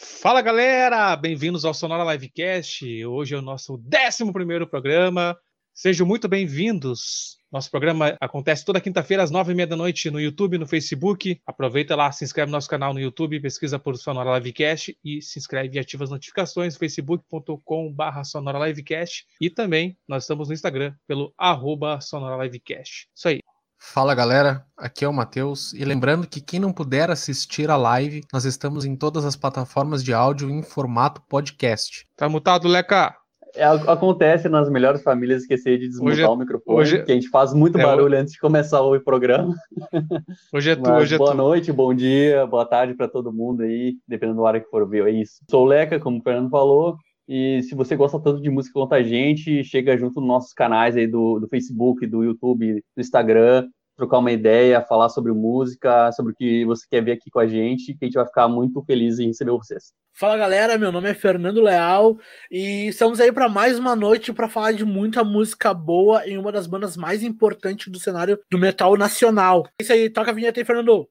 Fala 0.00 0.40
galera, 0.40 1.16
bem-vindos 1.16 1.64
ao 1.64 1.74
Sonora 1.74 2.12
Livecast. 2.12 3.04
Hoje 3.04 3.34
é 3.34 3.38
o 3.38 3.42
nosso 3.42 3.74
11 3.74 4.66
programa. 4.70 5.36
Sejam 5.74 6.06
muito 6.06 6.28
bem-vindos. 6.28 7.36
Nosso 7.50 7.68
programa 7.68 8.16
acontece 8.20 8.64
toda 8.64 8.80
quinta-feira 8.80 9.24
às 9.24 9.30
nove 9.32 9.50
e 9.50 9.56
meia 9.56 9.66
da 9.66 9.74
noite 9.74 10.08
no 10.08 10.20
YouTube, 10.20 10.56
no 10.56 10.68
Facebook. 10.68 11.40
Aproveita 11.44 11.96
lá, 11.96 12.12
se 12.12 12.24
inscreve 12.24 12.48
no 12.48 12.56
nosso 12.56 12.70
canal 12.70 12.94
no 12.94 13.00
YouTube, 13.00 13.40
pesquisa 13.40 13.76
por 13.76 13.96
Sonora 13.96 14.38
Livecast 14.38 14.96
e 15.04 15.20
se 15.20 15.36
inscreve 15.36 15.76
e 15.76 15.80
ativa 15.80 16.04
as 16.04 16.10
notificações 16.10 16.76
facebook.com.br 16.76 18.22
Sonora 18.24 18.68
Livecast. 18.68 19.26
E 19.40 19.50
também 19.50 19.98
nós 20.06 20.22
estamos 20.22 20.46
no 20.46 20.54
Instagram 20.54 20.94
pelo 21.08 21.34
arroba 21.36 22.00
Sonora 22.00 22.40
Livecast. 22.44 23.08
Isso 23.12 23.28
aí. 23.28 23.47
Fala 23.80 24.14
galera, 24.14 24.64
aqui 24.76 25.04
é 25.04 25.08
o 25.08 25.12
Matheus 25.12 25.72
e 25.72 25.84
lembrando 25.84 26.26
que 26.26 26.40
quem 26.40 26.58
não 26.58 26.72
puder 26.72 27.10
assistir 27.10 27.70
a 27.70 27.76
live, 27.76 28.22
nós 28.32 28.44
estamos 28.44 28.84
em 28.84 28.96
todas 28.96 29.24
as 29.24 29.36
plataformas 29.36 30.02
de 30.02 30.12
áudio 30.12 30.50
em 30.50 30.62
formato 30.62 31.22
podcast. 31.28 32.06
Tá 32.16 32.28
mutado, 32.28 32.66
Leca? 32.66 33.14
É, 33.54 33.64
acontece 33.64 34.48
nas 34.48 34.68
melhores 34.68 35.02
famílias 35.02 35.42
esquecer 35.42 35.78
de 35.78 35.88
desmutar 35.88 36.12
hoje, 36.12 36.22
é- 36.22 36.28
o 36.28 36.36
microfone, 36.36 36.78
hoje, 36.78 37.02
que 37.04 37.12
a 37.12 37.14
gente 37.14 37.28
faz 37.30 37.54
muito 37.54 37.78
é, 37.78 37.82
barulho 37.82 38.18
antes 38.18 38.32
de 38.34 38.38
começar 38.40 38.82
o 38.82 39.00
programa. 39.00 39.54
Hoje 40.52 40.70
é 40.70 40.76
tu, 40.76 40.90
hoje 40.90 41.14
é 41.14 41.18
boa 41.18 41.30
tu. 41.30 41.36
noite, 41.36 41.72
bom 41.72 41.94
dia, 41.94 42.46
boa 42.46 42.66
tarde 42.66 42.94
para 42.94 43.08
todo 43.08 43.32
mundo 43.32 43.62
aí, 43.62 43.96
dependendo 44.06 44.38
da 44.38 44.44
hora 44.44 44.60
que 44.60 44.68
for 44.68 44.86
ver, 44.88 45.06
é 45.06 45.10
isso. 45.10 45.40
Sou 45.50 45.62
o 45.64 45.66
Leca, 45.66 45.98
como 45.98 46.18
o 46.18 46.22
Fernando 46.22 46.50
falou, 46.50 46.96
e 47.28 47.62
se 47.62 47.74
você 47.74 47.94
gosta 47.94 48.18
tanto 48.18 48.40
de 48.40 48.48
música 48.48 48.72
quanto 48.72 48.94
a 48.94 49.02
gente, 49.02 49.62
chega 49.62 49.98
junto 49.98 50.18
nos 50.18 50.28
nossos 50.28 50.52
canais 50.54 50.96
aí 50.96 51.06
do, 51.06 51.38
do 51.38 51.46
Facebook, 51.46 52.06
do 52.06 52.24
YouTube, 52.24 52.82
do 52.96 53.00
Instagram, 53.00 53.68
trocar 53.94 54.18
uma 54.18 54.32
ideia, 54.32 54.80
falar 54.80 55.10
sobre 55.10 55.32
música, 55.32 56.10
sobre 56.12 56.32
o 56.32 56.34
que 56.34 56.64
você 56.64 56.86
quer 56.88 57.04
ver 57.04 57.12
aqui 57.12 57.28
com 57.30 57.40
a 57.40 57.46
gente, 57.46 57.92
que 57.92 58.04
a 58.04 58.06
gente 58.06 58.14
vai 58.14 58.24
ficar 58.24 58.48
muito 58.48 58.82
feliz 58.84 59.18
em 59.18 59.26
receber 59.26 59.50
vocês. 59.50 59.92
Fala 60.14 60.38
galera, 60.38 60.78
meu 60.78 60.90
nome 60.90 61.10
é 61.10 61.14
Fernando 61.14 61.60
Leal 61.60 62.16
e 62.50 62.86
estamos 62.86 63.20
aí 63.20 63.30
para 63.30 63.48
mais 63.48 63.78
uma 63.78 63.94
noite 63.94 64.32
para 64.32 64.48
falar 64.48 64.72
de 64.72 64.84
muita 64.84 65.22
música 65.22 65.74
boa 65.74 66.26
em 66.26 66.38
uma 66.38 66.50
das 66.50 66.66
bandas 66.66 66.96
mais 66.96 67.22
importantes 67.22 67.88
do 67.88 67.98
cenário 67.98 68.38
do 68.50 68.56
metal 68.56 68.96
nacional. 68.96 69.66
É 69.78 69.82
isso 69.82 69.92
aí, 69.92 70.08
toca 70.08 70.30
a 70.30 70.34
vinheta 70.34 70.58
aí, 70.58 70.64
Fernando. 70.64 71.06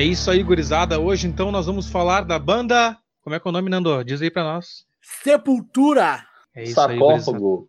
É 0.00 0.02
isso 0.02 0.30
aí, 0.30 0.42
gurizada. 0.42 0.98
Hoje, 0.98 1.28
então, 1.28 1.52
nós 1.52 1.66
vamos 1.66 1.86
falar 1.86 2.22
da 2.22 2.38
banda. 2.38 2.96
Como 3.20 3.36
é 3.36 3.38
que 3.38 3.46
é 3.46 3.50
o 3.50 3.52
nome, 3.52 3.68
Nando? 3.68 4.02
Diz 4.02 4.22
aí 4.22 4.30
pra 4.30 4.42
nós. 4.42 4.86
Sepultura. 5.02 6.24
É 6.54 6.62
isso 6.62 6.72
Sarcófago. 6.72 7.68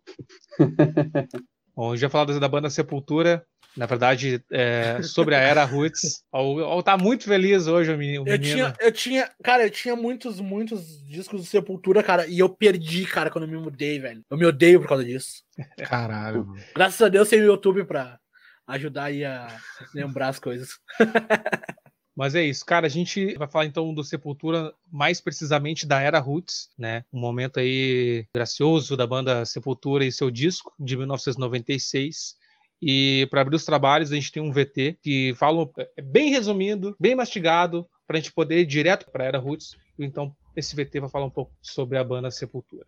aí, 0.58 0.66
gurizada. 0.66 1.28
Bom, 1.76 1.88
hoje 1.88 2.00
vai 2.00 2.10
falar 2.10 2.38
da 2.38 2.48
banda 2.48 2.70
Sepultura. 2.70 3.44
Na 3.76 3.84
verdade, 3.84 4.42
é, 4.50 5.02
sobre 5.02 5.34
a 5.34 5.40
era 5.40 5.62
Roots. 5.66 6.24
Ó, 6.32 6.80
tá 6.80 6.96
muito 6.96 7.24
feliz 7.24 7.66
hoje 7.66 7.92
o 7.92 7.98
menino. 7.98 8.26
Eu 8.26 8.38
tinha, 8.38 8.74
eu 8.80 8.90
tinha, 8.90 9.30
cara, 9.44 9.64
eu 9.64 9.70
tinha 9.70 9.94
muitos, 9.94 10.40
muitos 10.40 11.04
discos 11.04 11.42
de 11.42 11.46
Sepultura, 11.46 12.02
cara, 12.02 12.26
e 12.26 12.38
eu 12.38 12.48
perdi, 12.48 13.04
cara, 13.04 13.28
quando 13.28 13.44
eu 13.44 13.50
me 13.50 13.58
mudei, 13.58 13.98
velho. 13.98 14.24
Eu 14.30 14.38
me 14.38 14.46
odeio 14.46 14.80
por 14.80 14.88
causa 14.88 15.04
disso. 15.04 15.42
Caralho. 15.84 16.50
Graças 16.74 17.02
a 17.02 17.10
Deus 17.10 17.28
tem 17.28 17.42
o 17.42 17.44
YouTube 17.44 17.84
pra 17.84 18.18
ajudar 18.66 19.04
aí 19.04 19.22
a 19.22 19.54
lembrar 19.94 20.28
as 20.28 20.38
coisas. 20.38 20.78
Mas 22.14 22.34
é 22.34 22.44
isso, 22.44 22.64
cara. 22.64 22.86
A 22.86 22.90
gente 22.90 23.34
vai 23.34 23.48
falar 23.48 23.66
então 23.66 23.92
do 23.94 24.04
Sepultura, 24.04 24.72
mais 24.90 25.20
precisamente 25.20 25.86
da 25.86 26.00
era 26.00 26.18
Roots, 26.18 26.70
né? 26.78 27.04
Um 27.12 27.18
momento 27.18 27.58
aí 27.58 28.26
gracioso 28.34 28.96
da 28.96 29.06
banda 29.06 29.44
Sepultura 29.44 30.04
e 30.04 30.12
seu 30.12 30.30
disco 30.30 30.72
de 30.78 30.96
1996. 30.96 32.36
E 32.80 33.26
para 33.30 33.40
abrir 33.40 33.56
os 33.56 33.64
trabalhos, 33.64 34.12
a 34.12 34.14
gente 34.14 34.32
tem 34.32 34.42
um 34.42 34.52
VT 34.52 34.98
que 35.00 35.34
fala 35.36 35.68
é 35.96 36.02
bem 36.02 36.30
resumido, 36.30 36.96
bem 36.98 37.14
mastigado, 37.14 37.88
para 38.06 38.18
a 38.18 38.20
gente 38.20 38.32
poder 38.32 38.58
ir 38.58 38.66
direto 38.66 39.10
para 39.10 39.24
era 39.24 39.38
Roots. 39.38 39.76
Então, 39.98 40.34
esse 40.56 40.74
VT 40.74 41.00
vai 41.00 41.08
falar 41.08 41.26
um 41.26 41.30
pouco 41.30 41.52
sobre 41.62 41.96
a 41.96 42.04
banda 42.04 42.30
Sepultura. 42.30 42.84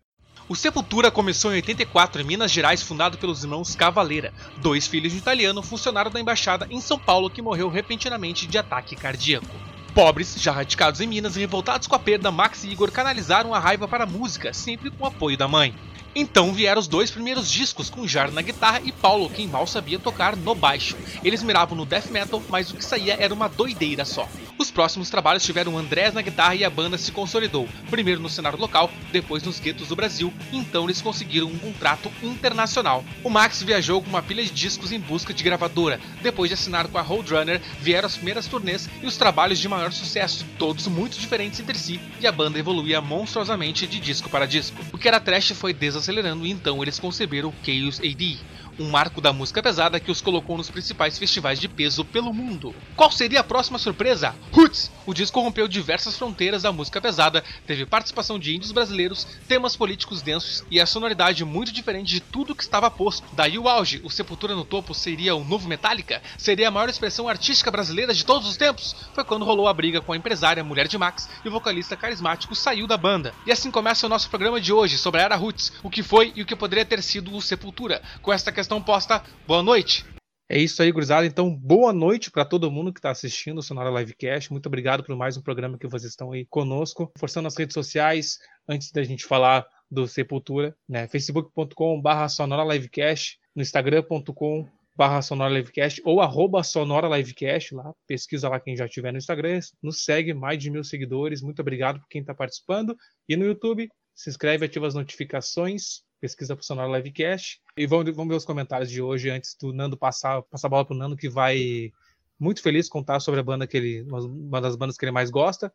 O 0.47 0.55
Sepultura 0.55 1.09
começou 1.09 1.51
em 1.51 1.55
84 1.55 2.21
em 2.21 2.25
Minas 2.25 2.51
Gerais, 2.51 2.81
fundado 2.81 3.17
pelos 3.17 3.43
irmãos 3.43 3.75
Cavaleira, 3.75 4.31
dois 4.57 4.85
filhos 4.85 5.11
de 5.11 5.17
italiano 5.17 5.63
funcionário 5.63 6.11
da 6.11 6.19
embaixada 6.19 6.67
em 6.69 6.79
São 6.79 6.99
Paulo 6.99 7.31
que 7.31 7.41
morreu 7.41 7.67
repentinamente 7.67 8.45
de 8.45 8.57
ataque 8.57 8.95
cardíaco. 8.95 9.55
Pobres, 9.95 10.35
já 10.37 10.51
radicados 10.51 11.01
em 11.01 11.07
Minas 11.07 11.35
e 11.35 11.39
revoltados 11.39 11.87
com 11.87 11.95
a 11.95 11.99
perda, 11.99 12.29
Max 12.29 12.63
e 12.63 12.69
Igor 12.69 12.91
canalizaram 12.91 13.53
a 13.55 13.59
raiva 13.59 13.87
para 13.87 14.03
a 14.03 14.07
música, 14.07 14.53
sempre 14.53 14.91
com 14.91 15.05
o 15.05 15.07
apoio 15.07 15.37
da 15.37 15.47
mãe. 15.47 15.73
Então 16.13 16.53
vieram 16.53 16.79
os 16.79 16.87
dois 16.87 17.09
primeiros 17.09 17.51
discos, 17.51 17.89
com 17.89 18.07
Jar 18.07 18.31
na 18.31 18.41
guitarra 18.41 18.81
e 18.83 18.91
Paulo, 18.91 19.29
quem 19.29 19.47
mal 19.47 19.65
sabia 19.65 19.97
tocar 19.97 20.35
no 20.35 20.53
baixo. 20.53 20.95
Eles 21.23 21.41
miravam 21.41 21.75
no 21.75 21.85
death 21.85 22.11
metal, 22.11 22.41
mas 22.49 22.69
o 22.71 22.75
que 22.75 22.85
saía 22.85 23.17
era 23.19 23.33
uma 23.33 23.49
doideira 23.49 24.05
só. 24.05 24.29
Os 24.57 24.71
próximos 24.71 25.09
trabalhos 25.09 25.43
tiveram 25.43 25.77
Andrés 25.77 26.13
na 26.13 26.21
guitarra 26.21 26.55
e 26.55 26.63
a 26.63 26.69
banda 26.69 26.97
se 26.97 27.11
consolidou, 27.11 27.67
primeiro 27.89 28.21
no 28.21 28.29
cenário 28.29 28.57
local, 28.57 28.89
depois 29.11 29.43
nos 29.43 29.59
guetos 29.59 29.89
do 29.89 29.97
Brasil, 29.97 30.33
então 30.53 30.85
eles 30.85 31.01
conseguiram 31.01 31.47
um 31.47 31.57
contrato 31.57 32.09
internacional. 32.23 33.03
O 33.21 33.29
Max 33.29 33.61
viajou 33.61 34.01
com 34.01 34.09
uma 34.09 34.23
pilha 34.23 34.43
de 34.43 34.51
discos 34.51 34.93
em 34.93 34.99
busca 34.99 35.33
de 35.33 35.43
gravadora. 35.43 35.99
Depois 36.21 36.49
de 36.49 36.53
assinar 36.53 36.87
com 36.87 36.97
a 36.97 37.01
Roadrunner, 37.01 37.61
vieram 37.81 38.05
as 38.05 38.15
primeiras 38.15 38.47
turnês 38.47 38.89
e 39.03 39.05
os 39.05 39.17
trabalhos 39.17 39.59
de 39.59 39.67
maior 39.67 39.91
sucesso, 39.91 40.45
todos 40.57 40.87
muito 40.87 41.19
diferentes 41.19 41.59
entre 41.59 41.77
si, 41.77 41.99
e 42.21 42.25
a 42.25 42.31
banda 42.31 42.57
evoluía 42.57 43.01
monstruosamente 43.01 43.85
de 43.85 43.99
disco 43.99 44.29
para 44.29 44.47
disco. 44.47 44.77
O 44.93 44.97
que 44.97 45.09
era 45.09 45.19
trash 45.19 45.51
foi 45.51 45.73
desacelerando 45.73 46.45
e 46.45 46.51
então 46.51 46.81
eles 46.81 46.97
conceberam 46.97 47.53
Chaos 47.61 47.99
AD, 47.99 48.39
um 48.79 48.89
marco 48.89 49.21
da 49.21 49.33
música 49.33 49.61
pesada 49.61 49.99
que 49.99 50.11
os 50.11 50.21
colocou 50.21 50.57
nos 50.57 50.69
principais 50.69 51.17
festivais 51.17 51.59
de 51.59 51.67
peso 51.67 52.03
pelo 52.03 52.33
mundo. 52.33 52.75
Qual 52.95 53.11
seria 53.11 53.39
a 53.39 53.43
próxima 53.43 53.77
surpresa? 53.77 54.35
Roots! 54.51 54.91
O 55.05 55.13
disco 55.13 55.39
rompeu 55.39 55.67
diversas 55.67 56.17
fronteiras 56.17 56.63
da 56.63 56.71
música 56.71 56.99
pesada, 56.99 57.43
teve 57.65 57.85
participação 57.85 58.39
de 58.39 58.55
índios 58.55 58.71
brasileiros, 58.71 59.25
temas 59.47 59.75
políticos 59.75 60.21
densos 60.21 60.63
e 60.69 60.79
a 60.79 60.85
sonoridade 60.85 61.45
muito 61.45 61.71
diferente 61.71 62.07
de 62.07 62.19
tudo 62.19 62.55
que 62.55 62.63
estava 62.63 62.89
posto. 62.89 63.27
Daí 63.33 63.57
o 63.57 63.69
auge, 63.69 64.01
o 64.03 64.09
Sepultura 64.09 64.55
no 64.55 64.65
topo 64.65 64.93
seria 64.93 65.35
o 65.35 65.43
novo 65.43 65.67
Metallica? 65.67 66.21
Seria 66.37 66.67
a 66.67 66.71
maior 66.71 66.89
expressão 66.89 67.29
artística 67.29 67.71
brasileira 67.71 68.13
de 68.13 68.25
todos 68.25 68.47
os 68.47 68.57
tempos? 68.57 68.95
Foi 69.13 69.23
quando 69.23 69.45
rolou 69.45 69.67
a 69.67 69.73
briga 69.73 70.01
com 70.01 70.13
a 70.13 70.17
empresária 70.17 70.63
mulher 70.63 70.87
de 70.87 70.97
Max 70.97 71.29
e 71.43 71.47
o 71.47 71.51
vocalista 71.51 71.95
carismático 71.95 72.55
saiu 72.55 72.87
da 72.87 72.97
banda. 72.97 73.33
E 73.45 73.51
assim 73.51 73.69
começa 73.69 74.05
o 74.05 74.09
nosso 74.09 74.29
programa 74.29 74.59
de 74.59 74.73
hoje 74.73 74.97
sobre 74.97 75.21
a 75.21 75.25
era 75.25 75.35
Roots, 75.35 75.71
o 75.83 75.89
que 75.89 76.01
foi 76.01 76.33
e 76.35 76.41
o 76.41 76.45
que 76.45 76.55
poderia 76.55 76.85
ter 76.85 77.01
sido 77.03 77.35
o 77.35 77.41
Sepultura, 77.41 78.01
com 78.21 78.33
esta 78.33 78.51
questão 78.51 78.64
questão 78.65 78.81
posta. 78.81 79.23
Boa 79.45 79.61
noite. 79.61 80.03
É 80.49 80.57
isso 80.57 80.81
aí, 80.81 80.91
gurizada. 80.91 81.25
Então, 81.25 81.55
boa 81.55 81.93
noite 81.93 82.31
para 82.31 82.43
todo 82.43 82.71
mundo 82.71 82.91
que 82.91 82.97
está 82.97 83.11
assistindo 83.11 83.59
o 83.59 83.61
Sonora 83.61 83.91
Livecast. 83.91 84.51
Muito 84.51 84.65
obrigado 84.65 85.03
por 85.03 85.15
mais 85.15 85.37
um 85.37 85.41
programa 85.41 85.77
que 85.77 85.87
vocês 85.87 86.11
estão 86.11 86.31
aí 86.31 86.47
conosco. 86.47 87.11
Forçando 87.15 87.47
as 87.47 87.55
redes 87.55 87.75
sociais, 87.75 88.39
antes 88.67 88.91
da 88.91 89.03
gente 89.03 89.23
falar 89.23 89.67
do 89.89 90.07
Sepultura, 90.07 90.75
né? 90.89 91.07
facebook.com.br 91.07 92.27
Sonora 92.27 92.73
Livecast, 92.73 93.37
no 93.55 93.61
instagram.com 93.61 94.67
barra 94.97 95.21
Sonora 95.21 95.53
Livecast 95.53 96.01
ou 96.03 96.19
arroba 96.19 96.63
Sonora 96.63 97.15
Livecast 97.15 97.75
lá, 97.75 97.93
pesquisa 98.07 98.49
lá 98.49 98.59
quem 98.59 98.75
já 98.75 98.87
tiver 98.87 99.11
no 99.11 99.19
Instagram, 99.19 99.59
nos 99.83 100.03
segue, 100.03 100.33
mais 100.33 100.57
de 100.57 100.71
mil 100.71 100.83
seguidores, 100.83 101.41
muito 101.41 101.61
obrigado 101.61 101.99
por 101.99 102.07
quem 102.07 102.21
está 102.21 102.33
participando, 102.33 102.95
e 103.29 103.35
no 103.35 103.45
YouTube, 103.45 103.89
se 104.15 104.29
inscreve, 104.29 104.65
ativa 104.65 104.87
as 104.87 104.95
notificações, 104.95 106.01
pesquisa 106.25 106.57
Sonora 106.59 106.97
Livecast. 106.97 107.61
E 107.77 107.85
vamos, 107.85 108.15
vamos 108.15 108.29
ver 108.29 108.37
os 108.37 108.45
comentários 108.45 108.89
de 108.89 108.99
hoje 109.01 109.29
antes 109.29 109.55
do 109.61 109.71
Nando 109.71 109.95
passar, 109.95 110.41
passar 110.41 110.67
a 110.67 110.69
bola 110.71 110.85
para 110.85 110.95
o 110.95 110.97
Nando, 110.97 111.15
que 111.15 111.29
vai 111.29 111.91
muito 112.39 112.63
feliz 112.63 112.89
contar 112.89 113.19
sobre 113.19 113.39
a 113.39 113.43
banda 113.43 113.67
que 113.67 113.77
ele, 113.77 114.01
uma 114.09 114.59
das 114.59 114.75
bandas 114.75 114.97
que 114.97 115.05
ele 115.05 115.11
mais 115.11 115.29
gosta. 115.29 115.71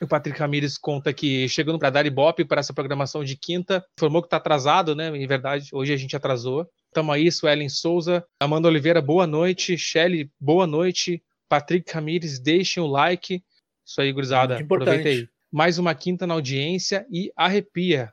O 0.00 0.06
Patrick 0.06 0.38
Ramires 0.38 0.78
conta 0.78 1.12
que 1.12 1.48
chegando 1.48 1.78
para 1.78 1.90
dar 1.90 2.06
ibope 2.06 2.44
para 2.44 2.60
essa 2.60 2.72
programação 2.72 3.24
de 3.24 3.36
quinta, 3.36 3.84
informou 3.98 4.22
que 4.22 4.26
está 4.26 4.36
atrasado, 4.36 4.94
né? 4.94 5.08
Em 5.16 5.26
verdade, 5.26 5.68
hoje 5.72 5.92
a 5.92 5.96
gente 5.96 6.16
atrasou. 6.16 6.68
Tamo 6.92 7.10
aí, 7.12 7.30
Suelen 7.30 7.68
Souza, 7.68 8.24
Amanda 8.40 8.68
Oliveira, 8.68 9.02
boa 9.02 9.26
noite. 9.26 9.76
Shelly, 9.76 10.30
boa 10.38 10.66
noite. 10.66 11.22
Patrick 11.48 11.92
Ramires, 11.92 12.38
deixem 12.38 12.82
o 12.82 12.86
like. 12.86 13.42
Isso 13.84 14.00
aí, 14.00 14.12
gurizada. 14.12 14.58
Aproveita 14.58 15.08
aí. 15.08 15.28
Mais 15.52 15.78
uma 15.78 15.94
quinta 15.94 16.26
na 16.26 16.34
audiência 16.34 17.06
e 17.10 17.32
arrepia. 17.36 18.12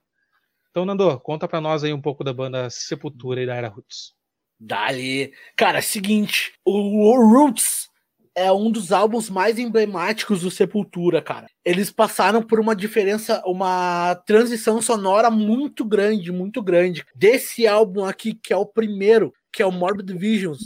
Então, 0.71 0.85
Nando, 0.85 1.19
conta 1.19 1.47
pra 1.47 1.59
nós 1.59 1.83
aí 1.83 1.93
um 1.93 2.01
pouco 2.01 2.23
da 2.23 2.33
banda 2.33 2.69
Sepultura 2.69 3.43
e 3.43 3.45
da 3.45 3.55
Era 3.55 3.67
Roots. 3.67 4.13
Dali. 4.57 5.33
Cara, 5.55 5.79
é 5.79 5.81
seguinte, 5.81 6.53
o 6.63 7.13
Roots 7.29 7.89
é 8.33 8.49
um 8.51 8.71
dos 8.71 8.93
álbuns 8.93 9.29
mais 9.29 9.59
emblemáticos 9.59 10.41
do 10.41 10.51
Sepultura, 10.51 11.21
cara. 11.21 11.47
Eles 11.65 11.91
passaram 11.91 12.41
por 12.41 12.59
uma 12.59 12.73
diferença, 12.73 13.41
uma 13.45 14.15
transição 14.25 14.81
sonora 14.81 15.29
muito 15.29 15.83
grande, 15.83 16.31
muito 16.31 16.61
grande. 16.61 17.05
Desse 17.13 17.67
álbum 17.67 18.05
aqui, 18.05 18.33
que 18.33 18.53
é 18.53 18.57
o 18.57 18.65
primeiro, 18.65 19.33
que 19.51 19.61
é 19.61 19.65
o 19.65 19.71
Morbid 19.71 20.17
Visions, 20.17 20.61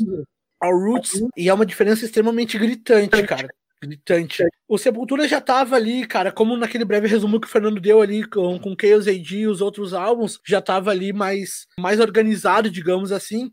ao 0.61 0.71
Roots, 0.71 1.23
e 1.35 1.49
é 1.49 1.53
uma 1.53 1.65
diferença 1.65 2.05
extremamente 2.05 2.59
gritante, 2.59 3.23
cara. 3.23 3.49
Gritante. 3.81 4.43
O 4.67 4.77
Sepultura 4.77 5.27
já 5.27 5.39
tava 5.39 5.75
ali, 5.75 6.05
cara, 6.05 6.31
como 6.31 6.57
naquele 6.57 6.85
breve 6.85 7.07
resumo 7.07 7.39
que 7.39 7.47
o 7.47 7.49
Fernando 7.49 7.79
deu 7.79 8.01
ali 8.01 8.23
com, 8.25 8.59
com 8.59 8.75
Chaos 8.79 9.07
AD 9.07 9.37
e 9.37 9.47
os 9.47 9.61
outros 9.61 9.93
álbuns, 9.93 10.39
já 10.45 10.61
tava 10.61 10.91
ali 10.91 11.13
mais, 11.13 11.67
mais 11.79 11.99
organizado, 11.99 12.69
digamos 12.69 13.11
assim. 13.11 13.51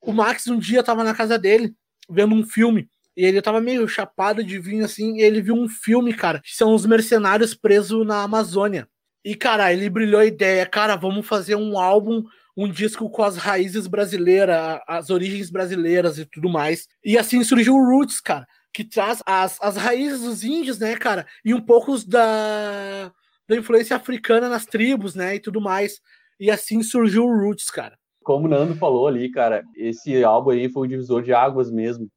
O 0.00 0.12
Max 0.12 0.46
um 0.46 0.58
dia 0.58 0.82
tava 0.82 1.04
na 1.04 1.14
casa 1.14 1.38
dele, 1.38 1.74
vendo 2.08 2.34
um 2.34 2.44
filme, 2.44 2.88
e 3.16 3.24
ele 3.24 3.42
tava 3.42 3.60
meio 3.60 3.86
chapado 3.88 4.42
de 4.42 4.58
vinho 4.58 4.84
assim, 4.84 5.16
e 5.16 5.22
ele 5.22 5.42
viu 5.42 5.54
um 5.54 5.68
filme, 5.68 6.14
cara, 6.14 6.40
que 6.40 6.54
são 6.54 6.74
os 6.74 6.86
mercenários 6.86 7.54
presos 7.54 8.06
na 8.06 8.22
Amazônia. 8.22 8.88
E, 9.24 9.34
cara, 9.34 9.72
ele 9.72 9.90
brilhou 9.90 10.20
a 10.20 10.26
ideia, 10.26 10.64
cara, 10.64 10.96
vamos 10.96 11.26
fazer 11.26 11.56
um 11.56 11.78
álbum 11.78 12.24
um 12.56 12.68
disco 12.68 13.08
com 13.08 13.22
as 13.22 13.36
raízes 13.36 13.86
brasileiras, 13.86 14.80
as 14.88 15.10
origens 15.10 15.48
brasileiras 15.48 16.18
e 16.18 16.24
tudo 16.24 16.48
mais. 16.48 16.88
E 17.04 17.16
assim 17.16 17.44
surgiu 17.44 17.76
o 17.76 17.84
Roots, 17.84 18.20
cara 18.20 18.46
que 18.72 18.84
traz 18.84 19.22
as, 19.26 19.58
as 19.60 19.76
raízes 19.76 20.22
dos 20.22 20.44
índios, 20.44 20.78
né, 20.78 20.96
cara? 20.96 21.26
E 21.44 21.52
um 21.54 21.60
pouco 21.60 21.96
da, 22.06 23.12
da 23.48 23.56
influência 23.56 23.96
africana 23.96 24.48
nas 24.48 24.66
tribos, 24.66 25.14
né? 25.14 25.36
E 25.36 25.40
tudo 25.40 25.60
mais. 25.60 26.00
E 26.38 26.50
assim 26.50 26.82
surgiu 26.82 27.24
o 27.24 27.36
Roots, 27.36 27.70
cara. 27.70 27.96
Como 28.22 28.46
o 28.46 28.48
Nando 28.48 28.74
falou 28.74 29.08
ali, 29.08 29.30
cara, 29.30 29.64
esse 29.74 30.22
álbum 30.22 30.50
aí 30.50 30.68
foi 30.68 30.86
um 30.86 30.90
divisor 30.90 31.22
de 31.22 31.32
águas 31.32 31.70
mesmo. 31.70 32.08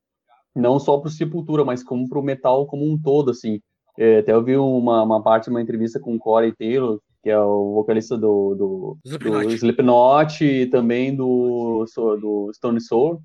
Não 0.53 0.77
só 0.77 0.97
pro 0.97 1.09
Sepultura, 1.09 1.63
mas 1.63 1.83
como 1.83 2.07
pro 2.09 2.21
metal 2.21 2.67
como 2.67 2.85
um 2.85 3.01
todo, 3.01 3.31
assim. 3.31 3.61
É, 3.97 4.19
até 4.19 4.33
eu 4.33 4.43
vi 4.43 4.57
uma, 4.57 5.03
uma 5.03 5.23
parte 5.23 5.45
de 5.45 5.49
uma 5.51 5.61
entrevista 5.61 5.99
com 5.99 6.15
o 6.15 6.19
Corey 6.19 6.53
Taylor, 6.53 6.99
que 7.23 7.29
é 7.29 7.39
o 7.39 7.73
vocalista 7.73 8.17
do, 8.17 8.55
do, 8.55 8.97
Slipknot. 9.05 9.45
do 9.45 9.53
Slipknot 9.53 10.43
e 10.43 10.65
também 10.67 11.15
do, 11.15 11.85
do 12.19 12.51
Stone 12.53 12.81
Sour, 12.81 13.19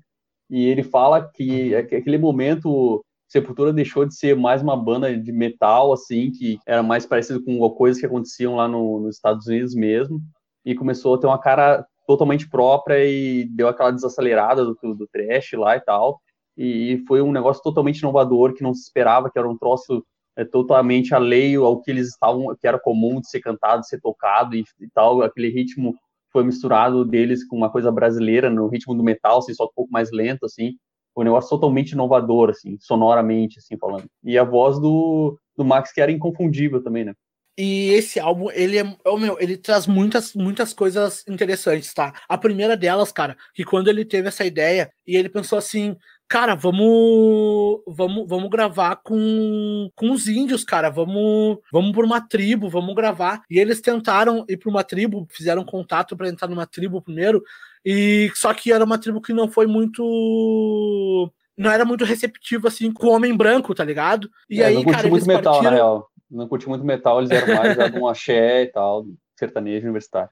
e 0.49 0.65
ele 0.65 0.83
fala 0.83 1.29
que 1.33 1.73
uhum. 1.73 1.79
aquele 1.79 2.17
momento 2.17 3.03
Sepultura 3.27 3.73
deixou 3.73 4.05
de 4.05 4.15
ser 4.15 4.37
mais 4.37 4.61
uma 4.61 4.77
banda 4.77 5.15
de 5.17 5.33
metal, 5.33 5.91
assim, 5.91 6.31
que 6.31 6.57
era 6.65 6.81
mais 6.81 7.05
parecido 7.05 7.43
com 7.43 7.69
coisas 7.71 7.99
que 7.99 8.05
aconteciam 8.05 8.55
lá 8.55 8.69
no, 8.69 9.01
nos 9.01 9.15
Estados 9.15 9.47
Unidos 9.47 9.75
mesmo, 9.75 10.21
e 10.63 10.73
começou 10.73 11.15
a 11.15 11.17
ter 11.17 11.27
uma 11.27 11.39
cara 11.39 11.85
totalmente 12.07 12.49
própria 12.49 13.05
e 13.05 13.43
deu 13.49 13.67
aquela 13.67 13.91
desacelerada 13.91 14.63
do, 14.63 14.75
do 14.95 15.07
trash 15.07 15.51
lá 15.53 15.75
e 15.75 15.81
tal. 15.81 16.21
E, 16.57 17.03
foi 17.05 17.21
um 17.21 17.33
negócio 17.33 17.61
totalmente 17.61 17.99
inovador 17.99 18.53
que 18.53 18.63
não 18.63 18.73
se 18.73 18.83
esperava, 18.83 19.29
que 19.29 19.37
era 19.37 19.47
um 19.47 19.57
troço 19.57 20.03
é, 20.37 20.45
totalmente 20.45 21.13
alheio 21.13 21.65
ao 21.65 21.81
que 21.81 21.91
eles 21.91 22.07
estavam, 22.07 22.55
que 22.55 22.65
era 22.65 22.79
comum 22.79 23.19
de 23.19 23.29
ser 23.29 23.41
cantado, 23.41 23.81
de 23.81 23.89
ser 23.89 23.99
tocado 23.99 24.55
e, 24.55 24.63
e 24.79 24.89
tal. 24.93 25.21
Aquele 25.21 25.49
ritmo 25.49 25.93
foi 26.31 26.45
misturado 26.45 27.03
deles 27.03 27.45
com 27.45 27.57
uma 27.57 27.69
coisa 27.69 27.91
brasileira 27.91 28.49
no 28.49 28.67
ritmo 28.67 28.95
do 28.95 29.03
metal, 29.03 29.39
assim, 29.39 29.53
só 29.53 29.65
um 29.65 29.71
pouco 29.75 29.91
mais 29.91 30.11
lento, 30.13 30.45
assim 30.45 30.77
um 31.21 31.25
negócio 31.25 31.49
totalmente 31.49 31.91
inovador, 31.91 32.49
assim, 32.49 32.77
sonoramente, 32.79 33.59
assim, 33.59 33.77
falando. 33.77 34.05
E 34.23 34.37
a 34.37 34.43
voz 34.43 34.79
do, 34.79 35.39
do 35.55 35.65
Max, 35.65 35.91
que 35.91 36.01
era 36.01 36.11
inconfundível 36.11 36.83
também, 36.83 37.05
né? 37.05 37.13
E 37.59 37.89
esse 37.89 38.19
álbum, 38.19 38.51
ele 38.51 38.77
é, 38.77 38.95
oh 39.03 39.17
meu, 39.17 39.35
ele 39.39 39.57
traz 39.57 39.87
muitas, 39.87 40.35
muitas 40.35 40.73
coisas 40.73 41.23
interessantes, 41.27 41.91
tá? 41.91 42.13
A 42.29 42.37
primeira 42.37 42.77
delas, 42.77 43.11
cara, 43.11 43.35
que 43.55 43.63
quando 43.63 43.87
ele 43.87 44.05
teve 44.05 44.27
essa 44.27 44.45
ideia 44.45 44.91
e 45.07 45.15
ele 45.15 45.27
pensou 45.27 45.57
assim, 45.57 45.97
cara, 46.27 46.55
vamos, 46.55 47.81
vamos, 47.87 48.27
vamos 48.27 48.49
gravar 48.49 48.97
com, 48.97 49.89
com 49.95 50.11
os 50.11 50.27
índios, 50.27 50.63
cara, 50.63 50.89
vamos, 50.89 51.59
vamos 51.71 51.91
por 51.93 52.03
uma 52.03 52.19
tribo, 52.21 52.69
vamos 52.69 52.93
gravar. 52.95 53.43
E 53.49 53.59
eles 53.59 53.81
tentaram 53.81 54.45
ir 54.47 54.57
para 54.57 54.69
uma 54.69 54.83
tribo, 54.83 55.27
fizeram 55.29 55.63
contato 55.63 56.15
para 56.17 56.29
entrar 56.29 56.47
numa 56.47 56.67
tribo 56.67 57.01
primeiro, 57.01 57.41
e 57.85 58.29
só 58.35 58.53
que 58.53 58.71
era 58.71 58.83
uma 58.83 58.97
tribo 58.97 59.21
que 59.21 59.33
não 59.33 59.47
foi 59.47 59.65
muito 59.67 61.31
não 61.57 61.71
era 61.71 61.83
muito 61.83 62.05
receptivo 62.05 62.67
assim 62.67 62.91
com 62.91 63.07
o 63.07 63.11
homem 63.11 63.35
branco, 63.35 63.73
tá 63.73 63.83
ligado? 63.83 64.29
E 64.49 64.61
é, 64.61 64.65
aí, 64.65 64.75
não 64.75 64.83
cara, 64.83 65.07
muito 65.07 65.25
metal, 65.25 65.53
partiram... 65.53 65.71
na 65.71 65.75
real. 65.75 66.11
Não 66.29 66.47
curti 66.47 66.67
muito 66.67 66.83
metal, 66.83 67.19
eles 67.19 67.31
eram 67.31 67.55
mais 67.55 67.77
um 67.95 68.07
axé 68.07 68.63
e 68.63 68.67
tal, 68.67 69.05
sertanejo 69.35 69.85
universitário. 69.85 70.29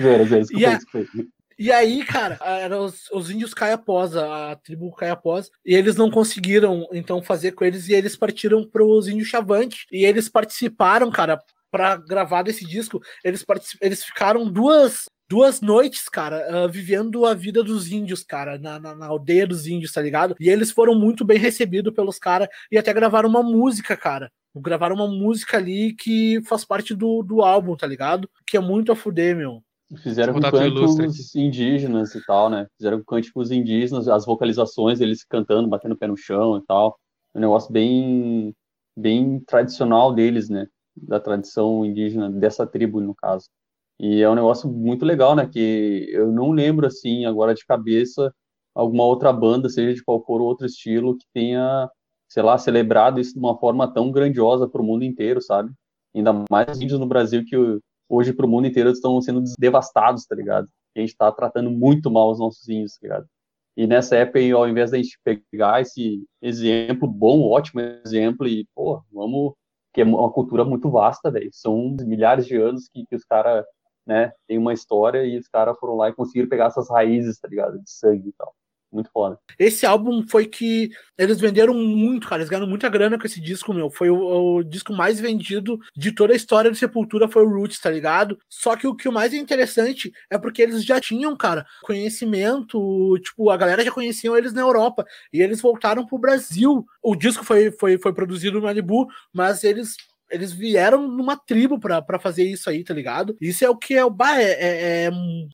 zero, 0.00 0.24
zero, 0.24 0.40
desculpa, 0.40 0.66
e, 0.66 0.76
desculpa. 0.76 1.35
E 1.58 1.72
aí, 1.72 2.04
cara, 2.04 2.38
eram 2.42 2.84
os, 2.84 3.10
os 3.12 3.30
índios 3.30 3.54
Caiapós, 3.54 4.14
a 4.14 4.56
tribo 4.56 4.94
Caiapós, 4.94 5.50
e 5.64 5.74
eles 5.74 5.96
não 5.96 6.10
conseguiram, 6.10 6.86
então, 6.92 7.22
fazer 7.22 7.52
com 7.52 7.64
eles, 7.64 7.88
e 7.88 7.94
eles 7.94 8.16
partiram 8.16 8.68
para 8.68 8.84
os 8.84 9.08
índios 9.08 9.28
Chavante, 9.28 9.86
e 9.90 10.04
eles 10.04 10.28
participaram, 10.28 11.10
cara, 11.10 11.40
para 11.70 11.96
gravar 11.96 12.42
desse 12.42 12.64
disco, 12.66 13.00
eles, 13.24 13.44
eles 13.80 14.04
ficaram 14.04 14.50
duas 14.50 15.04
duas 15.28 15.60
noites, 15.60 16.08
cara, 16.08 16.66
uh, 16.66 16.68
vivendo 16.68 17.26
a 17.26 17.34
vida 17.34 17.62
dos 17.62 17.90
índios, 17.90 18.22
cara, 18.22 18.58
na, 18.58 18.78
na, 18.78 18.94
na, 18.94 19.06
aldeia 19.06 19.46
dos 19.46 19.66
índios, 19.66 19.92
tá 19.92 20.00
ligado? 20.00 20.36
E 20.38 20.48
eles 20.48 20.70
foram 20.70 20.94
muito 20.94 21.24
bem 21.24 21.38
recebidos 21.38 21.92
pelos 21.92 22.18
caras 22.18 22.48
e 22.70 22.78
até 22.78 22.92
gravaram 22.92 23.28
uma 23.28 23.42
música, 23.42 23.96
cara. 23.96 24.30
Gravaram 24.54 24.94
uma 24.94 25.08
música 25.08 25.56
ali 25.58 25.94
que 25.94 26.40
faz 26.44 26.64
parte 26.64 26.94
do, 26.94 27.22
do 27.22 27.42
álbum, 27.42 27.76
tá 27.76 27.86
ligado? 27.86 28.30
Que 28.46 28.56
é 28.56 28.60
muito 28.60 28.92
a 28.92 28.96
fuder, 28.96 29.36
meu. 29.36 29.62
Fizeram 30.02 30.34
com 30.34 30.40
cânticos 30.40 31.34
indígenas 31.36 32.14
e 32.14 32.24
tal, 32.26 32.50
né? 32.50 32.66
Fizeram 32.76 32.98
com 32.98 33.04
cânticos 33.04 33.52
indígenas, 33.52 34.08
as 34.08 34.26
vocalizações, 34.26 35.00
eles 35.00 35.24
cantando, 35.24 35.68
batendo 35.68 35.92
o 35.92 35.96
pé 35.96 36.08
no 36.08 36.16
chão 36.16 36.58
e 36.58 36.64
tal. 36.66 36.98
Um 37.34 37.40
negócio 37.40 37.72
bem, 37.72 38.52
bem 38.96 39.38
tradicional 39.40 40.12
deles, 40.12 40.48
né? 40.48 40.66
Da 40.96 41.20
tradição 41.20 41.84
indígena, 41.84 42.28
dessa 42.30 42.66
tribo, 42.66 43.00
no 43.00 43.14
caso. 43.14 43.46
E 44.00 44.20
é 44.20 44.28
um 44.28 44.34
negócio 44.34 44.68
muito 44.68 45.04
legal, 45.04 45.36
né? 45.36 45.46
Que 45.46 46.08
eu 46.10 46.32
não 46.32 46.50
lembro, 46.50 46.86
assim, 46.86 47.24
agora 47.24 47.54
de 47.54 47.64
cabeça, 47.64 48.34
alguma 48.74 49.04
outra 49.04 49.32
banda, 49.32 49.68
seja 49.68 49.94
de 49.94 50.02
qual 50.02 50.24
for 50.24 50.40
outro 50.40 50.66
estilo, 50.66 51.16
que 51.16 51.24
tenha, 51.32 51.88
sei 52.28 52.42
lá, 52.42 52.58
celebrado 52.58 53.20
isso 53.20 53.34
de 53.34 53.38
uma 53.38 53.56
forma 53.56 53.92
tão 53.92 54.10
grandiosa 54.10 54.68
para 54.68 54.82
o 54.82 54.84
mundo 54.84 55.04
inteiro, 55.04 55.40
sabe? 55.40 55.70
Ainda 56.14 56.44
mais 56.50 56.80
índios 56.80 56.98
no 56.98 57.06
Brasil 57.06 57.44
que 57.46 57.56
hoje 58.08 58.32
para 58.32 58.46
o 58.46 58.48
mundo 58.48 58.66
inteiro 58.66 58.90
estão 58.90 59.20
sendo 59.20 59.42
devastados, 59.58 60.26
tá 60.26 60.34
ligado? 60.34 60.68
E 60.94 61.00
a 61.00 61.02
gente 61.02 61.10
está 61.10 61.30
tratando 61.32 61.70
muito 61.70 62.10
mal 62.10 62.30
os 62.30 62.38
nossos 62.38 62.68
índios, 62.68 62.94
tá 62.94 62.98
ligado? 63.02 63.26
E 63.76 63.86
nessa 63.86 64.16
época, 64.16 64.40
ao 64.54 64.68
invés 64.68 64.90
da 64.90 64.96
gente 64.96 65.18
pegar 65.22 65.82
esse 65.82 66.24
exemplo 66.40 67.06
bom, 67.06 67.42
ótimo 67.42 67.80
exemplo, 67.80 68.46
e, 68.48 68.66
pô, 68.74 69.02
vamos. 69.12 69.52
que 69.92 70.00
é 70.00 70.04
uma 70.04 70.32
cultura 70.32 70.64
muito 70.64 70.90
vasta, 70.90 71.30
velho. 71.30 71.50
São 71.52 71.94
milhares 72.00 72.46
de 72.46 72.56
anos 72.56 72.88
que, 72.88 73.04
que 73.06 73.16
os 73.16 73.24
caras 73.24 73.64
né? 74.06 74.32
Tem 74.46 74.56
uma 74.56 74.72
história 74.72 75.24
e 75.26 75.36
os 75.36 75.48
caras 75.48 75.76
foram 75.78 75.96
lá 75.96 76.08
e 76.08 76.14
conseguiram 76.14 76.48
pegar 76.48 76.66
essas 76.66 76.88
raízes, 76.88 77.38
tá 77.40 77.48
ligado? 77.48 77.78
De 77.82 77.90
sangue 77.90 78.28
e 78.28 78.32
tal. 78.32 78.54
Muito 78.96 79.10
foda. 79.10 79.38
Esse 79.58 79.84
álbum 79.84 80.26
foi 80.26 80.46
que 80.46 80.88
eles 81.18 81.38
venderam 81.38 81.74
muito, 81.74 82.26
cara. 82.26 82.40
Eles 82.40 82.48
ganharam 82.48 82.66
muita 82.66 82.88
grana 82.88 83.18
com 83.18 83.26
esse 83.26 83.38
disco, 83.38 83.74
meu. 83.74 83.90
Foi 83.90 84.08
o, 84.08 84.56
o, 84.56 84.62
disco 84.64 84.90
mais 84.94 85.20
vendido 85.20 85.78
de 85.94 86.12
toda 86.12 86.32
a 86.32 86.36
história 86.36 86.70
de 86.70 86.78
Sepultura, 86.78 87.28
foi 87.28 87.44
o 87.44 87.48
Roots, 87.50 87.78
tá 87.78 87.90
ligado? 87.90 88.38
Só 88.48 88.74
que 88.74 88.86
o 88.86 88.96
que 88.96 89.06
o 89.06 89.12
mais 89.12 89.34
é 89.34 89.36
interessante 89.36 90.10
é 90.30 90.38
porque 90.38 90.62
eles 90.62 90.82
já 90.82 90.98
tinham, 90.98 91.36
cara, 91.36 91.66
conhecimento. 91.82 93.18
Tipo, 93.18 93.50
a 93.50 93.56
galera 93.58 93.84
já 93.84 93.92
conhecia 93.92 94.30
eles 94.34 94.54
na 94.54 94.62
Europa. 94.62 95.04
E 95.30 95.42
eles 95.42 95.60
voltaram 95.60 96.06
pro 96.06 96.16
Brasil. 96.16 96.82
O 97.02 97.14
disco 97.14 97.44
foi, 97.44 97.70
foi, 97.72 97.98
foi 97.98 98.14
produzido 98.14 98.58
no 98.58 98.64
Malibu, 98.64 99.08
mas 99.30 99.62
eles 99.62 99.94
eles 100.30 100.52
vieram 100.52 101.06
numa 101.08 101.36
tribo 101.36 101.78
para 101.78 102.18
fazer 102.18 102.44
isso 102.44 102.68
aí, 102.68 102.82
tá 102.82 102.92
ligado? 102.92 103.36
Isso 103.40 103.64
é 103.64 103.70
o 103.70 103.76
que 103.76 103.94
é 103.94 104.04
o. 104.04 104.10
Bah, 104.10 104.40
é, 104.40 104.52
é, 104.52 105.04
é 105.04 105.10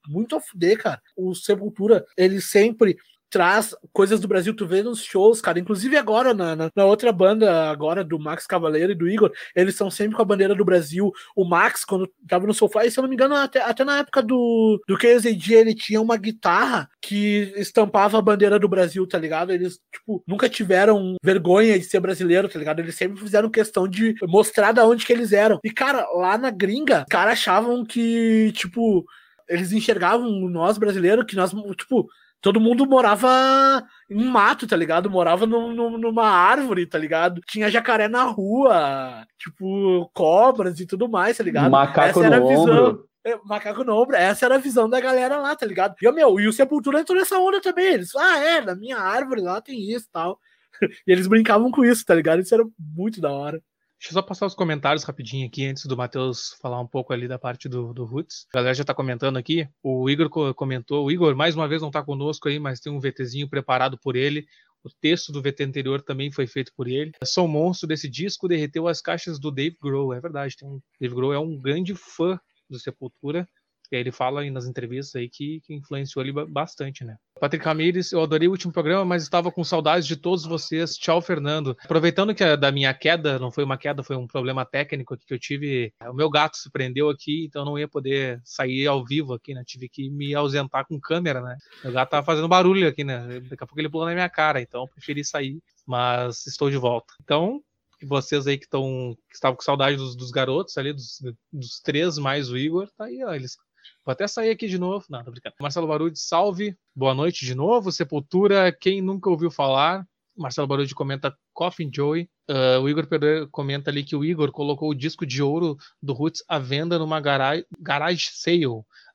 muito 0.09 0.37
a 0.37 0.41
fuder, 0.41 0.79
cara. 0.79 1.01
O 1.17 1.35
Sepultura, 1.35 2.05
ele 2.17 2.41
sempre 2.41 2.97
traz 3.33 3.75
coisas 3.95 4.21
do 4.21 4.29
Brasil, 4.29 4.55
tu 4.55 4.67
vê 4.67 4.83
nos 4.83 5.03
shows, 5.03 5.41
cara. 5.41 5.59
Inclusive 5.59 5.97
agora, 5.97 6.35
na, 6.35 6.55
na, 6.55 6.71
na, 6.77 6.85
outra 6.85 7.11
banda, 7.11 7.71
agora 7.71 8.05
do 8.05 8.19
Max 8.19 8.47
Cavaleiro 8.47 8.93
e 8.93 8.95
do 8.95 9.09
Igor, 9.09 9.33
eles 9.57 9.75
são 9.75 9.91
sempre 9.91 10.15
com 10.15 10.21
a 10.21 10.25
bandeira 10.27 10.55
do 10.55 10.67
Brasil. 10.67 11.11
O 11.35 11.43
Max, 11.43 11.83
quando 11.83 12.07
tava 12.29 12.47
no 12.47 12.53
sofá, 12.53 12.85
e 12.85 12.91
se 12.91 12.99
eu 12.99 13.03
não 13.03 13.09
me 13.09 13.15
engano, 13.15 13.35
até, 13.35 13.63
até 13.63 13.85
na 13.85 14.01
época 14.01 14.23
do, 14.23 14.79
do 14.87 14.99
KZD, 14.99 15.55
ele 15.55 15.75
tinha 15.75 15.99
uma 15.99 16.19
guitarra 16.19 16.91
que 17.01 17.55
estampava 17.57 18.19
a 18.19 18.23
bandeira 18.23 18.59
do 18.59 18.69
Brasil, 18.69 19.07
tá 19.07 19.19
ligado? 19.19 19.51
Eles, 19.51 19.81
tipo, 19.91 20.23
nunca 20.29 20.47
tiveram 20.47 21.17
vergonha 21.25 21.79
de 21.79 21.87
ser 21.87 22.01
brasileiro, 22.01 22.51
tá 22.51 22.59
ligado? 22.59 22.81
Eles 22.81 22.97
sempre 22.97 23.19
fizeram 23.19 23.49
questão 23.49 23.89
de 23.89 24.15
mostrar 24.25 24.73
da 24.73 24.87
onde 24.87 25.07
que 25.07 25.13
eles 25.13 25.33
eram. 25.33 25.59
E, 25.65 25.71
cara, 25.71 26.07
lá 26.13 26.37
na 26.37 26.51
gringa, 26.51 27.01
os 27.01 27.07
caras 27.09 27.33
achavam 27.33 27.83
que, 27.83 28.53
tipo, 28.53 29.07
eles 29.49 29.73
enxergavam 29.73 30.29
nós 30.51 30.77
brasileiros 30.77 31.25
que 31.25 31.35
nós, 31.35 31.51
tipo, 31.79 32.09
todo 32.43 32.61
mundo 32.61 32.85
morava 32.85 33.87
em 34.11 34.25
mato, 34.25 34.67
tá 34.67 34.77
ligado? 34.77 35.09
Morava 35.09 35.47
no, 35.47 35.73
no, 35.73 35.97
numa 35.97 36.29
árvore, 36.29 36.85
tá 36.85 36.99
ligado? 36.99 37.41
Tinha 37.47 37.71
jacaré 37.71 38.09
na 38.09 38.25
rua, 38.25 39.25
tipo, 39.39 40.11
cobras 40.13 40.79
e 40.81 40.87
tudo 40.87 41.09
mais, 41.09 41.39
tá 41.39 41.45
ligado? 41.45 41.71
Macaco 41.71 42.19
Essa 42.19 42.27
era 42.27 42.41
no 42.41 42.47
a 42.47 42.49
visão. 42.49 42.89
Ombro. 42.89 43.09
É, 43.25 43.39
macaco 43.45 43.85
no 43.85 43.95
ombro, 43.95 44.17
essa 44.17 44.45
era 44.47 44.57
a 44.57 44.59
visão 44.59 44.91
da 44.91 45.01
galera 45.01 45.37
lá, 45.37 45.55
tá 45.55 45.65
ligado? 45.65 45.95
E, 46.03 46.11
meu, 46.11 46.41
e 46.41 46.49
o 46.49 46.53
Sepultura 46.53 47.01
entrou 47.01 47.17
nessa 47.17 47.39
onda 47.39 47.61
também. 47.61 47.95
Eles, 47.95 48.17
ah, 48.17 48.39
é, 48.39 48.61
na 48.61 48.75
minha 48.75 48.99
árvore 48.99 49.41
lá 49.41 49.61
tem 49.61 49.81
isso 49.91 50.07
e 50.09 50.13
tal. 50.13 50.39
E 51.07 51.13
eles 51.13 51.29
brincavam 51.29 51.71
com 51.71 51.85
isso, 51.85 52.05
tá 52.05 52.13
ligado? 52.13 52.41
Isso 52.41 52.53
era 52.53 52.65
muito 52.77 53.21
da 53.21 53.31
hora. 53.31 53.63
Deixa 54.03 54.15
eu 54.15 54.21
só 54.21 54.23
passar 54.23 54.47
os 54.47 54.55
comentários 54.57 55.05
rapidinho 55.05 55.47
aqui 55.47 55.65
antes 55.65 55.87
do 55.87 55.97
Matheus 55.97 56.57
falar 56.61 56.81
um 56.81 56.87
pouco 56.89 57.13
ali 57.13 57.29
da 57.29 57.39
parte 57.39 57.69
do, 57.69 57.95
do 57.95 58.05
Roots. 58.05 58.49
A 58.53 58.59
galera 58.59 58.75
já 58.75 58.83
tá 58.83 58.93
comentando 58.93 59.37
aqui. 59.37 59.69
O 59.81 60.11
Igor 60.11 60.29
comentou. 60.57 61.07
O 61.07 61.11
Igor, 61.13 61.37
mais 61.37 61.55
uma 61.55 61.69
vez, 61.69 61.81
não 61.81 61.89
tá 61.89 62.03
conosco 62.03 62.49
aí, 62.49 62.59
mas 62.59 62.81
tem 62.81 62.93
um 62.93 62.99
VTzinho 62.99 63.49
preparado 63.49 63.97
por 63.97 64.17
ele. 64.17 64.45
O 64.83 64.91
texto 64.91 65.31
do 65.31 65.41
VT 65.41 65.63
anterior 65.63 66.03
também 66.03 66.33
foi 66.33 66.49
feito 66.49 66.73
por 66.77 66.89
ele. 66.89 67.13
Sou 67.23 67.47
monstro 67.47 67.87
desse 67.87 68.11
disco, 68.11 68.49
derreteu 68.49 68.89
as 68.89 69.01
caixas 69.01 69.39
do 69.39 69.53
Dave 69.53 69.77
Grohl. 69.81 70.13
É 70.13 70.21
verdade, 70.21 70.57
tem 70.57 70.69
um, 70.69 70.81
Dave 71.01 71.15
Grohl 71.15 71.33
é 71.33 71.39
um 71.39 71.57
grande 71.57 71.95
fã 71.95 72.41
do 72.69 72.81
Sepultura. 72.81 73.49
E 73.93 73.97
aí 73.97 74.03
ele 74.03 74.11
fala 74.11 74.41
aí 74.41 74.51
nas 74.51 74.67
entrevistas 74.67 75.17
aí 75.17 75.29
que, 75.29 75.61
que 75.61 75.75
influenciou 75.75 76.25
ele 76.25 76.33
bastante, 76.47 77.05
né? 77.05 77.17
Patrick 77.39 77.65
Ramires, 77.65 78.11
eu 78.13 78.23
adorei 78.23 78.49
o 78.49 78.53
último 78.53 78.73
programa, 78.73 79.05
mas 79.05 79.23
estava 79.23 79.53
com 79.53 79.63
saudades 79.63 80.07
de 80.07 80.17
todos 80.17 80.47
vocês. 80.47 80.97
Tchau, 80.97 81.21
Fernando. 81.21 81.77
Aproveitando 81.85 82.35
que 82.35 82.43
a, 82.43 82.57
da 82.57 82.73
minha 82.73 82.95
queda, 82.95 83.39
não 83.39 83.51
foi 83.51 83.65
uma 83.65 83.77
queda, 83.77 84.03
foi 84.03 84.17
um 84.17 84.27
problema 84.27 84.65
técnico 84.65 85.15
que 85.17 85.35
eu 85.35 85.39
tive. 85.39 85.93
O 86.09 86.15
meu 86.15 86.31
gato 86.31 86.57
se 86.57 86.71
prendeu 86.71 87.11
aqui, 87.11 87.45
então 87.45 87.67
não 87.67 87.79
ia 87.79 87.87
poder 87.87 88.41
sair 88.45 88.87
ao 88.87 89.05
vivo 89.05 89.35
aqui, 89.35 89.53
né? 89.53 89.63
Tive 89.67 89.89
que 89.91 90.09
me 90.09 90.35
ausentar 90.35 90.87
com 90.87 90.99
câmera, 90.99 91.43
né? 91.43 91.59
Meu 91.85 91.93
gato 91.93 92.11
tava 92.11 92.25
fazendo 92.25 92.49
barulho 92.49 92.89
aqui, 92.89 93.05
né? 93.05 93.41
Daqui 93.41 93.65
a 93.65 93.67
pouco 93.67 93.79
ele 93.81 93.91
pulou 93.91 94.07
na 94.07 94.15
minha 94.15 94.31
cara, 94.31 94.61
então 94.63 94.89
preferi 94.89 95.23
sair, 95.23 95.61
mas 95.87 96.47
estou 96.47 96.71
de 96.71 96.79
volta. 96.79 97.13
Então, 97.23 97.61
vocês 98.07 98.47
aí 98.47 98.59
que 98.59 98.65
estão 98.65 99.17
que 99.29 99.35
estavam 99.35 99.57
com 99.57 99.63
saudade 99.63 99.97
dos, 99.97 100.17
dos 100.17 100.31
garotos 100.31 100.77
ali, 100.77 100.93
dos, 100.93 101.21
dos, 101.53 101.81
três 101.81 102.19
mais 102.19 102.51
o 102.51 102.57
Igor, 102.57 102.89
tá 102.97 103.05
aí, 103.05 103.23
ó, 103.25 103.35
eles 103.35 103.57
Vou 104.05 104.13
até 104.13 104.27
sair 104.27 104.51
aqui 104.51 104.69
de 104.69 104.79
novo. 104.79 105.05
Não, 105.09 105.23
tô 105.23 105.31
brincando. 105.31 105.55
Marcelo 105.61 105.87
Barudi, 105.87 106.19
salve. 106.19 106.77
Boa 106.95 107.15
noite 107.15 107.45
de 107.45 107.55
novo. 107.55 107.93
Sepultura, 107.93 108.73
quem 108.73 109.01
nunca 109.01 109.31
ouviu 109.31 109.51
falar? 109.51 110.07
Marcelo 110.37 110.67
Barudi 110.67 110.95
comenta 110.95 111.37
Coffin 111.53 111.91
Joey. 111.93 112.29
Uh, 112.51 112.81
o 112.83 112.89
Igor 112.89 113.07
Pereira 113.07 113.47
comenta 113.51 113.91
ali 113.91 114.03
que 114.03 114.17
o 114.17 114.25
Igor 114.25 114.51
colocou 114.51 114.91
o 114.91 114.95
disco 114.95 115.25
de 115.25 115.43
ouro 115.43 115.77
do 116.03 116.13
Roots 116.13 116.43
à 116.49 116.59
venda 116.59 116.99
numa 116.99 117.21
garage, 117.21 117.65
garage 117.79 118.31
sale 118.33 118.65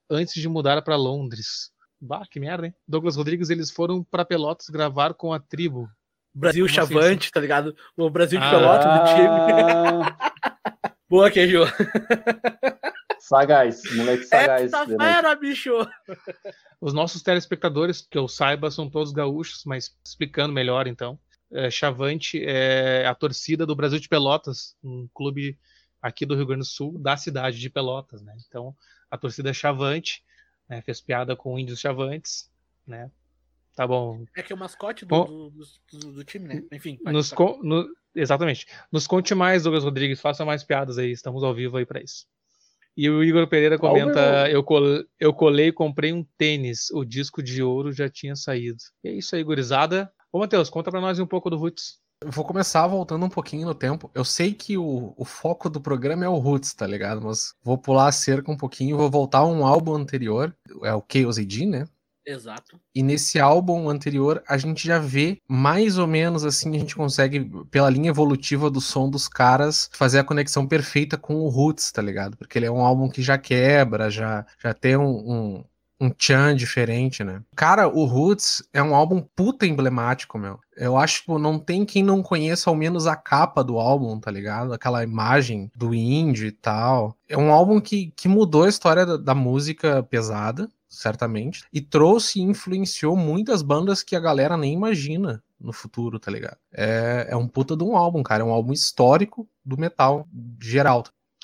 antes 0.10 0.34
de 0.34 0.48
mudar 0.48 0.82
para 0.82 0.96
Londres. 0.96 1.72
Bah, 2.00 2.24
que 2.30 2.40
merda, 2.40 2.68
hein? 2.68 2.74
Douglas 2.88 3.16
Rodrigues, 3.16 3.50
eles 3.50 3.72
foram 3.72 4.04
para 4.04 4.24
Pelotas 4.24 4.70
gravar 4.70 5.14
com 5.14 5.34
a 5.34 5.40
tribo. 5.40 5.90
Brasil 6.34 6.68
Como 6.68 6.80
assim, 6.80 6.94
Chavante, 6.94 7.26
assim? 7.26 7.32
tá 7.34 7.40
ligado? 7.42 7.76
O 7.96 8.10
Brasil 8.10 8.40
de 8.40 8.46
ah... 8.46 8.52
Pelotas 8.52 8.94
do 8.94 9.06
time. 9.16 10.88
Boa, 11.10 11.32
Queijo. 11.32 11.64
Sagaz, 13.28 13.82
moleque 13.94 14.24
sagaz. 14.24 14.72
Essa 14.72 14.88
fera, 14.88 15.36
bicho! 15.36 15.74
Os 16.80 16.94
nossos 16.94 17.22
telespectadores, 17.22 18.02
que 18.02 18.18
eu 18.18 18.26
saiba, 18.26 18.72
são 18.72 18.90
todos 18.90 19.12
gaúchos, 19.12 19.64
mas 19.66 19.94
explicando 20.06 20.54
melhor 20.54 20.88
então. 20.88 21.20
É, 21.52 21.70
Chavante 21.70 22.42
é 22.42 23.06
a 23.06 23.14
torcida 23.14 23.66
do 23.66 23.76
Brasil 23.76 24.00
de 24.00 24.08
Pelotas, 24.08 24.78
um 24.82 25.10
clube 25.14 25.60
aqui 26.02 26.26
do 26.26 26.36
Rio 26.36 26.46
Grande 26.46 26.62
do 26.62 26.66
Sul, 26.66 26.98
da 26.98 27.18
cidade 27.18 27.60
de 27.60 27.70
Pelotas, 27.70 28.22
né? 28.22 28.34
Então, 28.48 28.74
a 29.12 29.18
torcida 29.18 29.50
é 29.50 29.54
Chavante, 29.54 30.24
né? 30.70 30.82
fez 30.82 31.02
piada 31.02 31.36
com 31.36 31.60
índios 31.60 31.82
chavantes, 31.82 32.50
né? 32.86 33.12
Tá 33.76 33.86
bom. 33.86 34.24
É 34.38 34.42
que 34.42 34.54
é 34.54 34.56
o 34.56 34.60
mascote 34.60 35.06
do, 35.06 35.26
do, 35.26 35.54
do, 35.92 36.14
do 36.14 36.24
time, 36.24 36.48
né? 36.48 36.64
Enfim. 36.72 36.98
Nos 37.04 37.34
no, 37.62 37.90
exatamente. 38.16 38.68
Nos 38.90 39.06
conte 39.06 39.36
mais, 39.36 39.64
Douglas 39.64 39.84
Rodrigues, 39.84 40.22
faça 40.22 40.46
mais 40.46 40.64
piadas 40.64 40.98
aí, 40.98 41.12
estamos 41.12 41.44
ao 41.44 41.54
vivo 41.54 41.76
aí 41.76 41.86
para 41.86 42.02
isso. 42.02 42.26
E 42.98 43.08
o 43.12 43.24
Igor 43.24 43.48
Pereira 43.48 43.78
comenta: 43.78 44.50
eu, 44.50 44.64
col 44.64 44.82
eu 45.20 45.32
colei 45.32 45.68
e 45.68 45.72
comprei 45.72 46.12
um 46.12 46.26
tênis, 46.36 46.90
o 46.92 47.06
disco 47.06 47.44
de 47.44 47.62
ouro 47.62 47.92
já 47.92 48.10
tinha 48.10 48.36
saído. 48.36 48.80
E 49.04 49.10
é 49.10 49.12
isso 49.14 49.36
aí, 49.36 49.44
gurizada. 49.44 50.12
Ô, 50.34 50.40
Matheus, 50.40 50.68
conta 50.68 50.90
pra 50.90 51.00
nós 51.00 51.20
um 51.20 51.28
pouco 51.28 51.48
do 51.48 51.58
Roots. 51.58 52.00
Eu 52.20 52.32
vou 52.32 52.44
começar 52.44 52.88
voltando 52.88 53.24
um 53.24 53.30
pouquinho 53.30 53.68
no 53.68 53.76
tempo. 53.76 54.10
Eu 54.16 54.26
sei 54.26 54.52
que 54.52 54.76
o, 54.76 55.14
o 55.16 55.24
foco 55.24 55.70
do 55.70 55.80
programa 55.80 56.26
é 56.26 56.30
o 56.30 56.40
Roots, 56.40 56.74
tá 56.74 56.88
ligado? 56.88 57.22
Mas 57.22 57.54
vou 57.64 57.78
pular 57.78 58.08
a 58.08 58.12
cerca 58.12 58.52
um 58.52 58.58
pouquinho, 58.58 58.98
vou 58.98 59.12
voltar 59.12 59.40
a 59.40 59.48
um 59.48 59.64
álbum 59.64 59.94
anterior, 59.94 60.56
é 60.84 60.94
o 60.96 61.04
Chaos 61.08 61.38
AD, 61.38 61.68
né? 61.68 61.88
Exato. 62.28 62.78
E 62.94 63.02
nesse 63.02 63.40
álbum 63.40 63.90
anterior, 63.90 64.44
a 64.46 64.58
gente 64.58 64.86
já 64.86 65.00
vê 65.00 65.40
mais 65.48 65.98
ou 65.98 66.06
menos 66.06 66.44
assim, 66.44 66.76
a 66.76 66.80
gente 66.80 66.94
consegue, 66.94 67.50
pela 67.72 67.90
linha 67.90 68.10
evolutiva 68.10 68.70
do 68.70 68.82
som 68.82 69.10
dos 69.10 69.30
caras, 69.30 69.90
fazer 69.94 70.20
a 70.20 70.26
conexão 70.26 70.68
perfeita 70.68 71.18
com 71.18 71.36
o 71.36 71.48
Roots, 71.48 71.90
tá 71.90 72.02
ligado? 72.02 72.36
Porque 72.36 72.60
ele 72.60 72.66
é 72.66 72.72
um 72.72 72.82
álbum 72.82 73.10
que 73.10 73.22
já 73.22 73.38
quebra, 73.38 74.12
já, 74.12 74.46
já 74.62 74.74
tem 74.74 74.98
um, 74.98 75.06
um 75.08 75.64
um 76.00 76.10
tchan 76.12 76.56
diferente, 76.56 77.24
né? 77.24 77.42
Cara, 77.56 77.88
o 77.88 78.06
Roots 78.06 78.64
é 78.72 78.82
um 78.84 78.94
álbum 78.94 79.20
puta 79.36 79.66
emblemático, 79.66 80.38
meu. 80.38 80.60
Eu 80.76 80.96
acho 80.96 81.26
que 81.26 81.32
não 81.32 81.58
tem 81.58 81.86
quem 81.86 82.04
não 82.04 82.22
conheça 82.22 82.70
ao 82.70 82.76
menos 82.76 83.08
a 83.08 83.16
capa 83.16 83.64
do 83.64 83.80
álbum, 83.80 84.20
tá 84.20 84.30
ligado? 84.30 84.74
Aquela 84.74 85.04
imagem 85.04 85.72
do 85.76 85.94
índio 85.94 86.48
e 86.48 86.52
tal. 86.52 87.18
É 87.28 87.36
um 87.36 87.52
álbum 87.52 87.82
que, 87.82 88.14
que 88.16 88.28
mudou 88.28 88.64
a 88.64 88.70
história 88.70 89.06
da, 89.06 89.18
da 89.18 89.34
música 89.34 90.04
pesada 90.04 90.70
certamente, 90.90 91.64
e 91.72 91.82
trouxe 91.82 92.40
e 92.40 92.44
influenciou 92.44 93.16
muitas 93.16 93.62
bandas 93.62 94.04
que 94.04 94.16
a 94.16 94.20
galera 94.20 94.56
nem 94.56 94.74
imagina 94.74 95.44
no 95.60 95.74
futuro, 95.74 96.20
tá 96.20 96.32
ligado? 96.32 96.58
É, 96.72 97.28
é 97.30 97.36
um 97.36 97.48
puta 97.48 97.76
de 97.76 97.84
um 97.84 97.96
álbum, 97.96 98.24
cara, 98.24 98.44
é 98.44 98.46
um 98.46 98.52
álbum 98.52 98.74
histórico 98.74 99.50
do 99.66 99.78
metal 99.78 100.28
geral. 100.62 101.04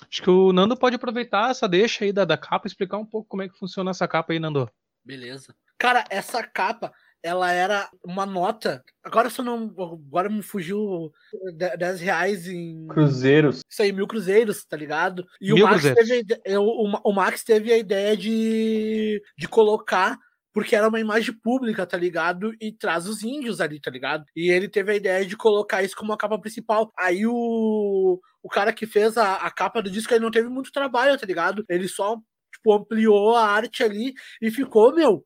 Acho 0.10 0.22
que 0.22 0.30
o 0.30 0.54
Nando 0.54 0.78
pode 0.78 0.96
aproveitar 0.96 1.52
essa 1.52 1.68
deixa 1.68 2.06
aí 2.06 2.12
da, 2.12 2.26
da 2.26 2.38
capa 2.38 2.68
e 2.68 2.70
explicar 2.70 2.98
um 2.98 3.06
pouco 3.06 3.30
como 3.30 3.42
é 3.42 3.50
que 3.50 3.58
funciona 3.58 3.92
essa 3.92 4.08
capa 4.08 4.34
aí, 4.34 4.40
Nando. 4.40 4.70
Beleza. 5.04 5.56
Cara, 5.78 6.06
essa 6.10 6.44
capa, 6.44 6.94
ela 7.24 7.51
era 7.51 7.89
uma 8.03 8.25
nota. 8.25 8.84
Agora 9.03 9.30
só 9.30 9.42
não. 9.42 9.74
Agora 10.08 10.30
me 10.30 10.44
fugiu 10.44 11.12
10 11.56 12.01
reais 12.01 12.48
em. 12.48 12.86
Cruzeiros. 12.88 13.62
Isso 13.68 13.82
aí, 13.82 13.92
mil 13.94 14.08
cruzeiros, 14.08 14.65
tá 14.65 14.75
ligado? 14.75 15.25
E 15.42 15.53
mil 15.53 15.65
o 15.65 15.70
Max, 15.70 15.82
teve, 15.82 16.25
o, 16.58 17.10
o 17.10 17.13
Max 17.13 17.44
teve 17.44 17.72
a 17.72 17.77
ideia 17.77 18.15
de, 18.18 19.22
de 19.38 19.48
colocar 19.48 20.20
porque 20.53 20.75
era 20.75 20.88
uma 20.88 21.00
imagem 21.00 21.34
pública, 21.34 21.86
tá 21.86 21.98
ligado? 21.98 22.53
E 22.62 22.72
traz 22.72 23.08
os 23.08 23.24
índios 23.24 23.60
ali, 23.60 23.82
tá 23.82 23.89
ligado? 23.89 24.24
E 24.36 24.51
ele 24.51 24.70
teve 24.70 24.92
a 24.92 24.96
ideia 24.96 25.25
de 25.25 25.36
colocar 25.36 25.82
isso 25.82 25.96
como 25.96 26.13
a 26.13 26.18
capa 26.18 26.38
principal. 26.38 26.94
Aí 26.98 27.25
o, 27.25 28.22
o 28.44 28.50
cara 28.50 28.72
que 28.72 28.86
fez 28.86 29.18
a, 29.18 29.38
a 29.38 29.50
capa 29.50 29.82
do 29.82 29.89
disco, 29.89 30.13
ele 30.13 30.24
não 30.24 30.30
teve 30.30 30.48
muito 30.48 30.72
trabalho, 30.72 31.18
tá 31.18 31.25
ligado? 31.25 31.65
Ele 31.68 31.88
só, 31.88 32.18
tipo, 32.53 32.72
ampliou 32.72 33.36
a 33.36 33.48
arte 33.48 33.84
ali 33.84 34.13
e 34.39 34.51
ficou, 34.51 34.94
meu, 34.94 35.25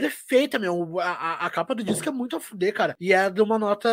perfeita, 0.00 0.58
meu. 0.58 0.98
A, 1.00 1.46
a, 1.46 1.50
capa 1.50 1.74
do 1.74 1.84
disco 1.84 2.08
é 2.08 2.12
muito 2.12 2.34
a 2.34 2.40
fuder, 2.40 2.72
cara. 2.72 2.96
E 2.98 3.12
é 3.12 3.28
de 3.28 3.42
uma 3.42 3.58
nota 3.58 3.88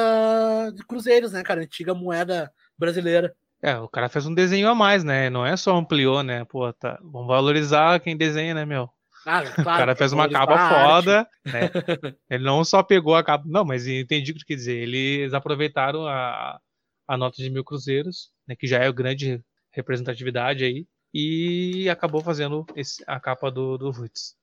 de 0.73 0.81
cruzeiros, 0.85 1.33
né, 1.33 1.43
cara? 1.43 1.61
Antiga 1.61 1.93
moeda 1.93 2.49
brasileira. 2.77 3.35
É, 3.61 3.77
o 3.77 3.89
cara 3.89 4.07
fez 4.07 4.25
um 4.25 4.33
desenho 4.33 4.69
a 4.69 4.75
mais, 4.75 5.03
né? 5.03 5.29
Não 5.29 5.45
é 5.45 5.57
só 5.57 5.75
ampliou, 5.75 6.23
né? 6.23 6.45
Pô, 6.45 6.71
tá. 6.71 6.97
Vamos 7.03 7.27
valorizar 7.27 7.99
quem 7.99 8.15
desenha, 8.15 8.53
né, 8.53 8.65
meu? 8.65 8.89
Ah, 9.25 9.41
claro, 9.51 9.61
o 9.61 9.63
cara 9.63 9.95
fez 9.95 10.13
uma 10.13 10.29
capa 10.29 10.69
foda, 10.69 11.27
né? 11.45 11.69
Ele 12.29 12.45
não 12.45 12.63
só 12.63 12.81
pegou 12.81 13.15
a 13.15 13.23
capa. 13.23 13.43
Não, 13.45 13.65
mas 13.65 13.85
entendi 13.85 14.31
o 14.31 14.35
que 14.35 14.45
quer 14.45 14.55
dizer. 14.55 14.77
Eles 14.77 15.33
aproveitaram 15.33 16.07
a, 16.07 16.57
a 17.05 17.17
nota 17.17 17.43
de 17.43 17.49
mil 17.49 17.65
cruzeiros, 17.65 18.31
né? 18.47 18.55
Que 18.55 18.67
já 18.67 18.79
é 18.79 18.89
grande 18.89 19.43
representatividade 19.71 20.63
aí. 20.63 20.87
E 21.13 21.89
acabou 21.89 22.21
fazendo 22.21 22.65
esse, 22.73 23.03
a 23.05 23.19
capa 23.19 23.51
do, 23.51 23.77
do 23.77 23.91
Roots. 23.91 24.38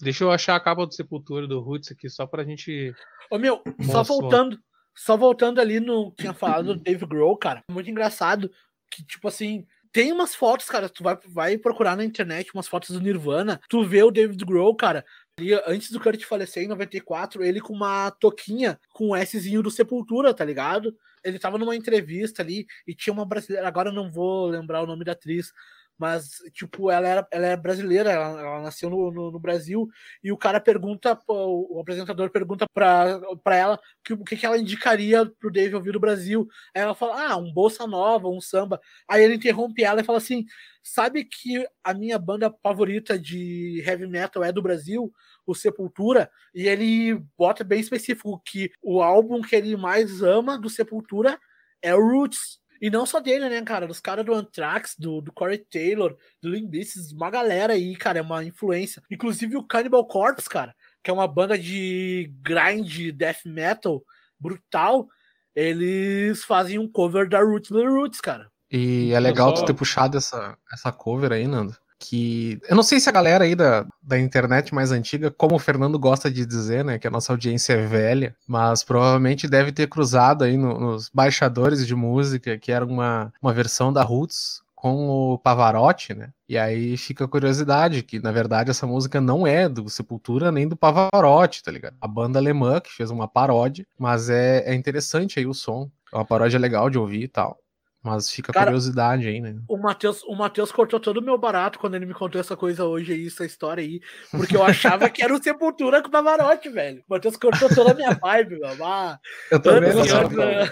Deixa 0.00 0.24
eu 0.24 0.30
achar 0.30 0.56
a 0.56 0.60
capa 0.60 0.86
do 0.86 0.94
Sepultura 0.94 1.46
do 1.46 1.60
Roots 1.60 1.90
aqui, 1.90 2.08
só 2.08 2.26
pra 2.26 2.44
gente. 2.44 2.94
Ô 3.30 3.38
meu, 3.38 3.62
só 3.90 4.02
voltando, 4.02 4.58
só 4.94 5.16
voltando 5.16 5.60
ali 5.60 5.80
no 5.80 6.10
que 6.10 6.22
tinha 6.22 6.34
falado 6.34 6.74
do 6.74 6.80
Dave 6.80 7.06
Grohl, 7.06 7.36
cara. 7.36 7.62
Muito 7.70 7.90
engraçado 7.90 8.50
que, 8.90 9.04
tipo 9.04 9.26
assim, 9.28 9.66
tem 9.96 10.12
umas 10.12 10.34
fotos, 10.34 10.66
cara. 10.66 10.88
Tu 10.90 11.02
vai, 11.02 11.18
vai 11.26 11.58
procurar 11.58 11.96
na 11.96 12.04
internet 12.04 12.52
umas 12.52 12.68
fotos 12.68 12.90
do 12.90 13.00
Nirvana. 13.00 13.58
Tu 13.68 13.82
vê 13.82 14.02
o 14.02 14.10
David 14.10 14.44
Grohl, 14.44 14.76
cara. 14.76 15.04
Ali, 15.38 15.54
antes 15.66 15.90
do 15.90 16.00
Kurt 16.00 16.22
falecer 16.24 16.64
em 16.64 16.68
94, 16.68 17.42
ele 17.42 17.60
com 17.60 17.72
uma 17.72 18.10
toquinha 18.10 18.78
com 18.92 19.10
o 19.10 19.16
Szinho 19.24 19.62
do 19.62 19.70
Sepultura, 19.70 20.34
tá 20.34 20.44
ligado? 20.44 20.94
Ele 21.24 21.38
tava 21.38 21.58
numa 21.58 21.74
entrevista 21.74 22.42
ali 22.42 22.66
e 22.86 22.94
tinha 22.94 23.12
uma 23.12 23.24
brasileira. 23.24 23.66
Agora 23.66 23.88
eu 23.88 23.94
não 23.94 24.10
vou 24.10 24.46
lembrar 24.46 24.82
o 24.82 24.86
nome 24.86 25.04
da 25.04 25.12
atriz, 25.12 25.50
mas, 25.98 26.36
tipo, 26.52 26.90
ela, 26.90 27.08
era, 27.08 27.28
ela 27.30 27.46
é 27.46 27.56
brasileira, 27.56 28.10
ela, 28.10 28.40
ela 28.40 28.62
nasceu 28.62 28.90
no, 28.90 29.10
no, 29.10 29.30
no, 29.30 29.38
Brasil, 29.38 29.88
e 30.22 30.30
o 30.30 30.36
cara 30.36 30.60
pergunta, 30.60 31.18
o 31.26 31.80
apresentador 31.80 32.30
pergunta 32.30 32.66
pra, 32.72 33.18
pra 33.42 33.56
ela 33.56 33.80
que, 34.04 34.12
o 34.12 34.24
que, 34.24 34.36
que 34.36 34.44
ela 34.44 34.58
indicaria 34.58 35.24
pro 35.24 35.50
Dave 35.50 35.74
ouvir 35.74 35.92
do 35.92 36.00
Brasil. 36.00 36.46
Aí 36.74 36.82
ela 36.82 36.94
fala, 36.94 37.30
ah, 37.30 37.36
um 37.36 37.52
Bolsa 37.52 37.86
Nova, 37.86 38.28
um 38.28 38.40
samba. 38.40 38.80
Aí 39.08 39.22
ele 39.22 39.34
interrompe 39.36 39.82
ela 39.82 40.00
e 40.00 40.04
fala 40.04 40.18
assim: 40.18 40.44
sabe 40.82 41.24
que 41.24 41.66
a 41.82 41.92
minha 41.92 42.18
banda 42.18 42.54
favorita 42.62 43.18
de 43.18 43.82
heavy 43.86 44.06
metal 44.06 44.44
é 44.44 44.52
do 44.52 44.62
Brasil? 44.62 45.12
O 45.46 45.54
Sepultura, 45.54 46.30
e 46.54 46.66
ele 46.66 47.14
bota 47.38 47.62
bem 47.62 47.80
específico 47.80 48.40
que 48.44 48.70
o 48.82 49.00
álbum 49.00 49.40
que 49.40 49.54
ele 49.54 49.76
mais 49.76 50.22
ama 50.22 50.58
do 50.58 50.68
Sepultura 50.68 51.38
é 51.82 51.94
o 51.94 52.00
Roots. 52.00 52.58
E 52.80 52.90
não 52.90 53.06
só 53.06 53.20
dele, 53.20 53.48
né, 53.48 53.62
cara? 53.62 53.86
Dos 53.86 54.00
caras 54.00 54.24
do 54.24 54.34
Anthrax, 54.34 54.94
do, 54.98 55.20
do 55.20 55.32
Corey 55.32 55.58
Taylor, 55.58 56.16
do 56.42 56.50
Limp 56.50 56.74
uma 57.12 57.30
galera 57.30 57.72
aí, 57.72 57.96
cara, 57.96 58.18
é 58.18 58.22
uma 58.22 58.44
influência. 58.44 59.02
Inclusive 59.10 59.56
o 59.56 59.62
Cannibal 59.62 60.06
Corpse, 60.06 60.48
cara, 60.48 60.74
que 61.02 61.10
é 61.10 61.14
uma 61.14 61.28
banda 61.28 61.58
de 61.58 62.32
grind 62.42 63.12
death 63.12 63.44
metal 63.44 64.02
brutal, 64.38 65.08
eles 65.54 66.44
fazem 66.44 66.78
um 66.78 66.88
cover 66.88 67.28
da 67.28 67.40
Roots 67.40 67.70
the 67.70 67.84
Roots, 67.84 68.20
cara. 68.20 68.50
E 68.70 69.12
é 69.12 69.20
legal 69.20 69.54
tu 69.54 69.64
ter 69.64 69.74
puxado 69.74 70.18
essa, 70.18 70.56
essa 70.72 70.92
cover 70.92 71.32
aí, 71.32 71.46
Nando. 71.46 71.76
Que. 72.08 72.60
Eu 72.68 72.76
não 72.76 72.82
sei 72.82 73.00
se 73.00 73.08
a 73.08 73.12
galera 73.12 73.44
aí 73.44 73.54
da, 73.54 73.86
da 74.02 74.18
internet 74.18 74.74
mais 74.74 74.92
antiga, 74.92 75.30
como 75.30 75.56
o 75.56 75.58
Fernando 75.58 75.98
gosta 75.98 76.30
de 76.30 76.46
dizer, 76.46 76.84
né? 76.84 76.98
Que 76.98 77.06
a 77.06 77.10
nossa 77.10 77.32
audiência 77.32 77.72
é 77.72 77.86
velha, 77.86 78.36
mas 78.46 78.84
provavelmente 78.84 79.48
deve 79.48 79.72
ter 79.72 79.88
cruzado 79.88 80.44
aí 80.44 80.56
no, 80.56 80.78
nos 80.78 81.08
baixadores 81.12 81.86
de 81.86 81.94
música, 81.94 82.58
que 82.58 82.70
era 82.70 82.84
uma, 82.84 83.32
uma 83.42 83.52
versão 83.52 83.92
da 83.92 84.02
Roots 84.02 84.62
com 84.74 85.08
o 85.08 85.38
Pavarotti, 85.38 86.14
né? 86.14 86.30
E 86.48 86.56
aí 86.56 86.96
fica 86.96 87.24
a 87.24 87.28
curiosidade 87.28 88.02
que, 88.02 88.20
na 88.20 88.30
verdade, 88.30 88.70
essa 88.70 88.86
música 88.86 89.20
não 89.20 89.46
é 89.46 89.68
do 89.68 89.88
Sepultura 89.88 90.52
nem 90.52 90.68
do 90.68 90.76
Pavarotti, 90.76 91.62
tá 91.62 91.72
ligado? 91.72 91.96
A 92.00 92.06
banda 92.06 92.38
alemã 92.38 92.80
que 92.80 92.92
fez 92.92 93.10
uma 93.10 93.26
paródia, 93.26 93.84
mas 93.98 94.30
é, 94.30 94.62
é 94.64 94.74
interessante 94.74 95.40
aí 95.40 95.46
o 95.46 95.54
som. 95.54 95.90
É 96.12 96.16
uma 96.16 96.24
paródia 96.24 96.60
legal 96.60 96.88
de 96.88 96.98
ouvir 96.98 97.22
e 97.22 97.28
tal. 97.28 97.58
Mas 98.06 98.30
fica 98.30 98.52
a 98.52 98.54
Cara, 98.54 98.66
curiosidade 98.66 99.26
aí, 99.26 99.40
né? 99.40 99.56
O 99.66 99.76
Matheus, 99.76 100.22
o 100.22 100.36
Matheus 100.36 100.70
cortou 100.70 101.00
todo 101.00 101.16
o 101.16 101.22
meu 101.22 101.36
barato 101.36 101.76
quando 101.76 101.96
ele 101.96 102.06
me 102.06 102.14
contou 102.14 102.40
essa 102.40 102.56
coisa 102.56 102.84
hoje 102.84 103.12
aí, 103.12 103.26
essa 103.26 103.44
história 103.44 103.82
aí. 103.82 104.00
Porque 104.30 104.56
eu 104.56 104.62
achava 104.62 105.10
que 105.10 105.24
era 105.24 105.34
o 105.34 105.42
Sepultura 105.42 106.00
com 106.00 106.06
o 106.06 106.10
Pavarotti, 106.12 106.68
velho. 106.68 107.00
O 107.08 107.14
Matheus 107.14 107.36
cortou 107.36 107.68
toda 107.68 107.90
a 107.90 107.94
minha 107.94 108.14
vibe, 108.14 108.60
meu. 108.60 108.86
Ah, 108.86 109.18
Eu 109.50 109.60
também 109.60 109.90
anos 109.90 110.06
e 110.06 110.10
anos? 110.12 110.70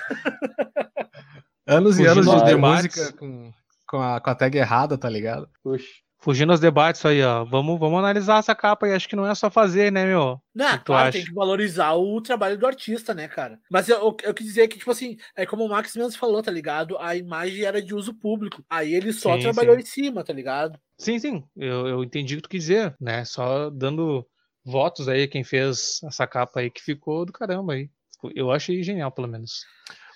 Anos 1.67 1.99
e 1.99 2.07
anos 2.07 2.27
de, 2.27 2.45
de 2.45 2.55
música 2.55 3.13
com, 3.15 3.53
com, 3.89 4.01
a, 4.01 4.21
com 4.21 4.31
a 4.31 4.35
tag 4.37 4.57
errada, 4.57 4.97
tá 4.97 5.09
ligado? 5.09 5.49
Puxa. 5.61 5.89
Fugindo 6.25 6.53
aos 6.53 6.61
debates 6.61 7.05
aí, 7.05 7.23
ó. 7.23 7.45
Vamos, 7.45 7.79
vamos 7.79 7.99
analisar 7.99 8.39
essa 8.39 8.55
capa 8.55 8.87
aí. 8.87 8.95
Acho 8.95 9.07
que 9.07 9.15
não 9.15 9.27
é 9.27 9.35
só 9.35 9.51
fazer, 9.51 9.93
né, 9.93 10.07
meu? 10.07 10.41
Não, 10.55 10.79
que 10.79 10.85
claro, 10.85 11.13
tem 11.13 11.23
que 11.23 11.35
valorizar 11.35 11.93
o 11.93 12.19
trabalho 12.23 12.57
do 12.57 12.67
artista, 12.67 13.13
né, 13.13 13.29
cara? 13.29 13.61
Mas 13.71 13.91
eu, 13.91 13.99
eu, 13.99 14.17
eu 14.23 14.33
quis 14.33 14.47
dizer 14.47 14.67
que, 14.69 14.79
tipo 14.79 14.91
assim, 14.91 15.19
é 15.37 15.45
como 15.45 15.67
o 15.67 15.69
Max 15.69 15.95
mesmo 15.95 16.19
falou, 16.19 16.43
tá 16.43 16.51
ligado? 16.51 16.97
A 16.97 17.15
imagem 17.15 17.65
era 17.65 17.83
de 17.83 17.95
uso 17.95 18.15
público. 18.15 18.65
Aí 18.71 18.95
ele 18.95 19.13
só 19.13 19.37
Sim, 19.37 19.43
trabalhou 19.43 19.75
sim. 19.75 19.83
em 19.83 19.85
cima, 19.85 20.25
tá 20.25 20.33
ligado? 20.33 20.81
Sim, 20.97 21.19
sim. 21.19 21.45
Eu, 21.55 21.87
eu 21.87 22.03
entendi 22.03 22.33
o 22.33 22.37
que 22.39 22.45
tu 22.45 22.49
quis 22.49 22.63
dizer, 22.63 22.97
né? 22.99 23.23
Só 23.27 23.69
dando 23.69 24.27
votos 24.65 25.11
aí 25.11 25.29
quem 25.29 25.45
fez 25.45 26.01
essa 26.05 26.27
capa 26.27 26.61
aí 26.61 26.71
que 26.71 26.81
ficou 26.81 27.27
do 27.27 27.35
caramba 27.35 27.75
aí. 27.75 27.91
Eu 28.35 28.51
achei 28.51 28.83
genial, 28.83 29.13
pelo 29.13 29.29
menos. 29.29 29.67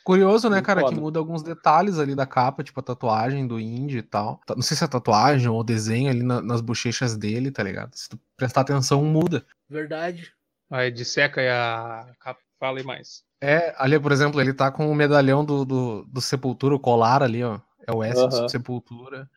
Curioso, 0.08 0.48
né, 0.48 0.62
cara, 0.62 0.82
que 0.88 0.94
muda 0.94 1.18
alguns 1.18 1.42
detalhes 1.42 1.98
ali 1.98 2.14
da 2.14 2.24
capa, 2.24 2.64
tipo 2.64 2.80
a 2.80 2.82
tatuagem 2.82 3.46
do 3.46 3.60
Indy 3.60 3.98
e 3.98 4.02
tal. 4.02 4.40
Tá- 4.46 4.54
Não 4.54 4.62
sei 4.62 4.74
se 4.74 4.82
é 4.82 4.86
tatuagem 4.86 5.48
ou 5.50 5.62
desenho 5.62 6.08
ali 6.08 6.22
na- 6.22 6.40
nas 6.40 6.62
bochechas 6.62 7.14
dele, 7.14 7.50
tá 7.50 7.62
ligado? 7.62 7.94
Se 7.94 8.08
tu 8.08 8.18
prestar 8.34 8.62
atenção, 8.62 9.04
muda. 9.04 9.44
Verdade. 9.68 10.32
Aí 10.70 10.90
disseca 10.90 11.42
aí 11.42 11.48
a 11.50 12.06
capa. 12.20 12.40
Fala 12.58 12.78
aí 12.78 12.84
mais. 12.84 13.22
É, 13.38 13.74
ali, 13.76 14.00
por 14.00 14.10
exemplo, 14.10 14.40
ele 14.40 14.54
tá 14.54 14.70
com 14.70 14.90
o 14.90 14.94
medalhão 14.94 15.44
do, 15.44 15.62
do, 15.66 16.04
do 16.06 16.20
Sepultura, 16.22 16.74
o 16.74 16.80
colar 16.80 17.22
ali, 17.22 17.44
ó. 17.44 17.58
É 17.86 17.92
o 17.92 18.02
S 18.02 18.18
Aham. 18.18 18.28
do 18.28 18.48
Sepultura. 18.50 19.28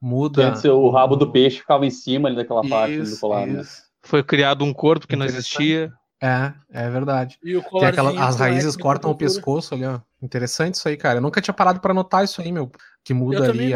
Muda. 0.00 0.48
antes 0.48 0.64
o 0.64 0.88
rabo 0.88 1.16
do 1.16 1.30
peixe 1.30 1.58
ficava 1.58 1.84
em 1.84 1.90
cima 1.90 2.28
ali 2.30 2.36
daquela 2.36 2.66
parte 2.66 2.96
do 2.96 3.02
Isso, 3.02 3.20
colar, 3.20 3.46
né? 3.46 3.60
isso. 3.60 3.82
Foi 4.02 4.22
criado 4.22 4.64
um 4.64 4.72
corpo 4.72 5.06
que 5.06 5.16
não 5.16 5.26
existia. 5.26 5.92
É, 6.22 6.54
é 6.72 6.88
verdade. 6.88 7.38
E 7.42 7.54
o 7.54 7.62
Tem 7.62 7.84
aquela, 7.86 8.26
as 8.26 8.36
raízes 8.36 8.74
cortam 8.76 9.10
o 9.10 9.14
pescoço 9.14 9.74
ali, 9.74 9.84
ó. 9.84 10.00
Interessante 10.24 10.74
isso 10.74 10.88
aí, 10.88 10.96
cara. 10.96 11.18
Eu 11.18 11.22
nunca 11.22 11.40
tinha 11.40 11.52
parado 11.54 11.80
pra 11.80 11.92
notar 11.92 12.24
isso 12.24 12.40
aí, 12.40 12.50
meu. 12.50 12.70
Que 13.04 13.12
muda 13.12 13.44
ali 13.50 13.72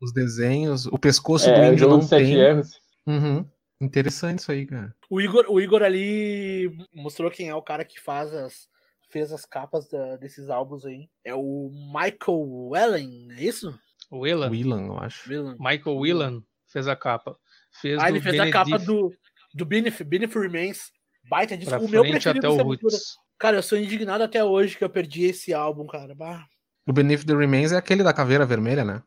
os 0.00 0.12
desenhos. 0.12 0.86
O 0.86 0.98
pescoço 0.98 1.46
do 1.46 1.52
É, 1.54 1.68
índio 1.68 1.78
jogo 1.78 1.98
não 1.98 2.08
tem. 2.08 2.34
erros. 2.34 2.70
Uhum. 3.06 3.48
Interessante 3.80 4.40
isso 4.40 4.50
aí, 4.50 4.66
cara. 4.66 4.92
O 5.08 5.20
Igor, 5.20 5.44
o 5.48 5.60
Igor 5.60 5.82
ali 5.82 6.70
mostrou 6.92 7.30
quem 7.30 7.48
é 7.48 7.54
o 7.54 7.62
cara 7.62 7.84
que 7.84 8.00
faz 8.00 8.32
as, 8.34 8.66
fez 9.10 9.32
as 9.32 9.44
capas 9.44 9.88
da- 9.88 10.16
desses 10.16 10.50
álbuns 10.50 10.84
aí. 10.84 11.08
É 11.24 11.34
o 11.34 11.70
Michael 11.92 12.68
Wellen, 12.70 13.28
é 13.32 13.42
isso? 13.44 13.72
O 14.10 14.20
Whelan, 14.20 14.50
Willan, 14.50 14.86
eu 14.86 14.98
acho. 14.98 15.28
Whelan. 15.28 15.56
Michael 15.58 15.96
Whelan 15.96 16.42
fez 16.68 16.86
a 16.88 16.96
capa. 16.96 17.36
Fez 17.80 18.00
Ah, 18.02 18.08
ele 18.08 18.18
do 18.18 18.22
fez 18.24 18.38
a 18.40 18.50
capa 18.50 18.64
Benedict 18.66 18.86
do, 18.86 19.12
do 19.54 19.64
Benef, 19.64 20.02
Benef 20.04 20.34
Remains. 20.38 20.90
Baita 21.28 21.56
disco. 21.56 21.70
pra 21.70 21.80
O 21.80 21.88
meu 21.88 22.02
preferido 22.02 22.30
até 22.30 22.48
do 22.48 22.54
o 22.54 22.56
Sepultura. 22.56 22.92
Roots. 22.94 23.16
Cara, 23.42 23.56
eu 23.56 23.62
sou 23.62 23.76
indignado 23.76 24.22
até 24.22 24.44
hoje 24.44 24.78
que 24.78 24.84
eu 24.84 24.88
perdi 24.88 25.24
esse 25.24 25.52
álbum, 25.52 25.84
cara. 25.84 26.14
Bah, 26.14 26.46
O 26.86 26.92
Beneath 26.92 27.24
the 27.26 27.34
Remains 27.34 27.72
é 27.72 27.76
aquele 27.76 28.04
da 28.04 28.12
caveira 28.14 28.46
vermelha, 28.46 28.84
né? 28.84 29.02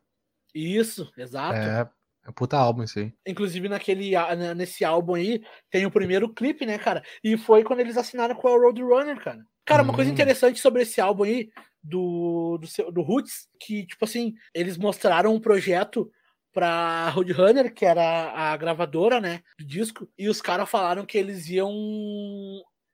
Isso, 0.54 1.10
exato. 1.16 1.56
É, 1.56 1.88
é 2.28 2.32
puta 2.32 2.58
álbum 2.58 2.82
isso 2.82 2.98
aí. 2.98 3.14
Inclusive 3.26 3.66
naquele, 3.66 4.10
nesse 4.54 4.84
álbum 4.84 5.14
aí 5.14 5.40
tem 5.70 5.86
o 5.86 5.90
primeiro 5.90 6.28
clipe, 6.34 6.66
né, 6.66 6.78
cara? 6.78 7.02
E 7.24 7.38
foi 7.38 7.64
quando 7.64 7.80
eles 7.80 7.96
assinaram 7.96 8.34
com 8.34 8.46
a 8.46 8.50
Roadrunner, 8.50 9.18
cara. 9.24 9.42
Cara, 9.64 9.82
uma 9.82 9.94
coisa 9.94 10.10
Hum. 10.10 10.12
interessante 10.12 10.60
sobre 10.60 10.82
esse 10.82 11.00
álbum 11.00 11.22
aí, 11.22 11.48
do, 11.82 12.58
do, 12.58 12.66
seu- 12.66 12.92
do 12.92 13.00
Roots, 13.00 13.48
que, 13.58 13.86
tipo 13.86 14.04
assim, 14.04 14.34
eles 14.54 14.76
mostraram 14.76 15.34
um 15.34 15.40
projeto 15.40 16.10
pra 16.52 17.08
Roadrunner, 17.08 17.72
que 17.72 17.86
era 17.86 18.32
a 18.32 18.54
gravadora, 18.58 19.18
né, 19.18 19.40
do 19.58 19.64
disco, 19.64 20.06
e 20.18 20.28
os 20.28 20.42
caras 20.42 20.68
falaram 20.68 21.06
que 21.06 21.16
eles 21.16 21.48
iam 21.48 21.72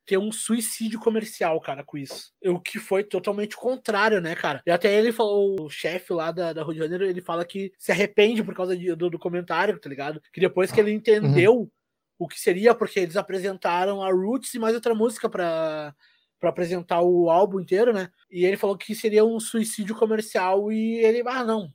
ter 0.05 0.19
um 0.19 0.33
suicídio 0.33 0.99
comercial, 0.99 1.61
cara, 1.61 1.85
com 1.85 1.97
isso. 1.97 2.33
O 2.45 2.59
que 2.59 2.79
foi 2.79 3.05
totalmente 3.05 3.57
contrário, 3.57 4.21
né, 4.21 4.35
cara? 4.35 4.61
E 4.67 4.71
até 4.71 4.93
ele 4.93 5.13
falou, 5.13 5.61
o 5.65 5.71
chefe 5.71 6.13
lá 6.13 6.33
da, 6.33 6.53
da 6.53 6.63
Roadrunner, 6.63 7.03
ele 7.03 7.21
fala 7.21 7.45
que 7.45 7.73
se 7.79 7.93
arrepende 7.93 8.43
por 8.43 8.55
causa 8.55 8.77
de- 8.77 8.95
do, 8.97 9.09
do 9.09 9.19
comentário, 9.19 9.79
tá 9.79 9.89
ligado? 9.89 10.21
Que 10.33 10.41
depois 10.41 10.73
que 10.73 10.81
ele 10.81 10.91
entendeu 10.93 11.71
o 12.19 12.27
que 12.29 12.39
seria, 12.41 12.75
porque 12.75 13.01
eles 13.01 13.17
apresentaram 13.17 14.03
a 14.03 14.11
Roots 14.13 14.53
e 14.55 14.59
mais 14.59 14.75
outra 14.75 14.95
música 14.95 15.29
pra, 15.29 15.95
pra 16.41 16.51
apresentar 16.51 17.01
o 17.03 17.31
álbum 17.31 17.61
inteiro, 17.61 17.93
né? 17.93 18.11
E 18.31 18.45
ele 18.45 18.57
falou 18.57 18.77
que 18.77 18.95
seria 18.95 19.25
um 19.25 19.39
suicídio 19.41 19.95
comercial 19.97 20.71
e 20.73 20.99
ele, 21.05 21.23
ah, 21.27 21.45
não. 21.45 21.73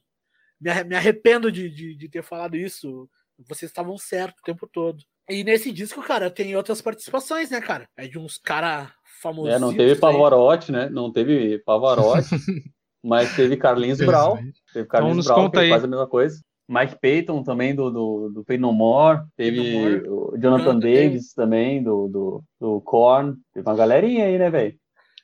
Me 0.60 0.96
arrependo 0.96 1.52
de, 1.52 1.70
de, 1.70 1.96
de 1.96 2.10
ter 2.10 2.24
falado 2.24 2.56
isso. 2.58 3.10
Vocês 3.48 3.70
estavam 3.70 3.98
certos 3.98 4.42
o 4.42 4.46
tempo 4.46 4.68
todo. 4.68 5.04
E 5.30 5.44
nesse 5.44 5.72
disco, 5.72 6.02
cara, 6.02 6.30
tem 6.30 6.56
outras 6.56 6.82
participações, 6.82 7.50
né, 7.50 7.60
cara? 7.60 7.88
É 7.98 8.08
de 8.08 8.18
uns 8.18 8.38
cara 8.38 8.94
famosos. 9.22 9.54
É, 9.54 9.60
não 9.60 9.76
teve 9.76 10.00
Pavarotti, 10.00 10.72
né? 10.72 10.90
Não 10.90 11.12
teve 11.12 11.60
Pavarotti, 11.60 12.30
mas 13.04 13.36
teve 13.36 13.58
Carlinhos 13.58 14.00
Brau. 14.00 14.40
Teve 14.74 14.88
Carlinhos 14.88 15.18
nos 15.18 15.26
Brau, 15.26 15.52
que 15.52 15.60
aí. 15.60 15.70
faz 15.70 15.84
a 15.84 15.88
mesma 15.88 16.08
coisa. 16.08 16.42
Mike 16.70 16.98
Payton 17.02 17.44
também, 17.44 17.74
do, 17.74 17.90
do, 17.90 18.30
do 18.30 18.46
Pay 18.46 18.58
No 18.58 18.74
More. 18.74 19.22
Teve 19.38 20.02
No 20.04 20.34
o 20.34 20.38
Jonathan 20.38 20.78
Davis 20.80 21.34
também, 21.34 21.82
do, 21.82 22.08
do, 22.08 22.44
do 22.60 22.82
Korn. 22.82 23.36
Teve 23.54 23.68
uma 23.68 23.76
galerinha 23.76 24.26
aí, 24.26 24.38
né, 24.38 24.50
velho? 24.50 24.78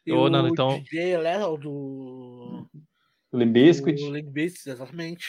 E 0.06 0.12
o 0.12 0.30
Nando, 0.30 0.50
então- 0.50 0.80
DJ 0.80 1.18
Lethal 1.18 1.58
do. 1.58 2.66
O 3.32 3.38
Limp 3.38 3.54
Bizkit. 3.54 4.02
do 4.04 4.12
Limp 4.12 4.30
Bizkit, 4.30 4.70
exatamente. 4.70 5.28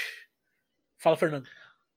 Fala, 0.99 1.17
Fernando. 1.17 1.49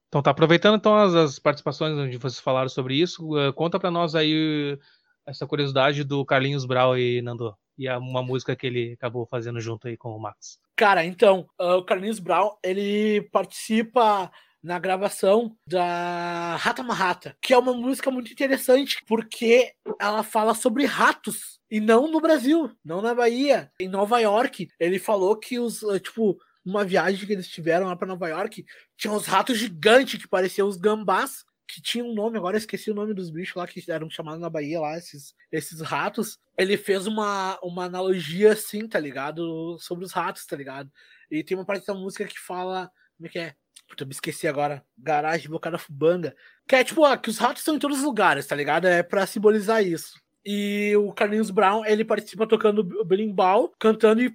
Então 0.08 0.22
tá 0.22 0.30
aproveitando 0.30 0.76
então 0.76 0.96
as, 0.96 1.14
as 1.14 1.38
participações 1.38 1.96
onde 1.96 2.16
vocês 2.16 2.40
falaram 2.40 2.68
sobre 2.68 2.94
isso, 2.94 3.36
eh, 3.38 3.52
conta 3.52 3.78
pra 3.78 3.90
nós 3.90 4.14
aí 4.14 4.78
essa 5.26 5.46
curiosidade 5.46 6.02
do 6.02 6.24
Carlinhos 6.24 6.64
Brau 6.64 6.96
e 6.96 7.20
Nando. 7.20 7.54
E 7.76 7.86
a- 7.86 7.98
uma 7.98 8.22
música 8.22 8.56
que 8.56 8.66
ele 8.66 8.92
acabou 8.94 9.26
fazendo 9.26 9.60
junto 9.60 9.86
aí 9.86 9.96
com 9.96 10.10
o 10.10 10.18
Max. 10.20 10.58
Cara, 10.74 11.04
então, 11.04 11.46
ah, 11.58 11.76
o 11.76 11.84
Carlinhos 11.84 12.18
Brown, 12.18 12.56
ele 12.64 13.28
participa 13.30 14.30
na 14.62 14.78
gravação 14.78 15.54
da 15.66 16.56
Rata 16.56 16.82
Marrata, 16.82 17.36
que 17.40 17.52
é 17.52 17.58
uma 17.58 17.72
música 17.72 18.10
muito 18.10 18.32
interessante, 18.32 18.96
porque 19.06 19.72
ela 20.00 20.24
fala 20.24 20.54
sobre 20.54 20.84
ratos, 20.86 21.60
e 21.70 21.78
não 21.80 22.10
no 22.10 22.20
Brasil, 22.20 22.70
não 22.84 23.00
na 23.02 23.14
Bahia. 23.14 23.70
Em 23.78 23.86
Nova 23.88 24.18
York, 24.18 24.68
ele 24.80 24.98
falou 24.98 25.36
que 25.36 25.60
os, 25.60 25.84
ah, 25.84 26.00
tipo, 26.00 26.36
uma 26.64 26.84
viagem 26.84 27.26
que 27.26 27.32
eles 27.32 27.48
tiveram 27.48 27.86
lá 27.86 27.96
pra 27.96 28.06
Nova 28.06 28.28
York, 28.28 28.64
tinha 28.96 29.12
uns 29.12 29.26
ratos 29.26 29.58
gigantes 29.58 30.20
que 30.20 30.28
pareciam 30.28 30.68
os 30.68 30.76
gambás, 30.76 31.44
que 31.68 31.82
tinha 31.82 32.02
um 32.02 32.14
nome, 32.14 32.38
agora 32.38 32.56
esqueci 32.56 32.90
o 32.90 32.94
nome 32.94 33.12
dos 33.12 33.30
bichos 33.30 33.54
lá 33.54 33.66
que 33.66 33.84
eram 33.90 34.08
chamados 34.08 34.40
na 34.40 34.48
Bahia 34.48 34.80
lá, 34.80 34.96
esses, 34.96 35.34
esses 35.52 35.80
ratos. 35.82 36.38
Ele 36.56 36.78
fez 36.78 37.06
uma, 37.06 37.58
uma 37.62 37.84
analogia 37.84 38.52
assim, 38.52 38.88
tá 38.88 38.98
ligado? 38.98 39.76
Sobre 39.78 40.04
os 40.04 40.12
ratos, 40.12 40.46
tá 40.46 40.56
ligado? 40.56 40.90
E 41.30 41.44
tem 41.44 41.56
uma 41.56 41.66
parte 41.66 41.86
da 41.86 41.94
música 41.94 42.24
que 42.24 42.38
fala. 42.38 42.90
Como 43.16 43.26
é 43.26 43.30
que 43.30 43.38
é? 43.38 43.54
Puta, 43.86 44.04
me 44.04 44.12
esqueci 44.12 44.48
agora. 44.48 44.84
Garagem 44.96 45.50
Bocada 45.50 45.78
Fubanga. 45.78 46.34
Que 46.66 46.76
é 46.76 46.84
tipo, 46.84 47.04
ah, 47.04 47.18
que 47.18 47.28
os 47.28 47.38
ratos 47.38 47.60
estão 47.60 47.76
em 47.76 47.78
todos 47.78 47.98
os 47.98 48.04
lugares, 48.04 48.46
tá 48.46 48.56
ligado? 48.56 48.86
É 48.86 49.02
pra 49.02 49.26
simbolizar 49.26 49.84
isso. 49.84 50.12
E 50.44 50.94
o 50.96 51.12
Carlinhos 51.12 51.50
Brown, 51.50 51.84
ele 51.84 52.04
participa 52.04 52.46
tocando 52.46 52.82
berimbau, 53.04 53.72
cantando 53.78 54.22
e 54.22 54.34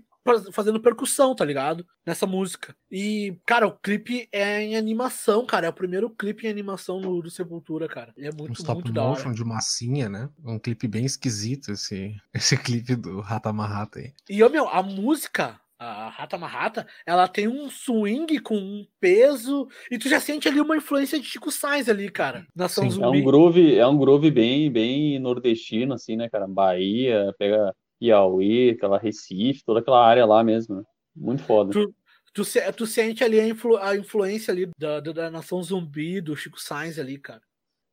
fazendo 0.51 0.79
percussão, 0.81 1.35
tá 1.35 1.43
ligado? 1.43 1.85
Nessa 2.05 2.25
música. 2.25 2.75
E, 2.91 3.35
cara, 3.45 3.67
o 3.67 3.71
clipe 3.77 4.27
é 4.31 4.61
em 4.61 4.75
animação, 4.75 5.45
cara. 5.45 5.67
É 5.67 5.69
o 5.69 5.73
primeiro 5.73 6.09
clipe 6.09 6.47
em 6.47 6.49
animação 6.49 6.99
no, 6.99 7.21
do 7.21 7.29
Sepultura, 7.29 7.87
cara. 7.87 8.13
E 8.17 8.25
é 8.25 8.29
Um 8.29 8.35
muito, 8.37 8.53
stop 8.59 8.75
muito 8.81 8.93
da 8.93 9.03
hora. 9.03 9.11
motion 9.11 9.31
de 9.33 9.43
massinha, 9.43 10.07
né? 10.09 10.29
Um 10.43 10.57
clipe 10.59 10.87
bem 10.87 11.05
esquisito 11.05 11.71
esse, 11.71 12.15
esse 12.33 12.57
clipe 12.57 12.95
do 12.95 13.19
Rata 13.21 13.51
Marrata 13.51 13.99
aí. 13.99 14.13
E, 14.29 14.43
ô, 14.43 14.49
meu, 14.49 14.67
a 14.69 14.81
música, 14.81 15.59
a 15.77 16.07
Rata 16.09 16.37
Marrata, 16.37 16.87
ela 17.05 17.27
tem 17.27 17.47
um 17.47 17.69
swing 17.69 18.39
com 18.39 18.55
um 18.55 18.87
peso, 19.01 19.67
e 19.91 19.97
tu 19.97 20.07
já 20.07 20.19
sente 20.21 20.47
ali 20.47 20.61
uma 20.61 20.77
influência 20.77 21.19
de 21.19 21.25
Chico 21.25 21.51
Sainz 21.51 21.89
ali, 21.89 22.09
cara. 22.09 22.47
Nação 22.55 22.89
Sim, 22.89 23.01
É 23.01 23.05
um 23.05 23.05
Zumbi. 23.07 23.21
groove, 23.21 23.75
é 23.75 23.85
um 23.85 23.97
groove 23.97 24.31
bem, 24.31 24.71
bem 24.71 25.19
nordestino, 25.19 25.93
assim, 25.93 26.15
né, 26.15 26.29
cara? 26.29 26.47
Bahia, 26.47 27.33
pega 27.37 27.75
Piauí, 28.03 28.71
aquela 28.71 28.99
Recife, 28.99 29.63
toda 29.65 29.79
aquela 29.79 30.05
área 30.05 30.25
lá 30.25 30.43
mesmo, 30.43 30.75
né? 30.75 30.83
Muito 31.15 31.41
foda. 31.43 31.71
Tu- 31.71 31.93
Tu, 32.35 32.41
tu 32.75 32.87
sente 32.87 33.23
ali 33.23 33.39
a, 33.39 33.47
influ, 33.47 33.77
a 33.77 33.95
influência 33.95 34.51
ali 34.51 34.67
da, 34.75 34.99
da, 34.99 35.11
da, 35.11 35.29
nação 35.29 35.61
zumbi, 35.61 36.19
do 36.19 36.35
Chico 36.35 36.59
Sainz 36.59 36.97
ali, 36.97 37.19
cara. 37.19 37.41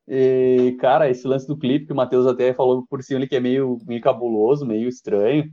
E, 0.08 0.78
cara, 0.80 1.10
esse 1.10 1.28
lance 1.28 1.46
do 1.46 1.58
clipe 1.58 1.84
que 1.84 1.92
o 1.92 1.96
Matheus 1.96 2.26
até 2.26 2.54
falou 2.54 2.86
por 2.88 3.02
cima 3.02 3.18
ali, 3.20 3.28
que 3.28 3.36
é 3.36 3.40
meio, 3.40 3.76
meio 3.86 4.00
cabuloso, 4.00 4.64
meio 4.64 4.88
estranho. 4.88 5.44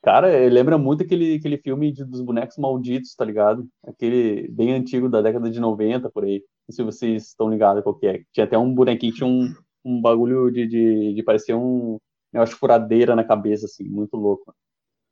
Cara, 0.00 0.28
lembra 0.48 0.78
muito 0.78 1.02
aquele, 1.02 1.34
aquele 1.34 1.58
filme 1.58 1.90
de, 1.90 2.04
dos 2.04 2.20
bonecos 2.22 2.56
malditos, 2.56 3.16
tá 3.16 3.24
ligado? 3.24 3.66
Aquele 3.84 4.46
bem 4.52 4.72
antigo 4.74 5.08
da 5.08 5.20
década 5.20 5.50
de 5.50 5.58
90, 5.58 6.08
por 6.10 6.22
aí. 6.22 6.40
Não 6.68 6.72
sei 6.72 6.84
se 6.84 6.98
vocês 6.98 7.26
estão 7.26 7.50
ligados 7.50 7.82
qual 7.82 7.98
que 7.98 8.06
é. 8.06 8.22
Tinha 8.32 8.44
até 8.44 8.56
um 8.56 8.72
bonequinho 8.72 9.10
que 9.10 9.18
tinha 9.18 9.28
um, 9.28 9.52
um 9.84 10.00
bagulho 10.00 10.52
de, 10.52 10.68
de, 10.68 11.14
de 11.14 11.22
parecer 11.24 11.54
um 11.54 11.98
negócio 12.32 12.56
furadeira 12.56 13.14
na 13.16 13.24
cabeça, 13.24 13.66
assim, 13.66 13.84
muito 13.84 14.16
louco. 14.16 14.54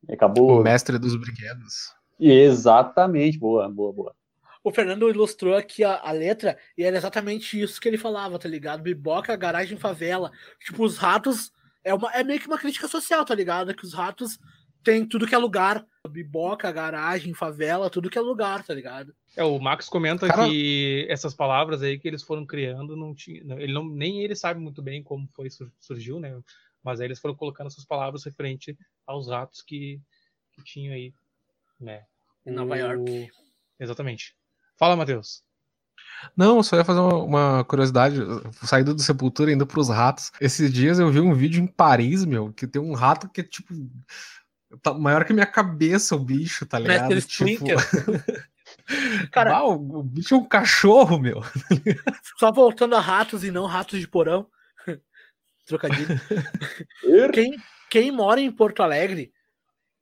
Acabou. 0.09 0.61
O 0.61 0.63
mestre 0.63 0.99
dos 0.99 1.17
brinquedos. 1.17 1.95
Exatamente, 2.19 3.39
boa, 3.39 3.69
boa, 3.69 3.93
boa. 3.93 4.15
O 4.63 4.71
Fernando 4.71 5.11
ilustrou 5.11 5.55
aqui 5.55 5.85
a, 5.85 6.01
a, 6.01 6.11
letra 6.11 6.57
e 6.77 6.85
era 6.85 6.97
exatamente 6.97 7.61
isso 7.61 7.79
que 7.79 7.87
ele 7.87 7.99
falava, 7.99 8.39
tá 8.39 8.49
ligado? 8.49 8.83
Biboca, 8.83 9.37
garagem, 9.37 9.77
favela. 9.77 10.33
Tipo, 10.59 10.85
os 10.85 10.97
ratos. 10.97 11.53
É, 11.85 11.93
uma, 11.93 12.11
é 12.13 12.25
meio 12.25 12.41
que 12.41 12.47
uma 12.47 12.59
crítica 12.59 12.89
social, 12.89 13.25
tá 13.27 13.35
ligado? 13.35 13.75
Que 13.75 13.85
os 13.85 13.93
ratos 13.93 14.39
têm 14.83 15.07
tudo 15.07 15.27
que 15.27 15.35
é 15.35 15.39
lugar. 15.39 15.85
Biboca, 16.09 16.73
garagem, 16.73 17.35
favela, 17.35 17.91
tudo 17.91 18.09
que 18.09 18.17
é 18.17 18.21
lugar, 18.23 18.65
tá 18.65 18.73
ligado? 18.73 19.15
É, 19.37 19.45
o 19.45 19.59
Max 19.59 19.87
comenta 19.89 20.27
Cara... 20.29 20.49
que 20.49 21.07
essas 21.11 21.35
palavras 21.35 21.83
aí 21.83 21.99
que 21.99 22.09
eles 22.09 22.23
foram 22.23 22.47
criando, 22.47 22.97
não 22.97 23.15
tinha. 23.15 23.43
Ele 23.59 23.73
não, 23.73 23.85
nem 23.85 24.23
ele 24.23 24.35
sabe 24.35 24.61
muito 24.61 24.81
bem 24.81 25.03
como 25.03 25.29
foi 25.35 25.49
surgiu, 25.79 26.19
né? 26.19 26.39
Mas 26.85 27.01
aí 27.01 27.07
eles 27.07 27.19
foram 27.19 27.35
colocando 27.35 27.69
essas 27.69 27.85
palavras 27.85 28.25
referente 28.25 28.77
aos 29.07 29.29
ratos 29.29 29.63
que, 29.63 30.01
que 30.53 30.63
tinham 30.63 30.95
aí, 30.95 31.15
né? 31.81 32.05
Em 32.47 32.53
Nova 32.53 32.75
o... 32.75 32.77
York. 32.77 33.31
Exatamente. 33.81 34.37
Fala, 34.77 34.95
Matheus. 34.95 35.43
Não, 36.37 36.63
só 36.63 36.77
ia 36.77 36.85
fazer 36.85 37.01
uma, 37.01 37.15
uma 37.15 37.65
curiosidade, 37.65 38.17
saindo 38.63 38.95
do 38.95 39.03
Sepultura 39.03 39.53
indo 39.53 39.67
pros 39.67 39.89
ratos. 39.89 40.31
Esses 40.41 40.73
dias 40.73 40.99
eu 40.99 41.11
vi 41.11 41.21
um 41.21 41.35
vídeo 41.35 41.63
em 41.63 41.67
Paris, 41.67 42.25
meu, 42.25 42.53
que 42.53 42.67
tem 42.67 42.81
um 42.81 42.95
rato 42.95 43.29
que 43.29 43.41
é 43.41 43.45
tipo 43.45 43.73
tá 44.83 44.93
maior 44.93 45.25
que 45.25 45.33
minha 45.33 45.47
cabeça 45.47 46.17
o 46.17 46.19
bicho, 46.19 46.67
tá 46.67 46.79
ligado? 46.79 47.21
Tipo... 47.23 47.65
Cara, 49.31 49.59
ah, 49.59 49.65
o, 49.65 50.01
o 50.01 50.03
bicho 50.03 50.35
é 50.35 50.39
um 50.39 50.45
cachorro, 50.45 51.19
meu. 51.19 51.43
Só 52.39 52.53
voltando 52.53 52.97
a 52.97 53.01
ratos 53.01 53.45
e 53.45 53.51
não 53.51 53.67
ratos 53.67 54.01
de 54.01 54.09
porão. 54.09 54.47
Trocadilho. 55.65 56.09
quem, 57.33 57.57
quem 57.91 58.11
mora 58.11 58.41
em 58.41 58.51
Porto 58.51 58.83
Alegre, 58.83 59.33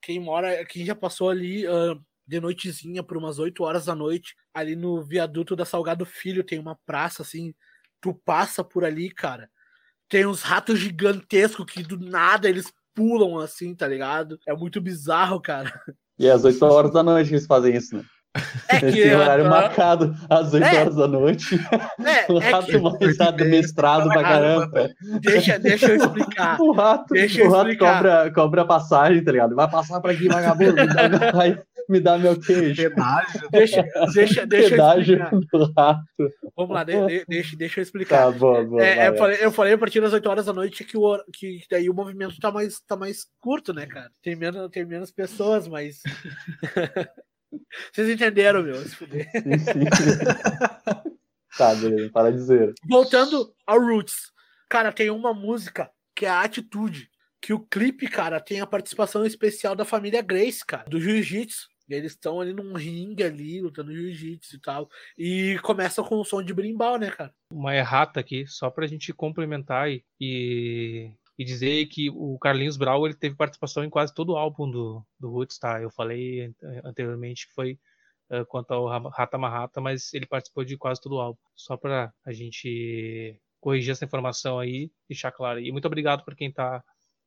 quem 0.01 0.19
mora, 0.19 0.65
quem 0.65 0.85
já 0.85 0.95
passou 0.95 1.31
ali 1.31 1.67
uh, 1.67 2.01
de 2.27 2.41
noitezinha 2.41 3.03
por 3.03 3.17
umas 3.17 3.39
8 3.39 3.63
horas 3.63 3.85
da 3.87 3.95
noite, 3.95 4.35
ali 4.53 4.75
no 4.75 5.03
viaduto 5.03 5.55
da 5.55 5.65
Salgado 5.65 6.05
Filho, 6.05 6.45
tem 6.45 6.59
uma 6.59 6.77
praça 6.87 7.23
assim, 7.23 7.55
tu 8.01 8.15
passa 8.15 8.65
por 8.65 8.85
ali, 8.85 9.11
cara. 9.11 9.51
Tem 10.09 10.27
uns 10.27 10.43
ratos 10.43 10.79
gigantescos 10.79 11.65
que 11.65 11.83
do 11.83 11.99
nada 11.99 12.49
eles 12.49 12.73
pulam 12.95 13.39
assim, 13.39 13.75
tá 13.75 13.87
ligado? 13.87 14.39
É 14.47 14.55
muito 14.55 14.81
bizarro, 14.81 15.41
cara. 15.41 15.73
E 16.19 16.27
é 16.27 16.31
às 16.31 16.45
8 16.45 16.63
horas 16.65 16.93
da 16.93 17.03
noite 17.03 17.31
eles 17.31 17.47
fazem 17.47 17.77
isso, 17.77 17.97
né? 17.97 18.05
É 18.69 18.79
que 18.79 18.87
Esse 18.87 19.15
horário 19.15 19.45
uh, 19.45 19.51
marcado 19.51 20.17
às 20.29 20.55
8 20.55 20.65
é, 20.65 20.81
horas 20.81 20.97
da 20.97 21.07
noite. 21.07 21.55
É, 22.01 22.25
o 22.33 22.41
é 22.41 22.51
rato 22.51 22.71
é 22.71 22.81
mais 22.81 23.49
mestrado 23.49 24.09
pra 24.09 24.23
caramba. 24.23 24.91
Deixa, 25.21 25.59
deixa 25.59 25.87
eu 25.87 25.97
explicar. 25.97 26.57
o 26.61 26.73
rato, 26.73 27.13
deixa 27.13 27.45
o 27.45 27.51
rato 27.51 27.71
explicar. 27.71 27.97
Cobra, 27.97 28.33
cobra 28.33 28.65
passagem, 28.65 29.23
tá 29.23 29.33
ligado? 29.33 29.55
Vai 29.55 29.71
passar 29.71 30.01
pra 30.01 30.13
aqui, 30.13 30.29
vagabundo, 30.29 30.75
me 30.77 30.87
dá 30.87 31.09
meu, 31.09 31.65
me 31.89 32.01
dá 32.01 32.19
meu 32.19 32.41
queijo. 32.41 32.83
Pedágio. 32.83 33.49
Deixa, 33.51 33.85
deixa, 34.15 34.47
deixa 34.47 34.71
Pedágio 34.71 35.19
eu 35.19 35.25
explicar. 35.25 35.59
do 35.59 35.73
rato. 35.77 36.33
Vamos 36.57 36.75
lá, 36.75 36.85
de, 36.85 37.25
deixa, 37.29 37.57
deixa 37.57 37.81
eu 37.81 37.83
explicar. 37.83 38.25
Tá 38.25 38.31
bom, 38.31 38.65
bom, 38.65 38.81
é, 38.81 39.09
eu, 39.09 39.17
falei, 39.17 39.39
eu 39.43 39.53
falei 39.53 39.73
a 39.75 39.79
partir 39.79 40.01
das 40.01 40.15
8 40.15 40.27
horas 40.27 40.47
da 40.47 40.55
noite 40.55 40.85
que, 40.85 40.97
o, 40.97 41.23
que 41.35 41.61
daí 41.71 41.91
o 41.91 41.95
movimento 41.95 42.39
tá 42.41 42.51
mais, 42.51 42.81
tá 42.81 42.97
mais 42.97 43.27
curto, 43.41 43.75
né, 43.75 43.85
cara? 43.85 44.11
Tem 44.23 44.35
menos, 44.35 44.71
tem 44.71 44.87
menos 44.87 45.11
pessoas, 45.11 45.69
mas. 45.69 46.01
Vocês 47.93 48.09
entenderam, 48.09 48.63
meu? 48.63 48.77
Se 48.77 48.97
fuder. 48.97 49.31
Sim, 49.31 49.59
sim. 49.59 49.85
tá, 51.57 51.75
beleza, 51.75 52.11
para 52.13 52.33
dizer. 52.33 52.73
Voltando 52.89 53.55
ao 53.67 53.81
Roots. 53.81 54.33
Cara, 54.69 54.93
tem 54.93 55.11
uma 55.11 55.35
música 55.35 55.91
que 56.15 56.27
é 56.27 56.29
a 56.29 56.43
Atitude. 56.43 57.11
Que 57.41 57.53
o 57.53 57.61
clipe, 57.61 58.09
cara, 58.09 58.41
tem 58.41 58.61
a 58.61 58.67
participação 58.67 59.27
especial 59.27 59.75
da 59.75 59.85
família 59.85 60.23
Grace, 60.23 60.65
cara, 60.65 60.89
do 60.89 61.01
Jiu-Jitsu. 61.01 61.73
Eles 61.89 62.13
estão 62.13 62.41
ali 62.41 62.55
num 62.55 62.75
ringue 62.75 63.23
ali, 63.23 63.61
lutando 63.61 63.93
jiu-jitsu 63.93 64.57
e 64.57 64.61
tal. 64.61 64.89
E 65.19 65.59
começa 65.63 66.03
com 66.03 66.17
o 66.17 66.25
som 66.25 66.43
de 66.43 66.55
brimbal, 66.55 66.99
né, 66.99 67.11
cara? 67.11 67.35
Uma 67.51 67.75
errata 67.75 68.21
aqui, 68.21 68.47
só 68.47 68.71
pra 68.71 68.87
gente 68.87 69.13
complementar 69.13 69.91
e, 69.91 70.05
e 70.21 71.13
e 71.43 71.45
dizer 71.45 71.87
que 71.87 72.09
o 72.11 72.39
Carlinhos 72.39 72.77
Brau 72.77 73.05
ele 73.05 73.15
teve 73.15 73.37
participação 73.37 73.85
em 73.85 73.91
quase 73.91 74.15
todo 74.15 74.31
o 74.33 74.37
álbum 74.37 74.71
do, 74.71 75.05
do 75.19 75.31
Roots, 75.31 75.59
tá? 75.59 75.83
Eu 75.83 75.91
falei 75.91 76.55
anteriormente 76.85 77.49
que 77.49 77.55
foi 77.55 77.79
uh, 78.31 78.47
quanto 78.47 78.73
ao 78.73 78.87
Rata 79.11 79.37
Marrata, 79.37 79.81
mas 79.81 80.15
ele 80.15 80.27
participou 80.27 80.65
de 80.65 80.77
quase 80.77 81.01
todo 81.01 81.17
o 81.17 81.21
álbum. 81.21 81.41
Só 81.57 81.77
para 81.77 82.13
a 82.25 82.33
gente 82.33 83.41
corrigir 83.61 83.93
essa 83.93 84.05
informação 84.05 84.59
aí, 84.59 84.91
deixar 85.09 85.33
claro. 85.33 85.61
E 85.61 85.73
muito 85.73 85.87
obrigado 85.87 86.25
por 86.25 86.37
quem 86.37 86.49
está 86.49 86.83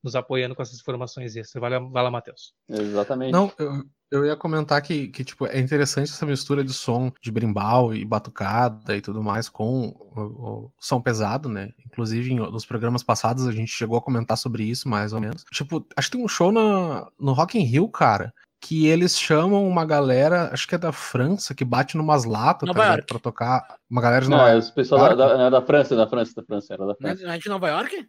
nos 0.06 0.15
apoiando 0.15 0.56
com 0.56 0.62
essas 0.62 0.80
informações 0.80 1.36
extras. 1.36 1.60
Vai 1.60 1.72
lá, 1.72 1.80
vai 1.80 2.04
lá 2.04 2.12
Matheus. 2.12 2.54
Exatamente. 2.70 3.32
Não, 3.32 3.52
eu, 3.58 3.84
eu 4.12 4.26
ia 4.26 4.36
comentar 4.36 4.80
que, 4.82 5.08
que 5.08 5.24
tipo, 5.24 5.48
é 5.48 5.60
interessante 5.60 6.12
essa 6.12 6.26
mistura 6.26 6.63
de 6.63 6.72
som 6.72 7.12
de 7.20 7.32
brimbal 7.32 7.94
e 7.94 8.06
batucada 8.06 8.96
e 8.96 9.02
tudo 9.02 9.24
mais 9.24 9.50
com 9.50 9.89
o, 10.15 10.22
o 10.22 10.72
som 10.80 11.02
pesado, 11.02 11.50
né? 11.50 11.72
Inclusive, 11.86 12.32
em, 12.32 12.36
nos 12.36 12.65
programas 12.65 13.02
passados 13.02 13.48
a 13.48 13.52
gente 13.52 13.72
chegou 13.72 13.98
a 13.98 14.02
comentar 14.02 14.38
sobre 14.38 14.63
isso, 14.63 14.88
mais 14.88 15.12
ou 15.12 15.20
menos. 15.20 15.44
Tipo, 15.52 15.86
acho 15.98 16.12
que 16.12 16.18
tem 16.18 16.26
um 16.26 16.30
show 16.30 16.52
na, 16.52 17.08
no 17.20 17.34
Rock 17.34 17.58
in 17.58 17.63
Rio, 17.63 17.89
cara, 17.89 18.32
que 18.62 18.88
eles 18.88 19.20
chamam 19.20 19.68
uma 19.68 19.86
galera, 19.86 20.52
acho 20.54 20.68
que 20.68 20.76
é 20.76 20.78
da 20.78 20.91
França, 20.91 21.56
que 21.56 21.65
bate 21.65 21.98
numas 21.98 22.26
latas 22.26 22.70
tá, 22.70 23.04
pra 23.04 23.20
tocar. 23.20 23.78
Uma 23.89 24.02
galera 24.02 24.24
de 24.24 24.30
Não, 24.30 24.38
Nova 24.38 24.52
é 24.52 24.60
o 24.60 24.74
pessoal 24.74 25.15
da, 25.15 25.36
da, 25.36 25.50
da, 25.50 25.62
França, 25.63 25.96
da 25.96 26.08
França, 26.08 26.34
da 26.36 26.44
França, 26.44 26.74
era 26.76 26.86
da 26.86 26.96
França. 26.96 27.24
Não 27.24 27.34
é 27.34 27.38
de 27.39 27.50
Nova 27.50 27.70
York? 27.70 28.08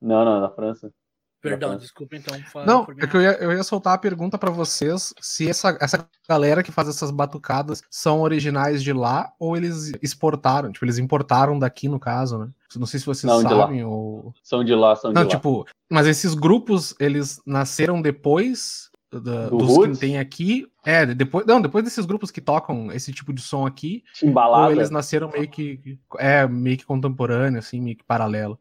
Não, 0.00 0.24
não, 0.24 0.40
da 0.40 0.50
França. 0.50 0.92
Perdão, 1.40 1.76
desculpa 1.76 2.16
então. 2.16 2.34
Não, 2.66 2.86
é 2.98 3.06
que 3.06 3.16
eu 3.16 3.22
ia, 3.22 3.32
eu 3.34 3.52
ia 3.52 3.62
soltar 3.62 3.94
a 3.94 3.98
pergunta 3.98 4.36
para 4.36 4.50
vocês 4.50 5.14
se 5.20 5.48
essa, 5.48 5.76
essa 5.80 6.08
galera 6.28 6.62
que 6.62 6.72
faz 6.72 6.88
essas 6.88 7.10
batucadas 7.10 7.82
são 7.90 8.20
originais 8.22 8.82
de 8.82 8.92
lá 8.92 9.32
ou 9.38 9.56
eles 9.56 9.92
exportaram, 10.02 10.72
tipo, 10.72 10.84
eles 10.84 10.98
importaram 10.98 11.58
daqui 11.58 11.88
no 11.88 12.00
caso, 12.00 12.38
né? 12.38 12.48
Não 12.76 12.86
sei 12.86 12.98
se 13.00 13.06
vocês 13.06 13.30
Não, 13.32 13.40
sabem 13.40 13.84
ou... 13.84 14.34
São 14.42 14.64
de 14.64 14.74
lá, 14.74 14.96
são 14.96 15.12
Não, 15.12 15.24
de 15.24 15.30
tipo, 15.30 15.60
lá. 15.60 15.64
mas 15.88 16.06
esses 16.06 16.34
grupos, 16.34 16.94
eles 16.98 17.40
nasceram 17.46 18.02
depois 18.02 18.90
da, 19.10 19.48
Do 19.48 19.58
dos 19.58 19.68
Roots? 19.68 19.98
que 19.98 20.06
tem 20.06 20.18
aqui. 20.18 20.66
É, 20.84 21.06
depois, 21.06 21.46
não, 21.46 21.60
depois 21.60 21.84
desses 21.84 22.04
grupos 22.04 22.30
que 22.30 22.40
tocam 22.40 22.92
esse 22.92 23.12
tipo 23.12 23.32
de 23.32 23.40
som 23.40 23.66
aqui, 23.66 24.02
Embalada. 24.22 24.66
ou 24.66 24.72
eles 24.72 24.90
nasceram 24.90 25.30
meio 25.30 25.48
que 25.48 25.98
é 26.18 26.46
meio 26.46 26.76
que 26.76 26.84
contemporâneo 26.84 27.58
assim, 27.58 27.80
meio 27.80 27.96
que 27.96 28.04
paralelo. 28.04 28.58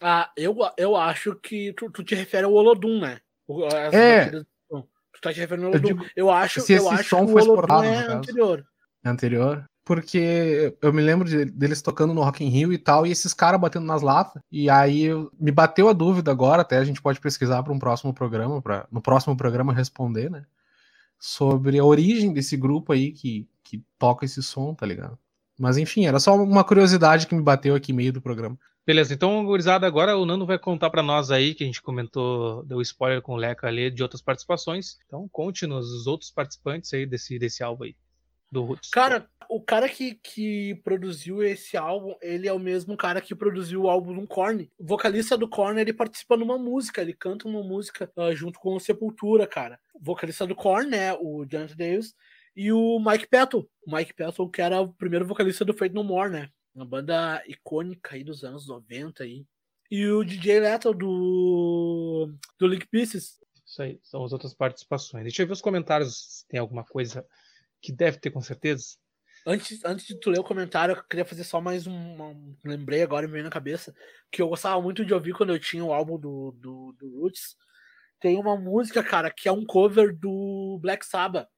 Ah, 0.00 0.30
eu, 0.36 0.56
eu 0.76 0.96
acho 0.96 1.34
que 1.36 1.72
tu, 1.72 1.90
tu 1.90 2.04
te 2.04 2.14
refere 2.14 2.44
ao 2.44 2.52
Olodum, 2.52 3.00
né? 3.00 3.18
As 3.86 3.94
é. 3.94 4.30
Tu 4.30 5.20
tá 5.22 5.32
te 5.32 5.40
referindo 5.40 5.68
ao 5.68 5.72
Olodum. 5.72 5.88
Eu, 5.88 5.94
digo, 5.94 6.10
eu 6.14 6.30
acho, 6.30 6.60
se 6.60 6.74
eu 6.74 6.88
acho 6.90 7.08
som 7.08 7.26
que 7.26 7.32
o 7.32 7.36
Olodum 7.36 7.82
é 7.82 8.12
anterior. 8.12 8.66
É 9.02 9.08
anterior? 9.08 9.64
Porque 9.84 10.76
eu 10.82 10.92
me 10.92 11.00
lembro 11.00 11.28
de, 11.28 11.44
deles 11.44 11.80
tocando 11.80 12.12
no 12.12 12.22
Rock 12.22 12.44
in 12.44 12.48
Rio 12.48 12.72
e 12.72 12.78
tal, 12.78 13.06
e 13.06 13.12
esses 13.12 13.32
caras 13.32 13.60
batendo 13.60 13.86
nas 13.86 14.02
latas. 14.02 14.42
E 14.50 14.68
aí 14.68 15.08
me 15.38 15.52
bateu 15.52 15.88
a 15.88 15.92
dúvida 15.92 16.30
agora, 16.30 16.62
até 16.62 16.76
a 16.76 16.84
gente 16.84 17.00
pode 17.00 17.20
pesquisar 17.20 17.62
para 17.62 17.72
um 17.72 17.78
próximo 17.78 18.12
programa, 18.12 18.60
para 18.60 18.86
no 18.90 19.00
próximo 19.00 19.36
programa 19.36 19.72
responder, 19.72 20.28
né? 20.28 20.44
Sobre 21.18 21.78
a 21.78 21.84
origem 21.84 22.32
desse 22.32 22.56
grupo 22.56 22.92
aí 22.92 23.12
que, 23.12 23.48
que 23.62 23.82
toca 23.98 24.24
esse 24.24 24.42
som, 24.42 24.74
tá 24.74 24.84
ligado? 24.84 25.16
Mas 25.58 25.78
enfim, 25.78 26.04
era 26.04 26.18
só 26.18 26.34
uma 26.34 26.64
curiosidade 26.64 27.26
que 27.26 27.34
me 27.34 27.42
bateu 27.42 27.74
aqui 27.74 27.92
meio 27.92 28.12
do 28.12 28.20
programa. 28.20 28.58
Beleza, 28.86 29.12
então, 29.12 29.44
gurizada, 29.44 29.84
agora 29.84 30.16
o 30.16 30.24
Nando 30.24 30.46
vai 30.46 30.60
contar 30.60 30.90
para 30.90 31.02
nós 31.02 31.32
aí, 31.32 31.56
que 31.56 31.64
a 31.64 31.66
gente 31.66 31.82
comentou, 31.82 32.62
deu 32.62 32.80
spoiler 32.80 33.20
com 33.20 33.32
o 33.32 33.36
Leca 33.36 33.66
ali 33.66 33.90
de 33.90 34.00
outras 34.00 34.22
participações. 34.22 34.96
Então, 35.06 35.28
conte-nos 35.28 35.90
os 35.90 36.06
outros 36.06 36.30
participantes 36.30 36.94
aí 36.94 37.04
desse, 37.04 37.36
desse 37.36 37.64
álbum 37.64 37.82
aí, 37.82 37.96
do 38.48 38.62
Roots. 38.62 38.88
Cara, 38.90 39.28
o 39.50 39.60
cara 39.60 39.88
que, 39.88 40.14
que 40.14 40.76
produziu 40.84 41.42
esse 41.42 41.76
álbum, 41.76 42.14
ele 42.22 42.46
é 42.46 42.52
o 42.52 42.60
mesmo 42.60 42.96
cara 42.96 43.20
que 43.20 43.34
produziu 43.34 43.82
o 43.82 43.90
álbum 43.90 44.14
do 44.14 44.24
Korn. 44.24 44.70
O 44.78 44.86
vocalista 44.86 45.36
do 45.36 45.48
Korn, 45.48 45.80
ele 45.80 45.92
participa 45.92 46.36
numa 46.36 46.56
música, 46.56 47.02
ele 47.02 47.12
canta 47.12 47.48
uma 47.48 47.64
música 47.64 48.08
uh, 48.16 48.32
junto 48.36 48.60
com 48.60 48.76
o 48.76 48.80
Sepultura, 48.80 49.48
cara. 49.48 49.80
O 49.94 50.04
vocalista 50.04 50.46
do 50.46 50.54
Korn, 50.54 50.88
né, 50.88 51.12
o 51.14 51.44
Jonathan 51.44 51.74
Davis, 51.74 52.14
e 52.54 52.70
o 52.70 53.00
Mike 53.00 53.26
Patton. 53.26 53.66
O 53.84 53.96
Mike 53.96 54.14
Patton, 54.14 54.48
que 54.48 54.62
era 54.62 54.80
o 54.80 54.92
primeiro 54.92 55.26
vocalista 55.26 55.64
do 55.64 55.74
Fate 55.74 55.92
No 55.92 56.04
More, 56.04 56.30
né? 56.30 56.48
Uma 56.76 56.84
banda 56.84 57.42
icônica 57.46 58.14
aí 58.14 58.22
dos 58.22 58.44
anos 58.44 58.68
90 58.68 59.24
aí. 59.24 59.46
E 59.90 60.06
o 60.08 60.22
DJ 60.22 60.60
Lethal 60.60 60.92
do, 60.92 62.30
do 62.58 62.66
Link 62.66 62.86
Pieces. 62.86 63.40
Isso 63.64 63.80
aí, 63.80 63.98
são 64.02 64.22
as 64.22 64.30
outras 64.34 64.52
participações. 64.52 65.24
Deixa 65.24 65.42
eu 65.42 65.46
ver 65.46 65.54
os 65.54 65.62
comentários 65.62 66.40
se 66.40 66.48
tem 66.48 66.60
alguma 66.60 66.84
coisa 66.84 67.26
que 67.80 67.90
deve 67.90 68.18
ter 68.18 68.30
com 68.30 68.42
certeza. 68.42 68.98
Antes, 69.46 69.82
antes 69.86 70.06
de 70.06 70.20
tu 70.20 70.28
ler 70.28 70.38
o 70.38 70.44
comentário, 70.44 70.94
eu 70.94 71.02
queria 71.04 71.24
fazer 71.24 71.44
só 71.44 71.62
mais 71.62 71.86
um. 71.86 71.94
um 71.94 72.54
lembrei 72.62 73.02
agora, 73.02 73.26
me 73.26 73.32
veio 73.32 73.44
na 73.44 73.50
cabeça, 73.50 73.94
que 74.30 74.42
eu 74.42 74.48
gostava 74.48 74.78
muito 74.82 75.02
de 75.02 75.14
ouvir 75.14 75.32
quando 75.32 75.54
eu 75.54 75.58
tinha 75.58 75.82
o 75.82 75.94
álbum 75.94 76.18
do, 76.18 76.52
do, 76.60 76.92
do 76.98 77.20
Roots. 77.20 77.56
Tem 78.20 78.36
uma 78.36 78.54
música, 78.54 79.02
cara, 79.02 79.30
que 79.30 79.48
é 79.48 79.52
um 79.52 79.64
cover 79.64 80.14
do 80.14 80.78
Black 80.82 81.06
Sabbath 81.06 81.48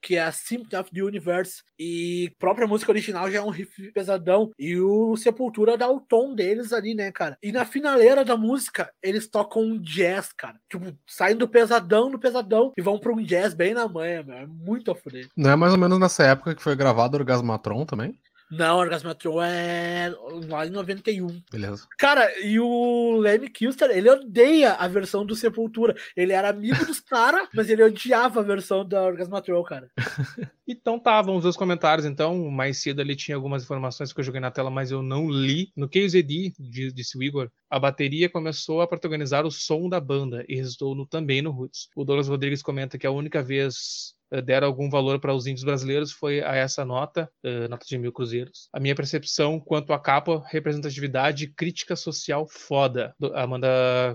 que 0.00 0.16
é 0.16 0.22
a 0.22 0.32
Symptom 0.32 0.80
of 0.80 0.90
the 0.90 1.02
Universe. 1.02 1.62
E 1.78 2.32
própria 2.38 2.66
música 2.66 2.90
original 2.90 3.30
já 3.30 3.38
é 3.38 3.42
um 3.42 3.50
riff 3.50 3.90
pesadão. 3.92 4.50
E 4.58 4.78
o 4.78 5.16
Sepultura 5.16 5.76
dá 5.76 5.88
o 5.88 6.00
tom 6.00 6.34
deles 6.34 6.72
ali, 6.72 6.94
né, 6.94 7.10
cara? 7.10 7.38
E 7.42 7.52
na 7.52 7.64
finaleira 7.64 8.24
da 8.24 8.36
música, 8.36 8.90
eles 9.02 9.28
tocam 9.28 9.62
um 9.62 9.78
jazz, 9.78 10.32
cara. 10.32 10.58
Tipo, 10.68 10.92
saem 11.06 11.36
do 11.36 11.48
pesadão, 11.48 12.10
do 12.10 12.18
pesadão, 12.18 12.72
e 12.76 12.82
vão 12.82 12.98
pra 12.98 13.12
um 13.12 13.22
jazz 13.22 13.54
bem 13.54 13.74
na 13.74 13.88
manhã, 13.88 14.22
meu. 14.22 14.36
É 14.36 14.46
muito 14.46 14.90
a 14.90 14.94
fuder. 14.94 15.28
Não 15.36 15.50
é 15.50 15.56
mais 15.56 15.72
ou 15.72 15.78
menos 15.78 15.98
nessa 15.98 16.24
época 16.24 16.54
que 16.54 16.62
foi 16.62 16.76
gravado 16.76 17.16
Orgasmatron 17.16 17.84
também? 17.84 18.18
Não, 18.50 18.78
Orgasmatron 18.78 19.42
é 19.42 20.12
lá 20.48 20.66
em 20.66 20.70
91. 20.70 21.42
Beleza. 21.50 21.86
Cara, 21.96 22.28
e 22.40 22.58
o 22.58 23.16
Lemmy 23.16 23.48
Kilster, 23.48 23.90
ele 23.90 24.10
odeia 24.10 24.72
a 24.72 24.88
versão 24.88 25.24
do 25.24 25.36
Sepultura. 25.36 25.94
Ele 26.16 26.32
era 26.32 26.48
amigo 26.50 26.84
dos 26.84 27.00
caras, 27.00 27.48
mas 27.54 27.70
ele 27.70 27.82
odiava 27.82 28.40
a 28.40 28.42
versão 28.42 28.86
da 28.86 29.02
Orgasmatron, 29.02 29.62
cara. 29.62 29.88
então 30.66 30.98
tá, 30.98 31.22
vamos 31.22 31.42
ver 31.42 31.50
os 31.50 31.56
comentários 31.56 32.04
então. 32.04 32.50
Mais 32.50 32.78
cedo 32.78 33.00
ali 33.00 33.14
tinha 33.14 33.36
algumas 33.36 33.62
informações 33.62 34.12
que 34.12 34.20
eu 34.20 34.24
joguei 34.24 34.40
na 34.40 34.50
tela, 34.50 34.70
mas 34.70 34.90
eu 34.90 35.02
não 35.02 35.30
li. 35.30 35.70
No 35.76 35.88
QZD, 35.88 36.54
disse 36.92 37.16
o 37.16 37.22
Igor, 37.22 37.50
a 37.68 37.78
bateria 37.78 38.28
começou 38.28 38.80
a 38.80 38.88
protagonizar 38.88 39.46
o 39.46 39.50
som 39.50 39.88
da 39.88 40.00
banda 40.00 40.44
e 40.48 40.56
resultou 40.56 40.94
no, 40.94 41.06
também 41.06 41.40
no 41.40 41.52
Roots. 41.52 41.88
O 41.94 42.04
Douglas 42.04 42.28
Rodrigues 42.28 42.62
comenta 42.62 42.98
que 42.98 43.06
a 43.06 43.10
única 43.10 43.42
vez 43.42 44.14
deram 44.44 44.66
algum 44.66 44.88
valor 44.88 45.18
para 45.18 45.34
os 45.34 45.46
índios 45.46 45.64
brasileiros 45.64 46.12
foi 46.12 46.42
a 46.42 46.54
essa 46.54 46.84
nota, 46.84 47.30
uh, 47.44 47.68
nota 47.68 47.84
de 47.86 47.98
mil 47.98 48.12
cruzeiros. 48.12 48.68
A 48.72 48.80
minha 48.80 48.94
percepção 48.94 49.58
quanto 49.58 49.92
à 49.92 49.98
capa, 49.98 50.42
representatividade 50.48 51.48
crítica 51.48 51.96
social 51.96 52.46
foda, 52.46 53.14
Amanda 53.34 53.68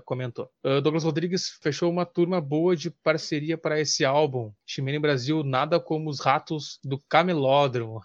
comentou. 0.06 0.50
Uh, 0.64 0.82
Douglas 0.82 1.04
Rodrigues 1.04 1.58
fechou 1.62 1.92
uma 1.92 2.06
turma 2.06 2.40
boa 2.40 2.76
de 2.76 2.90
parceria 2.90 3.58
para 3.58 3.80
esse 3.80 4.06
álbum. 4.06 4.52
Chimene 4.66 5.00
Brasil, 5.00 5.44
nada 5.44 5.80
como 5.80 6.10
os 6.10 6.20
ratos 6.20 6.80
do 6.84 7.00
camelódromo. 7.10 8.02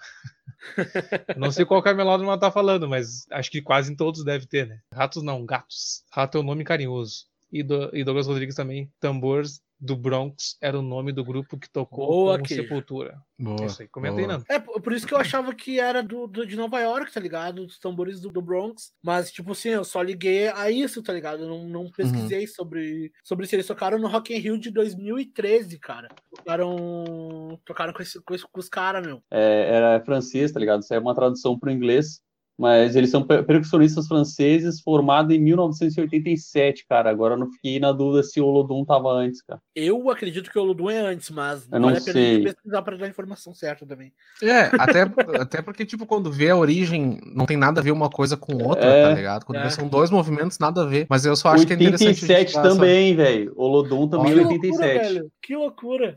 não 1.37 1.51
sei 1.51 1.65
qual 1.65 1.83
camelódromo 1.83 2.31
ela 2.31 2.41
tá 2.41 2.51
falando, 2.51 2.89
mas 2.89 3.27
acho 3.31 3.51
que 3.51 3.63
quase 3.63 3.93
em 3.93 3.97
todos 3.97 4.25
deve 4.25 4.47
ter, 4.47 4.67
né? 4.67 4.81
Ratos 4.93 5.23
não, 5.23 5.45
gatos. 5.45 6.05
Rato 6.13 6.39
é 6.39 6.41
um 6.41 6.45
nome 6.45 6.65
carinhoso. 6.65 7.27
E, 7.53 7.63
do, 7.63 7.91
e 7.93 8.05
Douglas 8.05 8.29
Rodrigues 8.29 8.55
também, 8.55 8.91
tambores 9.01 9.61
do 9.81 9.97
Bronx 9.97 10.59
era 10.61 10.79
o 10.79 10.83
nome 10.83 11.11
do 11.11 11.25
grupo 11.25 11.59
que 11.59 11.69
tocou 11.71 12.07
Boa, 12.07 12.39
com 12.39 12.45
Sepultura. 12.45 13.19
Boa. 13.39 13.65
Isso 13.65 13.81
aí, 13.81 13.89
comentei 13.89 14.27
não. 14.27 14.43
É, 14.49 14.59
por 14.59 14.93
isso 14.93 15.07
que 15.07 15.15
eu 15.15 15.19
achava 15.19 15.55
que 15.55 15.81
era 15.81 16.03
do, 16.03 16.27
do 16.27 16.47
de 16.47 16.55
Nova 16.55 16.79
York, 16.81 17.11
tá 17.11 17.19
ligado? 17.19 17.65
Dos 17.65 17.79
tambores 17.79 18.21
do, 18.21 18.29
do, 18.29 18.43
Bronx. 18.43 18.93
Mas, 19.03 19.33
tipo 19.33 19.53
assim, 19.53 19.71
eu 19.71 19.85
só 19.85 20.03
liguei 20.03 20.49
a 20.49 20.71
isso, 20.71 21.03
tá 21.03 21.13
ligado? 21.13 21.45
Eu 21.45 21.49
não, 21.49 21.67
não 21.67 21.91
pesquisei 21.91 22.43
uhum. 22.43 22.49
sobre, 22.49 23.13
sobre 23.25 23.47
se 23.47 23.57
eles 23.57 23.67
tocaram 23.67 23.99
no 23.99 24.09
Rock 24.09 24.35
in 24.35 24.39
Rio 24.39 24.59
de 24.59 24.71
2013, 24.71 25.79
cara. 25.79 26.09
Tocaram, 26.37 27.59
tocaram 27.65 27.93
com, 27.95 28.03
esse, 28.03 28.21
com, 28.23 28.35
esse, 28.35 28.45
com 28.45 28.61
os 28.61 28.69
caras, 28.69 29.07
meu. 29.07 29.23
É, 29.31 29.77
era 29.77 30.05
francês, 30.05 30.53
tá 30.53 30.61
ligado? 30.61 30.83
Isso 30.83 30.93
é 30.93 30.99
uma 30.99 31.15
tradução 31.15 31.59
pro 31.59 31.71
inglês 31.71 32.21
mas 32.61 32.95
eles 32.95 33.09
são 33.09 33.23
percussionistas 33.23 34.07
franceses 34.07 34.83
formados 34.83 35.35
em 35.35 35.41
1987, 35.41 36.85
cara. 36.87 37.09
Agora 37.09 37.33
eu 37.33 37.39
não 37.39 37.51
fiquei 37.51 37.81
na 37.81 37.91
dúvida 37.91 38.23
se 38.23 38.39
o 38.39 38.45
Olodum 38.45 38.85
tava 38.85 39.09
antes, 39.11 39.41
cara. 39.41 39.59
Eu 39.75 40.11
acredito 40.11 40.51
que 40.51 40.59
o 40.59 40.63
Olodum 40.63 40.91
é 40.91 40.99
antes, 40.99 41.31
mas 41.31 41.67
eu 41.73 41.81
não 41.81 41.89
vale 41.89 42.01
sei. 42.01 42.45
pesquisar 42.45 42.83
para 42.83 42.99
dar 42.99 43.07
a 43.07 43.09
informação 43.09 43.55
certa 43.55 43.87
também. 43.87 44.13
É, 44.43 44.65
até, 44.79 45.01
até 45.41 45.63
porque, 45.63 45.87
tipo, 45.87 46.05
quando 46.05 46.31
vê 46.31 46.51
a 46.51 46.57
origem, 46.57 47.19
não 47.35 47.47
tem 47.47 47.57
nada 47.57 47.81
a 47.81 47.83
ver 47.83 47.93
uma 47.93 48.11
coisa 48.11 48.37
com 48.37 48.53
outra, 48.63 48.85
é, 48.85 49.09
tá 49.09 49.15
ligado? 49.15 49.47
Quando 49.47 49.57
é. 49.57 49.63
vê 49.63 49.71
são 49.71 49.89
dois 49.89 50.11
movimentos, 50.11 50.59
nada 50.59 50.83
a 50.83 50.87
ver. 50.87 51.07
Mas 51.09 51.25
eu 51.25 51.35
só 51.37 51.49
acho 51.49 51.63
87 51.63 51.67
que 51.67 52.05
é 52.05 52.11
interessante. 52.11 52.31
87 52.31 52.63
também, 52.63 53.17
velho. 53.17 53.55
Olodum 53.57 54.07
também 54.07 54.33
Olha, 54.33 54.47
87. 54.49 55.27
Que 55.41 55.57
loucura, 55.57 56.15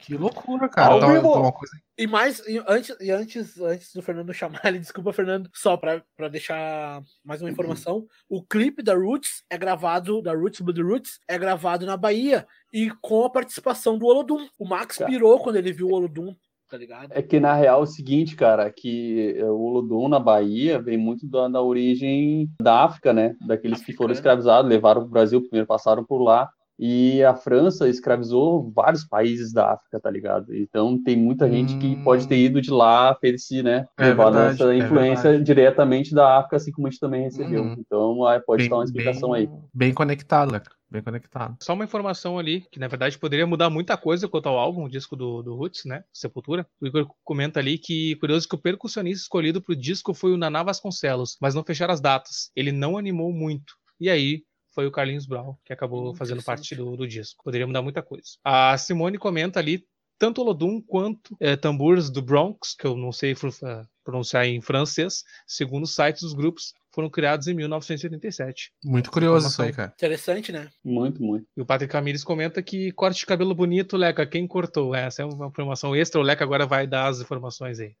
Que 0.00 0.16
loucura, 0.16 0.66
cara. 0.70 0.96
Então, 0.96 1.14
então, 1.14 1.42
uma 1.42 1.52
coisa... 1.52 1.76
E 2.02 2.06
mais, 2.08 2.42
e 2.48 2.60
antes, 2.66 2.96
e 3.00 3.12
antes, 3.12 3.60
antes 3.60 3.94
do 3.94 4.02
Fernando 4.02 4.34
chamar 4.34 4.60
ele, 4.64 4.80
desculpa, 4.80 5.12
Fernando, 5.12 5.48
só 5.54 5.76
para 5.76 6.02
deixar 6.28 7.00
mais 7.24 7.40
uma 7.40 7.48
informação, 7.48 8.08
o 8.28 8.42
clipe 8.42 8.82
da 8.82 8.92
Roots 8.92 9.44
é 9.48 9.56
gravado, 9.56 10.20
da 10.20 10.34
Roots 10.34 10.60
Blood 10.62 10.82
Roots, 10.82 11.20
é 11.28 11.38
gravado 11.38 11.86
na 11.86 11.96
Bahia 11.96 12.44
e 12.72 12.90
com 13.00 13.24
a 13.24 13.30
participação 13.30 13.96
do 13.96 14.06
Olodum. 14.06 14.48
O 14.58 14.66
Max 14.66 14.98
pirou 14.98 15.38
quando 15.38 15.54
ele 15.54 15.72
viu 15.72 15.90
o 15.90 15.92
Olodum. 15.92 16.34
Tá 16.68 16.76
ligado? 16.76 17.12
É 17.12 17.22
que 17.22 17.38
na 17.38 17.54
real 17.54 17.78
é 17.78 17.82
o 17.84 17.86
seguinte, 17.86 18.34
cara, 18.34 18.68
que 18.68 19.36
o 19.40 19.60
Olodum 19.60 20.08
na 20.08 20.18
Bahia 20.18 20.82
vem 20.82 20.98
muito 20.98 21.24
da, 21.24 21.46
da 21.46 21.62
origem 21.62 22.50
da 22.60 22.82
África, 22.82 23.12
né? 23.12 23.36
Daqueles 23.46 23.76
Africana. 23.76 23.84
que 23.84 23.92
foram 23.92 24.12
escravizados, 24.12 24.68
levaram 24.68 25.02
para 25.02 25.08
o 25.08 25.12
Brasil, 25.12 25.40
primeiro 25.40 25.68
passaram 25.68 26.02
por 26.02 26.20
lá 26.20 26.50
e 26.84 27.22
a 27.22 27.32
França 27.32 27.88
escravizou 27.88 28.72
vários 28.74 29.04
países 29.04 29.52
da 29.52 29.74
África, 29.74 30.00
tá 30.00 30.10
ligado? 30.10 30.52
Então 30.52 31.00
tem 31.00 31.16
muita 31.16 31.48
gente 31.48 31.78
que 31.78 31.94
pode 32.02 32.26
ter 32.26 32.36
ido 32.36 32.60
de 32.60 32.72
lá, 32.72 33.14
fez 33.20 33.42
esse, 33.42 33.62
né? 33.62 33.86
É 33.96 34.06
levado 34.06 34.34
verdade, 34.34 34.54
essa 34.54 34.74
é 34.74 34.78
influência 34.78 35.28
é 35.28 35.38
diretamente 35.38 36.12
da 36.12 36.38
África, 36.38 36.56
assim 36.56 36.72
como 36.72 36.88
a 36.88 36.90
gente 36.90 36.98
também 36.98 37.22
recebeu. 37.22 37.62
Uhum. 37.62 37.76
Então 37.78 38.16
pode 38.44 38.58
bem, 38.58 38.66
estar 38.66 38.74
uma 38.74 38.84
explicação 38.84 39.30
bem, 39.30 39.42
aí. 39.42 39.50
Bem 39.72 39.94
conectado, 39.94 40.60
bem 40.90 41.00
conectado. 41.00 41.56
Só 41.62 41.72
uma 41.74 41.84
informação 41.84 42.36
ali, 42.36 42.66
que 42.72 42.80
na 42.80 42.88
verdade 42.88 43.16
poderia 43.16 43.46
mudar 43.46 43.70
muita 43.70 43.96
coisa 43.96 44.26
quanto 44.26 44.48
ao 44.48 44.58
álbum, 44.58 44.82
o 44.82 44.90
disco 44.90 45.14
do, 45.14 45.40
do 45.40 45.54
Roots, 45.54 45.84
né? 45.84 46.02
Sepultura. 46.12 46.66
O 46.80 46.86
Igor 46.88 47.06
comenta 47.22 47.60
ali 47.60 47.78
que 47.78 48.16
curioso 48.16 48.48
que 48.48 48.56
o 48.56 48.58
percussionista 48.58 49.22
escolhido 49.22 49.62
pro 49.62 49.76
disco 49.76 50.12
foi 50.12 50.32
o 50.32 50.36
Naná 50.36 50.64
Vasconcelos, 50.64 51.38
mas 51.40 51.54
não 51.54 51.62
fecharam 51.62 51.94
as 51.94 52.00
datas. 52.00 52.50
Ele 52.56 52.72
não 52.72 52.98
animou 52.98 53.32
muito. 53.32 53.74
E 54.00 54.10
aí, 54.10 54.42
foi 54.74 54.86
o 54.86 54.90
Carlinhos 54.90 55.26
Brown, 55.26 55.54
que 55.64 55.72
acabou 55.72 56.10
hum, 56.10 56.14
fazendo 56.14 56.42
parte 56.42 56.74
do, 56.74 56.96
do, 56.96 57.06
disco. 57.06 57.44
Poderia 57.44 57.66
mudar 57.66 57.82
muita 57.82 58.02
coisa. 58.02 58.30
A 58.44 58.76
Simone 58.78 59.18
comenta 59.18 59.58
ali 59.58 59.84
tanto 60.18 60.40
Olodum 60.40 60.80
quanto 60.80 61.36
é, 61.40 61.56
tambores 61.56 62.08
do 62.08 62.22
Bronx, 62.22 62.76
que 62.78 62.86
eu 62.86 62.96
não 62.96 63.10
sei 63.10 63.32
é, 63.32 63.82
pronunciar 64.04 64.46
em 64.46 64.60
francês, 64.60 65.24
segundo 65.46 65.82
os 65.82 65.94
sites 65.94 66.22
dos 66.22 66.32
grupos, 66.32 66.74
foram 66.94 67.10
criados 67.10 67.48
em 67.48 67.54
1987. 67.54 68.72
Muito 68.84 69.10
curioso 69.10 69.48
isso 69.48 69.62
aí, 69.62 69.72
cara. 69.72 69.92
Interessante, 69.96 70.52
né? 70.52 70.68
Muito, 70.84 71.22
muito. 71.22 71.46
E 71.56 71.60
o 71.60 71.66
Patrick 71.66 71.90
Camires 71.90 72.22
comenta 72.22 72.62
que 72.62 72.92
corte 72.92 73.20
de 73.20 73.26
cabelo 73.26 73.54
bonito, 73.54 73.96
Leca, 73.96 74.26
quem 74.26 74.46
cortou? 74.46 74.94
Essa 74.94 75.22
é 75.22 75.24
uma 75.24 75.48
informação 75.48 75.96
extra, 75.96 76.20
o 76.20 76.24
Leca 76.24 76.44
agora 76.44 76.66
vai 76.66 76.86
dar 76.86 77.08
as 77.08 77.20
informações 77.20 77.80
aí. 77.80 77.94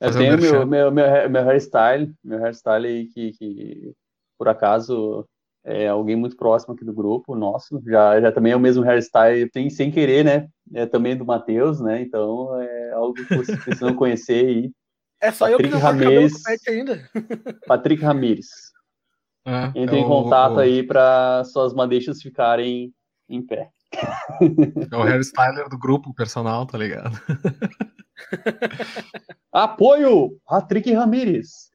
Eu 0.00 0.12
tenho 0.12 0.36
meu, 0.36 0.66
meu, 0.66 0.90
meu, 0.90 1.30
meu 1.30 1.48
hairstyle, 1.48 2.12
meu 2.22 2.42
hairstyle 2.44 2.86
aí 2.86 3.06
que, 3.06 3.32
que 3.32 3.92
por 4.36 4.48
acaso 4.48 5.26
é 5.64 5.88
alguém 5.88 6.14
muito 6.14 6.36
próximo 6.36 6.74
aqui 6.74 6.84
do 6.84 6.92
grupo, 6.92 7.34
nosso, 7.34 7.80
já, 7.86 8.20
já 8.20 8.30
também 8.30 8.52
é 8.52 8.56
o 8.56 8.60
mesmo 8.60 8.84
hairstyle, 8.84 9.50
tem, 9.50 9.70
sem 9.70 9.90
querer, 9.90 10.24
né? 10.24 10.48
É 10.74 10.84
também 10.84 11.16
do 11.16 11.24
Matheus, 11.24 11.80
né? 11.80 12.02
Então 12.02 12.60
é 12.60 12.92
algo 12.92 13.14
que 13.14 13.34
vocês 13.34 13.64
precisam 13.64 13.94
conhecer 13.96 14.46
aí. 14.46 14.70
É 15.20 15.30
só 15.32 15.46
Patrick 15.46 15.64
eu 15.64 15.68
que 15.70 15.74
não 15.74 15.82
Ramirez, 15.82 16.32
ainda. 16.68 17.10
Patrick 17.66 18.02
Ramires. 18.02 18.48
É, 19.46 19.72
Entre 19.74 19.96
é 19.96 20.00
em 20.00 20.06
contato 20.06 20.56
o... 20.56 20.58
aí 20.58 20.82
para 20.82 21.44
suas 21.44 21.72
madeixas 21.72 22.20
ficarem 22.20 22.92
em 23.28 23.44
pé. 23.44 23.70
É 24.90 24.96
o 24.96 25.02
hairstyler 25.02 25.68
do 25.68 25.78
grupo 25.78 26.12
personal, 26.14 26.66
tá 26.66 26.76
ligado? 26.76 27.16
Apoio! 29.52 30.38
Patrick 30.46 30.92
Ramires. 30.92 31.70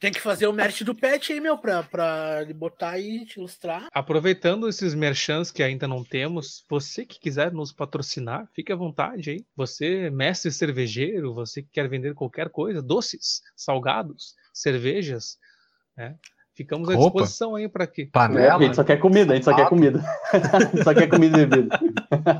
Tem 0.00 0.10
que 0.10 0.20
fazer 0.20 0.46
o 0.46 0.52
merch 0.52 0.82
do 0.82 0.94
pet 0.94 1.30
aí, 1.30 1.40
meu, 1.40 1.58
pra, 1.58 1.82
pra 1.82 2.40
ele 2.40 2.54
botar 2.54 2.92
aí, 2.92 3.26
te 3.26 3.38
ilustrar. 3.38 3.86
Aproveitando 3.92 4.66
esses 4.66 4.94
merchants 4.94 5.50
que 5.50 5.62
ainda 5.62 5.86
não 5.86 6.02
temos, 6.02 6.64
você 6.70 7.04
que 7.04 7.20
quiser 7.20 7.52
nos 7.52 7.70
patrocinar, 7.70 8.48
fique 8.54 8.72
à 8.72 8.76
vontade 8.76 9.28
aí. 9.28 9.44
Você, 9.54 10.08
mestre 10.08 10.50
cervejeiro, 10.50 11.34
você 11.34 11.62
que 11.62 11.68
quer 11.70 11.86
vender 11.86 12.14
qualquer 12.14 12.48
coisa, 12.48 12.80
doces, 12.80 13.42
salgados, 13.54 14.34
cervejas, 14.54 15.36
né? 15.94 16.16
Ficamos 16.54 16.88
à 16.88 16.96
disposição 16.96 17.54
aí 17.54 17.68
para 17.68 17.86
quê? 17.86 18.08
Panela. 18.10 18.56
a 18.56 18.62
gente 18.62 18.76
só 18.76 18.84
quer 18.84 18.98
comida, 18.98 19.32
a 19.32 19.36
gente 19.36 19.44
só 19.44 19.54
quer 19.54 19.68
comida. 19.68 20.02
só 20.82 20.94
quer 20.94 21.08
comida 21.08 21.40
e 21.40 21.46
bebida. 21.46 21.78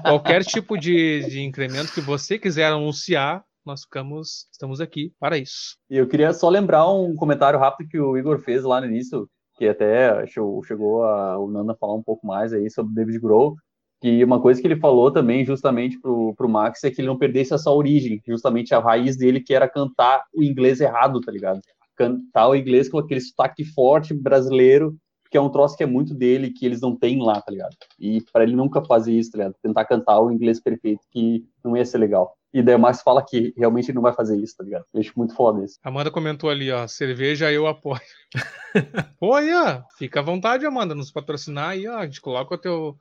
Qualquer 0.02 0.44
tipo 0.44 0.78
de, 0.78 1.24
de 1.28 1.40
incremento 1.42 1.92
que 1.92 2.00
você 2.00 2.38
quiser 2.38 2.66
anunciar, 2.66 3.44
nós 3.64 3.82
ficamos, 3.82 4.46
estamos 4.52 4.80
aqui 4.80 5.12
para 5.18 5.38
isso. 5.38 5.76
E 5.88 5.96
eu 5.96 6.08
queria 6.08 6.32
só 6.32 6.48
lembrar 6.48 6.90
um 6.90 7.14
comentário 7.14 7.58
rápido 7.58 7.88
que 7.88 7.98
o 7.98 8.16
Igor 8.16 8.38
fez 8.40 8.62
lá 8.62 8.80
no 8.80 8.86
início, 8.86 9.28
que 9.56 9.68
até 9.68 10.26
chegou 10.26 11.04
a, 11.04 11.38
o 11.38 11.50
Nanda 11.50 11.76
falar 11.78 11.94
um 11.94 12.02
pouco 12.02 12.26
mais 12.26 12.52
aí 12.52 12.70
sobre 12.70 12.92
o 12.92 12.94
David 12.94 13.20
Grohl, 13.20 13.54
que 14.00 14.24
uma 14.24 14.40
coisa 14.40 14.60
que 14.60 14.66
ele 14.66 14.80
falou 14.80 15.12
também 15.12 15.44
justamente 15.44 16.00
pro, 16.00 16.34
pro 16.34 16.48
Max 16.48 16.82
é 16.84 16.90
que 16.90 17.00
ele 17.00 17.08
não 17.08 17.18
perdesse 17.18 17.52
essa 17.52 17.70
origem, 17.70 18.20
justamente 18.26 18.74
a 18.74 18.80
raiz 18.80 19.16
dele 19.16 19.40
que 19.40 19.54
era 19.54 19.68
cantar 19.68 20.24
o 20.34 20.42
inglês 20.42 20.80
errado, 20.80 21.20
tá 21.20 21.30
ligado? 21.30 21.60
Cantar 21.96 22.48
o 22.48 22.56
inglês 22.56 22.88
com 22.88 22.98
aquele 22.98 23.20
sotaque 23.20 23.64
forte 23.64 24.14
brasileiro 24.14 24.96
porque 25.30 25.38
é 25.38 25.40
um 25.40 25.48
troço 25.48 25.76
que 25.76 25.84
é 25.84 25.86
muito 25.86 26.12
dele, 26.12 26.50
que 26.50 26.66
eles 26.66 26.80
não 26.80 26.96
têm 26.96 27.22
lá, 27.22 27.40
tá 27.40 27.52
ligado? 27.52 27.76
E 27.96 28.20
para 28.32 28.42
ele 28.42 28.56
nunca 28.56 28.84
fazer 28.84 29.12
isso, 29.12 29.30
tá 29.30 29.38
ligado? 29.38 29.54
Tentar 29.62 29.84
cantar 29.84 30.20
o 30.20 30.32
inglês 30.32 30.58
perfeito, 30.58 31.06
que 31.08 31.46
não 31.62 31.76
ia 31.76 31.86
ser 31.86 31.98
legal. 31.98 32.36
E 32.52 32.60
daí 32.60 32.74
o 32.74 32.78
Max 32.80 33.00
fala 33.00 33.24
que 33.24 33.54
realmente 33.56 33.92
não 33.92 34.02
vai 34.02 34.12
fazer 34.12 34.36
isso, 34.36 34.56
tá 34.56 34.64
ligado? 34.64 34.84
Eu 34.92 35.00
acho 35.00 35.12
muito 35.16 35.32
foda 35.36 35.64
isso. 35.64 35.78
Amanda 35.84 36.10
comentou 36.10 36.50
ali, 36.50 36.72
ó, 36.72 36.84
cerveja 36.88 37.52
eu 37.52 37.68
apoio. 37.68 38.00
Pô, 39.20 39.34
aí, 39.34 39.54
ó, 39.54 39.82
fica 39.96 40.18
à 40.18 40.22
vontade, 40.22 40.66
Amanda, 40.66 40.96
nos 40.96 41.12
patrocinar 41.12 41.70
aí, 41.70 41.86
ó, 41.86 41.98
a 41.98 42.06
gente 42.06 42.20
coloca 42.20 42.52
o 42.52 42.58
teu, 42.58 42.96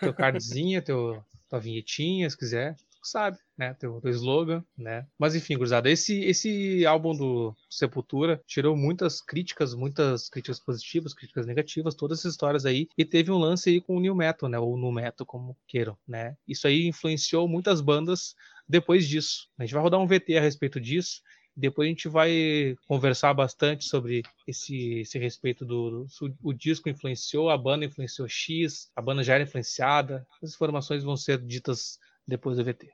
teu 0.00 0.14
cardzinho, 0.14 0.80
teu, 0.80 1.22
tua 1.46 1.60
vinhetinha, 1.60 2.30
se 2.30 2.38
quiser 2.38 2.74
sabe, 3.06 3.38
né? 3.56 3.74
Teu, 3.74 4.00
teu 4.00 4.10
slogan, 4.10 4.64
né? 4.76 5.06
Mas 5.18 5.34
enfim, 5.34 5.56
gurizada, 5.56 5.90
esse, 5.90 6.22
esse 6.24 6.84
álbum 6.84 7.14
do 7.16 7.56
Sepultura 7.70 8.40
tirou 8.46 8.76
muitas 8.76 9.20
críticas, 9.20 9.74
muitas 9.74 10.28
críticas 10.28 10.60
positivas, 10.60 11.14
críticas 11.14 11.46
negativas, 11.46 11.94
todas 11.94 12.18
essas 12.18 12.32
histórias 12.32 12.66
aí, 12.66 12.88
e 12.96 13.04
teve 13.04 13.30
um 13.30 13.38
lance 13.38 13.70
aí 13.70 13.80
com 13.80 13.96
o 13.96 14.00
New 14.00 14.14
Metal, 14.14 14.48
né? 14.48 14.58
Ou 14.58 14.76
No 14.76 14.92
Metal, 14.92 15.26
como 15.26 15.56
queiram, 15.66 15.96
né? 16.06 16.36
Isso 16.46 16.66
aí 16.66 16.86
influenciou 16.86 17.48
muitas 17.48 17.80
bandas 17.80 18.34
depois 18.68 19.08
disso. 19.08 19.48
A 19.58 19.62
gente 19.64 19.74
vai 19.74 19.82
rodar 19.82 20.00
um 20.00 20.06
VT 20.06 20.36
a 20.36 20.40
respeito 20.40 20.80
disso. 20.80 21.22
Depois 21.58 21.86
a 21.86 21.88
gente 21.88 22.06
vai 22.06 22.76
conversar 22.86 23.32
bastante 23.32 23.86
sobre 23.86 24.22
esse, 24.46 25.00
esse 25.00 25.18
respeito 25.18 25.64
do, 25.64 26.04
do, 26.04 26.36
o 26.42 26.52
disco 26.52 26.90
influenciou, 26.90 27.48
a 27.48 27.56
banda 27.56 27.86
influenciou 27.86 28.28
X, 28.28 28.90
a 28.94 29.00
banda 29.00 29.22
já 29.22 29.34
era 29.34 29.44
influenciada. 29.44 30.26
As 30.42 30.52
informações 30.52 31.02
vão 31.02 31.16
ser 31.16 31.40
ditas 31.40 31.98
depois 32.28 32.58
do 32.58 32.64
VT. 32.64 32.92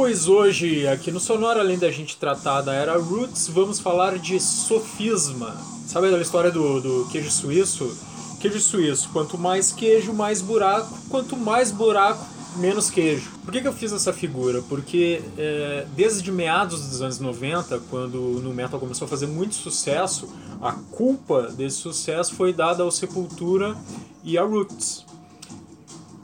Pois 0.00 0.28
hoje, 0.28 0.86
aqui 0.86 1.10
no 1.10 1.18
Sonora, 1.18 1.58
além 1.58 1.76
da 1.76 1.90
gente 1.90 2.16
tratar 2.16 2.60
da 2.60 2.72
era 2.72 2.96
Roots, 2.96 3.48
vamos 3.48 3.80
falar 3.80 4.16
de 4.16 4.38
sofisma. 4.38 5.56
Sabe 5.88 6.06
aquela 6.06 6.22
história 6.22 6.52
do, 6.52 6.80
do 6.80 7.08
queijo 7.10 7.28
suíço? 7.32 7.98
Queijo 8.38 8.60
suíço, 8.60 9.10
quanto 9.12 9.36
mais 9.36 9.72
queijo, 9.72 10.12
mais 10.12 10.40
buraco. 10.40 10.96
Quanto 11.08 11.36
mais 11.36 11.72
buraco, 11.72 12.24
menos 12.58 12.90
queijo. 12.90 13.28
Por 13.44 13.50
que, 13.50 13.60
que 13.60 13.66
eu 13.66 13.72
fiz 13.72 13.90
essa 13.90 14.12
figura? 14.12 14.62
Porque 14.68 15.20
é, 15.36 15.84
desde 15.96 16.30
meados 16.30 16.80
dos 16.80 17.02
anos 17.02 17.18
90, 17.18 17.80
quando 17.90 18.20
o 18.20 18.54
Metal 18.54 18.78
começou 18.78 19.06
a 19.06 19.08
fazer 19.08 19.26
muito 19.26 19.56
sucesso, 19.56 20.32
a 20.62 20.74
culpa 20.92 21.48
desse 21.48 21.78
sucesso 21.78 22.36
foi 22.36 22.52
dada 22.52 22.84
ao 22.84 22.92
Sepultura 22.92 23.76
e 24.22 24.38
a 24.38 24.44
Roots. 24.44 25.04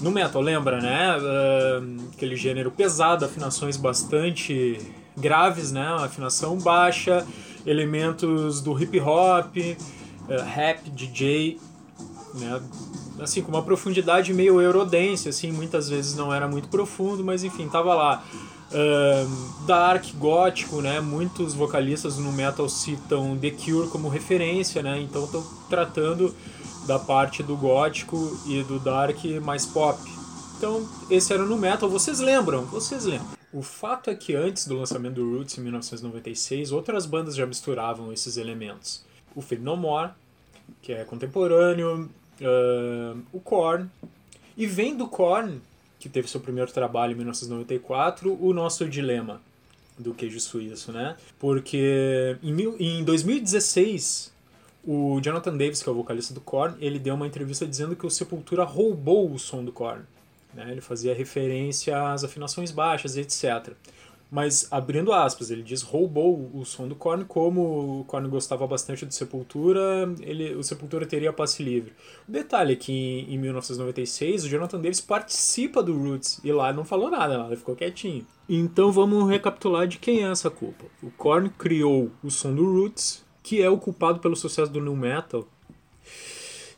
No 0.04 0.10
metal, 0.10 0.42
lembra, 0.42 0.82
né? 0.82 1.16
Uh, 1.16 2.10
aquele 2.14 2.36
gênero 2.36 2.70
pesado, 2.70 3.24
afinações 3.24 3.78
bastante 3.78 4.78
graves, 5.16 5.72
né? 5.72 5.96
Afinação 5.98 6.58
baixa, 6.58 7.26
elementos 7.64 8.60
do 8.60 8.78
hip 8.78 9.00
hop, 9.00 9.56
uh, 9.56 10.42
rap, 10.44 10.90
DJ, 10.90 11.58
né? 12.34 12.60
assim, 13.18 13.40
com 13.40 13.48
uma 13.48 13.62
profundidade 13.62 14.34
meio 14.34 14.60
eurodance, 14.60 15.26
assim, 15.26 15.50
muitas 15.50 15.88
vezes 15.88 16.14
não 16.14 16.30
era 16.34 16.46
muito 16.46 16.68
profundo, 16.68 17.24
mas 17.24 17.42
enfim, 17.42 17.66
tava 17.66 17.94
lá. 17.94 18.22
Uh, 18.72 19.64
dark, 19.66 20.04
gótico, 20.18 20.82
né? 20.82 21.00
Muitos 21.00 21.54
vocalistas 21.54 22.18
no 22.18 22.30
metal 22.30 22.68
citam 22.68 23.38
The 23.38 23.52
Cure 23.52 23.88
como 23.88 24.10
referência, 24.10 24.82
né? 24.82 25.00
Então 25.00 25.24
estou 25.24 25.42
tratando 25.70 26.34
da 26.86 26.98
parte 26.98 27.42
do 27.42 27.56
gótico 27.56 28.38
e 28.46 28.62
do 28.62 28.78
dark 28.78 29.24
mais 29.42 29.64
pop. 29.66 29.98
Então, 30.56 30.88
esse 31.10 31.32
era 31.32 31.44
no 31.44 31.56
metal, 31.56 31.88
vocês 31.88 32.20
lembram? 32.20 32.64
Vocês 32.66 33.04
lembram? 33.04 33.34
O 33.52 33.62
fato 33.62 34.10
é 34.10 34.14
que 34.14 34.34
antes 34.34 34.66
do 34.66 34.76
lançamento 34.76 35.14
do 35.14 35.36
Roots 35.36 35.56
em 35.58 35.60
1996, 35.60 36.72
outras 36.72 37.06
bandas 37.06 37.36
já 37.36 37.46
misturavam 37.46 38.12
esses 38.12 38.36
elementos. 38.36 39.04
O 39.34 39.40
Fade 39.40 39.62
No 39.62 39.76
More, 39.76 40.10
que 40.82 40.92
é 40.92 41.04
contemporâneo, 41.04 42.10
uh, 42.40 43.22
o 43.32 43.40
Korn. 43.40 43.88
E 44.56 44.66
vem 44.66 44.96
do 44.96 45.06
Korn, 45.06 45.60
que 46.00 46.08
teve 46.08 46.28
seu 46.28 46.40
primeiro 46.40 46.72
trabalho 46.72 47.12
em 47.12 47.16
1994, 47.16 48.36
o 48.40 48.52
nosso 48.52 48.88
dilema 48.88 49.40
do 49.96 50.12
queijo 50.12 50.40
suíço, 50.40 50.90
né? 50.90 51.16
Porque 51.38 52.36
em, 52.42 52.52
mil, 52.52 52.76
em 52.80 53.04
2016, 53.04 54.33
o 54.86 55.20
Jonathan 55.20 55.56
Davis, 55.56 55.82
que 55.82 55.88
é 55.88 55.92
o 55.92 55.94
vocalista 55.94 56.34
do 56.34 56.40
Korn, 56.40 56.76
ele 56.78 56.98
deu 56.98 57.14
uma 57.14 57.26
entrevista 57.26 57.66
dizendo 57.66 57.96
que 57.96 58.06
o 58.06 58.10
Sepultura 58.10 58.64
roubou 58.64 59.30
o 59.30 59.38
som 59.38 59.64
do 59.64 59.72
Korn. 59.72 60.02
Né? 60.52 60.70
Ele 60.70 60.80
fazia 60.80 61.14
referência 61.14 62.12
às 62.12 62.24
afinações 62.24 62.70
baixas, 62.70 63.16
etc. 63.16 63.74
Mas, 64.30 64.66
abrindo 64.70 65.12
aspas, 65.12 65.50
ele 65.50 65.62
diz 65.62 65.82
roubou 65.82 66.50
o 66.52 66.64
som 66.64 66.88
do 66.88 66.94
Korn, 66.94 67.24
como 67.24 68.00
o 68.00 68.04
Korn 68.04 68.28
gostava 68.28 68.66
bastante 68.66 69.06
do 69.06 69.14
Sepultura, 69.14 70.12
ele, 70.20 70.54
o 70.54 70.62
Sepultura 70.62 71.06
teria 71.06 71.32
passe 71.32 71.62
livre. 71.62 71.92
O 72.28 72.32
detalhe 72.32 72.72
é 72.72 72.76
que 72.76 72.92
em, 72.92 73.34
em 73.34 73.38
1996 73.38 74.44
o 74.44 74.48
Jonathan 74.48 74.80
Davis 74.80 75.00
participa 75.00 75.82
do 75.82 75.96
Roots 75.96 76.40
e 76.42 76.52
lá 76.52 76.72
não 76.72 76.84
falou 76.84 77.10
nada, 77.10 77.46
ele 77.46 77.56
ficou 77.56 77.76
quietinho. 77.76 78.26
Então 78.48 78.90
vamos 78.90 79.28
recapitular 79.30 79.86
de 79.86 79.98
quem 79.98 80.24
é 80.24 80.30
essa 80.30 80.50
culpa. 80.50 80.84
O 81.02 81.10
Korn 81.12 81.48
criou 81.50 82.10
o 82.22 82.30
som 82.30 82.54
do 82.54 82.64
Roots, 82.64 83.23
que 83.44 83.62
é 83.62 83.68
o 83.68 83.76
culpado 83.76 84.18
pelo 84.18 84.34
sucesso 84.34 84.72
do 84.72 84.80
New 84.80 84.96
Metal. 84.96 85.46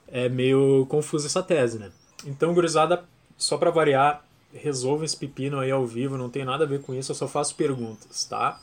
É 0.09 0.29
meio 0.29 0.85
confusa 0.91 1.29
essa 1.29 1.43
tese, 1.43 1.79
né? 1.79 1.91
Então, 2.27 2.53
gurizada, 2.53 3.05
só 3.39 3.57
para 3.57 3.71
variar, 3.71 4.25
resolva 4.53 5.05
esse 5.05 5.17
pepino 5.17 5.61
aí 5.61 5.71
ao 5.71 5.87
vivo, 5.87 6.19
não 6.19 6.29
tem 6.29 6.45
nada 6.45 6.65
a 6.65 6.67
ver 6.67 6.83
com 6.83 6.93
isso, 6.93 7.13
eu 7.13 7.17
só 7.17 7.29
faço 7.29 7.55
perguntas, 7.55 8.25
tá? 8.25 8.61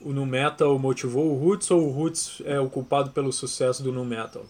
O 0.00 0.12
Nu 0.12 0.26
Metal 0.26 0.78
motivou 0.78 1.32
o 1.32 1.38
Roots 1.38 1.70
ou 1.70 1.88
o 1.88 1.90
Roots 1.90 2.42
é 2.44 2.60
o 2.60 2.68
culpado 2.68 3.10
pelo 3.10 3.32
sucesso 3.32 3.82
do 3.82 3.90
Nu 3.90 4.04
Metal? 4.04 4.44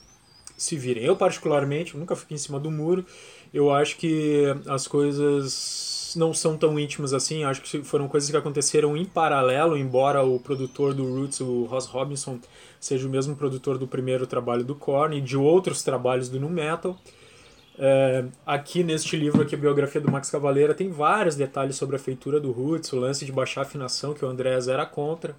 Se 0.56 0.76
virem. 0.76 1.04
Eu, 1.04 1.14
particularmente, 1.14 1.96
nunca 1.96 2.16
fiquei 2.16 2.34
em 2.34 2.38
cima 2.38 2.58
do 2.58 2.70
muro. 2.70 3.06
Eu 3.54 3.72
acho 3.72 3.96
que 3.96 4.44
as 4.66 4.88
coisas 4.88 6.14
não 6.16 6.32
são 6.34 6.56
tão 6.56 6.78
íntimas 6.78 7.12
assim. 7.12 7.44
Acho 7.44 7.60
que 7.60 7.82
foram 7.84 8.08
coisas 8.08 8.28
que 8.28 8.36
aconteceram 8.36 8.96
em 8.96 9.04
paralelo, 9.04 9.76
embora 9.76 10.24
o 10.24 10.40
produtor 10.40 10.94
do 10.94 11.04
Roots, 11.04 11.40
o 11.40 11.64
Ross 11.64 11.86
Robinson, 11.86 12.40
seja 12.86 13.06
o 13.06 13.10
mesmo 13.10 13.36
produtor 13.36 13.78
do 13.78 13.86
primeiro 13.86 14.26
trabalho 14.26 14.64
do 14.64 14.74
Korn 14.74 15.16
e 15.16 15.20
de 15.20 15.36
outros 15.36 15.82
trabalhos 15.82 16.28
do 16.28 16.38
Nu 16.38 16.48
Metal. 16.48 16.96
É, 17.78 18.24
aqui 18.46 18.82
neste 18.82 19.16
livro, 19.16 19.42
aqui, 19.42 19.54
a 19.54 19.58
biografia 19.58 20.00
do 20.00 20.10
Max 20.10 20.30
Cavaleira, 20.30 20.74
tem 20.74 20.90
vários 20.90 21.36
detalhes 21.36 21.76
sobre 21.76 21.96
a 21.96 21.98
feitura 21.98 22.40
do 22.40 22.50
Roots, 22.50 22.92
o 22.92 22.98
lance 22.98 23.24
de 23.26 23.32
baixar 23.32 23.62
a 23.62 23.64
afinação, 23.64 24.14
que 24.14 24.24
o 24.24 24.28
Andrés 24.28 24.68
era 24.68 24.86
contra. 24.86 25.36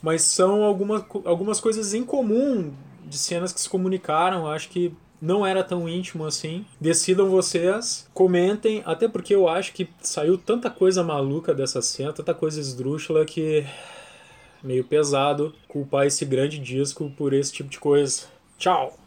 Mas 0.00 0.22
são 0.22 0.62
alguma, 0.62 1.04
algumas 1.24 1.60
coisas 1.60 1.92
em 1.92 2.04
comum 2.04 2.72
de 3.04 3.18
cenas 3.18 3.52
que 3.52 3.60
se 3.60 3.68
comunicaram, 3.68 4.46
acho 4.46 4.68
que 4.68 4.92
não 5.20 5.46
era 5.46 5.64
tão 5.64 5.88
íntimo 5.88 6.24
assim. 6.24 6.64
Decidam 6.80 7.28
vocês, 7.28 8.08
comentem, 8.12 8.82
até 8.84 9.08
porque 9.08 9.34
eu 9.34 9.48
acho 9.48 9.72
que 9.72 9.88
saiu 10.00 10.38
tanta 10.38 10.70
coisa 10.70 11.02
maluca 11.02 11.54
dessa 11.54 11.82
cena, 11.82 12.12
tanta 12.12 12.34
coisa 12.34 12.60
esdrúxula 12.60 13.24
que 13.24 13.66
meio 14.66 14.84
pesado 14.84 15.54
culpar 15.68 16.06
esse 16.06 16.24
grande 16.24 16.58
disco 16.58 17.10
por 17.16 17.32
esse 17.32 17.52
tipo 17.52 17.70
de 17.70 17.78
coisa. 17.78 18.24
Tchau! 18.58 18.98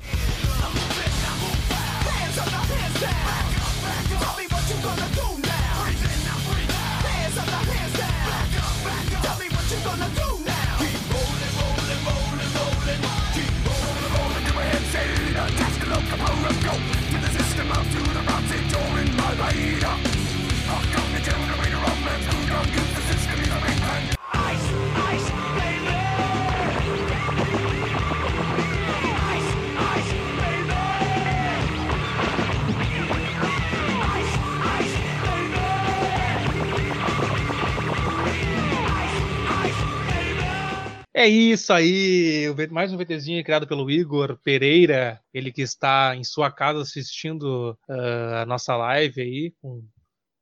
É 41.20 41.28
isso 41.28 41.74
aí, 41.74 42.46
mais 42.72 42.94
um 42.94 42.98
VTzinho 42.98 43.44
criado 43.44 43.68
pelo 43.68 43.92
Igor 43.92 44.40
Pereira, 44.42 45.22
ele 45.34 45.52
que 45.52 45.62
está 45.62 46.16
em 46.16 46.24
sua 46.24 46.50
casa 46.50 46.82
assistindo 46.82 47.78
uh, 47.90 48.36
a 48.42 48.46
nossa 48.46 48.74
live 48.78 49.22
aí, 49.22 49.54
com 49.62 49.86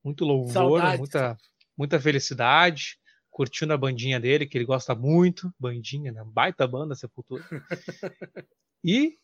muito 0.04 0.24
louvor, 0.24 0.80
muita, 0.96 1.36
muita 1.76 2.00
felicidade, 2.00 3.00
curtindo 3.32 3.74
a 3.74 3.78
bandinha 3.78 4.20
dele, 4.20 4.46
que 4.46 4.56
ele 4.56 4.66
gosta 4.66 4.94
muito, 4.94 5.52
bandinha, 5.60 6.12
né? 6.12 6.24
baita 6.24 6.68
banda 6.68 6.94
Sepultura. 6.94 7.44
e 8.86 9.16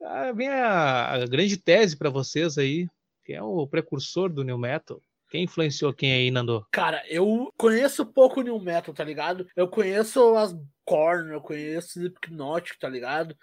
uh, 0.00 0.34
vem 0.34 0.48
a, 0.48 1.12
a 1.12 1.26
grande 1.26 1.58
tese 1.58 1.94
para 1.94 2.08
vocês 2.08 2.56
aí, 2.56 2.88
que 3.22 3.34
é 3.34 3.42
o 3.42 3.66
precursor 3.66 4.32
do 4.32 4.42
New 4.42 4.56
Metal, 4.56 4.98
Quem 5.32 5.44
influenciou 5.44 5.94
quem 5.94 6.12
aí, 6.12 6.30
Nando? 6.30 6.66
Cara, 6.70 7.02
eu 7.08 7.50
conheço 7.56 8.04
pouco 8.04 8.42
New 8.42 8.60
Metal, 8.60 8.92
tá 8.92 9.02
ligado? 9.02 9.48
Eu 9.56 9.66
conheço 9.66 10.36
as 10.36 10.54
Korn, 10.84 11.32
eu 11.32 11.40
conheço 11.40 11.98
Slipknot, 11.98 12.78
tá 12.78 12.86
ligado? 12.86 13.34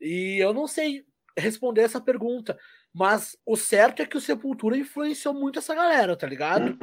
E 0.00 0.38
eu 0.42 0.54
não 0.54 0.66
sei 0.66 1.04
responder 1.36 1.82
essa 1.82 2.00
pergunta. 2.00 2.58
Mas 2.94 3.36
o 3.44 3.56
certo 3.56 4.00
é 4.00 4.06
que 4.06 4.16
o 4.16 4.20
Sepultura 4.20 4.76
influenciou 4.76 5.34
muito 5.34 5.58
essa 5.58 5.74
galera, 5.74 6.16
tá 6.16 6.28
ligado? 6.28 6.78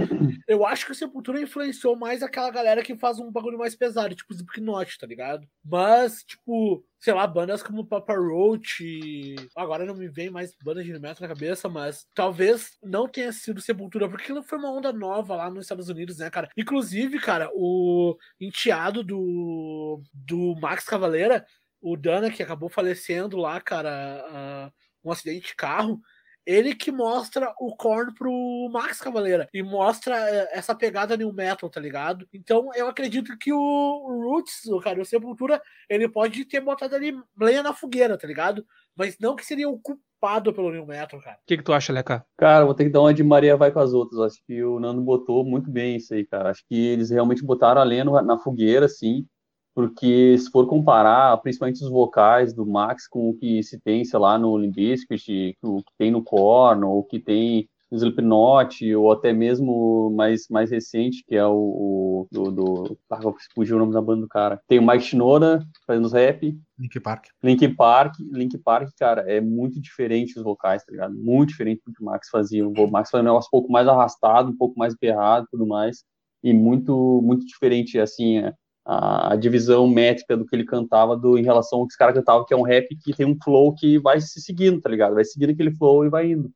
Eu 0.46 0.66
acho 0.66 0.86
que 0.86 0.92
o 0.92 0.96
Sepultura 0.96 1.42
influenciou 1.42 1.96
mais 1.96 2.22
aquela 2.22 2.52
galera 2.52 2.84
que 2.84 2.98
faz 2.98 3.18
um 3.18 3.32
bagulho 3.32 3.58
mais 3.58 3.76
pesado, 3.76 4.14
tipo 4.14 4.34
Slipknot, 4.34 4.98
tá 4.98 5.08
ligado? 5.08 5.48
Mas, 5.64 6.24
tipo, 6.26 6.84
sei 7.00 7.14
lá, 7.14 7.26
bandas 7.26 7.64
como 7.64 7.86
Papa 7.86 8.14
Roach. 8.14 9.36
Agora 9.56 9.86
não 9.86 9.96
me 9.96 10.10
vem 10.10 10.30
mais 10.30 10.54
bandas 10.62 10.84
de 10.84 10.92
metal 10.92 11.16
na 11.22 11.34
cabeça, 11.34 11.70
mas 11.70 12.06
talvez 12.14 12.78
não 12.84 13.08
tenha 13.08 13.32
sido 13.32 13.62
Sepultura, 13.62 14.10
porque 14.10 14.24
aquilo 14.24 14.44
foi 14.44 14.58
uma 14.58 14.72
onda 14.72 14.92
nova 14.92 15.38
lá 15.38 15.50
nos 15.50 15.64
Estados 15.64 15.88
Unidos, 15.88 16.18
né, 16.18 16.30
cara? 16.30 16.50
Inclusive, 16.58 17.20
cara, 17.20 17.50
o 17.54 18.18
enteado 18.38 19.02
do, 19.02 20.02
do 20.14 20.56
Max 20.60 20.84
Cavaleira, 20.84 21.46
o 21.82 21.96
Dana, 21.96 22.30
que 22.30 22.44
acabou 22.44 22.70
falecendo 22.70 23.38
lá, 23.38 23.62
cara. 23.62 24.70
Uh, 24.70 24.81
um 25.04 25.12
acidente 25.12 25.48
de 25.48 25.56
carro, 25.56 26.02
ele 26.46 26.74
que 26.74 26.92
mostra 26.92 27.54
o 27.60 27.76
Korn 27.76 28.14
pro 28.14 28.70
Max 28.72 29.00
Cavaleira 29.00 29.48
e 29.54 29.62
mostra 29.62 30.18
eh, 30.18 30.50
essa 30.54 30.74
pegada 30.74 31.16
new 31.16 31.32
metal, 31.32 31.70
tá 31.70 31.80
ligado? 31.80 32.28
Então 32.34 32.70
eu 32.76 32.88
acredito 32.88 33.38
que 33.38 33.54
o 33.54 34.22
Roots, 34.24 34.66
o 34.66 34.80
cara, 34.80 35.02
o 35.02 35.06
Sepultura, 35.06 35.62
ele 35.90 36.10
pode 36.10 36.44
ter 36.46 36.60
botado 36.60 36.96
ali 36.96 37.14
lenha 37.40 37.62
na 37.62 37.74
fogueira, 37.74 38.18
tá 38.18 38.28
ligado? 38.28 38.66
Mas 38.96 39.18
não 39.20 39.36
que 39.36 39.46
seria 39.46 39.70
o 39.70 39.80
culpado 39.80 40.54
pelo 40.54 40.72
new 40.72 40.86
metal, 40.86 41.22
cara. 41.22 41.38
O 41.38 41.46
que, 41.46 41.58
que 41.58 41.64
tu 41.64 41.74
acha, 41.74 41.94
Leca? 41.94 42.26
Cara, 42.38 42.66
vou 42.66 42.74
ter 42.74 42.86
que 42.86 42.90
dar 42.90 43.02
uma 43.02 43.14
de 43.14 43.24
Maria 43.24 43.56
vai 43.56 43.72
com 43.72 43.80
as 43.80 43.94
outras. 43.94 44.20
Acho 44.20 44.44
que 44.46 44.64
o 44.64 44.80
Nando 44.80 45.02
botou 45.02 45.46
muito 45.46 45.70
bem 45.70 45.98
isso 45.98 46.14
aí, 46.14 46.26
cara. 46.26 46.50
Acho 46.50 46.64
que 46.68 46.76
eles 46.76 47.12
realmente 47.12 47.44
botaram 47.44 47.82
a 47.82 47.84
lenha 47.84 48.04
na 48.04 48.38
fogueira, 48.40 48.88
assim 48.88 49.28
porque 49.74 50.38
se 50.38 50.50
for 50.52 50.68
comparar, 50.68 51.38
principalmente 51.38 51.84
os 51.84 51.90
vocais 51.90 52.54
do 52.54 52.66
Max 52.66 53.08
com 53.08 53.30
o 53.30 53.34
que 53.34 53.64
se 53.64 53.80
tem, 53.80 54.04
sei 54.04 54.20
lá, 54.20 54.38
no 54.38 54.58
Limbiskit, 54.58 55.58
o 55.62 55.78
que 55.78 55.92
tem 55.98 56.12
no 56.12 56.24
Korn, 56.24 56.84
ou 56.84 57.00
o 57.00 57.04
que 57.04 57.20
tem 57.20 57.70
no 57.90 57.98
Slipknot, 57.98 58.96
ou 58.96 59.12
até 59.12 59.34
mesmo 59.34 60.10
mais, 60.12 60.48
mais 60.50 60.72
recente, 60.72 61.24
que 61.28 61.36
é 61.36 61.46
o, 61.46 61.52
o 61.54 62.28
do, 62.32 62.52
do 62.52 62.98
ah, 63.10 63.20
fugiu 63.54 63.76
o 63.76 63.80
nome 63.80 63.94
da 63.94 64.02
banda 64.02 64.22
do 64.22 64.28
cara. 64.28 64.62
Tem 64.68 64.80
o 64.80 64.86
Mike 64.86 65.04
Shinoda 65.04 65.66
fazendo 65.86 66.06
os 66.06 66.14
rap. 66.14 66.58
Link 66.80 67.00
Park. 67.00 67.26
Link 67.44 67.68
Park, 67.76 68.16
Link 68.32 68.58
Park, 68.58 68.90
cara, 68.98 69.22
é 69.30 69.42
muito 69.42 69.80
diferente 69.82 70.38
os 70.38 70.44
vocais, 70.44 70.84
tá 70.84 70.92
ligado? 70.92 71.14
Muito 71.14 71.50
diferente 71.50 71.82
do 71.86 71.94
que 71.94 72.02
o 72.02 72.06
Max 72.06 72.30
fazia. 72.30 72.68
O 72.68 72.92
Max 72.92 73.10
fazia 73.10 73.24
um 73.24 73.28
negócio 73.28 73.48
um 73.50 73.52
pouco 73.52 73.72
mais 73.72 73.88
arrastado, 73.88 74.50
um 74.50 74.58
pouco 74.58 74.80
mais 74.80 74.96
berrado 74.96 75.46
e 75.46 75.52
tudo 75.52 75.68
mais. 75.68 76.04
E 76.44 76.54
muito, 76.54 77.22
muito 77.22 77.46
diferente, 77.46 78.00
assim, 78.00 78.40
é, 78.40 78.54
a, 78.86 79.34
a, 79.34 79.36
divisão 79.36 79.88
métrica 79.88 80.36
do 80.36 80.46
que 80.46 80.56
ele 80.56 80.66
cantava 80.66 81.16
do, 81.16 81.38
em 81.38 81.44
relação 81.44 81.80
ao 81.80 81.88
que 81.88 81.92
os 81.92 81.98
caras 81.98 82.16
cantavam, 82.16 82.46
que 82.46 82.54
é 82.54 82.58
um 82.58 82.64
rap 82.64 82.88
que 82.98 83.14
tem 83.14 83.26
um 83.26 83.38
flow 83.42 83.74
que 83.76 84.00
vai 84.00 84.20
se 84.20 84.42
seguindo, 84.42 84.82
tá 84.82 84.90
ligado? 84.90 85.16
Vai 85.16 85.24
seguindo 85.24 85.52
aquele 85.52 85.72
flow 85.76 86.06
e 86.06 86.10
vai 86.10 86.32
indo. 86.32 86.52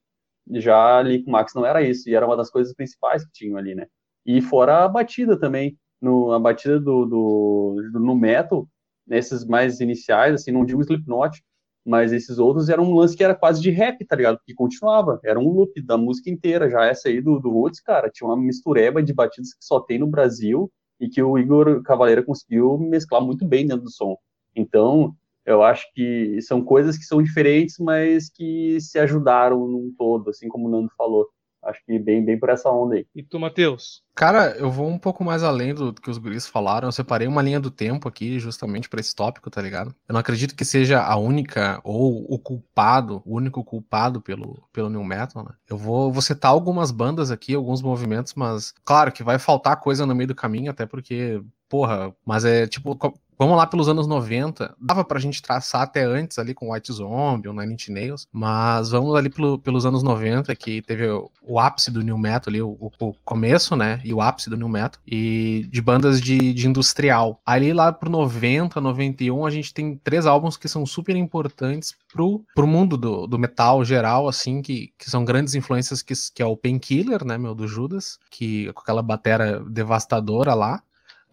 Já 0.51 0.97
ali 0.99 1.23
com 1.23 1.29
o 1.29 1.33
Max 1.33 1.53
não 1.53 1.65
era 1.65 1.81
isso, 1.81 2.09
e 2.09 2.15
era 2.15 2.25
uma 2.25 2.37
das 2.37 2.49
coisas 2.49 2.73
principais 2.73 3.25
que 3.25 3.31
tinham 3.31 3.57
ali, 3.57 3.75
né? 3.75 3.87
E 4.25 4.41
fora 4.41 4.83
a 4.83 4.87
batida 4.87 5.39
também, 5.39 5.77
no, 6.01 6.31
a 6.31 6.39
batida 6.39 6.79
do, 6.79 7.05
do, 7.05 7.89
do 7.93 7.99
no 7.99 8.15
metal, 8.15 8.67
nesses 9.07 9.45
mais 9.45 9.79
iniciais, 9.79 10.33
assim, 10.35 10.51
não 10.51 10.65
digo 10.65 10.81
Slipknot, 10.81 11.43
mas 11.85 12.11
esses 12.11 12.39
outros 12.39 12.67
eram 12.69 12.85
um 12.85 12.95
lance 12.95 13.15
que 13.15 13.23
era 13.23 13.35
quase 13.35 13.61
de 13.61 13.69
rap, 13.69 14.03
tá 14.05 14.15
ligado? 14.15 14.39
Que 14.43 14.55
continuava, 14.55 15.19
era 15.23 15.39
um 15.39 15.47
loop 15.49 15.79
da 15.83 15.97
música 15.97 16.31
inteira. 16.31 16.69
Já 16.69 16.85
essa 16.85 17.09
aí 17.09 17.21
do, 17.21 17.39
do 17.39 17.51
Roots, 17.51 17.79
cara, 17.79 18.09
tinha 18.09 18.27
uma 18.27 18.35
mistureba 18.35 19.03
de 19.03 19.13
batidas 19.13 19.53
que 19.53 19.63
só 19.63 19.79
tem 19.79 19.99
no 19.99 20.07
Brasil, 20.07 20.71
e 20.99 21.09
que 21.09 21.21
o 21.21 21.37
Igor 21.37 21.81
Cavaleira 21.83 22.23
conseguiu 22.23 22.77
mesclar 22.77 23.21
muito 23.21 23.45
bem 23.45 23.67
dentro 23.67 23.83
do 23.83 23.91
som. 23.91 24.17
Então, 24.55 25.15
eu 25.45 25.61
acho 25.61 25.85
que 25.93 26.41
são 26.41 26.63
coisas 26.63 26.97
que 26.97 27.03
são 27.03 27.21
diferentes, 27.21 27.77
mas 27.79 28.29
que 28.29 28.79
se 28.81 28.97
ajudaram 28.97 29.67
num 29.67 29.93
todo, 29.97 30.29
assim 30.29 30.47
como 30.47 30.67
o 30.67 30.71
Nando 30.71 30.89
falou. 30.97 31.27
Acho 31.65 31.83
que 31.83 31.97
bem, 31.97 32.23
bem 32.23 32.39
por 32.39 32.49
essa 32.49 32.69
onda 32.69 32.95
aí. 32.95 33.07
E 33.15 33.23
tu, 33.23 33.39
Matheus? 33.39 34.03
Cara, 34.13 34.55
eu 34.57 34.69
vou 34.69 34.87
um 34.87 34.99
pouco 34.99 35.23
mais 35.23 35.43
além 35.43 35.73
do 35.73 35.93
que 35.93 36.09
os 36.09 36.17
guris 36.17 36.47
falaram. 36.47 36.87
Eu 36.87 36.91
separei 36.91 37.27
uma 37.27 37.41
linha 37.41 37.59
do 37.59 37.71
tempo 37.71 38.07
aqui, 38.07 38.39
justamente 38.39 38.87
para 38.87 38.99
esse 38.99 39.15
tópico, 39.15 39.49
tá 39.49 39.61
ligado? 39.61 39.93
Eu 40.07 40.13
não 40.13 40.19
acredito 40.19 40.55
que 40.55 40.63
seja 40.63 41.01
a 41.01 41.17
única 41.17 41.81
ou 41.83 42.25
o 42.31 42.37
culpado, 42.37 43.21
o 43.25 43.35
único 43.35 43.63
culpado 43.63 44.21
pelo, 44.21 44.63
pelo 44.71 44.89
New 44.89 45.03
Metal, 45.03 45.43
né? 45.43 45.51
Eu 45.67 45.77
vou, 45.77 46.11
vou 46.11 46.21
citar 46.21 46.51
algumas 46.51 46.91
bandas 46.91 47.31
aqui, 47.31 47.55
alguns 47.55 47.81
movimentos, 47.81 48.35
mas 48.35 48.73
claro 48.85 49.11
que 49.11 49.23
vai 49.23 49.39
faltar 49.39 49.79
coisa 49.79 50.05
no 50.05 50.15
meio 50.15 50.27
do 50.27 50.35
caminho, 50.35 50.71
até 50.71 50.85
porque 50.85 51.41
porra, 51.67 52.15
mas 52.25 52.45
é 52.45 52.67
tipo, 52.67 52.97
Vamos 53.37 53.57
lá 53.57 53.67
pelos 53.67 53.89
anos 53.89 54.07
90. 54.07 54.75
Dava 54.79 55.03
pra 55.03 55.19
gente 55.19 55.41
traçar 55.41 55.81
até 55.81 56.03
antes 56.03 56.39
ali 56.39 56.53
com 56.53 56.71
White 56.71 56.91
Zombie 56.93 57.47
ou 57.47 57.53
Nine 57.53 57.73
Inch 57.73 57.89
Nails, 57.89 58.27
mas 58.31 58.91
vamos 58.91 59.13
ali 59.15 59.29
pelo, 59.29 59.59
pelos 59.59 59.85
anos 59.85 60.03
90, 60.03 60.55
que 60.55 60.81
teve 60.81 61.07
o, 61.09 61.29
o 61.41 61.59
ápice 61.59 61.91
do 61.91 62.01
New 62.01 62.17
Metal 62.17 62.49
ali, 62.49 62.61
o, 62.61 62.77
o, 62.79 63.13
começo, 63.25 63.75
né, 63.75 63.99
e 64.03 64.13
o 64.13 64.21
ápice 64.21 64.49
do 64.49 64.57
New 64.57 64.69
Metal, 64.69 65.01
e 65.05 65.67
de 65.69 65.81
bandas 65.81 66.21
de, 66.21 66.53
de 66.53 66.67
industrial. 66.67 67.41
Ali 67.45 67.73
lá 67.73 67.91
pro 67.91 68.09
90, 68.09 68.79
91, 68.79 69.45
a 69.45 69.51
gente 69.51 69.73
tem 69.73 69.99
três 70.03 70.25
álbuns 70.25 70.55
que 70.55 70.67
são 70.67 70.85
super 70.85 71.15
importantes 71.15 71.93
pro, 72.11 72.43
pro 72.55 72.67
mundo 72.67 72.97
do, 72.97 73.27
do 73.27 73.37
metal 73.37 73.83
geral, 73.83 74.27
assim, 74.27 74.61
que, 74.61 74.93
que 74.97 75.09
são 75.09 75.25
grandes 75.25 75.55
influências, 75.55 76.01
que, 76.01 76.13
que 76.33 76.41
é 76.41 76.45
o 76.45 76.57
Painkiller, 76.57 77.25
né, 77.25 77.37
meu, 77.37 77.53
do 77.53 77.67
Judas, 77.67 78.17
que 78.29 78.71
com 78.73 78.81
aquela 78.81 79.01
batera 79.01 79.59
devastadora 79.67 80.53
lá, 80.53 80.81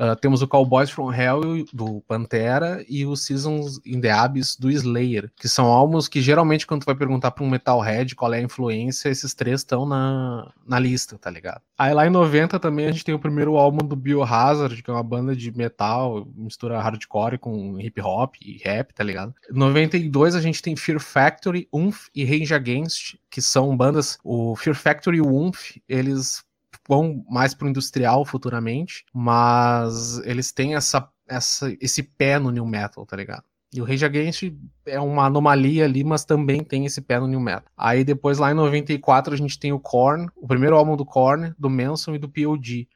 Uh, 0.03 0.17
temos 0.17 0.43
o 0.43 0.49
Cowboys 0.49 0.91
from 0.91 1.13
Hell 1.13 1.65
do 1.73 2.01
Pantera 2.09 2.85
e 2.89 3.07
o 3.07 3.15
Seasons 3.15 3.81
in 3.87 4.01
the 4.01 4.11
Abyss 4.11 4.57
do 4.59 4.69
Slayer, 4.69 5.31
que 5.37 5.49
são 5.49 5.67
álbuns 5.67 6.09
que 6.09 6.21
geralmente 6.21 6.67
quando 6.67 6.83
tu 6.83 6.87
vai 6.87 6.97
perguntar 6.97 7.31
para 7.31 7.45
um 7.45 7.49
metalhead 7.49 8.17
qual 8.17 8.35
é 8.35 8.39
a 8.39 8.43
influência, 8.43 9.09
esses 9.09 9.33
três 9.33 9.61
estão 9.61 9.87
na, 9.87 10.53
na 10.67 10.81
lista, 10.81 11.17
tá 11.17 11.31
ligado? 11.31 11.61
Aí 11.79 11.95
lá 11.95 12.05
em 12.05 12.11
90 12.11 12.59
também 12.59 12.87
a 12.87 12.91
gente 12.91 13.05
tem 13.05 13.15
o 13.15 13.19
primeiro 13.19 13.57
álbum 13.57 13.87
do 13.87 13.95
Biohazard, 13.95 14.83
que 14.83 14.91
é 14.91 14.93
uma 14.93 15.05
banda 15.05 15.37
de 15.37 15.57
metal, 15.57 16.27
mistura 16.35 16.81
hardcore 16.81 17.39
com 17.39 17.79
hip 17.79 18.01
hop 18.01 18.35
e 18.45 18.61
rap, 18.65 18.93
tá 18.93 19.05
ligado? 19.05 19.33
Em 19.49 19.57
92 19.57 20.35
a 20.35 20.41
gente 20.41 20.61
tem 20.61 20.75
Fear 20.75 20.99
Factory, 20.99 21.69
Umf 21.73 22.09
e 22.13 22.25
Rage 22.25 22.53
Against, 22.53 23.15
que 23.31 23.41
são 23.41 23.77
bandas, 23.77 24.19
o 24.25 24.57
Fear 24.57 24.75
Factory 24.75 25.19
e 25.19 25.21
o 25.21 25.33
Umf, 25.33 25.77
eles 25.89 26.43
vão 26.89 27.25
mais 27.29 27.55
para 27.55 27.67
o 27.67 27.71
industrial 27.71 28.25
futuramente, 28.25 29.05
mas 29.13 30.19
eles 30.25 30.53
têm 30.53 30.75
essa, 30.75 31.09
essa, 31.29 31.75
esse 31.81 32.03
pé 32.03 32.39
no 32.39 32.51
new 32.51 32.67
metal, 32.67 33.07
tá 33.07 33.17
ligado? 33.17 33.45
E 33.75 33.81
o 33.81 33.85
Rage 33.85 34.05
Against 34.05 34.53
é 34.85 35.01
uma 35.01 35.25
anomalia 35.25 35.87
ali, 35.87 36.05
mas 36.05 36.27
também 36.27 36.63
tem 36.63 36.85
esse 36.85 37.01
pé 37.01 37.19
no 37.19 37.27
new 37.27 37.41
metal. 37.41 37.65
Aí 37.75 38.05
depois 38.05 38.39
lá 38.39 38.51
em 38.51 38.55
94 38.55 39.33
a 39.33 39.37
gente 39.37 39.59
tem 39.59 39.73
o 39.73 39.81
Korn, 39.81 40.29
o 40.37 40.47
primeiro 40.47 40.77
álbum 40.77 40.95
do 40.95 41.07
Korn, 41.07 41.55
do 41.59 41.71
Manson 41.71 42.15
e 42.15 42.19
do 42.19 42.29
POD 42.29 42.87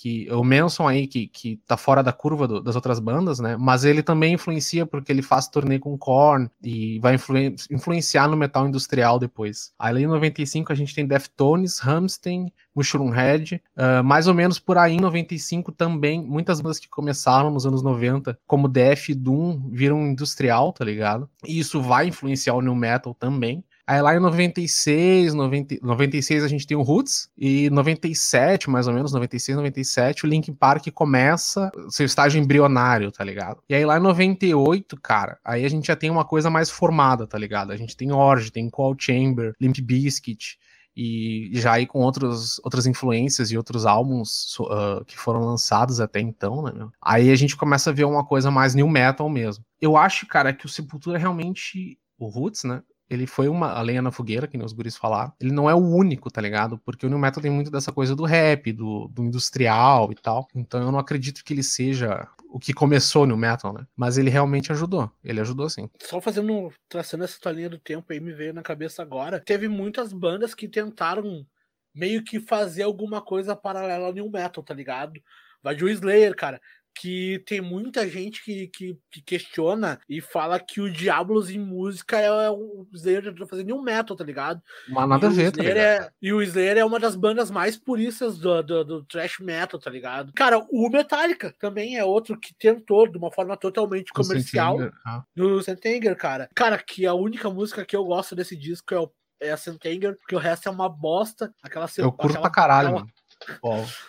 que 0.00 0.32
o 0.32 0.42
Manson 0.42 0.88
aí, 0.88 1.06
que, 1.06 1.26
que 1.26 1.60
tá 1.66 1.76
fora 1.76 2.02
da 2.02 2.10
curva 2.10 2.48
do, 2.48 2.62
das 2.62 2.74
outras 2.74 2.98
bandas, 2.98 3.38
né? 3.38 3.54
Mas 3.58 3.84
ele 3.84 4.02
também 4.02 4.32
influencia 4.32 4.86
porque 4.86 5.12
ele 5.12 5.20
faz 5.20 5.46
turnê 5.46 5.78
com 5.78 5.98
Korn 5.98 6.48
e 6.62 6.98
vai 7.00 7.16
influ 7.16 7.36
influenciar 7.70 8.26
no 8.26 8.34
metal 8.34 8.66
industrial 8.66 9.18
depois. 9.18 9.72
Aí 9.78 10.02
em 10.02 10.06
95 10.06 10.72
a 10.72 10.74
gente 10.74 10.94
tem 10.94 11.06
Deftones, 11.06 11.86
Hamstein, 11.86 12.50
Mushroomhead, 12.74 13.62
uh, 13.76 14.02
mais 14.02 14.26
ou 14.26 14.32
menos 14.32 14.58
por 14.58 14.78
aí 14.78 14.94
em 14.94 15.00
95 15.00 15.70
também, 15.70 16.22
muitas 16.22 16.62
bandas 16.62 16.78
que 16.78 16.88
começaram 16.88 17.50
nos 17.50 17.66
anos 17.66 17.82
90, 17.82 18.38
como 18.46 18.68
Def 18.68 19.10
e 19.10 19.14
Doom, 19.14 19.68
viram 19.70 20.06
industrial, 20.06 20.72
tá 20.72 20.82
ligado? 20.82 21.28
E 21.46 21.58
isso 21.58 21.82
vai 21.82 22.06
influenciar 22.06 22.54
o 22.54 22.62
new 22.62 22.74
metal 22.74 23.12
também. 23.12 23.62
Aí 23.90 24.00
lá 24.00 24.14
em 24.14 24.20
96, 24.20 25.34
90, 25.34 25.78
96 25.82 26.44
a 26.44 26.46
gente 26.46 26.64
tem 26.64 26.76
o 26.76 26.82
Roots, 26.82 27.28
e 27.36 27.68
97, 27.70 28.70
mais 28.70 28.86
ou 28.86 28.94
menos, 28.94 29.12
96, 29.12 29.56
97, 29.56 30.24
o 30.24 30.28
Linkin 30.28 30.54
Park 30.54 30.86
começa 30.94 31.72
seu 31.88 32.06
estágio 32.06 32.40
embrionário, 32.40 33.10
tá 33.10 33.24
ligado? 33.24 33.60
E 33.68 33.74
aí 33.74 33.84
lá 33.84 33.98
em 33.98 34.02
98, 34.02 34.96
cara, 35.00 35.40
aí 35.44 35.64
a 35.64 35.68
gente 35.68 35.88
já 35.88 35.96
tem 35.96 36.08
uma 36.08 36.24
coisa 36.24 36.48
mais 36.48 36.70
formada, 36.70 37.26
tá 37.26 37.36
ligado? 37.36 37.72
A 37.72 37.76
gente 37.76 37.96
tem 37.96 38.12
Orge, 38.12 38.52
tem 38.52 38.70
Cold 38.70 39.02
Chamber, 39.02 39.54
Limp 39.60 39.80
Bizkit, 39.80 40.56
e 40.96 41.50
já 41.54 41.72
aí 41.72 41.84
com 41.84 41.98
outros, 41.98 42.60
outras 42.62 42.86
influências 42.86 43.50
e 43.50 43.56
outros 43.56 43.86
álbuns 43.86 44.56
uh, 44.60 45.04
que 45.04 45.18
foram 45.18 45.40
lançados 45.40 45.98
até 45.98 46.20
então, 46.20 46.62
né? 46.62 46.70
Meu? 46.72 46.92
Aí 47.02 47.28
a 47.28 47.34
gente 47.36 47.56
começa 47.56 47.90
a 47.90 47.92
ver 47.92 48.04
uma 48.04 48.24
coisa 48.24 48.52
mais 48.52 48.72
new 48.72 48.86
metal 48.88 49.28
mesmo. 49.28 49.64
Eu 49.80 49.96
acho, 49.96 50.28
cara, 50.28 50.52
que 50.52 50.66
o 50.66 50.68
Sepultura 50.68 51.18
realmente, 51.18 51.98
o 52.16 52.28
Roots, 52.28 52.62
né? 52.62 52.84
Ele 53.10 53.26
foi 53.26 53.48
uma 53.48 53.72
a 53.72 53.82
lenha 53.82 54.00
na 54.00 54.12
fogueira, 54.12 54.46
que 54.46 54.56
os 54.56 54.72
guris 54.72 54.96
falaram. 54.96 55.32
Ele 55.40 55.52
não 55.52 55.68
é 55.68 55.74
o 55.74 55.78
único, 55.78 56.30
tá 56.30 56.40
ligado? 56.40 56.78
Porque 56.78 57.04
o 57.04 57.08
New 57.08 57.18
Metal 57.18 57.42
tem 57.42 57.50
muito 57.50 57.70
dessa 57.70 57.90
coisa 57.90 58.14
do 58.14 58.24
rap, 58.24 58.72
do, 58.72 59.08
do 59.08 59.24
industrial 59.24 60.12
e 60.12 60.14
tal. 60.14 60.46
Então 60.54 60.80
eu 60.80 60.92
não 60.92 60.98
acredito 60.98 61.44
que 61.44 61.52
ele 61.52 61.64
seja 61.64 62.28
o 62.48 62.58
que 62.58 62.72
começou 62.72 63.26
no 63.26 63.36
metal, 63.36 63.72
né? 63.72 63.84
Mas 63.96 64.16
ele 64.16 64.30
realmente 64.30 64.70
ajudou. 64.70 65.10
Ele 65.24 65.40
ajudou 65.40 65.68
sim. 65.68 65.90
Só 66.00 66.20
fazendo, 66.20 66.72
traçando 66.88 67.24
essa 67.24 67.38
tua 67.40 67.52
linha 67.52 67.68
do 67.68 67.78
tempo 67.78 68.12
aí, 68.12 68.20
me 68.20 68.32
veio 68.32 68.54
na 68.54 68.62
cabeça 68.62 69.02
agora. 69.02 69.40
Teve 69.40 69.66
muitas 69.68 70.12
bandas 70.12 70.54
que 70.54 70.68
tentaram 70.68 71.44
meio 71.92 72.22
que 72.22 72.38
fazer 72.38 72.84
alguma 72.84 73.20
coisa 73.20 73.56
paralela 73.56 74.06
ao 74.06 74.12
New 74.12 74.30
Metal, 74.30 74.62
tá 74.62 74.72
ligado? 74.72 75.20
Vai 75.62 75.74
de 75.74 75.84
Slayer, 75.90 76.34
cara 76.34 76.60
que 76.94 77.42
tem 77.46 77.60
muita 77.60 78.08
gente 78.08 78.44
que, 78.44 78.68
que, 78.68 78.98
que, 79.10 79.22
questiona 79.22 79.98
e 80.08 80.20
fala 80.20 80.58
que 80.58 80.80
o 80.80 80.90
Diablos 80.90 81.50
em 81.50 81.58
música 81.58 82.18
é 82.18 82.50
o 82.50 82.86
Slayer 82.92 83.34
tá 83.34 83.46
fazendo 83.46 83.74
um 83.74 83.82
metal, 83.82 84.16
tá 84.16 84.24
ligado? 84.24 84.60
Mas 84.88 85.08
nada 85.08 85.26
a 85.28 85.30
ver, 85.30 85.52
tá 85.52 85.62
ligado? 85.62 85.78
É, 85.78 86.10
e 86.20 86.32
o 86.32 86.42
Slayer 86.42 86.78
é 86.78 86.84
uma 86.84 87.00
das 87.00 87.16
bandas 87.16 87.50
mais 87.50 87.76
puristas 87.76 88.38
do, 88.38 88.62
do, 88.62 88.84
do 88.84 89.04
thrash 89.04 89.38
metal, 89.40 89.80
tá 89.80 89.90
ligado? 89.90 90.32
Cara, 90.32 90.58
o 90.70 90.88
Metallica 90.90 91.54
também 91.58 91.96
é 91.96 92.04
outro 92.04 92.38
que 92.38 92.54
tentou 92.54 93.08
de 93.08 93.16
uma 93.16 93.32
forma 93.32 93.56
totalmente 93.56 94.12
comercial 94.12 94.78
ah. 95.04 95.22
do 95.34 95.62
Sentenger, 95.62 96.16
cara. 96.16 96.48
Cara, 96.54 96.78
que 96.78 97.06
a 97.06 97.14
única 97.14 97.48
música 97.50 97.84
que 97.84 97.96
eu 97.96 98.04
gosto 98.04 98.34
desse 98.34 98.56
disco 98.56 98.94
é 98.94 98.98
o 98.98 99.10
é 99.40 99.50
a 99.50 99.56
Sentenger, 99.56 100.16
porque 100.16 100.36
o 100.36 100.38
resto 100.38 100.68
é 100.68 100.72
uma 100.72 100.88
bosta. 100.88 101.52
Aquela 101.62 101.86
Eu 101.96 102.12
curto 102.12 102.32
aquela, 102.32 102.42
pra 102.42 102.50
caralho, 102.50 102.88
aquela, 102.88 103.00
mano. 103.00 103.12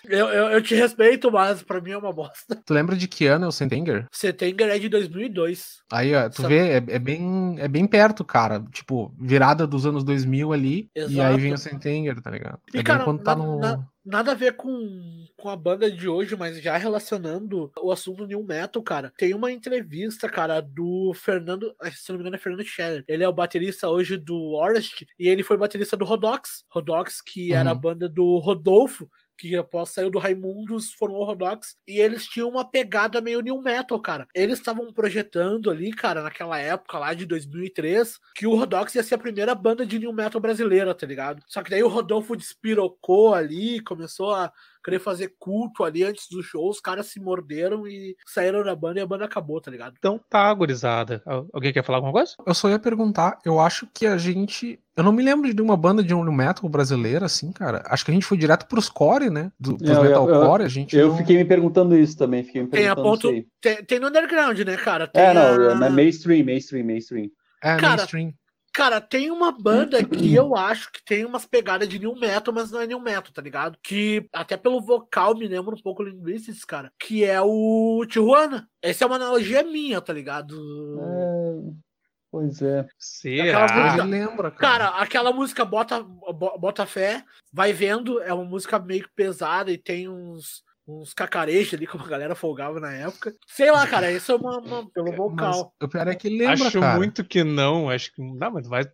Eu, 0.06 0.28
eu, 0.28 0.48
eu, 0.50 0.62
te 0.62 0.76
respeito, 0.76 1.32
mas 1.32 1.64
pra 1.64 1.82
mim 1.82 1.92
é 1.92 1.98
uma 1.98 2.12
bosta. 2.12 2.56
Tu 2.66 2.74
lembra 2.74 2.96
de 2.96 3.08
que 3.08 3.26
ano 3.28 3.46
é 3.46 3.48
o 3.48 3.52
Sentenger? 3.52 4.06
Sentenger 4.12 4.70
é 4.70 4.80
de 4.80 4.90
2002. 4.90 5.82
Aí, 5.92 6.14
ó, 6.14 6.30
tu 6.30 6.42
Sabe? 6.42 6.56
vê, 6.56 6.70
é, 6.70 6.76
é, 6.76 7.00
bem, 7.00 7.56
é 7.60 7.68
bem 7.68 7.88
perto, 7.88 8.24
cara. 8.24 8.64
Tipo, 8.72 9.14
virada 9.20 9.66
dos 9.66 9.86
anos 9.86 10.04
2000 10.04 10.54
ali, 10.54 10.90
Exato. 10.96 11.14
e 11.14 11.22
aí 11.22 11.38
vem 11.38 11.54
o 11.54 11.58
Sentenger, 11.58 12.22
tá 12.22 12.32
ligado? 12.32 12.60
E, 12.74 12.80
é 12.80 12.84
cara, 12.84 13.04
quando 13.04 13.24
tá 13.24 13.36
na, 13.36 13.46
no... 13.46 13.60
Na, 13.60 13.88
nada 14.06 14.32
a 14.32 14.36
ver 14.36 14.56
com, 14.56 15.26
com 15.38 15.50
a 15.50 15.56
banda 15.56 15.90
de 15.90 16.08
hoje, 16.08 16.36
mas 16.36 16.62
já 16.62 16.78
relacionando 16.78 17.72
o 17.82 17.92
assunto 17.92 18.26
New 18.26 18.44
Metal, 18.44 18.82
cara. 18.82 19.14
Tem 19.18 19.34
uma 19.34 19.52
entrevista, 19.52 20.28
cara, 20.30 20.62
do 20.62 21.14
Fernando, 21.14 21.74
se 21.94 22.10
não 22.10 22.18
me 22.18 22.22
engano 22.24 22.36
é 22.36 22.40
Fernando 22.40 22.66
Scheller. 22.66 23.04
Ele 23.08 23.24
é 23.24 23.28
o 23.28 23.34
baterista 23.34 23.90
hoje 23.90 24.18
do 24.18 24.54
Orest, 24.54 25.06
e 25.20 25.28
ele 25.28 25.44
foi 25.44 25.58
baterista 25.58 25.96
do 25.96 26.06
Rodox. 26.06 26.64
Rodox, 26.70 27.22
que 27.22 27.52
uhum. 27.52 27.58
era 27.58 27.72
a 27.72 27.76
banda 27.76 28.10
do 28.10 28.38
Rodolfo, 28.38 29.10
que 29.42 29.56
após 29.56 29.90
saiu 29.90 30.12
do 30.12 30.20
Raimundos, 30.20 30.94
formou 30.94 31.22
o 31.22 31.26
Rodox, 31.26 31.76
e 31.88 32.00
eles 32.00 32.28
tinham 32.28 32.48
uma 32.48 32.64
pegada 32.64 33.20
meio 33.20 33.42
new 33.42 33.60
metal, 33.60 34.00
cara. 34.00 34.28
Eles 34.36 34.60
estavam 34.60 34.94
projetando 34.94 35.72
ali, 35.72 35.92
cara, 35.92 36.22
naquela 36.22 36.60
época 36.60 37.00
lá 37.00 37.16
de 37.16 37.26
2003, 37.26 38.20
que 38.36 38.46
o 38.46 38.54
Rodox 38.54 38.94
ia 38.94 39.02
ser 39.02 39.16
a 39.16 39.18
primeira 39.18 39.56
banda 39.56 39.84
de 39.84 39.98
new 39.98 40.14
metal 40.14 40.40
brasileira, 40.40 40.94
tá 40.94 41.08
ligado? 41.08 41.42
Só 41.48 41.64
que 41.64 41.72
daí 41.72 41.82
o 41.82 41.88
Rodolfo 41.88 42.36
despirocou 42.36 43.34
ali, 43.34 43.80
começou 43.80 44.32
a 44.32 44.54
querer 44.84 45.00
fazer 45.00 45.34
culto 45.40 45.84
ali 45.84 46.04
antes 46.04 46.28
do 46.30 46.42
show, 46.42 46.70
os 46.70 46.80
caras 46.80 47.08
se 47.08 47.20
morderam 47.20 47.88
e 47.88 48.16
saíram 48.26 48.64
da 48.64 48.76
banda 48.76 49.00
e 49.00 49.04
a 49.04 49.08
banda 49.08 49.26
acabou, 49.26 49.60
tá 49.62 49.72
ligado? 49.72 49.96
Então 49.98 50.20
tá, 50.30 50.54
gurizada. 50.54 51.22
Alguém 51.54 51.74
quer 51.74 51.84
falar 51.84 52.00
alguma 52.00 52.14
coisa? 52.14 52.34
Eu 52.46 52.54
só 52.54 52.70
ia 52.70 52.80
perguntar, 52.80 53.38
eu 53.46 53.60
acho 53.60 53.88
que 53.94 54.06
a 54.06 54.18
gente. 54.18 54.80
Eu 54.96 55.04
não 55.04 55.12
me 55.12 55.24
lembro 55.24 55.54
de 55.54 55.62
uma 55.62 55.78
banda 55.78 56.04
de 56.04 56.14
um 56.14 56.24
metal 56.32 56.70
brasileira, 56.70 57.26
assim, 57.26 57.52
cara. 57.52 57.82
Acho 57.86 58.04
que 58.04 58.12
a 58.12 58.14
gente 58.14 58.26
foi 58.26 58.38
direto 58.38 58.68
pros 58.68 58.90
core, 58.90 59.30
né? 59.30 59.52
Do, 59.60 59.78
pros 59.78 59.90
eu, 59.90 60.04
metalcore, 60.04 60.64
a 60.64 60.68
gente. 60.68 60.96
Eu 60.96 61.10
não... 61.10 61.18
fiquei 61.18 61.38
me 61.38 61.46
perguntando 61.46 61.98
isso 61.98 62.18
também. 62.18 62.44
Fiquei 62.44 62.62
me 62.62 62.68
perguntando 62.68 62.96
tem 62.96 63.32
a 63.32 63.42
ponto. 63.42 63.48
Tem, 63.62 63.84
tem, 63.86 64.00
no 64.00 64.08
underground, 64.08 64.60
né, 64.60 64.78
cara? 64.78 65.08
Tem 65.08 65.22
é, 65.24 65.34
não, 65.34 65.84
a... 65.84 65.86
é 65.86 65.90
mainstream, 65.90 66.46
mainstream, 66.46 66.86
mainstream. 66.86 67.30
É, 67.64 67.78
cara, 67.78 67.98
mainstream. 67.98 68.34
Cara, 68.74 69.02
tem 69.02 69.30
uma 69.30 69.52
banda 69.52 70.04
que 70.04 70.34
eu 70.34 70.56
acho 70.56 70.92
que 70.92 71.04
tem 71.04 71.26
umas 71.26 71.46
pegadas 71.46 71.90
de 71.90 72.00
new 72.00 72.16
metal, 72.16 72.54
mas 72.54 72.72
não 72.72 72.80
é 72.80 72.88
new 72.88 73.02
metal, 73.02 73.32
tá 73.34 73.42
ligado? 73.42 73.78
Que 73.84 74.28
até 74.32 74.56
pelo 74.56 74.82
vocal 74.82 75.36
me 75.36 75.48
lembra 75.48 75.76
um 75.76 75.82
pouco 75.82 76.04
Linguistics, 76.04 76.64
cara. 76.64 76.92
Que 76.98 77.26
é 77.26 77.42
o 77.42 78.06
Tijuana. 78.08 78.68
Essa 78.82 79.04
é 79.04 79.08
uma 79.08 79.18
analogia 79.18 79.62
minha, 79.64 80.00
tá 80.00 80.14
ligado? 80.14 80.56
É... 81.00 81.92
Pois 82.32 82.62
é. 82.62 82.88
Será? 82.98 83.62
Música, 83.62 84.04
lembra, 84.06 84.52
cara. 84.52 84.86
cara. 84.86 85.02
aquela 85.02 85.34
música 85.34 85.66
Bota, 85.66 86.02
Bota 86.02 86.86
Fé, 86.86 87.26
vai 87.52 87.74
vendo, 87.74 88.22
é 88.22 88.34
uma 88.34 88.46
música 88.46 88.80
meio 88.80 89.06
pesada 89.14 89.70
e 89.70 89.78
tem 89.78 90.08
uns 90.08 90.64
uns 90.88 91.14
cacarejos 91.14 91.74
ali, 91.74 91.86
como 91.88 92.04
a 92.04 92.08
galera 92.08 92.36
folgava 92.36 92.80
na 92.80 92.92
época. 92.94 93.34
Sei 93.48 93.72
lá, 93.72 93.86
cara, 93.88 94.12
isso 94.12 94.32
é 94.32 94.36
uma, 94.36 94.60
uma 94.60 94.92
pelo 94.92 95.12
vocal. 95.12 95.74
Mas 95.80 95.88
o 95.88 95.92
pior 95.92 96.08
é 96.08 96.16
que 96.16 96.30
lembra, 96.30 96.68
Acho 96.68 96.80
cara. 96.80 96.98
muito 96.98 97.24
que 97.24 97.44
não, 97.44 97.90
acho 97.90 98.14
que 98.14 98.22
não, 98.22 98.52
mas 98.52 98.68
vai 98.68 98.86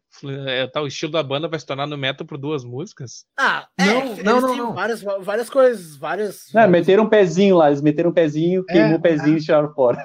é, 0.48 0.68
tá, 0.68 0.82
o 0.82 0.88
estilo 0.88 1.12
da 1.12 1.22
banda 1.22 1.48
vai 1.48 1.60
se 1.60 1.66
tornar 1.66 1.86
no 1.86 1.98
metal 1.98 2.26
por 2.26 2.38
duas 2.38 2.64
músicas. 2.64 3.26
Ah, 3.38 3.68
é, 3.78 3.86
não, 3.86 4.16
não, 4.16 4.42
não, 4.42 4.56
não, 4.56 4.74
várias 4.74 5.02
várias 5.02 5.50
coisas, 5.50 5.96
várias 5.96 6.48
Não, 6.54 6.68
meteram 6.68 7.04
um 7.04 7.10
pezinho 7.10 7.58
lá, 7.58 7.68
eles 7.68 7.82
meteram 7.82 8.10
um 8.10 8.14
pezinho, 8.14 8.66
queimou 8.66 8.94
o 8.94 8.96
é, 8.96 9.00
pezinho 9.00 9.36
é. 9.36 9.40
e 9.40 9.44
tiraram 9.44 9.74
fora. 9.74 10.04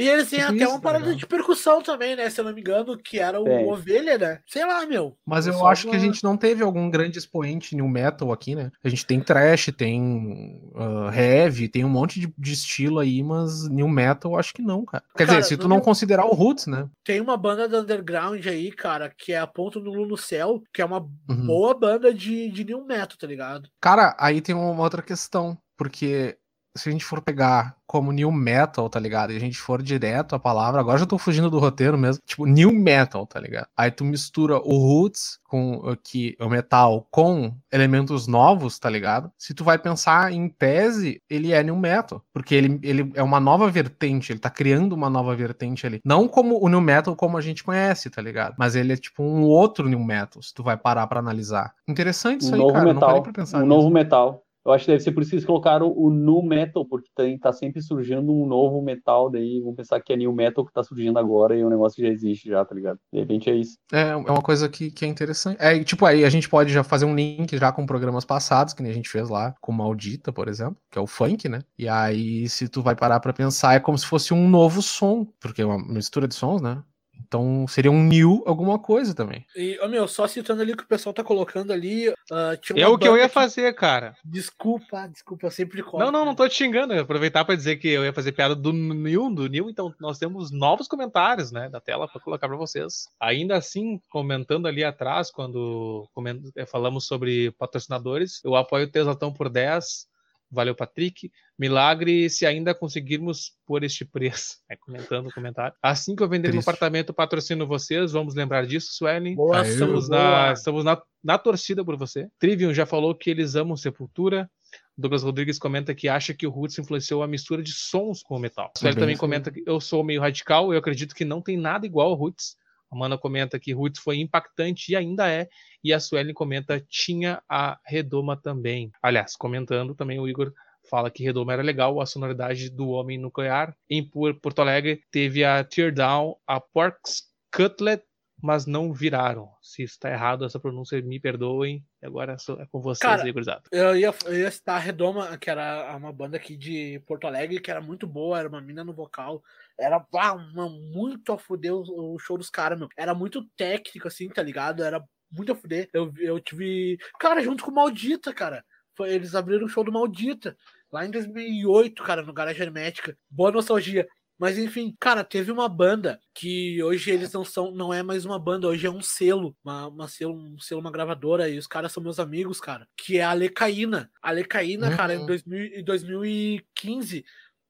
E 0.00 0.08
eles 0.08 0.30
têm 0.30 0.38
tipo 0.38 0.52
até 0.52 0.64
isso, 0.64 0.70
uma 0.70 0.80
parada 0.80 1.04
tá 1.04 1.12
de 1.12 1.26
percussão 1.26 1.82
também, 1.82 2.16
né? 2.16 2.30
Se 2.30 2.40
eu 2.40 2.44
não 2.44 2.54
me 2.54 2.60
engano, 2.60 2.96
que 2.96 3.18
era 3.18 3.38
o 3.38 3.46
é. 3.46 3.64
Ovelha, 3.66 4.16
né? 4.16 4.40
Sei 4.46 4.64
lá, 4.64 4.86
meu. 4.86 5.16
Mas 5.26 5.46
eu 5.46 5.66
acho 5.66 5.86
uma... 5.86 5.90
que 5.90 5.96
a 5.96 6.00
gente 6.00 6.24
não 6.24 6.36
teve 6.36 6.62
algum 6.62 6.88
grande 6.88 7.18
expoente 7.18 7.76
new 7.76 7.86
metal 7.86 8.32
aqui, 8.32 8.54
né? 8.54 8.70
A 8.82 8.88
gente 8.88 9.04
tem 9.04 9.20
trash, 9.20 9.70
tem 9.76 10.72
uh, 10.74 11.12
heavy, 11.14 11.68
tem 11.68 11.84
um 11.84 11.90
monte 11.90 12.18
de, 12.18 12.32
de, 12.38 12.52
estilo 12.52 12.98
aí, 12.98 13.22
mas 13.22 13.68
new 13.68 13.88
metal 13.88 14.32
eu 14.32 14.38
acho 14.38 14.54
que 14.54 14.62
não, 14.62 14.84
cara. 14.86 15.04
Quer 15.16 15.26
cara, 15.26 15.40
dizer, 15.40 15.48
se 15.50 15.56
tu 15.58 15.68
não 15.68 15.76
meu... 15.76 15.84
considerar 15.84 16.24
o 16.24 16.34
Roots, 16.34 16.66
né? 16.66 16.88
Tem 17.04 17.20
uma 17.20 17.36
banda 17.36 17.68
do 17.68 17.80
underground 17.80 18.44
aí, 18.46 18.72
cara, 18.72 19.10
que 19.10 19.32
é 19.32 19.38
a 19.38 19.46
Ponto 19.46 19.80
do 19.80 19.90
no 20.06 20.16
Céu, 20.16 20.62
que 20.72 20.80
é 20.80 20.84
uma 20.84 21.00
uhum. 21.00 21.46
boa 21.46 21.78
banda 21.78 22.14
de, 22.14 22.50
de 22.50 22.64
new 22.64 22.86
metal, 22.86 23.18
tá 23.18 23.26
ligado? 23.26 23.68
Cara, 23.80 24.16
aí 24.18 24.40
tem 24.40 24.54
uma 24.54 24.82
outra 24.82 25.02
questão, 25.02 25.58
porque 25.76 26.38
se 26.76 26.88
a 26.88 26.92
gente 26.92 27.04
for 27.04 27.20
pegar 27.20 27.76
como 27.86 28.12
new 28.12 28.30
metal, 28.30 28.88
tá 28.88 29.00
ligado? 29.00 29.32
E 29.32 29.36
a 29.36 29.40
gente 29.40 29.58
for 29.58 29.82
direto 29.82 30.36
a 30.36 30.38
palavra, 30.38 30.80
agora 30.80 30.98
já 30.98 31.06
tô 31.06 31.18
fugindo 31.18 31.50
do 31.50 31.58
roteiro 31.58 31.98
mesmo, 31.98 32.22
tipo 32.24 32.46
new 32.46 32.72
metal, 32.72 33.26
tá 33.26 33.40
ligado? 33.40 33.66
Aí 33.76 33.90
tu 33.90 34.04
mistura 34.04 34.58
o 34.58 34.76
roots 34.76 35.40
com 35.42 35.88
aqui 35.88 36.36
o 36.40 36.48
metal 36.48 37.08
com 37.10 37.52
elementos 37.72 38.28
novos, 38.28 38.78
tá 38.78 38.88
ligado? 38.88 39.32
Se 39.36 39.52
tu 39.52 39.64
vai 39.64 39.76
pensar 39.76 40.32
em 40.32 40.48
tese, 40.48 41.20
ele 41.28 41.52
é 41.52 41.62
new 41.64 41.76
metal, 41.76 42.22
porque 42.32 42.54
ele, 42.54 42.78
ele 42.82 43.10
é 43.14 43.22
uma 43.22 43.40
nova 43.40 43.68
vertente, 43.68 44.32
ele 44.32 44.38
tá 44.38 44.50
criando 44.50 44.92
uma 44.92 45.10
nova 45.10 45.34
vertente 45.34 45.84
ali. 45.84 46.00
Não 46.04 46.28
como 46.28 46.64
o 46.64 46.68
new 46.68 46.80
metal 46.80 47.16
como 47.16 47.36
a 47.36 47.40
gente 47.40 47.64
conhece, 47.64 48.08
tá 48.08 48.22
ligado? 48.22 48.54
Mas 48.56 48.76
ele 48.76 48.92
é 48.92 48.96
tipo 48.96 49.24
um 49.24 49.42
outro 49.42 49.88
new 49.88 49.98
metal, 49.98 50.40
se 50.40 50.54
tu 50.54 50.62
vai 50.62 50.76
parar 50.76 51.08
para 51.08 51.18
analisar. 51.18 51.74
Interessante 51.88 52.42
isso 52.42 52.52
um 52.52 52.54
aí, 52.54 52.60
novo 52.60 52.72
cara. 52.72 52.94
Metal, 52.94 53.20
um 53.20 53.32
mesmo. 53.36 53.66
novo 53.66 53.90
metal. 53.90 54.44
Eu 54.64 54.72
acho 54.72 54.84
que 54.84 54.90
deve 54.90 55.02
ser 55.02 55.12
por 55.12 55.22
isso 55.22 55.30
que 55.30 55.36
eles 55.36 55.46
colocaram 55.46 55.92
o 55.96 56.10
nu 56.10 56.42
metal, 56.42 56.84
porque 56.84 57.08
tem, 57.14 57.38
tá 57.38 57.52
sempre 57.52 57.80
surgindo 57.82 58.30
um 58.32 58.46
novo 58.46 58.82
metal, 58.82 59.30
daí 59.30 59.60
vão 59.60 59.74
pensar 59.74 60.00
que 60.00 60.12
é 60.12 60.16
new 60.16 60.32
metal 60.32 60.66
que 60.66 60.72
tá 60.72 60.82
surgindo 60.82 61.18
agora 61.18 61.56
e 61.56 61.60
é 61.60 61.66
um 61.66 61.70
negócio 61.70 61.96
que 61.96 62.02
já 62.02 62.08
existe 62.08 62.48
já, 62.48 62.64
tá 62.64 62.74
ligado? 62.74 62.98
De 63.12 63.20
repente 63.20 63.48
é 63.48 63.54
isso. 63.54 63.78
É, 63.92 64.10
é 64.10 64.16
uma 64.16 64.42
coisa 64.42 64.68
que, 64.68 64.90
que 64.90 65.04
é 65.04 65.08
interessante. 65.08 65.56
É, 65.60 65.82
tipo, 65.82 66.04
aí 66.04 66.24
a 66.24 66.30
gente 66.30 66.48
pode 66.48 66.72
já 66.72 66.84
fazer 66.84 67.06
um 67.06 67.14
link 67.14 67.56
já 67.56 67.72
com 67.72 67.86
programas 67.86 68.24
passados, 68.24 68.74
que 68.74 68.82
nem 68.82 68.92
a 68.92 68.94
gente 68.94 69.08
fez 69.08 69.28
lá 69.28 69.54
com 69.60 69.72
Maldita, 69.72 70.32
por 70.32 70.48
exemplo, 70.48 70.76
que 70.90 70.98
é 70.98 71.00
o 71.00 71.06
funk, 71.06 71.48
né? 71.48 71.62
E 71.78 71.88
aí, 71.88 72.48
se 72.48 72.68
tu 72.68 72.82
vai 72.82 72.94
parar 72.94 73.20
pra 73.20 73.32
pensar, 73.32 73.74
é 73.74 73.80
como 73.80 73.96
se 73.96 74.06
fosse 74.06 74.34
um 74.34 74.48
novo 74.48 74.82
som, 74.82 75.26
porque 75.40 75.62
é 75.62 75.66
uma 75.66 75.78
mistura 75.78 76.28
de 76.28 76.34
sons, 76.34 76.60
né? 76.60 76.82
Então 77.26 77.66
seria 77.68 77.90
um 77.90 78.02
new 78.02 78.42
alguma 78.46 78.78
coisa 78.78 79.14
também. 79.14 79.44
E, 79.54 79.78
oh, 79.82 79.88
meu, 79.88 80.06
só 80.08 80.26
citando 80.26 80.62
ali 80.62 80.72
o 80.72 80.76
que 80.76 80.84
o 80.84 80.88
pessoal 80.88 81.12
tá 81.12 81.22
colocando 81.22 81.72
ali. 81.72 82.08
Uh, 82.08 82.56
é 82.76 82.88
o 82.88 82.98
que 82.98 83.08
eu 83.08 83.16
ia 83.16 83.28
que... 83.28 83.34
fazer, 83.34 83.74
cara. 83.74 84.14
Desculpa, 84.24 85.08
desculpa, 85.08 85.46
eu 85.46 85.50
sempre 85.50 85.82
corto. 85.82 85.98
Não, 85.98 86.12
não, 86.12 86.24
não 86.24 86.34
tô 86.34 86.48
te 86.48 86.54
xingando. 86.54 86.94
Eu 86.94 87.02
aproveitar 87.02 87.44
para 87.44 87.56
dizer 87.56 87.76
que 87.76 87.88
eu 87.88 88.04
ia 88.04 88.12
fazer 88.12 88.32
piada 88.32 88.54
do 88.54 88.72
new, 88.72 89.30
do 89.30 89.48
new, 89.48 89.68
então 89.68 89.94
nós 90.00 90.18
temos 90.18 90.50
novos 90.50 90.86
comentários, 90.86 91.52
né, 91.52 91.68
da 91.68 91.80
tela 91.80 92.08
para 92.08 92.20
colocar 92.20 92.48
para 92.48 92.56
vocês. 92.56 93.08
Ainda 93.20 93.56
assim, 93.56 94.00
comentando 94.08 94.66
ali 94.66 94.84
atrás, 94.84 95.30
quando 95.30 96.08
eh, 96.56 96.66
falamos 96.66 97.06
sobre 97.06 97.50
patrocinadores, 97.52 98.40
eu 98.44 98.54
apoio 98.54 98.86
o 98.86 98.90
Teslatão 98.90 99.32
por 99.32 99.48
10 99.48 100.09
Valeu, 100.50 100.74
Patrick. 100.74 101.30
Milagre 101.58 102.28
se 102.28 102.44
ainda 102.44 102.74
conseguirmos 102.74 103.52
por 103.66 103.84
este 103.84 104.04
preço. 104.04 104.58
É, 104.70 104.76
comentando 104.76 105.26
o 105.26 105.32
comentário. 105.32 105.74
Assim 105.82 106.14
que 106.14 106.22
eu 106.22 106.28
vender 106.28 106.48
Triste. 106.48 106.54
meu 106.54 106.60
apartamento, 106.60 107.12
patrocino 107.12 107.66
vocês. 107.66 108.12
Vamos 108.12 108.36
lembrar 108.36 108.64
disso, 108.66 108.92
Suelen. 108.92 109.34
Boa, 109.34 109.66
estamos, 109.66 110.08
na, 110.08 110.52
estamos 110.52 110.84
na, 110.84 111.02
na 111.24 111.36
torcida 111.36 111.84
por 111.84 111.96
você. 111.96 112.28
Trivium 112.38 112.72
já 112.72 112.86
falou 112.86 113.12
que 113.14 113.30
eles 113.30 113.56
amam 113.56 113.76
Sepultura. 113.76 114.48
Douglas 114.96 115.24
Rodrigues 115.24 115.58
comenta 115.58 115.92
que 115.92 116.08
acha 116.08 116.32
que 116.32 116.46
o 116.46 116.50
Roots 116.50 116.78
influenciou 116.78 117.22
a 117.22 117.26
mistura 117.26 117.62
de 117.64 117.72
sons 117.72 118.22
com 118.22 118.36
o 118.36 118.38
metal. 118.38 118.70
Suelen 118.76 118.98
também 118.98 119.16
comenta 119.16 119.50
que 119.50 119.62
eu 119.66 119.80
sou 119.80 120.04
meio 120.04 120.20
radical. 120.20 120.72
Eu 120.72 120.78
acredito 120.78 121.14
que 121.14 121.24
não 121.24 121.42
tem 121.42 121.56
nada 121.56 121.84
igual 121.84 122.10
ao 122.10 122.14
Roots. 122.14 122.56
A 122.90 122.96
Mana 122.96 123.16
comenta 123.16 123.58
que 123.58 123.72
Roots 123.72 124.00
foi 124.00 124.18
impactante 124.18 124.92
e 124.92 124.96
ainda 124.96 125.28
é. 125.28 125.48
E 125.82 125.92
a 125.92 126.00
Suelen 126.00 126.34
comenta 126.34 126.84
tinha 126.88 127.42
a 127.48 127.78
Redoma 127.86 128.36
também. 128.36 128.90
Aliás, 129.02 129.36
comentando 129.36 129.94
também 129.94 130.18
o 130.18 130.28
Igor 130.28 130.52
fala 130.88 131.10
que 131.10 131.22
Redoma 131.22 131.52
era 131.52 131.62
legal, 131.62 132.00
a 132.00 132.06
sonoridade 132.06 132.68
do 132.68 132.88
Homem 132.88 133.18
Nuclear. 133.18 133.76
Em 133.88 134.04
Porto 134.04 134.60
Alegre 134.60 135.02
teve 135.10 135.44
a 135.44 135.62
Teardown, 135.62 136.36
a 136.46 136.60
Porks 136.60 137.22
Cutlet, 137.54 138.02
mas 138.42 138.66
não 138.66 138.92
viraram. 138.92 139.50
Se 139.60 139.82
está 139.82 140.10
errado 140.10 140.44
essa 140.44 140.58
pronúncia, 140.58 141.00
me 141.02 141.20
perdoem. 141.20 141.84
Agora 142.02 142.36
é 142.58 142.66
com 142.66 142.80
vocês, 142.80 142.98
Cara, 142.98 143.22
aí, 143.22 143.32
gurizada. 143.32 143.62
Eu 143.70 143.96
ia, 143.96 144.14
eu 144.24 144.34
ia 144.34 144.50
citar 144.50 144.76
a 144.76 144.78
Redoma, 144.78 145.36
que 145.36 145.50
era 145.50 145.94
uma 145.96 146.12
banda 146.12 146.36
aqui 146.36 146.56
de 146.56 147.00
Porto 147.06 147.26
Alegre, 147.26 147.60
que 147.60 147.70
era 147.70 147.80
muito 147.80 148.06
boa, 148.06 148.38
era 148.38 148.48
uma 148.48 148.60
mina 148.60 148.82
no 148.82 148.92
vocal. 148.92 149.42
Era 149.78 150.04
uma, 150.12 150.68
muito 150.68 151.32
a 151.32 151.38
fuder 151.38 151.74
o, 151.74 152.14
o 152.14 152.18
show 152.18 152.38
dos 152.38 152.50
caras, 152.50 152.78
meu. 152.78 152.88
Era 152.96 153.14
muito 153.14 153.44
técnico, 153.56 154.08
assim, 154.08 154.28
tá 154.28 154.42
ligado? 154.42 154.82
Era 154.82 155.02
muito 155.30 155.52
a 155.52 155.56
fuder. 155.56 155.88
Eu, 155.92 156.12
eu 156.18 156.40
tive. 156.40 156.98
Cara, 157.18 157.42
junto 157.42 157.64
com 157.64 157.70
o 157.70 157.74
Maldita, 157.74 158.32
cara. 158.32 158.64
Foi, 158.96 159.12
eles 159.12 159.34
abriram 159.34 159.66
o 159.66 159.68
show 159.68 159.84
do 159.84 159.92
Maldita. 159.92 160.56
Lá 160.92 161.06
em 161.06 161.10
2008, 161.10 162.02
cara, 162.02 162.22
no 162.22 162.32
Garagem 162.32 162.62
Hermética. 162.62 163.16
Boa 163.30 163.52
nostalgia. 163.52 164.06
Mas 164.40 164.56
enfim, 164.56 164.96
cara, 164.98 165.22
teve 165.22 165.52
uma 165.52 165.68
banda 165.68 166.18
que 166.34 166.82
hoje 166.82 167.10
eles 167.10 167.30
não 167.30 167.44
são, 167.44 167.70
não 167.70 167.92
é 167.92 168.02
mais 168.02 168.24
uma 168.24 168.38
banda, 168.38 168.68
hoje 168.68 168.86
é 168.86 168.90
um 168.90 169.02
selo, 169.02 169.54
uma, 169.62 169.88
uma 169.88 170.08
selo, 170.08 170.34
um 170.34 170.58
selo, 170.58 170.80
uma 170.80 170.90
gravadora, 170.90 171.46
e 171.46 171.58
os 171.58 171.66
caras 171.66 171.92
são 171.92 172.02
meus 172.02 172.18
amigos, 172.18 172.58
cara, 172.58 172.88
que 172.96 173.18
é 173.18 173.22
a 173.22 173.34
Lecaína. 173.34 174.10
A 174.22 174.30
Lecaína, 174.30 174.88
uhum. 174.88 174.96
cara, 174.96 175.14
em, 175.14 175.26
2000, 175.26 175.80
em 175.80 175.84
2015, 175.84 177.22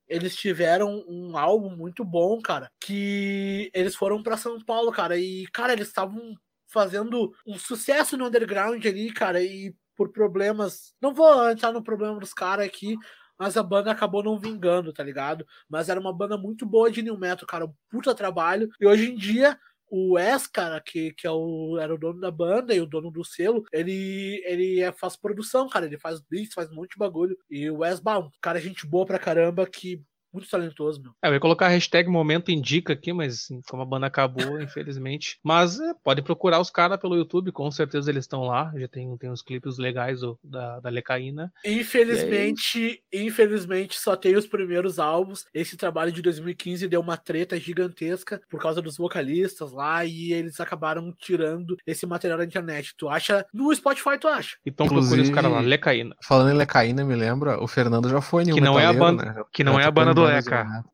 eles 0.07 0.37
tiveram 0.37 1.05
um 1.09 1.37
álbum 1.37 1.75
muito 1.75 2.05
bom, 2.05 2.41
cara, 2.41 2.71
que 2.81 3.69
eles 3.75 3.97
foram 3.97 4.23
para 4.23 4.37
São 4.37 4.61
Paulo, 4.61 4.93
cara, 4.93 5.19
e, 5.19 5.49
cara, 5.49 5.73
eles 5.73 5.89
estavam 5.89 6.37
fazendo 6.69 7.35
um 7.45 7.59
sucesso 7.59 8.17
no 8.17 8.27
underground 8.27 8.87
ali, 8.87 9.13
cara, 9.13 9.43
e 9.43 9.75
por 9.97 10.13
problemas. 10.13 10.95
Não 11.03 11.13
vou 11.13 11.51
entrar 11.51 11.73
no 11.73 11.83
problema 11.83 12.21
dos 12.21 12.33
caras 12.33 12.65
aqui, 12.65 12.97
mas 13.41 13.57
a 13.57 13.63
banda 13.63 13.91
acabou 13.91 14.23
não 14.23 14.39
vingando, 14.39 14.93
tá 14.93 15.03
ligado? 15.03 15.47
Mas 15.67 15.89
era 15.89 15.99
uma 15.99 16.13
banda 16.13 16.37
muito 16.37 16.67
boa 16.67 16.91
de 16.91 17.01
new 17.01 17.17
metal, 17.17 17.47
cara, 17.47 17.65
um 17.65 17.73
puta 17.89 18.15
trabalho. 18.15 18.69
E 18.79 18.87
hoje 18.87 19.11
em 19.11 19.17
dia 19.17 19.59
o 19.91 20.13
Wes, 20.13 20.47
cara, 20.47 20.81
que, 20.81 21.13
que 21.15 21.27
é 21.27 21.31
o, 21.31 21.77
era 21.81 21.93
o 21.93 21.99
dono 21.99 22.21
da 22.21 22.31
banda 22.31 22.73
e 22.73 22.81
o 22.81 22.87
dono 22.87 23.11
do 23.11 23.25
selo, 23.25 23.65
ele, 23.73 24.41
ele 24.47 24.81
é, 24.81 24.93
faz 24.93 25.17
produção, 25.17 25.69
cara, 25.69 25.87
ele 25.87 25.99
faz 25.99 26.21
beats, 26.21 26.55
faz 26.55 26.71
um 26.71 26.77
monte 26.77 26.91
de 26.91 26.99
bagulho. 26.99 27.37
E 27.51 27.69
o 27.69 27.79
Wes 27.79 27.99
Baum, 27.99 28.31
cara, 28.41 28.59
é 28.59 28.63
gente 28.63 28.87
boa 28.87 29.05
pra 29.05 29.19
caramba, 29.19 29.67
que 29.67 30.01
muito 30.33 30.49
talentoso, 30.49 31.03
meu. 31.03 31.13
É, 31.23 31.29
eu 31.29 31.35
ia 31.35 31.41
colocar 31.41 31.67
a 31.67 31.71
hashtag 31.71 32.09
Momento 32.09 32.51
Indica 32.51 32.93
aqui, 32.93 33.13
mas 33.13 33.49
como 33.69 33.83
a 33.83 33.87
banda 33.87 34.07
acabou, 34.07 34.61
infelizmente. 34.63 35.39
Mas 35.43 35.81
é, 35.81 35.95
pode 36.03 36.23
procurar 36.23 36.61
os 36.61 36.71
caras 36.71 36.99
pelo 36.99 37.17
YouTube, 37.17 37.53
com 37.53 37.71
certeza 37.71 38.11
eles 38.11 38.25
estão 38.25 38.43
lá. 38.43 38.73
Já 38.77 38.89
tem, 38.89 39.17
tem 39.17 39.31
uns 39.31 39.43
clipes 39.43 39.79
legais 39.79 40.21
do, 40.21 40.39
da, 40.43 40.81
da 40.81 40.91
Lecaína. 40.91 41.53
Infelizmente, 41.65 43.03
aí... 43.13 43.27
infelizmente, 43.27 43.99
só 43.99 44.17
tem 44.17 44.37
os 44.37 44.47
primeiros 44.47 44.99
álbuns. 44.99 45.47
Esse 45.53 45.77
trabalho 45.77 46.13
de 46.13 46.23
2015 46.23 46.89
deu 46.89 47.01
uma 47.01 47.17
treta 47.17 47.59
gigantesca 47.59 48.41
por 48.49 48.61
causa 48.61 48.81
dos 48.81 48.97
vocalistas 48.97 49.73
lá 49.73 50.05
e 50.05 50.33
eles 50.33 50.61
acabaram 50.61 51.13
tirando 51.19 51.77
esse 51.87 52.07
material 52.07 52.39
da 52.39 52.45
internet. 52.45 52.95
Tu 52.97 53.09
acha? 53.09 53.45
No 53.53 53.75
Spotify, 53.75 54.19
tu 54.19 54.29
acha? 54.29 54.57
Então 54.65 54.87
procura 54.87 55.23
os 55.23 55.31
caras 55.31 55.51
lá, 55.51 55.61
Lecaína. 55.61 56.17
Falando 56.23 56.51
em 56.51 56.57
Lecaína, 56.57 57.05
me 57.05 57.15
lembra, 57.15 57.63
o 57.63 57.67
Fernando 57.67 58.09
já 58.09 58.21
foi 58.21 58.45
em 58.45 58.53
um 58.53 58.55
que 58.55 58.61
não 58.61 58.79
é 58.79 58.87
a 58.87 58.93
banda, 58.93 59.25
né? 59.25 59.45
Que 59.53 59.65
não 59.65 59.75
já 59.75 59.83
é 59.83 59.85
a 59.85 59.91
banda 59.91 60.15
do 60.15 60.20
Leca. 60.25 60.85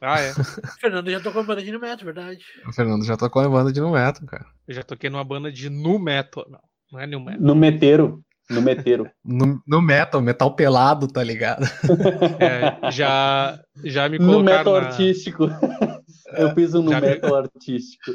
Ah, 0.00 0.20
é. 0.20 0.32
o 0.32 0.34
Fernando 0.80 1.10
já 1.10 1.20
tocou 1.20 1.42
em 1.42 1.46
banda 1.46 1.62
de 1.62 1.72
no 1.72 1.80
metal, 1.80 2.04
verdade. 2.04 2.44
O 2.66 2.72
Fernando 2.72 3.04
já 3.04 3.16
tocou 3.16 3.44
em 3.44 3.50
banda 3.50 3.72
de 3.72 3.80
no 3.80 3.92
metal, 3.92 4.26
cara. 4.26 4.46
Eu 4.66 4.74
já 4.74 4.82
toquei 4.82 5.10
numa 5.10 5.24
banda 5.24 5.50
de 5.50 5.68
nu 5.70 5.98
metal. 5.98 6.46
Não, 6.48 6.60
não 6.92 7.00
é 7.00 7.06
nu 7.06 7.20
metal. 7.20 7.40
No 7.40 7.54
meteiro. 7.54 8.24
No 8.48 8.62
meteiro. 8.62 9.10
no, 9.24 9.60
no 9.66 9.82
metal, 9.82 10.20
metal 10.20 10.54
pelado, 10.54 11.08
tá 11.08 11.22
ligado? 11.22 11.64
É, 12.38 12.90
já, 12.90 13.58
já 13.84 14.08
me 14.08 14.18
colocaram. 14.18 14.38
No 14.38 14.44
metal 14.44 14.80
na... 14.80 14.86
artístico. 14.86 15.48
Eu 16.32 16.54
piso 16.54 16.82
no 16.82 16.90
já 16.90 17.00
metal 17.00 17.30
me... 17.30 17.36
artístico. 17.38 18.12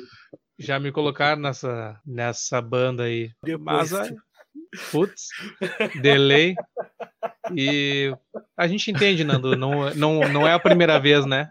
Já 0.60 0.80
me 0.80 0.92
colocaram 0.92 1.42
nessa, 1.42 2.00
nessa 2.06 2.62
banda 2.62 3.04
aí. 3.04 3.32
Mas, 3.60 3.92
putz, 4.92 5.28
delay. 6.02 6.56
E 7.56 8.14
a 8.58 8.68
gente 8.68 8.92
entende, 8.92 9.24
Nando, 9.24 9.56
não, 9.56 9.94
não, 9.94 10.20
não 10.30 10.48
é 10.48 10.54
a 10.54 10.60
primeira 10.60 11.00
vez, 11.00 11.26
né? 11.26 11.50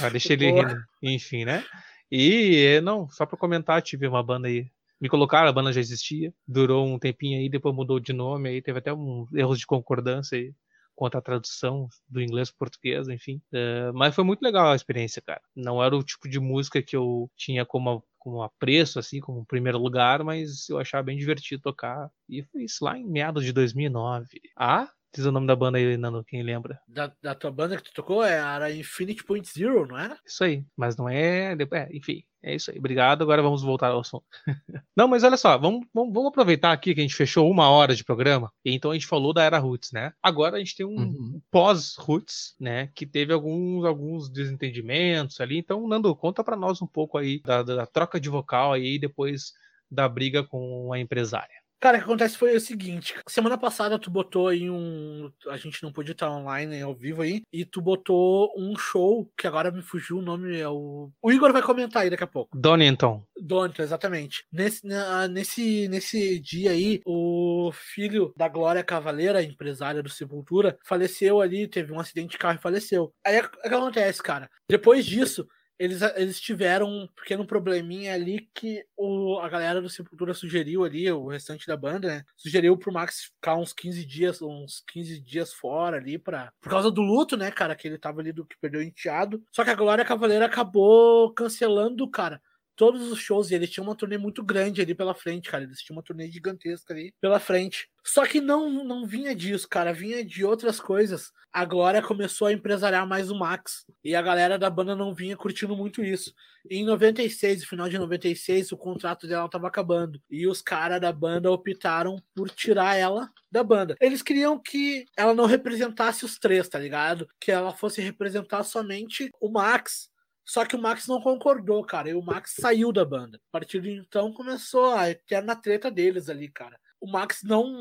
Ah, 0.00 0.08
deixa 0.08 0.32
ele 0.32 0.50
rindo. 0.50 0.76
Enfim, 1.02 1.44
né? 1.44 1.64
E 2.10 2.80
não, 2.82 3.08
só 3.08 3.24
para 3.24 3.38
comentar, 3.38 3.82
tive 3.82 4.06
uma 4.06 4.22
banda 4.22 4.48
aí. 4.48 4.70
Me 5.00 5.08
colocaram, 5.08 5.48
a 5.48 5.52
banda 5.52 5.72
já 5.72 5.80
existia, 5.80 6.32
durou 6.46 6.86
um 6.86 6.98
tempinho 6.98 7.38
aí, 7.38 7.48
depois 7.48 7.74
mudou 7.74 7.98
de 7.98 8.12
nome, 8.12 8.50
aí 8.50 8.60
teve 8.60 8.80
até 8.80 8.92
uns 8.92 9.32
erros 9.32 9.58
de 9.58 9.66
concordância 9.66 10.36
aí 10.36 10.52
quanto 11.00 11.16
à 11.16 11.22
tradução 11.22 11.88
do 12.06 12.20
inglês 12.20 12.50
para 12.50 12.58
português, 12.58 13.08
enfim. 13.08 13.40
Uh, 13.50 13.90
mas 13.94 14.14
foi 14.14 14.22
muito 14.22 14.42
legal 14.42 14.66
a 14.66 14.76
experiência, 14.76 15.22
cara. 15.22 15.40
Não 15.56 15.82
era 15.82 15.96
o 15.96 16.02
tipo 16.02 16.28
de 16.28 16.38
música 16.38 16.82
que 16.82 16.94
eu 16.94 17.30
tinha 17.34 17.64
como 17.64 18.04
como 18.20 18.42
apreço, 18.42 19.00
assim, 19.00 19.20
como 19.20 19.46
primeiro 19.46 19.78
lugar, 19.78 20.22
mas 20.24 20.68
eu 20.68 20.78
achava 20.78 21.04
bem 21.04 21.18
divertido 21.18 21.62
tocar. 21.62 22.10
E 22.28 22.44
foi 22.44 22.64
isso 22.64 22.84
lá 22.84 22.98
em 22.98 23.06
meados 23.06 23.44
de 23.44 23.52
2009. 23.52 24.40
Ah, 24.56 24.90
diz 25.14 25.24
o 25.24 25.32
nome 25.32 25.46
da 25.46 25.56
banda 25.56 25.78
aí, 25.78 25.96
Nando, 25.96 26.24
quem 26.24 26.42
lembra? 26.42 26.80
Da, 26.88 27.12
da 27.22 27.34
tua 27.34 27.50
banda 27.50 27.76
que 27.76 27.84
tu 27.84 27.92
tocou 27.92 28.22
era 28.22 28.72
Infinite 28.72 29.24
Point 29.24 29.48
Zero, 29.48 29.86
não 29.86 29.98
era? 29.98 30.18
Isso 30.24 30.44
aí, 30.44 30.64
mas 30.76 30.96
não 30.96 31.08
é. 31.08 31.52
é 31.52 31.88
enfim, 31.92 32.22
é 32.42 32.54
isso 32.54 32.70
aí. 32.70 32.78
Obrigado. 32.78 33.22
Agora 33.22 33.42
vamos 33.42 33.62
voltar 33.62 33.88
ao 33.88 34.02
som. 34.02 34.22
Não, 34.96 35.06
mas 35.06 35.22
olha 35.22 35.36
só, 35.36 35.58
vamos, 35.58 35.86
vamos, 35.92 36.12
vamos, 36.12 36.28
aproveitar 36.28 36.72
aqui 36.72 36.94
que 36.94 37.00
a 37.00 37.02
gente 37.02 37.14
fechou 37.14 37.50
uma 37.50 37.68
hora 37.68 37.94
de 37.94 38.02
programa. 38.02 38.50
E 38.64 38.74
então 38.74 38.90
a 38.90 38.94
gente 38.94 39.06
falou 39.06 39.32
da 39.32 39.42
era 39.42 39.58
Roots, 39.58 39.92
né? 39.92 40.12
Agora 40.22 40.56
a 40.56 40.58
gente 40.58 40.74
tem 40.74 40.86
um 40.86 40.96
uhum. 40.96 41.40
pós-Roots, 41.50 42.54
né? 42.58 42.90
Que 42.94 43.06
teve 43.06 43.32
alguns, 43.32 43.84
alguns 43.84 44.30
desentendimentos 44.30 45.40
ali. 45.40 45.58
Então, 45.58 45.86
Nando, 45.86 46.14
conta 46.16 46.42
para 46.42 46.56
nós 46.56 46.80
um 46.80 46.86
pouco 46.86 47.18
aí 47.18 47.40
da, 47.42 47.62
da 47.62 47.86
troca 47.86 48.18
de 48.18 48.30
vocal 48.30 48.72
aí 48.72 48.98
depois 48.98 49.52
da 49.90 50.08
briga 50.08 50.42
com 50.42 50.92
a 50.92 50.98
empresária. 50.98 51.59
Cara, 51.80 51.96
o 51.96 52.00
que 52.00 52.04
acontece 52.04 52.36
foi 52.36 52.54
o 52.54 52.60
seguinte: 52.60 53.14
semana 53.26 53.56
passada 53.56 53.98
tu 53.98 54.10
botou 54.10 54.48
aí 54.48 54.68
um. 54.68 55.32
A 55.48 55.56
gente 55.56 55.82
não 55.82 55.90
podia 55.90 56.12
estar 56.12 56.30
online 56.30 56.82
ao 56.82 56.94
vivo 56.94 57.22
aí. 57.22 57.42
E 57.50 57.64
tu 57.64 57.80
botou 57.80 58.52
um 58.56 58.76
show, 58.76 59.26
que 59.36 59.46
agora 59.46 59.70
me 59.70 59.80
fugiu 59.80 60.18
o 60.18 60.22
nome, 60.22 60.58
é 60.58 60.68
o. 60.68 61.10
O 61.22 61.32
Igor 61.32 61.52
vai 61.52 61.62
comentar 61.62 62.02
aí 62.02 62.10
daqui 62.10 62.24
a 62.24 62.26
pouco. 62.26 62.56
Donington. 62.56 63.24
Donington, 63.40 63.82
exatamente. 63.82 64.44
Nesse, 64.52 64.86
nesse, 65.30 65.88
nesse 65.88 66.38
dia 66.38 66.72
aí, 66.72 67.00
o 67.06 67.70
filho 67.72 68.34
da 68.36 68.46
Glória 68.46 68.84
Cavaleira, 68.84 69.42
empresária 69.42 70.02
do 70.02 70.10
Sepultura, 70.10 70.78
faleceu 70.84 71.40
ali, 71.40 71.66
teve 71.66 71.92
um 71.92 72.00
acidente 72.00 72.32
de 72.32 72.38
carro 72.38 72.58
e 72.58 72.62
faleceu. 72.62 73.10
Aí 73.24 73.40
o 73.40 73.48
que 73.48 73.68
acontece, 73.68 74.22
cara? 74.22 74.50
Depois 74.68 75.06
disso 75.06 75.46
eles, 75.80 76.02
eles 76.14 76.38
tiveram 76.38 76.86
um 76.86 77.06
pequeno 77.06 77.46
probleminha 77.46 78.12
ali 78.12 78.50
que 78.54 78.84
o, 78.98 79.38
a 79.38 79.48
galera 79.48 79.80
do 79.80 79.88
Sepultura 79.88 80.34
sugeriu 80.34 80.84
ali, 80.84 81.10
o 81.10 81.26
restante 81.28 81.66
da 81.66 81.74
banda, 81.74 82.06
né? 82.06 82.24
Sugeriu 82.36 82.76
pro 82.76 82.92
Max 82.92 83.32
ficar 83.34 83.56
uns 83.56 83.72
15 83.72 84.04
dias, 84.04 84.42
uns 84.42 84.84
15 84.92 85.18
dias 85.22 85.54
fora 85.54 85.96
ali 85.96 86.18
para 86.18 86.52
por 86.60 86.68
causa 86.68 86.90
do 86.90 87.00
luto, 87.00 87.34
né, 87.34 87.50
cara, 87.50 87.74
que 87.74 87.88
ele 87.88 87.96
tava 87.96 88.20
ali 88.20 88.30
do 88.30 88.44
que 88.44 88.58
perdeu 88.60 88.80
o 88.80 88.84
enteado. 88.84 89.42
Só 89.50 89.64
que 89.64 89.70
a 89.70 89.74
Glória 89.74 90.04
Cavaleira 90.04 90.44
acabou 90.44 91.32
cancelando, 91.32 92.10
cara, 92.10 92.42
todos 92.80 93.12
os 93.12 93.18
shows 93.18 93.50
e 93.50 93.54
eles 93.54 93.68
tinham 93.68 93.86
uma 93.86 93.94
turnê 93.94 94.16
muito 94.16 94.42
grande 94.42 94.80
ali 94.80 94.94
pela 94.94 95.12
frente, 95.12 95.50
cara. 95.50 95.64
Eles 95.64 95.82
tinham 95.82 95.98
uma 95.98 96.02
turnê 96.02 96.32
gigantesca 96.32 96.94
ali 96.94 97.12
pela 97.20 97.38
frente. 97.38 97.90
Só 98.02 98.24
que 98.24 98.40
não, 98.40 98.82
não 98.82 99.06
vinha 99.06 99.34
disso, 99.34 99.68
cara. 99.68 99.92
Vinha 99.92 100.24
de 100.24 100.46
outras 100.46 100.80
coisas. 100.80 101.30
A 101.52 101.66
começou 102.00 102.46
a 102.46 102.54
empresariar 102.54 103.06
mais 103.06 103.30
o 103.30 103.38
Max. 103.38 103.84
E 104.02 104.14
a 104.14 104.22
galera 104.22 104.58
da 104.58 104.70
banda 104.70 104.96
não 104.96 105.12
vinha 105.12 105.36
curtindo 105.36 105.76
muito 105.76 106.02
isso. 106.02 106.32
E 106.70 106.76
em 106.78 106.84
96, 106.86 107.60
no 107.60 107.66
final 107.66 107.86
de 107.86 107.98
96, 107.98 108.72
o 108.72 108.78
contrato 108.78 109.26
dela 109.26 109.46
tava 109.46 109.68
acabando. 109.68 110.18
E 110.30 110.46
os 110.46 110.62
caras 110.62 111.02
da 111.02 111.12
banda 111.12 111.52
optaram 111.52 112.16
por 112.34 112.48
tirar 112.48 112.96
ela 112.96 113.30
da 113.52 113.62
banda. 113.62 113.94
Eles 114.00 114.22
queriam 114.22 114.58
que 114.58 115.04
ela 115.14 115.34
não 115.34 115.44
representasse 115.44 116.24
os 116.24 116.38
três, 116.38 116.66
tá 116.66 116.78
ligado? 116.78 117.28
Que 117.38 117.52
ela 117.52 117.74
fosse 117.74 118.00
representar 118.00 118.62
somente 118.62 119.30
o 119.38 119.50
Max 119.50 120.09
só 120.50 120.64
que 120.64 120.74
o 120.74 120.82
Max 120.82 121.06
não 121.06 121.20
concordou, 121.20 121.84
cara. 121.84 122.10
E 122.10 122.14
o 122.14 122.20
Max 122.20 122.56
saiu 122.58 122.90
da 122.90 123.04
banda. 123.04 123.38
A 123.38 123.52
partir 123.52 123.80
de 123.80 123.92
então 123.92 124.32
começou 124.32 124.90
a 124.94 125.08
eterna 125.08 125.54
treta 125.54 125.88
deles 125.92 126.28
ali, 126.28 126.50
cara. 126.50 126.76
O 127.00 127.08
Max 127.08 127.44
não 127.44 127.72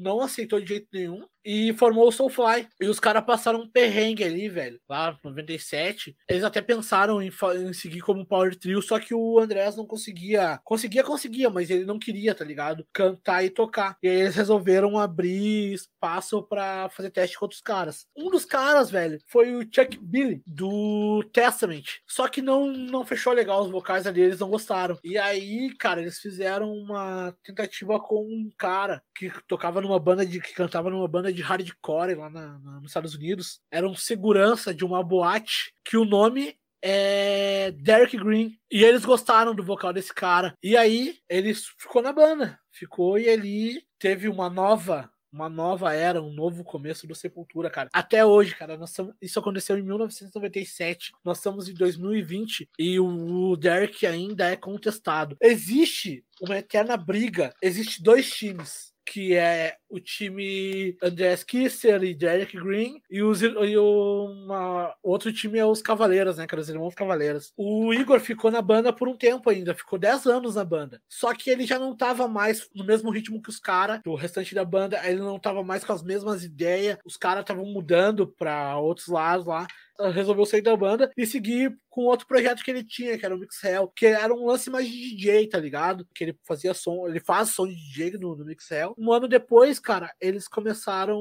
não 0.00 0.22
aceitou 0.22 0.58
de 0.62 0.66
jeito 0.66 0.88
nenhum 0.90 1.28
e 1.44 1.72
formou 1.74 2.08
o 2.08 2.12
Soulfly. 2.12 2.68
E 2.80 2.86
os 2.86 3.00
caras 3.00 3.24
passaram 3.24 3.60
um 3.60 3.68
perrengue 3.68 4.24
ali, 4.24 4.48
velho. 4.48 4.80
Lá, 4.88 5.18
97. 5.22 6.16
Eles 6.28 6.44
até 6.44 6.60
pensaram 6.60 7.22
em, 7.22 7.30
em, 7.56 7.72
seguir 7.72 8.00
como 8.00 8.26
Power 8.26 8.56
Trio, 8.56 8.82
só 8.82 8.98
que 8.98 9.14
o 9.14 9.38
Andrés 9.38 9.76
não 9.76 9.86
conseguia. 9.86 10.60
Conseguia, 10.64 11.02
conseguia, 11.02 11.50
mas 11.50 11.70
ele 11.70 11.84
não 11.84 11.98
queria, 11.98 12.34
tá 12.34 12.44
ligado? 12.44 12.86
Cantar 12.92 13.44
e 13.44 13.50
tocar. 13.50 13.96
E 14.02 14.08
aí 14.08 14.20
eles 14.20 14.36
resolveram 14.36 14.98
abrir 14.98 15.74
espaço 15.74 16.42
para 16.42 16.88
fazer 16.90 17.10
teste 17.10 17.38
com 17.38 17.44
outros 17.44 17.60
caras. 17.60 18.06
Um 18.16 18.30
dos 18.30 18.44
caras, 18.44 18.90
velho, 18.90 19.18
foi 19.26 19.54
o 19.54 19.62
Chuck 19.62 19.98
Billy, 20.00 20.42
do 20.46 21.22
Testament. 21.32 21.84
Só 22.06 22.28
que 22.28 22.42
não, 22.42 22.66
não 22.66 23.04
fechou 23.04 23.32
legal 23.32 23.62
os 23.62 23.70
vocais 23.70 24.06
ali, 24.06 24.20
eles 24.20 24.40
não 24.40 24.50
gostaram. 24.50 24.98
E 25.02 25.18
aí, 25.18 25.74
cara, 25.76 26.00
eles 26.00 26.18
fizeram 26.18 26.72
uma 26.72 27.34
tentativa 27.42 27.98
com 28.00 28.22
um 28.22 28.50
cara 28.56 29.02
que 29.14 29.30
tocava 29.46 29.80
numa 29.80 29.98
banda 29.98 30.24
de. 30.24 30.40
que 30.40 30.54
cantava 30.54 30.90
numa 30.90 31.08
banda 31.08 31.29
de 31.32 31.42
hardcore 31.42 32.14
lá 32.14 32.30
na, 32.30 32.58
na, 32.58 32.80
nos 32.80 32.90
Estados 32.90 33.14
Unidos. 33.14 33.60
Era 33.70 33.88
um 33.88 33.94
segurança 33.94 34.74
de 34.74 34.84
uma 34.84 35.02
boate 35.02 35.72
que 35.84 35.96
o 35.96 36.04
nome 36.04 36.56
é 36.82 37.72
Derek 37.72 38.16
Green. 38.16 38.58
E 38.70 38.84
eles 38.84 39.04
gostaram 39.04 39.54
do 39.54 39.62
vocal 39.62 39.92
desse 39.92 40.12
cara. 40.12 40.54
E 40.62 40.76
aí 40.76 41.18
ele 41.28 41.54
ficou 41.54 42.02
na 42.02 42.12
banda. 42.12 42.58
Ficou 42.72 43.18
e 43.18 43.26
ele 43.26 43.82
teve 43.98 44.28
uma 44.28 44.48
nova 44.48 45.10
uma 45.32 45.48
nova 45.48 45.94
era, 45.94 46.20
um 46.20 46.32
novo 46.32 46.64
começo 46.64 47.06
do 47.06 47.14
Sepultura, 47.14 47.70
cara. 47.70 47.88
Até 47.92 48.24
hoje, 48.24 48.54
cara, 48.54 48.76
nós 48.76 48.90
estamos, 48.90 49.14
isso 49.22 49.38
aconteceu 49.38 49.78
em 49.78 49.82
1997, 49.82 51.12
nós 51.24 51.38
estamos 51.38 51.68
em 51.68 51.74
2020 51.74 52.68
e 52.78 52.98
o 52.98 53.56
Derek 53.56 54.06
ainda 54.06 54.50
é 54.50 54.56
contestado. 54.56 55.36
Existe 55.40 56.24
uma 56.40 56.58
eterna 56.58 56.96
briga, 56.96 57.54
existe 57.62 58.02
dois 58.02 58.28
times 58.30 58.90
que 59.06 59.34
é 59.34 59.76
o 59.90 60.00
time 60.00 60.96
Andreas 61.02 61.42
Kisser 61.42 62.02
e 62.02 62.14
Derek 62.14 62.56
Green, 62.58 63.02
e, 63.10 63.22
os, 63.22 63.42
e 63.42 63.76
uma, 63.76 64.94
outro 65.02 65.32
time 65.32 65.58
é 65.58 65.66
os 65.66 65.82
Cavaleiros, 65.82 66.36
né, 66.36 66.46
que 66.46 66.54
eram 66.54 66.62
os 66.62 66.68
irmãos 66.68 66.94
Cavaleiros. 66.94 67.52
O 67.56 67.92
Igor 67.92 68.20
ficou 68.20 68.50
na 68.50 68.62
banda 68.62 68.92
por 68.92 69.08
um 69.08 69.16
tempo 69.16 69.50
ainda, 69.50 69.74
ficou 69.74 69.98
10 69.98 70.26
anos 70.26 70.54
na 70.54 70.64
banda. 70.64 71.02
Só 71.08 71.34
que 71.34 71.50
ele 71.50 71.66
já 71.66 71.78
não 71.78 71.96
tava 71.96 72.28
mais 72.28 72.68
no 72.74 72.84
mesmo 72.84 73.10
ritmo 73.10 73.42
que 73.42 73.50
os 73.50 73.58
caras, 73.58 74.00
o 74.06 74.14
restante 74.14 74.54
da 74.54 74.64
banda, 74.64 75.00
ele 75.04 75.20
não 75.20 75.38
tava 75.38 75.62
mais 75.62 75.84
com 75.84 75.92
as 75.92 76.02
mesmas 76.02 76.44
ideias, 76.44 76.98
os 77.04 77.16
caras 77.16 77.42
estavam 77.42 77.64
mudando 77.66 78.26
para 78.26 78.78
outros 78.78 79.08
lados 79.08 79.46
lá 79.46 79.66
resolveu 80.08 80.46
sair 80.46 80.62
da 80.62 80.76
banda 80.76 81.10
e 81.16 81.26
seguir 81.26 81.76
com 81.88 82.02
outro 82.02 82.26
projeto 82.26 82.62
que 82.62 82.70
ele 82.70 82.84
tinha, 82.84 83.18
que 83.18 83.26
era 83.26 83.34
o 83.34 83.38
Mix 83.38 83.62
Hell, 83.62 83.88
que 83.88 84.06
era 84.06 84.32
um 84.32 84.46
lance 84.46 84.70
mais 84.70 84.88
de 84.88 85.16
DJ, 85.16 85.48
tá 85.48 85.58
ligado? 85.58 86.06
Que 86.14 86.24
ele 86.24 86.38
fazia 86.46 86.72
som, 86.72 87.08
ele 87.08 87.20
faz 87.20 87.50
som 87.50 87.66
de 87.66 87.74
DJ 87.74 88.12
no, 88.12 88.36
no 88.36 88.44
Mix 88.44 88.70
Hell. 88.70 88.94
Um 88.96 89.12
ano 89.12 89.26
depois, 89.26 89.79
cara, 89.80 90.12
eles 90.20 90.46
começaram, 90.46 91.20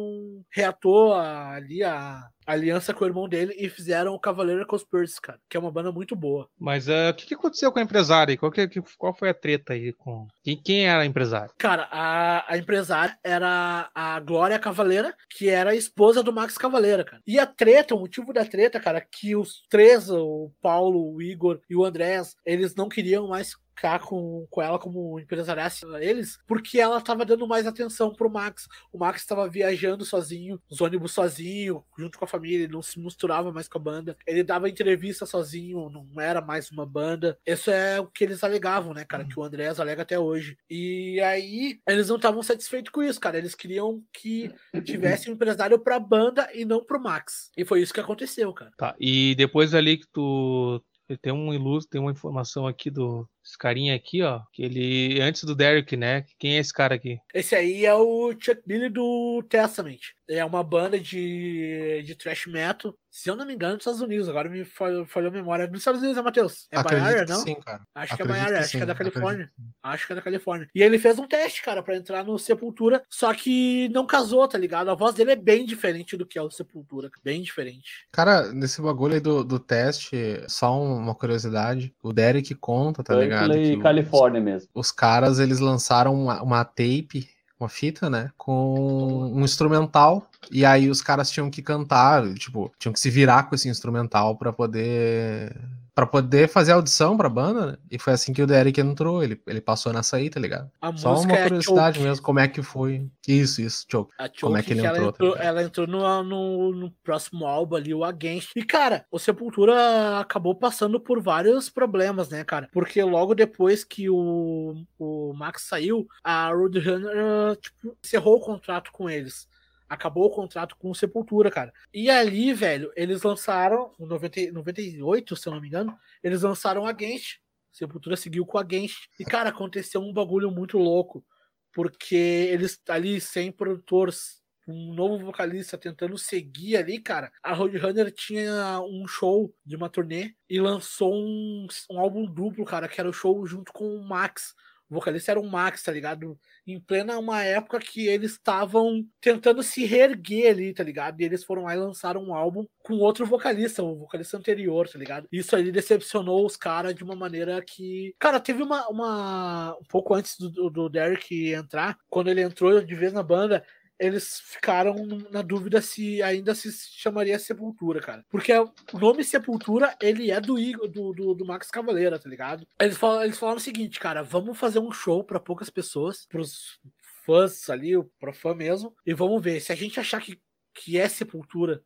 reatou 0.51 1.13
a, 1.13 1.53
ali 1.53 1.83
a, 1.83 2.29
aliança 2.51 2.93
com 2.93 3.03
o 3.03 3.07
irmão 3.07 3.29
dele 3.29 3.53
e 3.57 3.69
fizeram 3.69 4.13
o 4.13 4.19
Cavaleiro 4.19 4.65
Conspiracy, 4.65 5.21
cara, 5.21 5.39
que 5.47 5.55
é 5.55 5.59
uma 5.59 5.71
banda 5.71 5.91
muito 5.91 6.15
boa. 6.15 6.49
Mas 6.57 6.87
uh, 6.87 7.09
o 7.11 7.13
que, 7.13 7.27
que, 7.27 7.35
aconteceu 7.35 7.71
com 7.71 7.79
a 7.79 7.83
empresária? 7.83 8.37
Qual, 8.37 8.51
que, 8.51 8.67
qual 8.97 9.13
foi 9.13 9.29
a 9.29 9.33
treta 9.33 9.73
aí 9.73 9.93
com. 9.93 10.27
Quem, 10.43 10.57
quem 10.57 10.87
era 10.87 11.03
a 11.03 11.05
empresária? 11.05 11.51
Cara, 11.57 11.87
a, 11.91 12.53
a 12.53 12.57
empresária 12.57 13.17
era 13.23 13.89
a 13.93 14.19
Glória 14.19 14.59
Cavaleira, 14.59 15.15
que 15.29 15.49
era 15.49 15.71
a 15.71 15.75
esposa 15.75 16.23
do 16.23 16.33
Max 16.33 16.57
Cavaleira, 16.57 17.03
cara. 17.03 17.21
E 17.25 17.39
a 17.39 17.45
treta, 17.45 17.95
o 17.95 17.99
motivo 17.99 18.33
da 18.33 18.45
treta, 18.45 18.79
cara, 18.79 19.01
que 19.01 19.35
os 19.35 19.63
três, 19.69 20.09
o 20.09 20.51
Paulo, 20.61 21.13
o 21.13 21.21
Igor 21.21 21.59
e 21.69 21.75
o 21.75 21.85
Andrés, 21.85 22.35
eles 22.45 22.75
não 22.75 22.89
queriam 22.89 23.27
mais 23.27 23.55
ficar 23.79 23.99
com, 23.99 24.45
com 24.49 24.61
ela 24.61 24.77
como 24.77 25.17
empresariasse 25.19 25.85
eles, 26.01 26.37
porque 26.45 26.79
ela 26.79 26.99
tava 26.99 27.23
dando 27.23 27.47
mais 27.47 27.65
atenção 27.65 28.13
pro 28.13 28.29
Max. 28.29 28.67
O 28.91 28.97
Max 28.97 29.21
estava 29.21 29.47
viajando 29.47 30.03
sozinho, 30.03 30.61
os 30.69 30.81
ônibus 30.81 31.13
sozinho, 31.13 31.83
junto 31.97 32.19
com 32.19 32.25
a 32.25 32.27
família, 32.27 32.65
ele 32.65 32.73
não 32.73 32.81
se 32.81 32.99
misturava 32.99 33.53
mais 33.53 33.69
com 33.69 33.77
a 33.77 33.81
banda. 33.81 34.17
Ele 34.27 34.43
dava 34.43 34.69
entrevista 34.69 35.25
sozinho, 35.25 35.89
não 35.89 36.21
era 36.21 36.41
mais 36.41 36.69
uma 36.69 36.85
banda. 36.85 37.39
Isso 37.45 37.71
é 37.71 37.99
o 38.01 38.07
que 38.07 38.25
eles 38.25 38.43
alegavam, 38.43 38.93
né, 38.93 39.05
cara? 39.05 39.23
Que 39.25 39.39
o 39.39 39.43
Andrés 39.43 39.79
alega 39.79 40.01
até 40.01 40.19
hoje. 40.19 40.57
E 40.69 41.21
aí, 41.21 41.79
eles 41.87 42.09
não 42.09 42.17
estavam 42.17 42.43
satisfeitos 42.43 42.91
com 42.91 43.01
isso, 43.01 43.19
cara. 43.19 43.37
Eles 43.37 43.55
queriam 43.55 44.03
que 44.11 44.51
tivesse 44.83 45.29
um 45.29 45.33
empresário 45.33 45.79
pra 45.79 45.99
banda 45.99 46.49
e 46.53 46.65
não 46.65 46.83
pro 46.83 47.01
Max. 47.01 47.49
E 47.55 47.63
foi 47.63 47.81
isso 47.81 47.93
que 47.93 47.99
aconteceu, 48.01 48.51
cara. 48.53 48.71
Tá, 48.77 48.95
e 48.99 49.35
depois 49.35 49.73
ali 49.73 49.97
que 49.97 50.07
tu 50.11 50.83
tem 51.17 51.33
um 51.33 51.53
ilustre, 51.53 51.91
tem 51.91 52.01
uma 52.01 52.11
informação 52.11 52.67
aqui 52.67 52.89
do 52.89 53.27
esse 53.49 53.57
carinha 53.57 53.95
aqui, 53.95 54.21
ó, 54.21 54.41
que 54.53 54.63
ele 54.63 55.19
antes 55.21 55.43
do 55.43 55.55
Derek, 55.55 55.97
né? 55.97 56.23
Quem 56.37 56.55
é 56.55 56.59
esse 56.59 56.71
cara 56.71 56.95
aqui? 56.95 57.19
Esse 57.33 57.55
aí 57.55 57.85
é 57.85 57.93
o 57.93 58.31
Chuck 58.39 58.61
Billy 58.65 58.89
do 58.89 59.43
Testament. 59.49 59.99
É 60.29 60.45
uma 60.45 60.63
banda 60.63 60.99
de, 60.99 62.03
de 62.05 62.13
thrash 62.13 62.45
metal, 62.45 62.95
se 63.09 63.31
eu 63.31 63.35
não 63.35 63.47
me 63.47 63.55
engano, 63.55 63.77
dos 63.77 63.81
Estados 63.81 64.01
Unidos. 64.01 64.29
Agora 64.29 64.47
me 64.47 64.63
falhou, 64.63 65.03
falhou 65.07 65.31
a 65.31 65.33
memória. 65.33 65.65
Nos 65.65 65.79
Estados 65.79 65.99
Unidos, 65.99 66.19
é 66.19 66.21
Matheus? 66.21 66.67
É 66.71 66.83
Bayard, 66.83 67.31
não? 67.31 67.39
Sim, 67.39 67.55
cara. 67.55 67.81
Acho 67.95 68.13
Acredito 68.13 68.15
que 68.15 68.21
é 68.21 68.25
Bayard, 68.27 68.53
acho 68.53 68.77
que 68.77 68.83
é 68.83 68.85
da 68.85 68.95
Califórnia. 68.95 69.51
Acho 69.81 70.05
que 70.05 70.13
é 70.13 70.15
da 70.15 70.21
Califórnia. 70.21 70.69
E 70.75 70.83
ele 70.83 70.99
fez 70.99 71.17
um 71.17 71.27
teste, 71.27 71.63
cara, 71.63 71.81
para 71.81 71.95
entrar 71.95 72.23
no 72.23 72.37
Sepultura, 72.37 73.03
só 73.09 73.33
que 73.33 73.89
não 73.89 74.05
casou, 74.05 74.47
tá 74.47 74.57
ligado? 74.57 74.91
A 74.91 74.95
voz 74.95 75.15
dele 75.15 75.31
é 75.31 75.35
bem 75.35 75.65
diferente 75.65 76.15
do 76.15 76.27
que 76.27 76.37
é 76.37 76.41
o 76.43 76.51
Sepultura, 76.51 77.09
bem 77.23 77.41
diferente. 77.41 78.07
Cara, 78.11 78.53
nesse 78.53 78.79
bagulho 78.83 79.15
aí 79.15 79.19
do, 79.19 79.43
do 79.43 79.57
teste, 79.57 80.43
só 80.47 80.79
uma 80.79 81.15
curiosidade, 81.15 81.91
o 82.03 82.13
Derek 82.13 82.53
conta, 82.53 83.03
tá 83.03 83.15
ligado? 83.15 83.38
Que 83.47 83.77
Califórnia 83.77 84.39
os, 84.39 84.45
mesmo. 84.45 84.69
Os 84.73 84.91
caras, 84.91 85.39
eles 85.39 85.59
lançaram 85.59 86.13
uma, 86.13 86.41
uma 86.41 86.65
tape, 86.65 87.29
uma 87.59 87.69
fita, 87.69 88.09
né? 88.09 88.31
Com 88.37 89.31
um 89.33 89.43
instrumental. 89.43 90.27
E 90.51 90.65
aí 90.65 90.89
os 90.89 91.01
caras 91.01 91.29
tinham 91.29 91.49
que 91.49 91.61
cantar, 91.61 92.33
tipo, 92.35 92.71
tinham 92.79 92.93
que 92.93 92.99
se 92.99 93.09
virar 93.09 93.43
com 93.43 93.55
esse 93.55 93.69
instrumental 93.69 94.35
para 94.37 94.53
poder 94.53 95.55
para 95.99 96.07
poder 96.07 96.47
fazer 96.47 96.71
audição 96.71 97.17
pra 97.17 97.27
banda, 97.27 97.65
né? 97.73 97.77
E 97.91 97.99
foi 97.99 98.13
assim 98.13 98.31
que 98.31 98.41
o 98.41 98.47
Derek 98.47 98.79
entrou. 98.79 99.21
Ele, 99.21 99.41
ele 99.45 99.59
passou 99.59 99.91
nessa 99.91 100.15
aí, 100.15 100.29
tá 100.29 100.39
ligado? 100.39 100.71
A 100.79 100.95
Só 100.95 101.19
uma 101.19 101.33
é 101.33 101.43
curiosidade 101.43 101.99
mesmo, 101.99 102.23
como 102.23 102.39
é 102.39 102.47
que 102.47 102.61
foi. 102.61 103.05
Isso, 103.27 103.61
isso, 103.61 103.85
Choke. 103.91 104.13
A 104.17 104.27
Choke 104.27 104.39
como 104.39 104.57
é 104.57 104.63
que 104.63 104.71
ele 104.71 104.79
ela 104.79 104.97
entrou? 104.97 105.09
entrou, 105.09 105.35
tá 105.35 105.43
ela 105.43 105.61
entrou 105.61 105.87
no, 105.87 106.23
no, 106.23 106.71
no, 106.73 106.91
próximo 107.03 107.45
álbum 107.45 107.75
ali, 107.75 107.93
o 107.93 108.05
Against. 108.05 108.51
E, 108.55 108.63
cara, 108.63 109.05
o 109.11 109.19
Sepultura 109.19 110.19
acabou 110.19 110.55
passando 110.55 111.01
por 111.01 111.21
vários 111.21 111.69
problemas, 111.69 112.29
né, 112.29 112.45
cara? 112.45 112.69
Porque 112.71 113.03
logo 113.03 113.35
depois 113.35 113.83
que 113.83 114.09
o, 114.09 114.81
o 114.97 115.33
Max 115.33 115.63
saiu, 115.63 116.07
a 116.23 116.47
Roadrunner, 116.47 117.57
tipo, 117.57 117.97
encerrou 118.01 118.37
o 118.37 118.41
contrato 118.41 118.89
com 118.93 119.09
eles 119.09 119.48
acabou 119.89 120.25
o 120.25 120.29
contrato 120.29 120.77
com 120.77 120.91
o 120.91 120.95
Sepultura, 120.95 121.49
cara. 121.49 121.73
E 121.93 122.09
ali, 122.09 122.53
velho, 122.53 122.91
eles 122.95 123.23
lançaram, 123.23 123.91
em 123.99 124.05
90, 124.05 124.51
98, 124.51 125.35
se 125.35 125.47
eu 125.47 125.53
não 125.53 125.59
me 125.59 125.67
engano, 125.67 125.97
eles 126.23 126.43
lançaram 126.43 126.85
Against. 126.85 127.39
Sepultura 127.71 128.15
seguiu 128.15 128.45
com 128.45 128.57
Against. 128.57 129.07
E, 129.19 129.25
cara, 129.25 129.49
aconteceu 129.49 130.01
um 130.01 130.13
bagulho 130.13 130.51
muito 130.51 130.77
louco. 130.77 131.25
Porque 131.73 132.15
eles 132.15 132.79
ali, 132.87 133.19
sem 133.19 133.51
produtores, 133.51 134.39
um 134.67 134.93
novo 134.93 135.23
vocalista 135.25 135.77
tentando 135.77 136.17
seguir 136.17 136.77
ali, 136.77 136.99
cara. 136.99 137.31
A 137.43 137.53
Roadrunner 137.53 138.11
tinha 138.11 138.79
um 138.81 139.07
show 139.07 139.53
de 139.65 139.75
uma 139.75 139.89
turnê 139.89 140.33
e 140.49 140.59
lançou 140.59 141.13
um, 141.13 141.67
um 141.89 141.99
álbum 141.99 142.25
duplo, 142.25 142.65
cara, 142.65 142.87
que 142.87 142.99
era 142.99 143.09
o 143.09 143.13
show 143.13 143.45
junto 143.45 143.73
com 143.73 143.95
o 143.95 144.07
Max. 144.07 144.53
O 144.89 144.95
vocalista 144.95 145.31
era 145.31 145.39
um 145.39 145.47
Max, 145.47 145.83
tá 145.83 145.91
ligado? 145.91 146.37
Em 146.65 146.79
plena 146.79 147.19
uma 147.19 147.43
época 147.43 147.79
que 147.79 148.07
eles 148.07 148.31
estavam 148.31 149.05
tentando 149.21 149.61
se 149.61 149.85
reerguer 149.85 150.51
ali, 150.51 150.73
tá 150.73 150.83
ligado? 150.83 151.21
E 151.21 151.23
eles 151.23 151.43
foram 151.43 151.63
lá 151.63 151.75
e 151.75 151.79
lançaram 151.79 152.23
um 152.23 152.33
álbum 152.33 152.65
com 152.81 152.95
outro 152.95 153.25
vocalista, 153.25 153.83
o 153.83 153.95
vocalista 153.95 154.37
anterior, 154.37 154.89
tá 154.89 154.97
ligado? 154.97 155.27
Isso 155.31 155.55
ali 155.55 155.71
decepcionou 155.71 156.45
os 156.45 156.57
caras 156.57 156.95
de 156.95 157.03
uma 157.03 157.15
maneira 157.15 157.61
que. 157.61 158.15
Cara, 158.17 158.39
teve 158.39 158.63
uma. 158.63 158.87
uma... 158.89 159.77
Um 159.79 159.85
pouco 159.87 160.13
antes 160.15 160.37
do, 160.39 160.69
do 160.69 160.89
Derek 160.89 161.53
entrar, 161.53 161.97
quando 162.09 162.29
ele 162.29 162.41
entrou 162.41 162.81
de 162.81 162.95
vez 162.95 163.13
na 163.13 163.21
banda, 163.21 163.63
eles 163.99 164.39
ficaram 164.39 164.95
na 165.29 165.41
dúvida 165.41 165.81
se 165.81 166.23
ainda 166.23 166.55
se 166.55 166.71
chamaria 166.71 167.37
Sepultura, 167.37 167.99
cara. 167.99 168.25
Porque 168.29 168.53
o 168.53 168.71
nome 168.99 169.23
Sepultura, 169.23 169.95
ele 170.01 170.31
é 170.31 170.39
do 170.39 170.55
do, 170.87 171.13
do, 171.13 171.33
do, 171.33 171.45
Max 171.45 171.69
Cavaleira, 171.69 172.17
tá 172.17 172.29
ligado? 172.29 172.65
Eles 172.79 172.97
falaram, 172.97 173.23
eles 173.25 173.37
falaram 173.37 173.57
o 173.57 173.61
seguinte, 173.61 173.99
cara, 173.99 174.23
vamos 174.23 174.57
fazer 174.57 174.79
um 174.79 174.91
show 174.91 175.23
para 175.23 175.39
poucas 175.39 175.69
pessoas, 175.69 176.25
pros 176.25 176.79
fãs 177.25 177.69
ali, 177.69 177.91
pro 178.19 178.33
fã 178.33 178.55
mesmo, 178.55 178.95
e 179.05 179.13
vamos 179.13 179.43
ver. 179.43 179.59
Se 179.59 179.73
a 179.73 179.75
gente 179.75 179.99
achar 179.99 180.21
que, 180.21 180.41
que 180.73 180.97
é 180.97 181.07
Sepultura, 181.09 181.83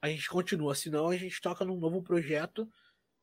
a 0.00 0.08
gente 0.08 0.28
continua. 0.30 0.74
Senão, 0.74 1.08
a 1.08 1.16
gente 1.16 1.40
toca 1.40 1.64
num 1.64 1.76
novo 1.76 2.02
projeto 2.02 2.66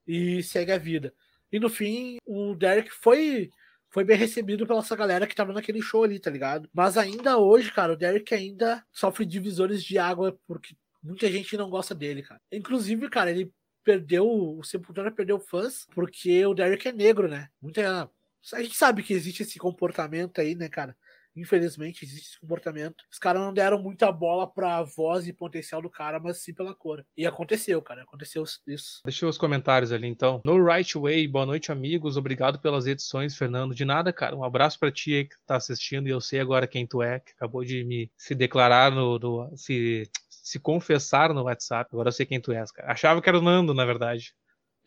e 0.05 0.43
segue 0.43 0.71
a 0.71 0.77
vida. 0.77 1.13
E 1.51 1.59
no 1.59 1.69
fim, 1.69 2.17
o 2.25 2.53
Derek 2.53 2.91
foi 2.91 3.49
foi 3.89 4.03
bem 4.03 4.17
recebido 4.17 4.67
pela 4.67 4.79
essa 4.79 4.95
galera 4.95 5.27
que 5.27 5.35
tava 5.35 5.53
naquele 5.53 5.81
show 5.81 6.03
ali, 6.03 6.19
tá 6.19 6.29
ligado? 6.29 6.69
Mas 6.73 6.97
ainda 6.97 7.37
hoje, 7.37 7.71
cara, 7.71 7.93
o 7.93 7.97
Derek 7.97 8.33
ainda 8.33 8.83
sofre 8.91 9.25
divisores 9.25 9.83
de 9.83 9.97
água 9.97 10.37
porque 10.47 10.75
muita 11.01 11.31
gente 11.31 11.57
não 11.57 11.69
gosta 11.69 11.95
dele, 11.95 12.21
cara. 12.21 12.41
Inclusive, 12.51 13.09
cara, 13.09 13.31
ele 13.31 13.51
perdeu, 13.83 14.27
o 14.27 14.63
Sepultura 14.63 15.11
perdeu 15.11 15.39
fãs 15.39 15.87
porque 15.93 16.45
o 16.45 16.53
Derek 16.53 16.87
é 16.87 16.91
negro, 16.91 17.27
né? 17.27 17.49
Muita 17.61 18.09
a 18.53 18.61
gente 18.61 18.77
sabe 18.77 19.03
que 19.03 19.13
existe 19.13 19.43
esse 19.43 19.59
comportamento 19.59 20.39
aí, 20.39 20.55
né, 20.55 20.69
cara? 20.69 20.95
Infelizmente, 21.37 22.03
existe 22.03 22.29
esse 22.29 22.39
comportamento. 22.39 23.03
Os 23.11 23.19
caras 23.19 23.41
não 23.41 23.53
deram 23.53 23.81
muita 23.81 24.11
bola 24.11 24.51
pra 24.51 24.81
voz 24.83 25.27
e 25.27 25.33
potencial 25.33 25.81
do 25.81 25.89
cara, 25.89 26.19
mas 26.19 26.39
sim 26.39 26.53
pela 26.53 26.73
cor. 26.73 27.05
E 27.15 27.25
aconteceu, 27.25 27.81
cara. 27.81 28.03
Aconteceu 28.03 28.43
isso. 28.65 29.01
Deixa 29.05 29.27
os 29.27 29.37
comentários 29.37 29.91
ali, 29.91 30.07
então. 30.07 30.41
No 30.43 30.63
Right 30.63 30.97
Way, 30.97 31.27
boa 31.27 31.45
noite, 31.45 31.71
amigos. 31.71 32.17
Obrigado 32.17 32.59
pelas 32.59 32.87
edições, 32.87 33.37
Fernando. 33.37 33.75
De 33.75 33.85
nada, 33.85 34.11
cara. 34.11 34.35
Um 34.35 34.43
abraço 34.43 34.79
pra 34.79 34.91
ti 34.91 35.13
aí 35.13 35.25
que 35.25 35.35
tá 35.45 35.55
assistindo. 35.55 36.07
E 36.07 36.11
eu 36.11 36.19
sei 36.19 36.39
agora 36.39 36.67
quem 36.67 36.87
tu 36.87 37.01
é, 37.01 37.19
que 37.19 37.31
acabou 37.33 37.63
de 37.63 37.83
me 37.83 38.11
se 38.17 38.33
declarar 38.33 38.91
no. 38.91 39.19
no 39.19 39.55
se, 39.55 40.09
se 40.29 40.59
confessar 40.59 41.33
no 41.33 41.43
WhatsApp. 41.43 41.89
Agora 41.91 42.09
eu 42.09 42.13
sei 42.13 42.25
quem 42.25 42.41
tu 42.41 42.51
és, 42.51 42.71
cara. 42.71 42.91
Achava 42.91 43.21
que 43.21 43.29
era 43.29 43.37
o 43.37 43.41
Nando, 43.41 43.73
na 43.73 43.85
verdade. 43.85 44.33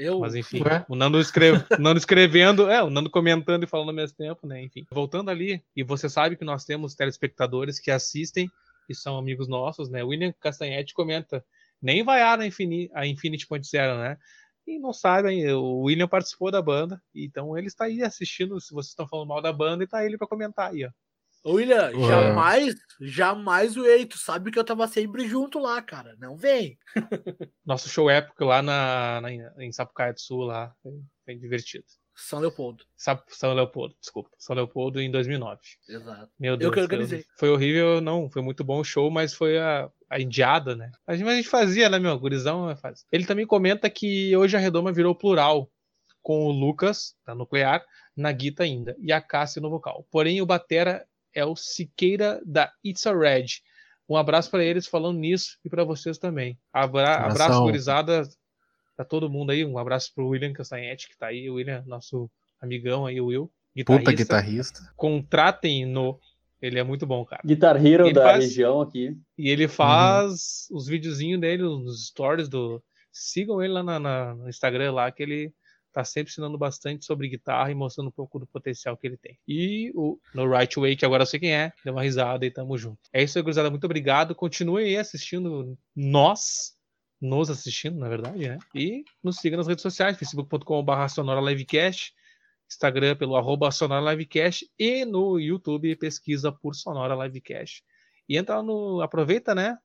Eu, 0.01 0.21
Mas 0.21 0.35
enfim, 0.35 0.63
Ué? 0.63 0.83
o 0.89 0.97
Nando, 0.97 1.21
escreve, 1.21 1.63
o 1.79 1.83
Nando 1.83 1.99
escrevendo, 1.99 2.71
é, 2.71 2.83
o 2.83 2.89
Nando 2.89 3.11
comentando 3.11 3.65
e 3.65 3.67
falando 3.67 3.91
ao 3.91 3.95
mesmo 3.95 4.17
tempo, 4.17 4.47
né? 4.47 4.63
Enfim, 4.63 4.87
voltando 4.91 5.31
ali, 5.31 5.63
e 5.77 5.83
você 5.83 6.09
sabe 6.09 6.37
que 6.37 6.45
nós 6.45 6.65
temos 6.65 6.95
telespectadores 6.95 7.79
que 7.79 7.91
assistem 7.91 8.51
e 8.89 8.95
são 8.95 9.19
amigos 9.19 9.47
nossos, 9.47 9.91
né? 9.91 10.03
O 10.03 10.09
William 10.09 10.33
Castanhetti 10.41 10.95
comenta, 10.95 11.45
nem 11.83 12.03
vai 12.03 12.23
a 12.23 12.47
Infinity, 12.47 12.91
a 12.95 13.07
Infinity 13.07 13.47
Point 13.47 13.69
Zero, 13.69 13.99
né? 13.99 14.17
E 14.67 14.79
não 14.79 14.95
sabem, 14.95 15.47
o 15.53 15.81
William 15.81 16.09
participou 16.09 16.51
da 16.51 16.63
banda, 16.63 17.03
então 17.15 17.59
ele 17.59 17.67
está 17.67 17.85
aí 17.85 18.03
assistindo, 18.03 18.59
se 18.59 18.73
vocês 18.73 18.93
estão 18.93 19.07
falando 19.07 19.29
mal 19.29 19.43
da 19.43 19.53
banda, 19.53 19.85
e 19.85 19.87
tá 19.87 20.03
ele 20.03 20.17
para 20.17 20.27
comentar 20.27 20.71
aí, 20.71 20.87
ó. 20.87 20.91
William, 21.47 21.91
Ué. 21.95 22.09
jamais, 22.09 22.75
jamais 23.01 23.77
o 23.77 23.85
Eito. 23.87 24.19
Sabe 24.19 24.51
que 24.51 24.59
eu 24.59 24.65
tava 24.65 24.87
sempre 24.89 25.27
junto 25.29 25.59
lá, 25.59 25.81
cara. 25.81 26.15
Não 26.19 26.37
vem. 26.37 26.79
Nosso 27.65 27.89
show 27.89 28.11
épico 28.11 28.45
lá 28.45 28.61
na, 28.63 29.21
na- 29.23 29.33
em 29.65 29.73
Sapucaia 29.73 30.13
do 30.13 30.21
Sul, 30.21 30.43
lá. 30.45 30.75
Foi, 30.83 30.93
foi 31.25 31.35
divertido. 31.37 31.85
São 32.15 32.39
Leopoldo. 32.41 32.85
São 33.29 33.55
Leopoldo, 33.55 33.95
desculpa. 33.99 34.29
São 34.39 34.55
Leopoldo 34.55 35.01
em 35.01 35.11
2009. 35.11 35.59
Exato. 35.89 36.31
Meu 36.39 36.53
Eu 36.53 36.57
Deus. 36.59 36.75
que 36.75 36.81
organizei. 36.81 37.21
Foi, 37.39 37.49
foi 37.49 37.51
horrível, 37.51 38.01
não. 38.03 38.29
Foi 38.31 38.43
muito 38.43 38.63
bom 38.63 38.79
o 38.81 38.85
show, 38.85 39.11
mas 39.11 39.33
foi 39.33 39.59
a, 39.59 39.91
a 40.11 40.21
indiada, 40.21 40.77
né? 40.77 40.93
A 41.07 41.15
gente, 41.15 41.25
mas 41.25 41.33
a 41.33 41.37
gente 41.39 41.49
fazia, 41.49 41.89
né, 41.89 41.99
meu? 41.99 42.19
Gurizão 42.19 42.69
é 42.69 42.77
fácil. 42.77 43.07
Ele 43.11 43.25
também 43.25 43.47
comenta 43.47 43.89
que 43.89 44.37
hoje 44.37 44.55
a 44.55 44.61
Redoma 44.61 44.93
virou 44.93 45.15
plural, 45.15 45.71
com 46.21 46.45
o 46.45 46.51
Lucas, 46.53 47.15
da 47.27 47.35
Nuclear, 47.35 47.83
na 48.15 48.31
guita 48.31 48.65
ainda, 48.65 48.95
e 49.01 49.11
a 49.11 49.23
Cássia 49.23 49.63
no 49.63 49.71
vocal. 49.71 50.07
Porém, 50.11 50.43
o 50.43 50.47
Batera 50.47 51.07
é 51.35 51.45
o 51.45 51.55
Siqueira 51.57 52.41
da 52.45 52.73
It's 52.85 53.07
a 53.07 53.17
Red. 53.17 53.47
Um 54.09 54.17
abraço 54.17 54.51
para 54.51 54.65
eles 54.65 54.87
falando 54.87 55.19
nisso 55.19 55.57
e 55.65 55.71
para 55.71 55.85
vocês 55.85 56.19
também. 56.19 56.59
Abra 56.73 57.15
abraço, 57.17 57.63
gurizada, 57.63 58.29
pra 58.97 59.05
todo 59.05 59.31
mundo 59.31 59.51
aí. 59.51 59.65
Um 59.65 59.79
abraço 59.79 60.13
pro 60.15 60.27
William 60.29 60.53
Castanhetti, 60.53 61.09
que 61.09 61.17
tá 61.17 61.29
aí. 61.29 61.49
O 61.49 61.55
William, 61.55 61.85
nosso 61.87 62.29
amigão 62.61 63.07
aí, 63.07 63.21
o 63.21 63.27
Will. 63.27 63.51
Puta 63.87 64.13
guitarrista. 64.13 64.81
Contratem 64.97 65.87
no. 65.87 66.19
Ele 66.61 66.79
é 66.79 66.83
muito 66.83 67.07
bom, 67.07 67.25
cara. 67.25 67.41
Guitar 67.45 67.77
Hero 67.85 68.05
Ele 68.07 68.13
da 68.13 68.23
faz- 68.25 68.45
região 68.45 68.81
aqui. 68.81 69.17
E 69.39 69.49
ele 69.49 69.67
faz 69.69 70.67
os 70.71 70.87
videozinhos 70.87 71.41
dele, 71.41 71.63
os 71.63 72.09
stories 72.09 72.49
do. 72.49 72.83
Sigam 73.13 73.63
ele 73.63 73.73
lá 73.73 73.83
na- 73.83 73.99
na- 74.01 74.35
no 74.35 74.49
Instagram 74.49 74.93
lá, 74.93 75.11
que 75.11 75.23
ele 75.23 75.55
tá 75.93 76.05
sempre 76.05 76.31
ensinando 76.31 76.57
bastante 76.57 77.05
sobre 77.05 77.29
guitarra 77.29 77.71
e 77.71 77.75
mostrando 77.75 78.09
um 78.09 78.13
pouco 78.13 78.39
do 78.39 78.47
potencial 78.47 78.97
que 78.97 79.07
ele 79.07 79.17
tem. 79.17 79.39
E 79.47 79.93
o 79.95 80.19
No 80.35 80.51
Right 80.51 80.79
Way, 80.79 80.97
que 80.97 81.05
agora 81.05 81.23
eu 81.23 81.27
sei 81.27 81.41
quem 81.41 81.55
é, 81.55 81.73
deu 81.85 81.93
uma 81.93 82.03
risada 82.03 82.47
e 82.47 82.51
tamo 82.51 82.77
junto. 82.79 82.99
É 83.13 83.23
isso 83.23 83.39
aí, 83.39 83.43
gurizada. 83.43 83.71
Muito 83.71 83.85
obrigado. 83.85 84.35
Continuem 84.35 84.87
aí 84.87 84.97
assistindo 84.97 85.77
nós, 85.95 86.77
nos 87.21 87.51
assistindo, 87.51 87.99
na 87.99 88.09
verdade, 88.09 88.49
né? 88.49 88.59
E 88.75 89.05
nos 89.23 89.37
siga 89.37 89.57
nas 89.57 89.67
redes 89.67 89.83
sociais, 89.83 90.17
facebook.com.br 90.17 91.09
Sonora 91.09 91.41
Livecast, 91.41 92.15
Instagram 92.69 93.17
pelo 93.17 93.37
arroba 93.37 93.71
Sonora 93.71 94.13
Livecast 94.13 94.71
e 94.79 95.05
no 95.05 95.39
YouTube 95.39 95.97
pesquisa 95.97 96.53
por 96.53 96.75
Sonora 96.75 97.15
Livecast. 97.25 97.83
E 98.29 98.37
entra 98.37 98.63
no. 98.63 99.03
Aproveita, 99.03 99.55
né? 99.55 99.77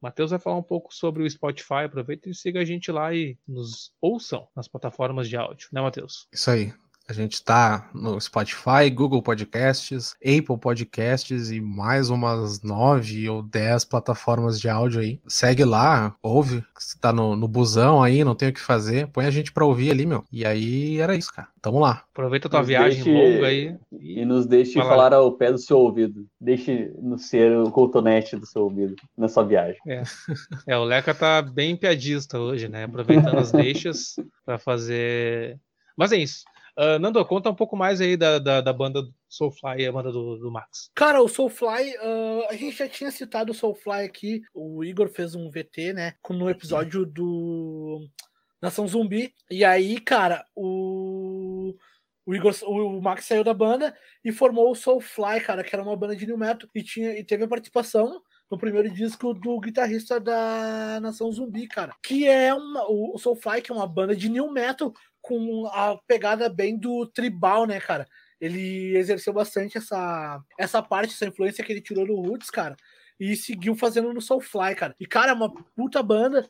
Matheus 0.00 0.30
vai 0.30 0.38
falar 0.38 0.56
um 0.56 0.62
pouco 0.62 0.94
sobre 0.94 1.22
o 1.22 1.30
Spotify. 1.30 1.84
Aproveita 1.84 2.28
e 2.28 2.34
siga 2.34 2.60
a 2.60 2.64
gente 2.64 2.90
lá 2.90 3.14
e 3.14 3.38
nos 3.46 3.92
ouçam 4.00 4.48
nas 4.56 4.66
plataformas 4.66 5.28
de 5.28 5.36
áudio, 5.36 5.68
né, 5.72 5.80
Matheus? 5.80 6.26
Isso 6.32 6.50
aí. 6.50 6.72
A 7.08 7.12
gente 7.12 7.42
tá 7.42 7.90
no 7.92 8.20
Spotify, 8.20 8.88
Google 8.94 9.20
Podcasts, 9.20 10.14
Apple 10.24 10.56
Podcasts 10.60 11.50
e 11.50 11.60
mais 11.60 12.08
umas 12.08 12.62
nove 12.62 13.28
ou 13.28 13.42
dez 13.42 13.84
plataformas 13.84 14.60
de 14.60 14.68
áudio 14.68 15.00
aí. 15.00 15.20
Segue 15.26 15.64
lá, 15.64 16.14
ouve. 16.22 16.62
Se 16.78 16.96
tá 17.00 17.12
no, 17.12 17.34
no 17.34 17.48
busão 17.48 18.00
aí, 18.00 18.22
não 18.22 18.36
tem 18.36 18.50
o 18.50 18.52
que 18.52 18.60
fazer, 18.60 19.08
põe 19.08 19.26
a 19.26 19.30
gente 19.30 19.50
pra 19.52 19.64
ouvir 19.64 19.90
ali, 19.90 20.06
meu. 20.06 20.24
E 20.30 20.46
aí 20.46 20.98
era 21.00 21.16
isso, 21.16 21.32
cara. 21.34 21.48
Tamo 21.60 21.80
lá. 21.80 22.04
Aproveita 22.12 22.46
a 22.46 22.50
tua 22.50 22.60
Nos 22.60 22.68
viagem 22.68 23.02
deixe- 23.02 23.12
longa 23.34 23.46
aí. 23.48 23.76
E 23.98 24.24
nos 24.24 24.46
deixe 24.46 24.74
Fala. 24.74 24.88
falar 24.88 25.12
ao 25.12 25.32
pé 25.32 25.50
do 25.50 25.58
seu 25.58 25.78
ouvido. 25.78 26.26
Deixe 26.40 26.92
no 27.02 27.18
ser 27.18 27.58
o 27.58 27.72
cotonete 27.72 28.36
do 28.36 28.46
seu 28.46 28.62
ouvido 28.62 28.94
na 29.18 29.26
sua 29.26 29.42
viagem. 29.42 29.80
É, 30.64 30.76
o 30.78 30.84
Leca 30.84 31.12
tá 31.12 31.42
bem 31.42 31.74
piadista 31.76 32.38
hoje, 32.38 32.68
né? 32.68 32.84
Aproveitando 32.84 33.36
as 33.38 33.50
deixas 33.52 34.14
pra 34.46 34.58
fazer. 34.58 35.58
Mas 35.96 36.12
é 36.12 36.16
isso. 36.16 36.44
Ah, 36.76 36.98
Nando, 36.98 37.24
conta 37.24 37.50
um 37.50 37.54
pouco 37.54 37.76
mais 37.76 38.00
aí 38.00 38.16
da, 38.16 38.38
da, 38.38 38.60
da 38.60 38.72
banda 38.72 39.02
Soulfly, 39.28 39.86
a 39.86 39.92
banda 39.92 40.10
do, 40.10 40.36
do 40.36 40.50
Max. 40.50 40.90
Cara, 40.94 41.22
o 41.22 41.28
Soulfly, 41.28 41.94
ah, 41.98 42.46
a 42.50 42.54
gente 42.54 42.76
já 42.76 42.88
tinha 42.88 43.10
citado 43.10 43.52
o 43.52 43.54
Soulfly 43.54 44.04
aqui. 44.04 44.42
O 44.54 44.84
Igor 44.84 45.08
fez 45.08 45.34
um 45.34 45.50
VT, 45.50 45.92
né? 45.92 46.14
No 46.28 46.48
episódio 46.48 47.04
do 47.04 48.06
Nação 48.60 48.86
Zumbi. 48.86 49.34
E 49.50 49.64
aí, 49.64 50.00
cara, 50.00 50.44
o. 50.54 51.74
O, 52.26 52.34
Igor, 52.34 52.54
o 52.64 53.00
Max 53.00 53.24
saiu 53.24 53.42
da 53.42 53.54
banda 53.54 53.96
e 54.24 54.30
formou 54.30 54.70
o 54.70 54.74
Soulfly, 54.74 55.40
cara, 55.40 55.64
que 55.64 55.74
era 55.74 55.82
uma 55.82 55.96
banda 55.96 56.14
de 56.14 56.26
new 56.26 56.36
metal 56.36 56.68
e, 56.74 56.82
tinha, 56.82 57.18
e 57.18 57.24
teve 57.24 57.42
a 57.42 57.48
participação 57.48 58.22
no 58.50 58.58
primeiro 58.58 58.90
disco 58.90 59.32
do 59.32 59.58
guitarrista 59.58 60.20
da 60.20 61.00
Nação 61.00 61.32
Zumbi, 61.32 61.66
cara. 61.68 61.94
Que 62.02 62.28
é 62.28 62.52
uma, 62.52 62.84
o 62.88 63.16
Soulfly, 63.16 63.62
que 63.62 63.72
é 63.72 63.74
uma 63.74 63.86
banda 63.86 64.14
de 64.14 64.28
new 64.28 64.52
metal 64.52 64.92
com 65.20 65.66
a 65.66 65.96
pegada 66.06 66.48
bem 66.48 66.76
do 66.78 67.06
tribal, 67.06 67.66
né, 67.66 67.80
cara? 67.80 68.06
Ele 68.40 68.96
exerceu 68.96 69.32
bastante 69.32 69.78
essa, 69.78 70.42
essa 70.58 70.82
parte, 70.82 71.12
essa 71.12 71.26
influência 71.26 71.62
que 71.64 71.72
ele 71.72 71.80
tirou 71.80 72.06
do 72.06 72.20
Roots, 72.20 72.50
cara, 72.50 72.76
e 73.18 73.36
seguiu 73.36 73.74
fazendo 73.76 74.12
no 74.12 74.20
Soulfly, 74.20 74.74
cara. 74.74 74.94
E, 74.98 75.06
cara, 75.06 75.32
é 75.32 75.34
uma 75.34 75.52
puta 75.52 76.02
banda. 76.02 76.48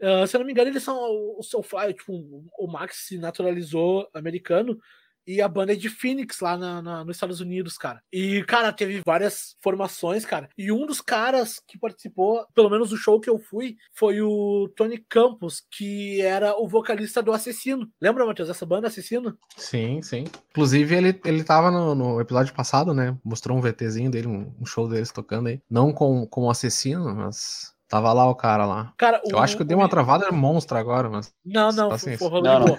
Ah, 0.00 0.26
se 0.26 0.36
eu 0.36 0.40
não 0.40 0.46
me 0.46 0.52
engano, 0.52 0.70
eles 0.70 0.82
são 0.82 0.96
o 0.96 1.42
Soulfly, 1.42 1.94
tipo, 1.94 2.12
o 2.58 2.66
Max 2.66 3.06
se 3.06 3.18
naturalizou 3.18 4.08
americano 4.12 4.78
e 5.26 5.40
a 5.40 5.48
banda 5.48 5.72
é 5.72 5.76
de 5.76 5.88
Phoenix, 5.88 6.40
lá 6.40 6.56
na, 6.56 6.82
na- 6.82 7.04
nos 7.04 7.16
Estados 7.16 7.40
Unidos, 7.40 7.76
cara. 7.78 8.02
E, 8.12 8.42
cara, 8.44 8.72
teve 8.72 9.02
várias 9.04 9.56
formações, 9.60 10.24
cara. 10.24 10.48
E 10.56 10.70
um 10.72 10.86
dos 10.86 11.00
caras 11.00 11.60
que 11.66 11.78
participou, 11.78 12.44
pelo 12.54 12.68
menos 12.70 12.90
do 12.90 12.96
show 12.96 13.20
que 13.20 13.30
eu 13.30 13.38
fui, 13.38 13.76
foi 13.92 14.20
o 14.22 14.68
Tony 14.76 14.98
Campos, 15.08 15.62
que 15.70 16.20
era 16.20 16.56
o 16.58 16.66
vocalista 16.68 17.22
do 17.22 17.32
Assassino. 17.32 17.88
Lembra, 18.00 18.26
Matheus, 18.26 18.48
essa 18.50 18.66
banda, 18.66 18.88
Assassino? 18.88 19.36
Sim, 19.56 20.02
sim. 20.02 20.24
Inclusive, 20.50 20.94
ele, 20.94 21.20
ele 21.24 21.44
tava 21.44 21.70
no, 21.70 21.94
no 21.94 22.20
episódio 22.20 22.54
passado, 22.54 22.92
né? 22.94 23.16
Mostrou 23.24 23.56
um 23.56 23.60
VTzinho 23.60 24.10
dele, 24.10 24.26
um, 24.28 24.52
um 24.60 24.66
show 24.66 24.88
deles 24.88 25.12
tocando 25.12 25.48
aí. 25.48 25.60
Não 25.70 25.92
com, 25.92 26.26
com 26.26 26.42
o 26.44 26.50
assassino, 26.50 27.14
mas 27.14 27.72
tava 27.88 28.12
lá 28.12 28.28
o 28.28 28.34
cara 28.34 28.64
lá. 28.64 28.92
Cara, 28.96 29.20
Eu 29.24 29.38
acho 29.38 29.56
que 29.56 29.62
eu 29.62 29.66
dei 29.66 29.76
uma 29.76 29.88
travada 29.88 30.30
monstra 30.32 30.78
agora, 30.78 31.08
mas. 31.10 31.32
Não, 31.44 31.70
não, 31.72 31.98
foi, 31.98 32.16
foi 32.16 32.28
Não, 32.28 32.36
rolando 32.36 32.66
boa. 32.66 32.78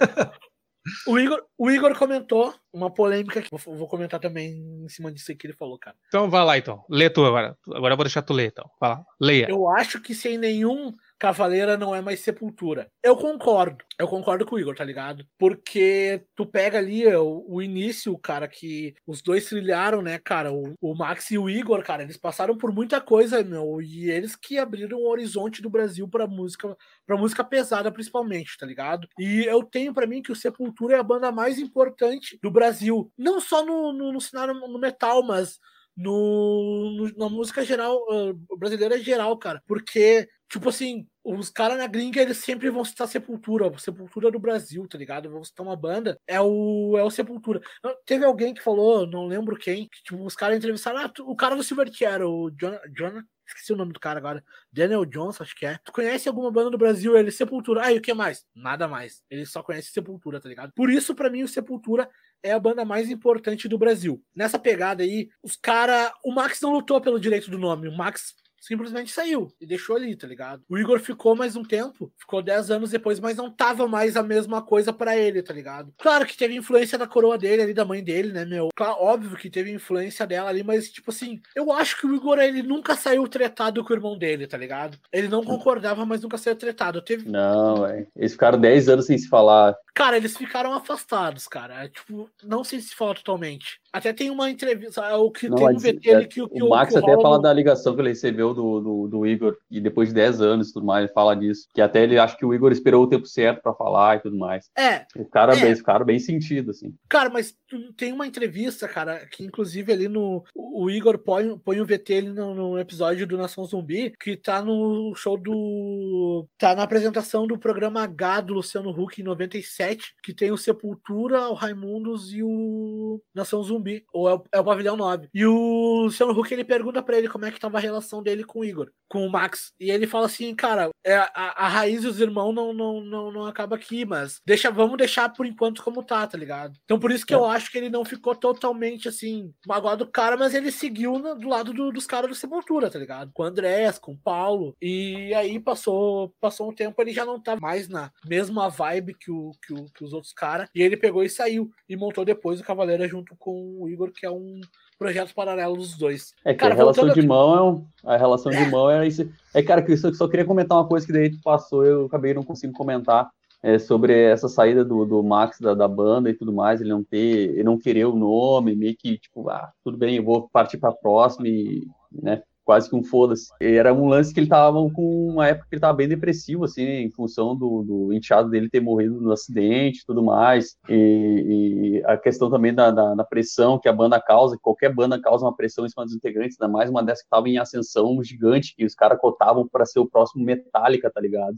O 1.06 1.18
Igor, 1.18 1.42
o 1.56 1.70
Igor 1.70 1.96
comentou 1.98 2.54
uma 2.72 2.92
polêmica 2.92 3.40
que 3.40 3.48
vou, 3.50 3.76
vou 3.76 3.88
comentar 3.88 4.20
também 4.20 4.84
em 4.84 4.88
cima 4.88 5.10
disso 5.10 5.34
que 5.34 5.46
ele 5.46 5.54
falou, 5.54 5.78
cara. 5.78 5.96
Então 6.08 6.28
vai 6.28 6.44
lá, 6.44 6.58
então. 6.58 6.84
Lê 6.90 7.08
tu 7.08 7.24
agora. 7.24 7.56
Agora 7.72 7.94
eu 7.94 7.96
vou 7.96 8.04
deixar 8.04 8.22
tu 8.22 8.34
ler, 8.34 8.48
então. 8.48 8.70
Vai 8.80 8.90
lá. 8.90 9.04
Leia. 9.20 9.46
Eu 9.48 9.68
acho 9.70 10.00
que 10.00 10.14
sem 10.14 10.36
nenhum 10.36 10.92
Cavaleira 11.18 11.76
não 11.76 11.94
é 11.94 12.00
mais 12.00 12.20
Sepultura. 12.20 12.88
Eu 13.02 13.16
concordo. 13.16 13.84
Eu 13.98 14.06
concordo 14.08 14.44
com 14.44 14.56
o 14.56 14.58
Igor, 14.58 14.74
tá 14.74 14.84
ligado? 14.84 15.24
Porque 15.38 16.22
tu 16.34 16.44
pega 16.44 16.78
ali 16.78 17.06
o, 17.16 17.44
o 17.48 17.62
início, 17.62 18.16
cara, 18.18 18.46
que 18.48 18.94
os 19.06 19.22
dois 19.22 19.46
trilharam, 19.46 20.02
né, 20.02 20.18
cara? 20.18 20.52
O, 20.52 20.74
o 20.80 20.94
Max 20.94 21.30
e 21.30 21.38
o 21.38 21.48
Igor, 21.48 21.82
cara, 21.82 22.02
eles 22.02 22.16
passaram 22.16 22.56
por 22.58 22.72
muita 22.72 23.00
coisa, 23.00 23.42
meu. 23.42 23.80
E 23.80 24.10
eles 24.10 24.36
que 24.36 24.58
abriram 24.58 24.98
o 24.98 25.08
horizonte 25.08 25.62
do 25.62 25.70
Brasil 25.70 26.06
pra 26.08 26.26
música, 26.26 26.76
pra 27.06 27.16
música 27.16 27.44
pesada, 27.44 27.90
principalmente, 27.92 28.56
tá 28.58 28.66
ligado? 28.66 29.08
E 29.18 29.44
eu 29.46 29.62
tenho 29.62 29.94
pra 29.94 30.06
mim 30.06 30.20
que 30.22 30.32
o 30.32 30.36
Sepultura 30.36 30.96
é 30.96 30.98
a 30.98 31.02
banda 31.02 31.30
mais 31.32 31.58
importante 31.58 32.38
do 32.42 32.50
Brasil. 32.50 33.10
Não 33.16 33.40
só 33.40 33.64
no, 33.64 33.92
no, 33.92 34.12
no 34.12 34.20
cenário 34.20 34.54
no 34.54 34.78
metal, 34.78 35.22
mas 35.22 35.58
no, 35.96 36.90
no- 36.96 37.16
na 37.16 37.28
música 37.28 37.64
geral, 37.64 37.98
ah, 38.10 38.32
brasileira 38.58 38.98
geral, 38.98 39.36
cara. 39.38 39.62
Porque, 39.66 40.28
tipo 40.54 40.68
assim, 40.68 41.06
os 41.24 41.50
caras 41.50 41.76
na 41.78 41.86
gringa, 41.86 42.20
eles 42.22 42.36
sempre 42.38 42.70
vão 42.70 42.84
citar 42.84 43.08
Sepultura, 43.08 43.76
Sepultura 43.78 44.30
do 44.30 44.38
Brasil, 44.38 44.86
tá 44.88 44.96
ligado? 44.96 45.28
Vão 45.30 45.42
citar 45.42 45.66
uma 45.66 45.76
banda, 45.76 46.18
é 46.26 46.40
o, 46.40 46.96
é 46.96 47.02
o 47.02 47.10
Sepultura. 47.10 47.60
Teve 48.06 48.24
alguém 48.24 48.54
que 48.54 48.62
falou, 48.62 49.06
não 49.06 49.26
lembro 49.26 49.56
quem, 49.56 49.88
que 49.88 50.02
tipo, 50.02 50.24
os 50.24 50.36
caras 50.36 50.56
entrevistaram, 50.56 50.98
ah, 51.00 51.08
tu- 51.08 51.28
o 51.28 51.34
cara 51.34 51.56
do 51.56 51.62
Silverchair, 51.64 52.22
o 52.22 52.50
John, 52.52 52.78
John, 52.96 53.20
esqueci 53.46 53.72
o 53.72 53.76
nome 53.76 53.92
do 53.92 53.98
cara 54.00 54.18
agora, 54.18 54.44
Daniel 54.72 55.04
Jones, 55.04 55.40
acho 55.40 55.56
que 55.56 55.66
é. 55.66 55.78
Tu 55.84 55.92
conhece 55.92 56.28
alguma 56.28 56.50
banda 56.52 56.70
do 56.70 56.78
Brasil? 56.78 57.16
Ele, 57.16 57.30
Sepultura. 57.30 57.82
Ah, 57.84 57.92
e 57.92 57.98
o 57.98 58.00
que 58.00 58.14
mais? 58.14 58.44
Nada 58.54 58.86
mais. 58.86 59.22
Ele 59.28 59.44
só 59.44 59.62
conhece 59.62 59.90
Sepultura, 59.90 60.40
tá 60.40 60.48
ligado? 60.48 60.72
Por 60.72 60.88
isso, 60.88 61.14
pra 61.14 61.28
mim, 61.28 61.42
o 61.42 61.48
Sepultura 61.48 62.08
é 62.42 62.52
a 62.52 62.58
banda 62.60 62.84
mais 62.84 63.10
importante 63.10 63.68
do 63.68 63.76
Brasil. 63.78 64.22
Nessa 64.34 64.58
pegada 64.58 65.02
aí, 65.02 65.28
os 65.42 65.56
cara, 65.56 66.14
o 66.24 66.32
Max 66.32 66.60
não 66.60 66.72
lutou 66.72 67.00
pelo 67.00 67.18
direito 67.18 67.50
do 67.50 67.58
nome, 67.58 67.88
o 67.88 67.96
Max 67.96 68.34
simplesmente 68.66 69.12
saiu 69.12 69.48
e 69.60 69.66
deixou 69.66 69.96
ali, 69.96 70.14
tá 70.14 70.26
ligado? 70.26 70.62
O 70.68 70.78
Igor 70.78 71.00
ficou 71.00 71.34
mais 71.34 71.56
um 71.56 71.62
tempo, 71.62 72.12
ficou 72.18 72.42
10 72.42 72.70
anos 72.70 72.90
depois, 72.90 73.18
mas 73.18 73.36
não 73.36 73.50
tava 73.50 73.88
mais 73.88 74.16
a 74.16 74.22
mesma 74.22 74.62
coisa 74.62 74.92
pra 74.92 75.16
ele, 75.16 75.42
tá 75.42 75.52
ligado? 75.52 75.92
Claro 75.98 76.26
que 76.26 76.36
teve 76.36 76.54
influência 76.54 76.98
da 76.98 77.06
coroa 77.06 77.38
dele 77.38 77.62
ali, 77.62 77.74
da 77.74 77.84
mãe 77.84 78.02
dele, 78.02 78.32
né, 78.32 78.44
meu? 78.44 78.68
Claro, 78.74 78.96
óbvio 79.00 79.36
que 79.36 79.50
teve 79.50 79.70
influência 79.70 80.26
dela 80.26 80.50
ali, 80.50 80.62
mas 80.62 80.90
tipo 80.90 81.10
assim, 81.10 81.40
eu 81.56 81.72
acho 81.72 81.98
que 81.98 82.06
o 82.06 82.14
Igor 82.14 82.38
ele 82.38 82.62
nunca 82.62 82.94
saiu 82.96 83.26
tretado 83.26 83.84
com 83.84 83.92
o 83.92 83.96
irmão 83.96 84.18
dele, 84.18 84.46
tá 84.46 84.56
ligado? 84.56 84.98
Ele 85.12 85.28
não 85.28 85.42
concordava, 85.42 86.04
mas 86.04 86.22
nunca 86.22 86.38
saiu 86.38 86.56
tretado. 86.56 87.02
Teve, 87.02 87.28
Não, 87.28 87.82
velho. 87.82 88.06
Eles 88.16 88.32
ficaram 88.32 88.58
10 88.58 88.88
anos 88.88 89.06
sem 89.06 89.18
se 89.18 89.28
falar. 89.28 89.74
Cara, 89.94 90.16
eles 90.16 90.36
ficaram 90.36 90.72
afastados, 90.72 91.46
cara. 91.46 91.84
É, 91.84 91.88
Tipo, 91.88 92.28
não 92.42 92.64
sei 92.64 92.80
se 92.80 92.94
fala 92.94 93.14
totalmente. 93.14 93.80
Até 93.92 94.12
tem 94.12 94.30
uma 94.30 94.50
entrevista, 94.50 95.02
é, 95.02 95.14
o 95.14 95.30
que 95.30 95.48
Não, 95.48 95.56
tem 95.56 95.68
um 95.68 95.78
VT 95.78 96.10
é, 96.10 96.14
ali 96.14 96.26
que, 96.26 96.46
que 96.48 96.62
o 96.62 96.68
Max 96.68 96.92
que 96.92 96.98
até 96.98 97.12
rola 97.12 97.22
fala 97.22 97.42
da 97.42 97.52
ligação 97.52 97.94
que 97.94 98.00
ele 98.00 98.08
recebeu 98.08 98.53
do, 98.54 98.80
do, 98.80 99.08
do, 99.08 99.26
Igor, 99.26 99.56
e 99.70 99.80
depois 99.80 100.08
de 100.08 100.14
10 100.14 100.40
anos 100.40 100.70
e 100.70 100.72
tudo 100.72 100.86
mais, 100.86 101.04
ele 101.04 101.12
fala 101.12 101.34
disso. 101.34 101.66
Que 101.74 101.80
até 101.80 102.02
ele 102.02 102.18
acha 102.18 102.36
que 102.36 102.46
o 102.46 102.54
Igor 102.54 102.72
esperou 102.72 103.04
o 103.04 103.08
tempo 103.08 103.26
certo 103.26 103.62
para 103.62 103.74
falar 103.74 104.16
e 104.16 104.20
tudo 104.20 104.36
mais. 104.36 104.70
É. 104.76 105.04
O 105.16 105.24
cara, 105.24 105.56
é. 105.56 105.60
Bem, 105.60 105.76
ficaram 105.76 106.04
bem 106.04 106.18
sentido, 106.18 106.70
assim. 106.70 106.94
Cara, 107.08 107.28
mas 107.28 107.54
tem 107.96 108.12
uma 108.12 108.26
entrevista, 108.26 108.88
cara, 108.88 109.26
que 109.26 109.44
inclusive 109.44 109.92
ali 109.92 110.08
no. 110.08 110.44
O 110.54 110.90
Igor 110.90 111.18
põe, 111.18 111.56
põe 111.58 111.80
o 111.80 111.86
VT 111.86 112.14
ali 112.14 112.30
no, 112.30 112.54
no 112.54 112.78
episódio 112.78 113.26
do 113.26 113.36
Nação 113.36 113.64
Zumbi, 113.64 114.12
que 114.20 114.36
tá 114.36 114.62
no 114.62 115.14
show 115.14 115.36
do. 115.36 116.46
tá 116.58 116.74
na 116.74 116.82
apresentação 116.82 117.46
do 117.46 117.58
programa 117.58 118.02
H 118.02 118.40
do 118.42 118.54
Luciano 118.54 118.90
Huck 118.90 119.20
em 119.20 119.24
97, 119.24 120.14
que 120.22 120.34
tem 120.34 120.52
o 120.52 120.56
Sepultura, 120.56 121.48
o 121.48 121.54
Raimundos 121.54 122.32
e 122.32 122.42
o 122.42 123.20
Nação 123.34 123.62
Zumbi, 123.62 124.04
ou 124.12 124.28
é 124.28 124.34
o, 124.34 124.44
é 124.52 124.60
o 124.60 124.64
Pavilhão 124.64 124.96
9. 124.96 125.28
E 125.34 125.44
o 125.44 126.02
Luciano 126.04 126.32
Huck 126.32 126.52
ele 126.52 126.64
pergunta 126.64 127.02
para 127.02 127.18
ele 127.18 127.28
como 127.28 127.44
é 127.44 127.50
que 127.50 127.60
tava 127.60 127.78
a 127.78 127.80
relação 127.80 128.22
dele 128.22 128.43
com 128.44 128.60
o 128.60 128.64
Igor, 128.64 128.90
com 129.08 129.26
o 129.26 129.30
Max. 129.30 129.72
E 129.78 129.90
ele 129.90 130.06
fala 130.06 130.26
assim, 130.26 130.54
cara, 130.54 130.90
é, 131.04 131.14
a, 131.14 131.54
a 131.56 131.68
raiz 131.68 132.04
e 132.04 132.06
os 132.06 132.20
irmãos 132.20 132.52
não, 132.52 132.72
não, 132.72 133.00
não, 133.00 133.32
não 133.32 133.46
acaba 133.46 133.76
aqui, 133.76 134.04
mas 134.04 134.40
deixa, 134.44 134.70
vamos 134.70 134.96
deixar 134.98 135.28
por 135.28 135.46
enquanto 135.46 135.82
como 135.82 136.02
tá, 136.02 136.26
tá 136.26 136.36
ligado? 136.36 136.76
Então 136.84 136.98
por 136.98 137.10
isso 137.10 137.24
que 137.24 137.32
é. 137.32 137.36
eu 137.36 137.44
acho 137.44 137.70
que 137.70 137.78
ele 137.78 137.90
não 137.90 138.04
ficou 138.04 138.34
totalmente 138.34 139.08
assim, 139.08 139.52
magoado 139.66 140.04
do 140.04 140.10
cara, 140.10 140.36
mas 140.36 140.54
ele 140.54 140.70
seguiu 140.70 141.18
na, 141.18 141.34
do 141.34 141.48
lado 141.48 141.72
do, 141.72 141.92
dos 141.92 142.06
caras 142.06 142.28
do 142.28 142.34
Sepultura, 142.34 142.90
tá 142.90 142.98
ligado? 142.98 143.30
Com 143.32 143.42
o 143.42 143.46
Andrés, 143.46 143.98
com 143.98 144.12
o 144.12 144.18
Paulo. 144.18 144.76
E 144.80 145.32
aí 145.34 145.60
passou, 145.60 146.34
passou 146.40 146.70
um 146.70 146.74
tempo, 146.74 147.00
ele 147.00 147.12
já 147.12 147.24
não 147.24 147.40
tá 147.40 147.56
mais 147.56 147.88
na 147.88 148.10
mesma 148.26 148.68
vibe 148.68 149.14
que, 149.14 149.30
o, 149.30 149.52
que, 149.64 149.72
o, 149.72 149.84
que 149.86 150.04
os 150.04 150.12
outros 150.12 150.32
caras. 150.32 150.68
E 150.74 150.82
ele 150.82 150.96
pegou 150.96 151.22
e 151.22 151.28
saiu. 151.28 151.70
E 151.88 151.96
montou 151.96 152.24
depois 152.24 152.60
o 152.60 152.64
Cavaleira 152.64 153.06
junto 153.06 153.36
com 153.36 153.80
o 153.80 153.88
Igor, 153.88 154.12
que 154.12 154.26
é 154.26 154.30
um 154.30 154.60
projetos 154.98 155.32
paralelos 155.32 155.88
dos 155.88 155.98
dois. 155.98 156.34
É 156.44 156.52
que 156.52 156.60
cara, 156.60 156.74
a 156.74 156.76
relação 156.76 157.08
de 157.08 157.26
mão 157.26 157.56
é 157.56 157.62
um, 157.62 157.86
a 158.04 158.16
relação 158.16 158.52
de 158.52 158.70
mão 158.70 158.90
é 158.90 159.06
isso. 159.06 159.28
É 159.54 159.62
cara 159.62 159.82
que 159.82 159.92
eu 159.92 160.14
só, 160.14 160.28
queria 160.28 160.44
comentar 160.44 160.78
uma 160.78 160.88
coisa 160.88 161.06
que 161.06 161.12
daí 161.12 161.36
passou, 161.42 161.84
eu 161.84 162.06
acabei 162.06 162.34
não 162.34 162.42
conseguindo 162.42 162.76
comentar. 162.76 163.28
É, 163.62 163.78
sobre 163.78 164.12
essa 164.12 164.46
saída 164.46 164.84
do, 164.84 165.06
do 165.06 165.22
Max 165.22 165.58
da, 165.58 165.72
da, 165.72 165.88
banda 165.88 166.28
e 166.28 166.34
tudo 166.34 166.52
mais, 166.52 166.82
ele 166.82 166.90
não 166.90 167.02
ter, 167.02 167.48
ele 167.48 167.62
não 167.62 167.78
querer 167.78 168.04
o 168.04 168.14
nome, 168.14 168.76
meio 168.76 168.94
que 168.94 169.16
tipo, 169.16 169.48
ah, 169.48 169.72
tudo 169.82 169.96
bem, 169.96 170.16
eu 170.16 170.22
vou 170.22 170.50
partir 170.52 170.76
para 170.76 170.90
a 170.90 170.94
próxima 170.94 171.48
e, 171.48 171.82
né, 172.12 172.42
quase 172.64 172.88
que 172.88 172.96
um 172.96 173.04
foda-se. 173.04 173.48
Era 173.60 173.92
um 173.92 174.06
lance 174.08 174.32
que 174.32 174.40
ele 174.40 174.48
tava 174.48 174.78
com 174.90 175.28
uma 175.28 175.46
época 175.46 175.66
que 175.68 175.74
ele 175.74 175.80
tava 175.80 175.96
bem 175.96 176.08
depressivo, 176.08 176.64
assim, 176.64 176.82
em 176.82 177.10
função 177.10 177.54
do, 177.54 177.82
do 177.82 178.12
enteado 178.12 178.48
dele 178.48 178.70
ter 178.70 178.80
morrido 178.80 179.20
no 179.20 179.32
acidente 179.32 180.00
e 180.00 180.06
tudo 180.06 180.22
mais. 180.22 180.76
E, 180.88 182.00
e, 182.00 182.04
a 182.06 182.16
questão 182.16 182.50
também 182.50 182.74
da, 182.74 182.90
da, 182.90 183.14
da, 183.14 183.24
pressão 183.24 183.78
que 183.78 183.88
a 183.88 183.92
banda 183.92 184.20
causa, 184.20 184.56
que 184.56 184.62
qualquer 184.62 184.92
banda 184.92 185.20
causa 185.20 185.44
uma 185.44 185.54
pressão 185.54 185.84
em 185.84 185.88
cima 185.88 186.04
dos 186.04 186.14
integrantes, 186.14 186.56
ainda 186.60 186.72
mais 186.72 186.88
uma 186.88 187.02
dessa 187.02 187.22
que 187.22 187.28
tava 187.28 187.48
em 187.48 187.58
ascensão 187.58 188.22
gigante, 188.22 188.74
que 188.74 188.84
os 188.84 188.94
caras 188.94 189.20
cotavam 189.20 189.68
para 189.68 189.84
ser 189.84 190.00
o 190.00 190.08
próximo 190.08 190.44
Metallica, 190.44 191.10
tá 191.10 191.20
ligado? 191.20 191.56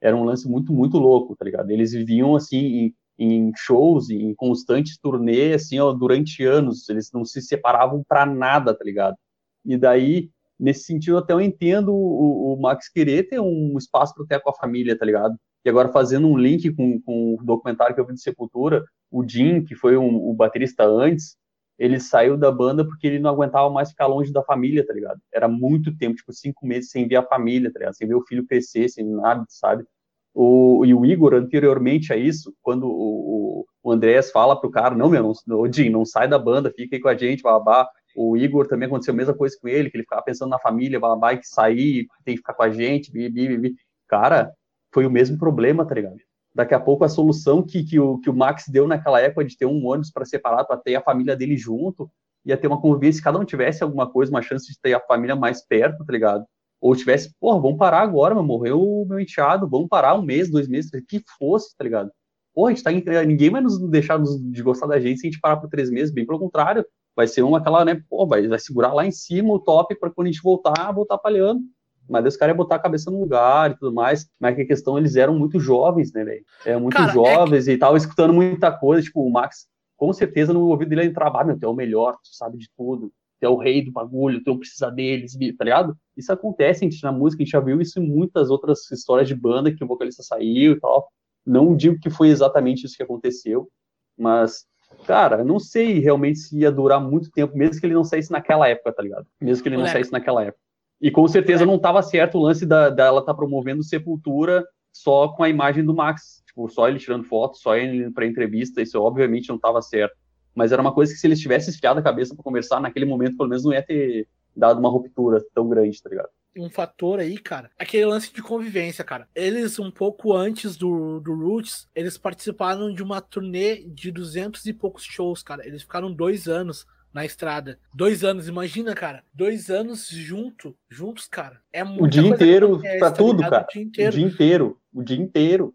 Era 0.00 0.16
um 0.16 0.24
lance 0.24 0.48
muito, 0.48 0.72
muito 0.72 0.98
louco, 0.98 1.36
tá 1.36 1.44
ligado? 1.44 1.70
Eles 1.70 1.92
viviam, 1.92 2.34
assim, 2.34 2.56
em, 2.58 2.94
em 3.18 3.52
shows, 3.56 4.10
em 4.10 4.34
constantes 4.34 4.98
turnê, 4.98 5.54
assim, 5.54 5.78
ó, 5.78 5.92
durante 5.92 6.44
anos. 6.44 6.88
Eles 6.88 7.10
não 7.12 7.24
se 7.24 7.42
separavam 7.42 8.02
para 8.06 8.26
nada, 8.26 8.74
tá 8.74 8.84
ligado? 8.84 9.16
E 9.64 9.76
daí 9.76 10.30
nesse 10.58 10.84
sentido, 10.84 11.18
até 11.18 11.32
eu 11.32 11.40
entendo 11.40 11.92
o, 11.92 12.54
o 12.54 12.60
Max 12.60 12.88
querer 12.88 13.28
ter 13.28 13.40
um 13.40 13.76
espaço 13.78 14.14
para 14.14 14.26
ter 14.26 14.40
com 14.40 14.50
a 14.50 14.54
família, 14.54 14.98
tá 14.98 15.04
ligado? 15.04 15.36
E 15.64 15.68
agora, 15.68 15.88
fazendo 15.88 16.28
um 16.28 16.38
link 16.38 16.72
com, 16.74 17.00
com 17.00 17.34
o 17.34 17.44
documentário 17.44 17.94
que 17.94 18.00
eu 18.00 18.06
vi 18.06 18.14
de 18.14 18.22
Sepultura, 18.22 18.84
o 19.10 19.26
Jim, 19.28 19.64
que 19.64 19.74
foi 19.74 19.96
um, 19.96 20.28
o 20.28 20.32
baterista 20.32 20.84
antes, 20.84 21.36
ele 21.78 22.00
saiu 22.00 22.36
da 22.36 22.50
banda 22.50 22.84
porque 22.84 23.06
ele 23.06 23.18
não 23.18 23.30
aguentava 23.30 23.68
mais 23.68 23.90
ficar 23.90 24.06
longe 24.06 24.32
da 24.32 24.42
família, 24.42 24.86
tá 24.86 24.94
ligado? 24.94 25.20
Era 25.32 25.48
muito 25.48 25.96
tempo, 25.96 26.16
tipo, 26.16 26.32
cinco 26.32 26.66
meses 26.66 26.90
sem 26.90 27.06
ver 27.06 27.16
a 27.16 27.22
família, 27.22 27.72
tá 27.72 27.78
ligado? 27.78 27.96
Sem 27.96 28.08
ver 28.08 28.14
o 28.14 28.24
filho 28.24 28.46
crescer, 28.46 28.88
sem 28.88 29.04
nada, 29.04 29.44
sabe? 29.48 29.84
O, 30.32 30.84
e 30.86 30.94
o 30.94 31.04
Igor, 31.04 31.34
anteriormente 31.34 32.12
a 32.12 32.16
isso, 32.16 32.54
quando 32.62 32.86
o, 32.86 33.60
o, 33.60 33.66
o 33.82 33.92
Andrés 33.92 34.30
fala 34.30 34.58
pro 34.58 34.70
cara, 34.70 34.94
não, 34.94 35.08
meu, 35.08 35.32
não, 35.46 35.72
Jim, 35.72 35.90
não 35.90 36.04
sai 36.04 36.28
da 36.28 36.38
banda, 36.38 36.72
fica 36.74 36.96
aí 36.96 37.00
com 37.00 37.08
a 37.08 37.16
gente, 37.16 37.42
babá, 37.42 37.88
o 38.16 38.36
Igor 38.36 38.66
também 38.66 38.86
aconteceu 38.86 39.12
a 39.12 39.16
mesma 39.16 39.34
coisa 39.34 39.56
com 39.60 39.68
ele, 39.68 39.90
que 39.90 39.96
ele 39.96 40.04
ficava 40.04 40.22
pensando 40.22 40.48
na 40.48 40.58
família, 40.58 40.98
vai 40.98 41.38
que 41.38 41.46
sair, 41.46 42.06
tem 42.24 42.34
que 42.34 42.38
ficar 42.38 42.54
com 42.54 42.62
a 42.62 42.70
gente, 42.70 43.12
bi, 43.12 43.28
bi, 43.28 43.58
bi. 43.58 43.76
Cara, 44.08 44.52
foi 44.92 45.04
o 45.04 45.10
mesmo 45.10 45.36
problema, 45.38 45.84
tá 45.84 45.94
ligado? 45.94 46.16
Daqui 46.54 46.72
a 46.72 46.80
pouco 46.80 47.04
a 47.04 47.08
solução 47.08 47.62
que, 47.62 47.84
que, 47.84 48.00
o, 48.00 48.18
que 48.18 48.30
o 48.30 48.34
Max 48.34 48.64
deu 48.68 48.88
naquela 48.88 49.20
época 49.20 49.44
de 49.44 49.58
ter 49.58 49.66
um 49.66 49.86
ônibus 49.86 50.10
para 50.10 50.24
separar, 50.24 50.64
para 50.64 50.78
ter 50.78 50.94
a 50.94 51.02
família 51.02 51.36
dele 51.36 51.58
junto, 51.58 52.10
ia 52.46 52.56
ter 52.56 52.66
uma 52.66 52.80
convivência, 52.80 53.18
se 53.18 53.22
cada 53.22 53.38
um 53.38 53.44
tivesse 53.44 53.82
alguma 53.82 54.10
coisa, 54.10 54.30
uma 54.30 54.40
chance 54.40 54.66
de 54.66 54.80
ter 54.80 54.94
a 54.94 55.00
família 55.00 55.36
mais 55.36 55.66
perto, 55.66 56.02
tá 56.02 56.10
ligado? 56.10 56.46
Ou 56.80 56.96
tivesse, 56.96 57.34
porra, 57.38 57.60
vamos 57.60 57.76
parar 57.76 58.00
agora, 58.00 58.34
meu, 58.34 58.42
morreu 58.42 58.80
o 58.80 59.06
meu 59.06 59.20
enteado, 59.20 59.68
vamos 59.68 59.88
parar 59.88 60.14
um 60.14 60.22
mês, 60.22 60.50
dois 60.50 60.66
meses, 60.66 60.90
que 61.06 61.22
fosse, 61.38 61.76
tá 61.76 61.84
ligado? 61.84 62.10
Porra, 62.54 62.70
a 62.70 62.74
gente 62.74 62.82
tá 62.82 63.24
ninguém 63.26 63.50
vai 63.50 63.60
nos 63.60 63.78
deixar 63.90 64.18
de 64.22 64.62
gostar 64.62 64.86
da 64.86 64.98
gente 64.98 65.20
se 65.20 65.26
a 65.26 65.30
gente 65.30 65.40
parar 65.40 65.58
por 65.58 65.68
três 65.68 65.90
meses, 65.90 66.14
bem 66.14 66.24
pelo 66.24 66.38
contrário, 66.38 66.86
vai 67.16 67.26
ser 67.26 67.42
uma 67.42 67.58
aquela, 67.58 67.82
né, 67.82 68.02
pô, 68.08 68.26
vai, 68.26 68.46
vai 68.46 68.58
segurar 68.58 68.92
lá 68.92 69.06
em 69.06 69.10
cima 69.10 69.54
o 69.54 69.58
top 69.58 69.98
para 69.98 70.10
quando 70.10 70.28
a 70.28 70.30
gente 70.30 70.42
voltar, 70.42 70.92
voltar 70.92 71.16
palhando. 71.16 71.62
Mas 72.08 72.24
os 72.26 72.36
caras 72.36 72.52
iam 72.52 72.58
botar 72.58 72.76
a 72.76 72.80
cabeça 72.80 73.10
no 73.10 73.18
lugar 73.18 73.70
e 73.70 73.74
tudo 73.76 73.92
mais. 73.92 74.28
Mas 74.38 74.54
que 74.54 74.62
a 74.62 74.66
questão, 74.66 74.96
eles 74.96 75.16
eram 75.16 75.36
muito 75.36 75.58
jovens, 75.58 76.12
né, 76.12 76.22
velho? 76.22 76.44
É, 76.64 76.76
muito 76.76 76.96
cara, 76.96 77.12
jovens 77.12 77.66
é 77.66 77.72
que... 77.72 77.76
e 77.76 77.78
tal, 77.78 77.96
escutando 77.96 78.32
muita 78.32 78.70
coisa. 78.70 79.02
Tipo, 79.02 79.26
o 79.26 79.32
Max, 79.32 79.66
com 79.96 80.12
certeza, 80.12 80.52
no 80.52 80.68
ouvido 80.68 80.90
dele 80.90 81.06
entrava, 81.06 81.40
ah, 81.40 81.44
meu, 81.44 81.58
tu 81.58 81.64
é 81.64 81.68
o 81.68 81.74
melhor, 81.74 82.12
tu 82.22 82.28
sabe 82.36 82.58
de 82.58 82.68
tudo. 82.76 83.10
Tu 83.40 83.44
é 83.44 83.48
o 83.48 83.56
rei 83.56 83.84
do 83.84 83.90
bagulho, 83.90 84.42
tu 84.42 84.50
não 84.50 84.58
precisa 84.58 84.90
deles, 84.90 85.36
tá 85.58 85.64
ligado? 85.64 85.96
Isso 86.16 86.32
acontece, 86.32 86.84
gente, 86.84 87.02
na 87.02 87.10
música, 87.10 87.42
a 87.42 87.44
gente 87.44 87.52
já 87.52 87.60
viu 87.60 87.80
isso 87.80 87.98
em 87.98 88.06
muitas 88.06 88.50
outras 88.50 88.88
histórias 88.90 89.26
de 89.26 89.34
banda 89.34 89.74
que 89.74 89.82
o 89.82 89.86
vocalista 89.86 90.22
saiu 90.22 90.72
e 90.72 90.80
tal. 90.80 91.08
Não 91.44 91.76
digo 91.76 91.98
que 91.98 92.08
foi 92.08 92.28
exatamente 92.28 92.84
isso 92.84 92.96
que 92.96 93.02
aconteceu, 93.02 93.68
mas 94.16 94.64
Cara, 95.06 95.44
não 95.44 95.58
sei 95.58 96.00
realmente 96.00 96.38
se 96.40 96.58
ia 96.58 96.70
durar 96.70 97.00
muito 97.00 97.30
tempo, 97.30 97.56
mesmo 97.56 97.80
que 97.80 97.86
ele 97.86 97.94
não 97.94 98.04
saísse 98.04 98.30
naquela 98.30 98.68
época, 98.68 98.92
tá 98.92 99.02
ligado? 99.02 99.26
Mesmo 99.40 99.62
que 99.62 99.68
ele 99.68 99.76
não 99.76 99.86
saísse 99.86 100.12
naquela 100.12 100.44
época. 100.44 100.60
E 101.00 101.10
com 101.10 101.26
certeza 101.28 101.66
não 101.66 101.76
estava 101.76 102.02
certo 102.02 102.38
o 102.38 102.42
lance 102.42 102.64
da, 102.64 102.88
dela 102.88 103.20
estar 103.20 103.32
tá 103.32 103.36
promovendo 103.36 103.82
Sepultura 103.82 104.64
só 104.92 105.28
com 105.28 105.42
a 105.42 105.48
imagem 105.48 105.84
do 105.84 105.94
Max. 105.94 106.42
Tipo, 106.46 106.68
só 106.68 106.88
ele 106.88 106.98
tirando 106.98 107.24
foto, 107.24 107.58
só 107.58 107.76
ele 107.76 107.98
indo 107.98 108.12
pra 108.12 108.26
entrevista, 108.26 108.80
isso 108.80 109.00
obviamente 109.00 109.48
não 109.48 109.56
estava 109.56 109.82
certo. 109.82 110.16
Mas 110.54 110.72
era 110.72 110.80
uma 110.80 110.92
coisa 110.92 111.12
que 111.12 111.18
se 111.18 111.26
eles 111.26 111.38
tivessem 111.38 111.72
esfiado 111.72 112.00
a 112.00 112.02
cabeça 112.02 112.34
para 112.34 112.42
conversar, 112.42 112.80
naquele 112.80 113.04
momento, 113.04 113.36
pelo 113.36 113.48
menos 113.48 113.62
não 113.62 113.72
ia 113.72 113.82
ter 113.82 114.26
dado 114.56 114.80
uma 114.80 114.88
ruptura 114.88 115.44
tão 115.54 115.68
grande, 115.68 116.02
tá 116.02 116.08
ligado? 116.08 116.30
Um 116.56 116.70
fator 116.70 117.18
aí, 117.18 117.38
cara, 117.38 117.70
aquele 117.78 118.06
lance 118.06 118.32
de 118.32 118.42
convivência, 118.42 119.04
cara. 119.04 119.28
Eles, 119.34 119.78
um 119.78 119.90
pouco 119.90 120.34
antes 120.34 120.76
do, 120.76 121.20
do 121.20 121.34
Roots, 121.34 121.88
eles 121.94 122.16
participaram 122.16 122.92
de 122.92 123.02
uma 123.02 123.20
turnê 123.20 123.84
de 123.84 124.10
duzentos 124.10 124.66
e 124.66 124.72
poucos 124.72 125.04
shows, 125.04 125.42
cara. 125.42 125.66
Eles 125.66 125.82
ficaram 125.82 126.12
dois 126.12 126.48
anos 126.48 126.86
na 127.12 127.24
estrada. 127.24 127.78
Dois 127.94 128.22
anos, 128.24 128.46
imagina, 128.46 128.94
cara. 128.94 129.24
Dois 129.32 129.70
anos 129.70 130.08
junto, 130.08 130.76
juntos, 130.88 131.26
cara. 131.26 131.60
É 131.72 131.82
muito 131.82 132.04
O 132.04 132.08
dia 132.08 132.22
inteiro, 132.22 132.78
pra 132.78 133.10
tá 133.10 133.12
tudo, 133.12 133.42
cara. 133.42 133.66
O 133.68 133.72
dia, 133.72 133.82
inteiro. 133.82 134.10
o 134.10 134.16
dia 134.18 134.26
inteiro. 134.26 134.80
O 134.92 135.02
dia 135.02 135.16
inteiro. 135.16 135.74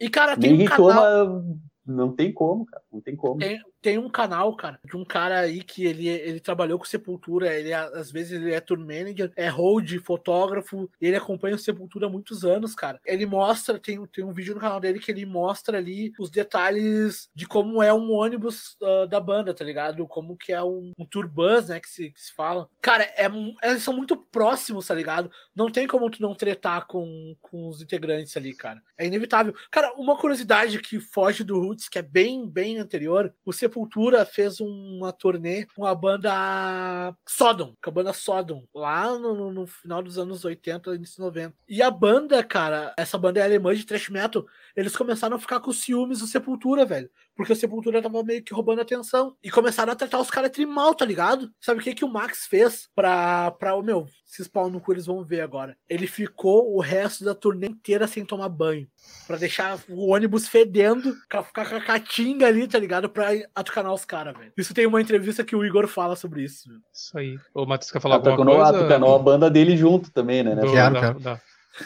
E, 0.00 0.10
cara, 0.10 0.36
tem 0.36 0.50
Ninguém 0.50 0.66
um 0.66 0.70
canal... 0.70 1.26
toma... 1.26 1.58
Não 1.86 2.12
tem 2.12 2.32
como, 2.32 2.64
cara. 2.64 2.82
Não 2.90 3.00
tem 3.00 3.14
como. 3.14 3.38
Tem, 3.38 3.60
tem 3.84 3.98
um 3.98 4.08
canal, 4.08 4.56
cara, 4.56 4.80
de 4.82 4.96
um 4.96 5.04
cara 5.04 5.40
aí 5.40 5.62
que 5.62 5.84
ele, 5.84 6.08
ele 6.08 6.40
trabalhou 6.40 6.78
com 6.78 6.86
Sepultura, 6.86 7.54
ele 7.54 7.70
às 7.70 8.10
vezes 8.10 8.32
ele 8.32 8.54
é 8.54 8.58
tour 8.58 8.78
manager, 8.78 9.30
é 9.36 9.46
hold, 9.46 9.98
fotógrafo, 9.98 10.90
ele 10.98 11.14
acompanha 11.14 11.54
o 11.54 11.58
Sepultura 11.58 12.06
há 12.06 12.08
muitos 12.08 12.46
anos, 12.46 12.74
cara. 12.74 12.98
Ele 13.04 13.26
mostra, 13.26 13.78
tem, 13.78 14.02
tem 14.06 14.24
um 14.24 14.32
vídeo 14.32 14.54
no 14.54 14.60
canal 14.60 14.80
dele 14.80 14.98
que 14.98 15.10
ele 15.10 15.26
mostra 15.26 15.76
ali 15.76 16.14
os 16.18 16.30
detalhes 16.30 17.28
de 17.34 17.46
como 17.46 17.82
é 17.82 17.92
um 17.92 18.10
ônibus 18.10 18.74
uh, 18.80 19.06
da 19.06 19.20
banda, 19.20 19.52
tá 19.52 19.62
ligado? 19.62 20.06
Como 20.06 20.34
que 20.34 20.50
é 20.50 20.62
um, 20.62 20.92
um 20.98 21.04
tour 21.04 21.28
bus, 21.28 21.68
né, 21.68 21.78
que 21.78 21.90
se, 21.90 22.10
que 22.10 22.22
se 22.22 22.32
fala. 22.32 22.66
Cara, 22.80 23.04
é, 23.04 23.26
eles 23.64 23.82
são 23.82 23.92
muito 23.92 24.16
próximos, 24.16 24.86
tá 24.86 24.94
ligado? 24.94 25.30
Não 25.54 25.70
tem 25.70 25.86
como 25.86 26.08
tu 26.08 26.22
não 26.22 26.34
tretar 26.34 26.86
com, 26.86 27.36
com 27.42 27.68
os 27.68 27.82
integrantes 27.82 28.34
ali, 28.34 28.54
cara. 28.54 28.80
É 28.96 29.06
inevitável. 29.06 29.54
Cara, 29.70 29.92
uma 29.98 30.16
curiosidade 30.16 30.78
que 30.78 30.98
foge 30.98 31.44
do 31.44 31.60
Roots, 31.60 31.86
que 31.86 31.98
é 31.98 32.02
bem, 32.02 32.48
bem 32.48 32.78
anterior, 32.78 33.30
o 33.44 33.52
Sepultura 33.52 33.73
Sepultura 33.74 34.24
fez 34.24 34.60
uma 34.60 35.12
turnê 35.12 35.66
com 35.74 35.84
a 35.84 35.92
banda 35.92 37.12
Sodom, 37.26 37.74
com 37.82 37.90
a 37.90 37.92
banda 37.92 38.12
Sodom, 38.12 38.64
lá 38.72 39.18
no, 39.18 39.50
no 39.50 39.66
final 39.66 40.00
dos 40.00 40.16
anos 40.16 40.44
80, 40.44 40.94
início 40.94 41.20
90. 41.20 41.52
E 41.68 41.82
a 41.82 41.90
banda, 41.90 42.42
cara, 42.44 42.94
essa 42.96 43.18
banda 43.18 43.40
é 43.40 43.42
alemã 43.42 43.74
de 43.74 43.84
thrash 43.84 44.08
metal, 44.10 44.46
eles 44.76 44.96
começaram 44.96 45.36
a 45.36 45.40
ficar 45.40 45.58
com 45.58 45.72
ciúmes 45.72 46.20
do 46.20 46.26
Sepultura, 46.28 46.84
velho. 46.84 47.10
Porque 47.36 47.52
o 47.52 47.56
Sepultura 47.56 48.00
tava 48.00 48.22
meio 48.22 48.42
que 48.44 48.54
roubando 48.54 48.80
atenção. 48.80 49.34
E 49.42 49.50
começaram 49.50 49.92
a 49.92 49.96
tratar 49.96 50.20
os 50.20 50.30
caras 50.30 50.50
trimal, 50.50 50.94
tá 50.94 51.04
ligado? 51.04 51.50
Sabe 51.60 51.80
o 51.80 51.82
que 51.82 51.94
que 51.94 52.04
o 52.04 52.08
Max 52.08 52.46
fez 52.46 52.88
pra, 52.94 53.50
pra 53.52 53.74
o 53.74 53.82
meu, 53.82 54.06
se 54.24 54.44
spawn 54.44 54.70
no 54.70 54.80
cu 54.80 54.92
eles 54.92 55.06
vão 55.06 55.24
ver 55.24 55.40
agora. 55.40 55.76
Ele 55.88 56.06
ficou 56.06 56.72
o 56.76 56.80
resto 56.80 57.24
da 57.24 57.34
turnê 57.34 57.66
inteira 57.66 58.06
sem 58.06 58.24
tomar 58.24 58.48
banho. 58.48 58.86
Pra 59.26 59.36
deixar 59.36 59.78
o 59.88 60.10
ônibus 60.12 60.46
fedendo, 60.46 61.12
pra 61.28 61.42
ficar 61.42 61.68
com 61.68 61.74
a 61.76 61.80
catinga 61.80 62.46
ali, 62.46 62.68
tá 62.68 62.78
ligado? 62.78 63.08
Pra 63.08 63.30
atucanar 63.54 63.92
os 63.92 64.04
caras, 64.04 64.36
velho. 64.38 64.52
Isso 64.56 64.72
tem 64.72 64.86
uma 64.86 65.00
entrevista 65.00 65.42
que 65.42 65.56
o 65.56 65.64
Igor 65.64 65.88
fala 65.88 66.14
sobre 66.14 66.44
isso. 66.44 66.68
Velho. 66.68 66.80
Isso 66.92 67.18
aí. 67.18 67.36
O 67.52 67.66
Matheus 67.66 67.90
quer 67.90 68.00
falar 68.00 68.16
Atucanou, 68.16 68.40
alguma 68.54 68.64
coisa? 68.70 68.78
atucanou 68.84 69.14
a 69.14 69.18
banda 69.18 69.50
dele 69.50 69.76
junto 69.76 70.10
também, 70.12 70.44
né? 70.44 70.54
Do- 70.54 70.70
Quero, 70.72 70.94
da, 70.94 71.00
quero. 71.00 71.20
da- 71.20 71.40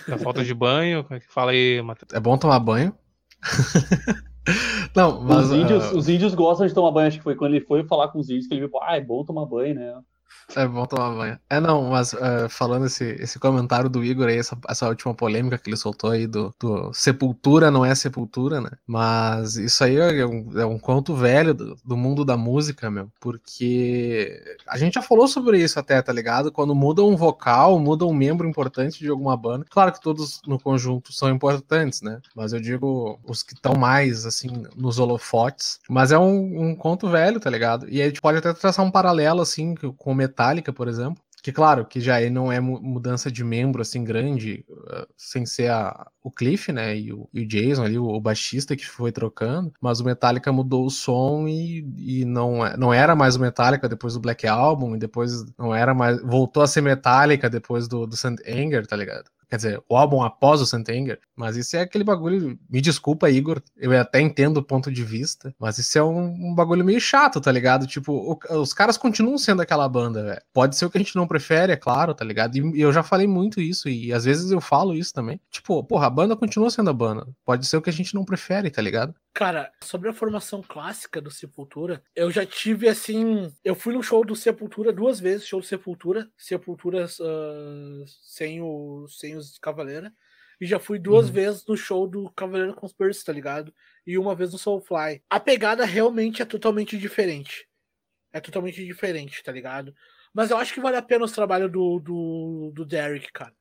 da 0.07 0.19
falta 0.19 0.45
de 0.45 0.53
banho. 0.53 1.05
Como 1.05 1.17
é 1.17 1.21
que 1.21 1.33
Fala 1.33 1.53
aí, 1.53 1.81
Matheus. 1.81 2.13
É 2.13 2.21
bom 2.21 2.37
tomar 2.37 2.59
banho. 2.61 2.95
Não, 4.95 5.21
mas. 5.23 5.47
os, 5.47 5.53
índios, 5.53 5.85
ah, 5.85 5.97
os 5.97 6.09
índios 6.09 6.35
gostam 6.35 6.67
de 6.67 6.75
tomar 6.75 6.91
banho, 6.91 7.09
acho 7.09 7.19
que 7.19 7.25
foi 7.25 7.37
quando 7.37 7.55
ele 7.55 7.65
foi 7.65 7.85
falar 7.85 8.09
com 8.09 8.19
os 8.19 8.29
índios 8.29 8.47
que 8.47 8.55
ele 8.55 8.67
viu, 8.67 8.71
ah, 8.83 8.97
é 8.97 9.01
bom 9.01 9.25
tomar 9.25 9.47
banho, 9.47 9.75
né? 9.75 10.01
É 10.57 10.67
bom 10.67 10.87
tomar 10.87 11.15
banho. 11.15 11.39
É, 11.51 11.61
não, 11.61 11.91
mas 11.91 12.15
eh, 12.15 12.49
falando 12.49 12.87
esse, 12.87 13.05
esse 13.21 13.39
comentário 13.39 13.91
do 13.91 14.03
Igor 14.03 14.29
aí, 14.29 14.39
essa, 14.39 14.57
essa 14.69 14.89
última 14.89 15.15
polêmica 15.15 15.59
que 15.59 15.69
ele 15.69 15.77
soltou 15.77 16.11
aí 16.11 16.27
do, 16.27 16.55
do 16.59 16.93
Sepultura 16.93 17.71
não 17.71 17.85
é 17.85 17.95
Sepultura, 17.95 18.61
né? 18.61 18.71
Mas 18.87 19.57
isso 19.57 19.85
aí 19.85 19.97
é 19.97 20.27
um, 20.27 20.59
é 20.59 20.65
um 20.65 20.79
conto 20.79 21.15
velho 21.15 21.53
do, 21.53 21.77
do 21.85 21.97
mundo 21.97 22.25
da 22.25 22.37
música, 22.37 22.91
meu. 22.91 23.11
Porque 23.21 24.43
a 24.67 24.79
gente 24.79 24.95
já 24.95 25.03
falou 25.03 25.29
sobre 25.29 25.63
isso 25.63 25.79
até, 25.79 26.01
tá 26.01 26.13
ligado? 26.13 26.51
Quando 26.51 26.75
muda 26.75 27.03
um 27.03 27.17
vocal, 27.17 27.79
muda 27.79 28.07
um 28.07 28.15
membro 28.15 28.49
importante 28.49 29.01
de 29.01 29.09
alguma 29.09 29.37
banda. 29.37 29.67
Claro 29.69 29.93
que 29.93 30.01
todos 30.01 30.41
no 30.47 30.59
conjunto 30.59 31.13
são 31.13 31.29
importantes, 31.29 32.01
né? 32.01 32.21
Mas 32.35 32.53
eu 32.53 32.61
digo 32.61 33.21
os 33.27 33.43
que 33.43 33.53
estão 33.53 33.75
mais, 33.75 34.25
assim, 34.25 34.49
nos 34.75 34.99
holofotes. 34.99 35.79
Mas 35.89 36.11
é 36.11 36.19
um, 36.19 36.71
um 36.71 36.75
conto 36.75 37.09
velho, 37.09 37.39
tá 37.39 37.51
ligado? 37.51 37.87
E 37.89 38.01
a 38.01 38.07
gente 38.07 38.21
pode 38.21 38.39
até 38.39 38.53
traçar 38.55 38.85
um 38.85 38.91
paralelo, 38.91 39.43
assim, 39.43 39.75
com 39.75 40.15
Metallica, 40.19 40.73
por 40.73 40.89
exemplo. 40.89 41.23
Que 41.43 41.53
claro, 41.53 41.87
que 41.87 42.01
já 42.01 42.17
aí 42.17 42.31
não 42.31 42.51
é 42.53 42.59
mu- 42.61 42.81
mudança 42.83 43.31
de 43.31 43.45
membro 43.45 43.81
assim 43.81 44.03
grande, 44.05 44.65
uh, 44.69 45.07
sem 45.17 45.47
ser 45.47 45.71
a- 45.71 46.09
o 46.23 46.31
Cliff, 46.33 46.73
né? 46.73 46.99
E 46.99 47.13
o, 47.13 47.29
e 47.33 47.43
o 47.43 47.47
Jason 47.47 47.85
ali, 47.85 47.97
o, 47.99 48.05
o 48.07 48.21
baixista 48.21 48.77
que 48.77 48.85
foi 48.87 49.13
trocando, 49.13 49.73
mas 49.81 50.01
o 50.01 50.05
Metallica 50.05 50.53
mudou 50.53 50.85
o 50.85 50.91
som 50.91 51.47
e, 51.49 51.87
e 51.97 52.25
não, 52.25 52.67
é- 52.67 52.77
não 52.77 52.93
era 52.93 53.15
mais 53.15 53.37
o 53.37 53.41
Metallica 53.41 53.89
depois 53.89 54.15
do 54.15 54.21
Black 54.21 54.47
Album, 54.49 54.97
e 54.97 54.99
depois 54.99 55.45
não 55.57 55.75
era 55.75 55.95
mais. 55.95 56.21
Voltou 56.23 56.63
a 56.63 56.67
ser 56.67 56.81
Metallica 56.83 57.49
depois 57.49 57.87
do, 57.89 58.07
do 58.07 58.17
St. 58.17 58.43
Anger, 58.47 58.87
tá 58.87 58.97
ligado? 58.97 59.31
Quer 59.49 59.57
dizer, 59.57 59.83
o 59.89 59.97
álbum 59.97 60.23
após 60.23 60.61
o 60.61 60.67
St. 60.67 60.85
Anger. 60.93 61.19
Mas 61.35 61.57
isso 61.57 61.77
é 61.77 61.81
aquele 61.81 62.05
bagulho. 62.05 62.59
Me 62.69 62.81
desculpa, 62.81 63.31
Igor. 63.31 63.63
Eu 63.77 63.99
até 63.99 64.21
entendo 64.21 64.59
o 64.59 64.63
ponto 64.63 64.91
de 64.93 65.03
vista. 65.03 65.55
Mas 65.59 65.79
isso 65.79 65.99
é 65.99 66.03
um, 66.03 66.51
um 66.51 66.55
bagulho 66.55 66.85
meio 66.85 67.01
chato, 67.01 67.41
tá 67.41 67.51
ligado? 67.51 67.87
Tipo, 67.87 68.13
o- 68.13 68.61
os 68.61 68.75
caras 68.75 68.99
continuam 68.99 69.39
sendo 69.39 69.63
aquela 69.63 69.89
banda, 69.89 70.23
velho. 70.23 70.43
Pode 70.53 70.77
ser 70.77 70.85
o 70.87 70.91
que 70.91 70.99
a 70.99 71.01
gente 71.01 71.17
não 71.17 71.27
prefere, 71.27 71.73
é 71.73 71.77
claro, 71.77 72.15
tá 72.15 72.25
ligado? 72.25 72.57
E 72.57 72.81
eu 72.81 72.93
já 72.93 73.03
falei 73.03 73.27
muito 73.27 73.61
isso. 73.61 73.89
E 73.89 74.13
às 74.13 74.25
vezes 74.25 74.51
eu 74.51 74.61
falo 74.61 74.95
isso 74.95 75.13
também. 75.15 75.41
Tipo, 75.51 75.83
porra, 75.83 76.07
a 76.09 76.11
banda 76.11 76.37
continua 76.37 76.71
sendo 76.71 76.91
a 76.91 76.93
banda. 76.93 77.27
Pode 77.45 77.67
ser 77.67 77.77
o 77.79 77.83
que 77.83 77.91
a 77.91 77.93
gente 77.93 78.15
não 78.15 78.25
prefere, 78.25 78.71
tá 78.71 78.83
ligado? 78.83 79.15
Cara, 79.35 79.71
sobre 79.85 80.09
a 80.09 80.13
formação 80.13 80.63
clássica 80.63 81.21
do 81.21 81.31
Sepultura, 81.31 82.03
eu 82.15 82.31
já 82.31 82.45
tive 82.45 82.89
assim. 82.89 83.53
Eu 83.65 83.75
fui 83.77 83.95
no 83.95 84.03
show 84.03 84.25
do 84.25 84.35
Sepultura 84.35 84.93
duas 84.93 85.21
vezes, 85.21 85.47
show 85.47 85.61
do 85.61 85.67
Sepultura, 85.67 86.29
Sepultura 86.37 87.05
ah, 87.05 88.05
sem, 88.23 88.61
o, 88.61 89.07
sem 89.09 89.37
os 89.37 89.59
Cavaleira. 89.59 90.13
E 90.61 90.67
já 90.67 90.81
fui 90.81 90.99
duas 90.99 91.27
Uhum. 91.29 91.33
vezes 91.35 91.65
no 91.69 91.77
show 91.77 92.09
do 92.09 92.31
Cavaleiro 92.33 92.75
Conspiracy, 92.75 93.25
tá 93.25 93.33
ligado? 93.33 93.73
E 94.05 94.19
uma 94.19 94.35
vez 94.35 94.51
no 94.53 94.59
Soulfly. 94.59 95.23
A 95.31 95.39
pegada 95.39 95.85
realmente 95.85 96.43
é 96.43 96.45
totalmente 96.45 96.99
diferente. 96.99 97.69
É 98.33 98.41
totalmente 98.41 98.85
diferente, 98.85 99.41
tá 99.45 99.53
ligado? 99.53 99.95
Mas 100.35 100.51
eu 100.51 100.57
acho 100.57 100.75
que 100.75 100.81
vale 100.81 100.97
a 100.97 101.03
pena 101.03 101.25
o 101.25 101.31
trabalho 101.31 101.69
do, 101.69 102.01
do, 102.01 102.73
do 102.75 102.85
Derek, 102.85 103.31
cara. 103.33 103.53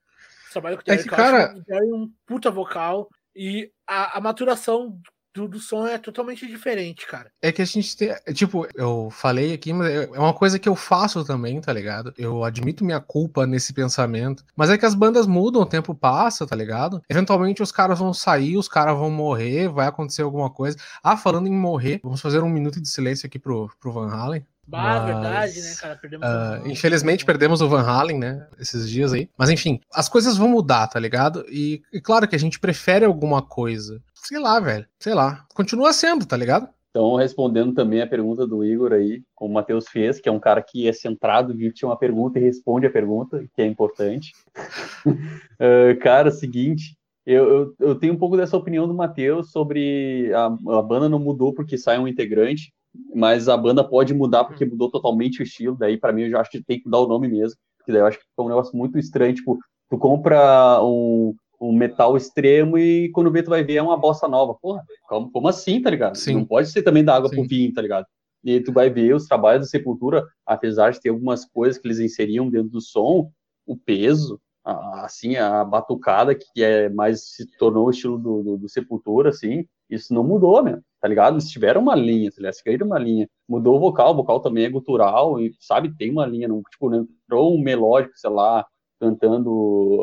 O 0.49 0.51
trabalho 0.53 0.77
com 0.77 0.81
o 0.81 0.85
Derek, 0.85 1.07
acho 1.07 1.15
cara- 1.15 1.55
o 1.55 1.61
Derek 1.63 1.91
é 1.91 1.95
um 1.95 2.11
puta 2.25 2.49
vocal. 2.49 3.07
E 3.35 3.71
a, 3.85 4.17
a 4.17 4.21
maturação 4.21 4.99
do, 5.33 5.47
do 5.47 5.59
som 5.59 5.85
é 5.85 5.97
totalmente 5.97 6.47
diferente, 6.47 7.05
cara. 7.05 7.31
É 7.41 7.51
que 7.51 7.61
a 7.61 7.65
gente 7.65 7.95
tem. 7.95 8.09
é, 8.09 8.33
Tipo, 8.33 8.67
eu 8.75 9.09
falei 9.11 9.53
aqui, 9.53 9.71
mas 9.73 9.87
é 9.87 10.03
é 10.05 10.19
uma 10.19 10.33
coisa 10.33 10.57
que 10.57 10.67
eu 10.67 10.75
faço 10.75 11.23
também, 11.23 11.61
tá 11.61 11.71
ligado? 11.71 12.13
Eu 12.17 12.43
admito 12.43 12.83
minha 12.83 12.99
culpa 12.99 13.45
nesse 13.45 13.73
pensamento. 13.73 14.43
Mas 14.55 14.69
é 14.69 14.77
que 14.77 14.85
as 14.85 14.95
bandas 14.95 15.27
mudam, 15.27 15.61
o 15.61 15.65
tempo 15.65 15.93
passa, 15.93 16.47
tá 16.47 16.55
ligado? 16.55 17.01
Eventualmente 17.09 17.61
os 17.61 17.71
caras 17.71 17.99
vão 17.99 18.13
sair, 18.13 18.57
os 18.57 18.67
caras 18.67 18.97
vão 18.97 19.11
morrer, 19.11 19.67
vai 19.69 19.87
acontecer 19.87 20.21
alguma 20.23 20.49
coisa. 20.49 20.77
Ah, 21.03 21.15
falando 21.17 21.47
em 21.47 21.51
morrer, 21.51 21.99
vamos 22.03 22.21
fazer 22.21 22.39
um 22.41 22.49
minuto 22.49 22.81
de 22.81 22.87
silêncio 22.89 23.27
aqui 23.27 23.37
pro, 23.37 23.69
pro 23.79 23.91
Van 23.91 24.09
Halen. 24.11 24.45
Bah, 24.69 24.99
Mas, 24.99 25.05
verdade, 25.05 25.61
né, 25.61 25.75
cara? 25.79 25.95
Perdemos 25.95 26.27
um- 26.27 26.67
infelizmente 26.67 27.23
perdemos 27.23 27.61
o 27.61 27.69
Van 27.69 27.83
Halen, 27.83 28.19
né? 28.19 28.45
Esses 28.59 28.89
dias 28.89 29.13
aí. 29.13 29.29
Mas 29.37 29.49
enfim, 29.49 29.79
as 29.93 30.09
coisas 30.09 30.35
vão 30.35 30.49
mudar, 30.49 30.87
tá 30.87 30.99
ligado? 30.99 31.45
E, 31.47 31.81
e 31.93 32.01
claro 32.01 32.27
que 32.27 32.35
a 32.35 32.39
gente 32.39 32.59
prefere 32.59 33.05
alguma 33.05 33.41
coisa. 33.41 34.01
Sei 34.23 34.39
lá, 34.39 34.59
velho. 34.59 34.85
Sei 34.99 35.13
lá. 35.13 35.45
Continua 35.53 35.93
sendo, 35.93 36.25
tá 36.25 36.35
ligado? 36.35 36.69
Então, 36.89 37.15
respondendo 37.15 37.73
também 37.73 38.01
a 38.01 38.07
pergunta 38.07 38.47
do 38.47 38.65
Igor 38.65 38.91
aí, 38.91 39.21
como 39.35 39.51
o 39.51 39.53
Matheus 39.53 39.87
fez, 39.87 40.19
que 40.19 40.27
é 40.27 40.31
um 40.31 40.39
cara 40.39 40.63
que 40.63 40.87
é 40.87 40.93
centrado, 40.93 41.55
viu 41.55 41.69
que 41.69 41.75
tinha 41.77 41.89
uma 41.89 41.97
pergunta 41.97 42.39
e 42.39 42.41
responde 42.41 42.87
a 42.87 42.91
pergunta, 42.91 43.45
que 43.53 43.61
é 43.61 43.65
importante. 43.65 44.31
Ah, 45.59 45.95
cara, 45.99 46.29
seguinte, 46.29 46.95
eu, 47.25 47.49
eu, 47.49 47.75
eu 47.79 47.95
tenho 47.95 48.13
um 48.13 48.17
pouco 48.17 48.37
dessa 48.37 48.55
opinião 48.55 48.87
do 48.87 48.93
Matheus 48.93 49.51
sobre 49.51 50.31
a, 50.33 50.45
a 50.45 50.81
banda 50.81 51.09
não 51.09 51.17
mudou 51.17 51.51
porque 51.51 51.77
sai 51.77 51.97
um 51.97 52.07
integrante, 52.07 52.71
mas 53.13 53.49
a 53.49 53.57
banda 53.57 53.83
pode 53.83 54.13
mudar 54.13 54.45
porque 54.45 54.65
mudou 54.65 54.89
totalmente 54.89 55.41
o 55.41 55.43
estilo, 55.43 55.75
daí 55.75 55.97
para 55.97 56.13
mim 56.13 56.23
eu 56.23 56.29
já 56.29 56.41
acho 56.41 56.51
que 56.51 56.63
tem 56.63 56.79
que 56.79 56.89
dar 56.89 56.99
o 56.99 57.07
nome 57.07 57.27
mesmo, 57.27 57.57
porque 57.77 57.91
daí 57.91 58.01
eu 58.01 58.05
acho 58.05 58.19
que 58.19 58.25
foi 58.35 58.45
um 58.45 58.49
negócio 58.49 58.77
muito 58.77 58.99
estranho, 58.99 59.33
tipo, 59.33 59.57
tu 59.89 59.97
compra 59.97 60.79
um, 60.83 61.35
um 61.59 61.71
metal 61.73 62.15
extremo 62.15 62.77
e 62.77 63.09
quando 63.11 63.31
vê 63.31 63.41
tu 63.43 63.49
vai 63.49 63.63
ver 63.63 63.75
é 63.75 63.81
uma 63.81 63.97
bossa 63.97 64.27
nova. 64.27 64.53
Porra, 64.55 64.83
como, 65.07 65.31
como 65.31 65.47
assim, 65.47 65.81
tá 65.81 65.89
ligado? 65.89 66.15
Sim. 66.15 66.33
Não 66.35 66.45
pode 66.45 66.69
ser 66.69 66.83
também 66.83 67.03
da 67.03 67.15
água 67.15 67.29
pro 67.29 67.41
Sim. 67.41 67.47
vinho, 67.47 67.73
tá 67.73 67.81
ligado? 67.81 68.05
E 68.43 68.59
tu 68.61 68.71
vai 68.71 68.89
ver 68.89 69.13
os 69.15 69.25
trabalhos 69.25 69.65
da 69.65 69.69
Sepultura, 69.69 70.23
apesar 70.45 70.91
de 70.91 71.01
ter 71.01 71.09
algumas 71.09 71.45
coisas 71.45 71.77
que 71.81 71.87
eles 71.87 71.99
inseriam 71.99 72.49
dentro 72.49 72.69
do 72.69 72.81
som, 72.81 73.31
o 73.65 73.75
peso, 73.75 74.39
a- 74.63 75.05
assim, 75.05 75.35
a 75.35 75.63
batucada, 75.63 76.35
que 76.35 76.63
é 76.63 76.87
mais 76.89 77.31
se 77.31 77.45
tornou 77.57 77.87
o 77.87 77.89
estilo 77.89 78.17
do, 78.17 78.43
do, 78.43 78.57
do 78.57 78.69
Sepultura, 78.69 79.29
assim, 79.29 79.65
isso 79.89 80.13
não 80.13 80.23
mudou, 80.23 80.63
né? 80.63 80.79
Tá 81.01 81.07
ligado? 81.07 81.35
Eles 81.35 81.49
tiveram 81.49 81.81
uma 81.81 81.95
linha, 81.95 82.29
tá 82.29 82.37
ligado? 82.37 82.53
Seguiram 82.53 82.87
uma 82.87 82.99
linha. 82.99 83.27
Mudou 83.47 83.77
o 83.77 83.79
vocal, 83.79 84.13
o 84.13 84.15
vocal 84.17 84.39
também 84.39 84.65
é 84.65 84.69
gutural, 84.69 85.39
e, 85.41 85.53
sabe, 85.59 85.95
tem 85.97 86.11
uma 86.11 86.25
linha, 86.25 86.47
não, 86.47 86.61
tipo, 86.71 86.89
não 86.89 87.07
entrou 87.25 87.55
um 87.55 87.61
melódico, 87.61 88.15
sei 88.17 88.29
lá, 88.29 88.65
cantando 88.99 89.51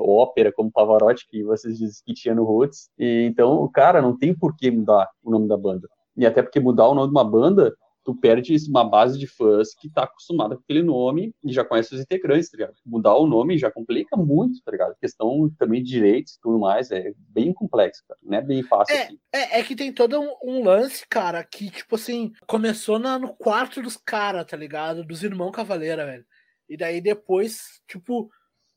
ópera 0.08 0.52
como 0.52 0.70
Pavarotti, 0.72 1.26
que 1.28 1.42
vocês 1.42 1.78
dizem 1.78 2.02
que 2.04 2.14
tinha 2.14 2.34
no 2.34 2.44
Roots. 2.44 2.88
E, 2.98 3.26
então, 3.30 3.68
cara, 3.72 4.00
não 4.00 4.16
tem 4.16 4.34
por 4.36 4.56
que 4.56 4.70
mudar 4.70 5.08
o 5.22 5.30
nome 5.30 5.48
da 5.48 5.56
banda. 5.56 5.88
E 6.16 6.24
até 6.24 6.42
porque 6.42 6.60
mudar 6.60 6.88
o 6.88 6.94
nome 6.94 7.08
de 7.08 7.12
uma 7.14 7.24
banda, 7.24 7.74
tu 8.04 8.14
perde 8.14 8.54
uma 8.68 8.84
base 8.84 9.18
de 9.18 9.26
fãs 9.26 9.74
que 9.74 9.90
tá 9.90 10.04
acostumada 10.04 10.54
com 10.56 10.62
aquele 10.62 10.82
nome 10.82 11.34
e 11.42 11.52
já 11.52 11.64
conhece 11.64 11.94
os 11.94 12.00
integrantes, 12.00 12.50
tá 12.50 12.58
ligado? 12.58 12.74
Mudar 12.84 13.16
o 13.16 13.26
nome 13.26 13.56
já 13.58 13.70
complica 13.70 14.14
muito, 14.16 14.62
tá 14.62 14.70
ligado? 14.70 14.94
questão 15.00 15.50
também 15.58 15.82
de 15.82 15.88
direitos 15.90 16.34
e 16.34 16.40
tudo 16.40 16.58
mais 16.58 16.90
é 16.90 17.12
bem 17.30 17.52
complexo, 17.52 18.02
cara. 18.06 18.20
Não 18.22 18.38
é 18.38 18.42
bem 18.42 18.62
fácil 18.62 18.94
assim. 19.04 19.18
É, 19.32 19.58
é 19.58 19.62
que 19.62 19.74
tem 19.74 19.92
todo 19.92 20.20
um, 20.20 20.34
um 20.44 20.62
lance, 20.64 21.04
cara, 21.08 21.42
que, 21.42 21.70
tipo 21.70 21.94
assim, 21.96 22.30
começou 22.46 22.98
na- 22.98 23.18
no 23.18 23.34
quarto 23.34 23.80
dos 23.82 23.96
caras, 23.96 24.46
tá 24.46 24.56
ligado? 24.56 25.02
Dos 25.04 25.22
irmãos 25.24 25.50
Cavaleira, 25.52 26.04
velho. 26.04 26.24
E 26.68 26.76
daí 26.76 27.00
depois, 27.00 27.80
tipo, 27.88 28.28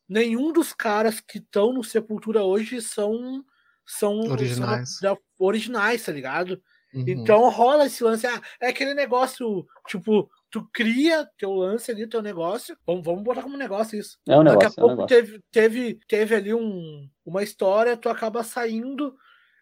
nenhum 0.08 0.52
dos 0.52 0.74
caras 0.74 1.20
que 1.20 1.38
estão 1.40 1.74
no 1.74 1.84
Sepultura 1.84 2.44
hoje 2.44 2.82
são. 2.82 3.44
São 3.90 4.20
Originais. 4.20 4.98
são 5.00 5.18
originais, 5.40 6.04
tá 6.04 6.12
ligado? 6.12 6.62
Uhum. 6.94 7.06
Então 7.08 7.50
rola 7.50 7.86
esse 7.86 8.04
lance. 8.04 8.28
Ah, 8.28 8.42
é 8.62 8.68
aquele 8.68 8.94
negócio, 8.94 9.66
tipo, 9.88 10.30
tu 10.52 10.68
cria 10.74 11.26
teu 11.38 11.54
lance 11.54 11.90
ali, 11.92 12.08
teu 12.08 12.22
negócio. 12.22 12.78
Vamos, 12.86 13.06
vamos 13.06 13.24
botar 13.24 13.44
como 13.44 13.56
negócio 13.56 13.98
isso. 13.98 14.18
É 14.28 14.38
um 14.38 14.44
Daqui 14.44 14.66
negócio, 14.66 14.78
a 14.78 14.82
é 14.82 14.86
um 14.86 14.88
pouco 14.88 15.06
negócio. 15.06 15.08
teve, 15.08 15.44
teve, 15.52 16.00
teve 16.08 16.36
ali 16.36 16.54
um, 16.54 17.10
uma 17.26 17.44
história, 17.44 17.96
tu 17.96 18.10
acaba 18.10 18.44
saindo 18.44 19.16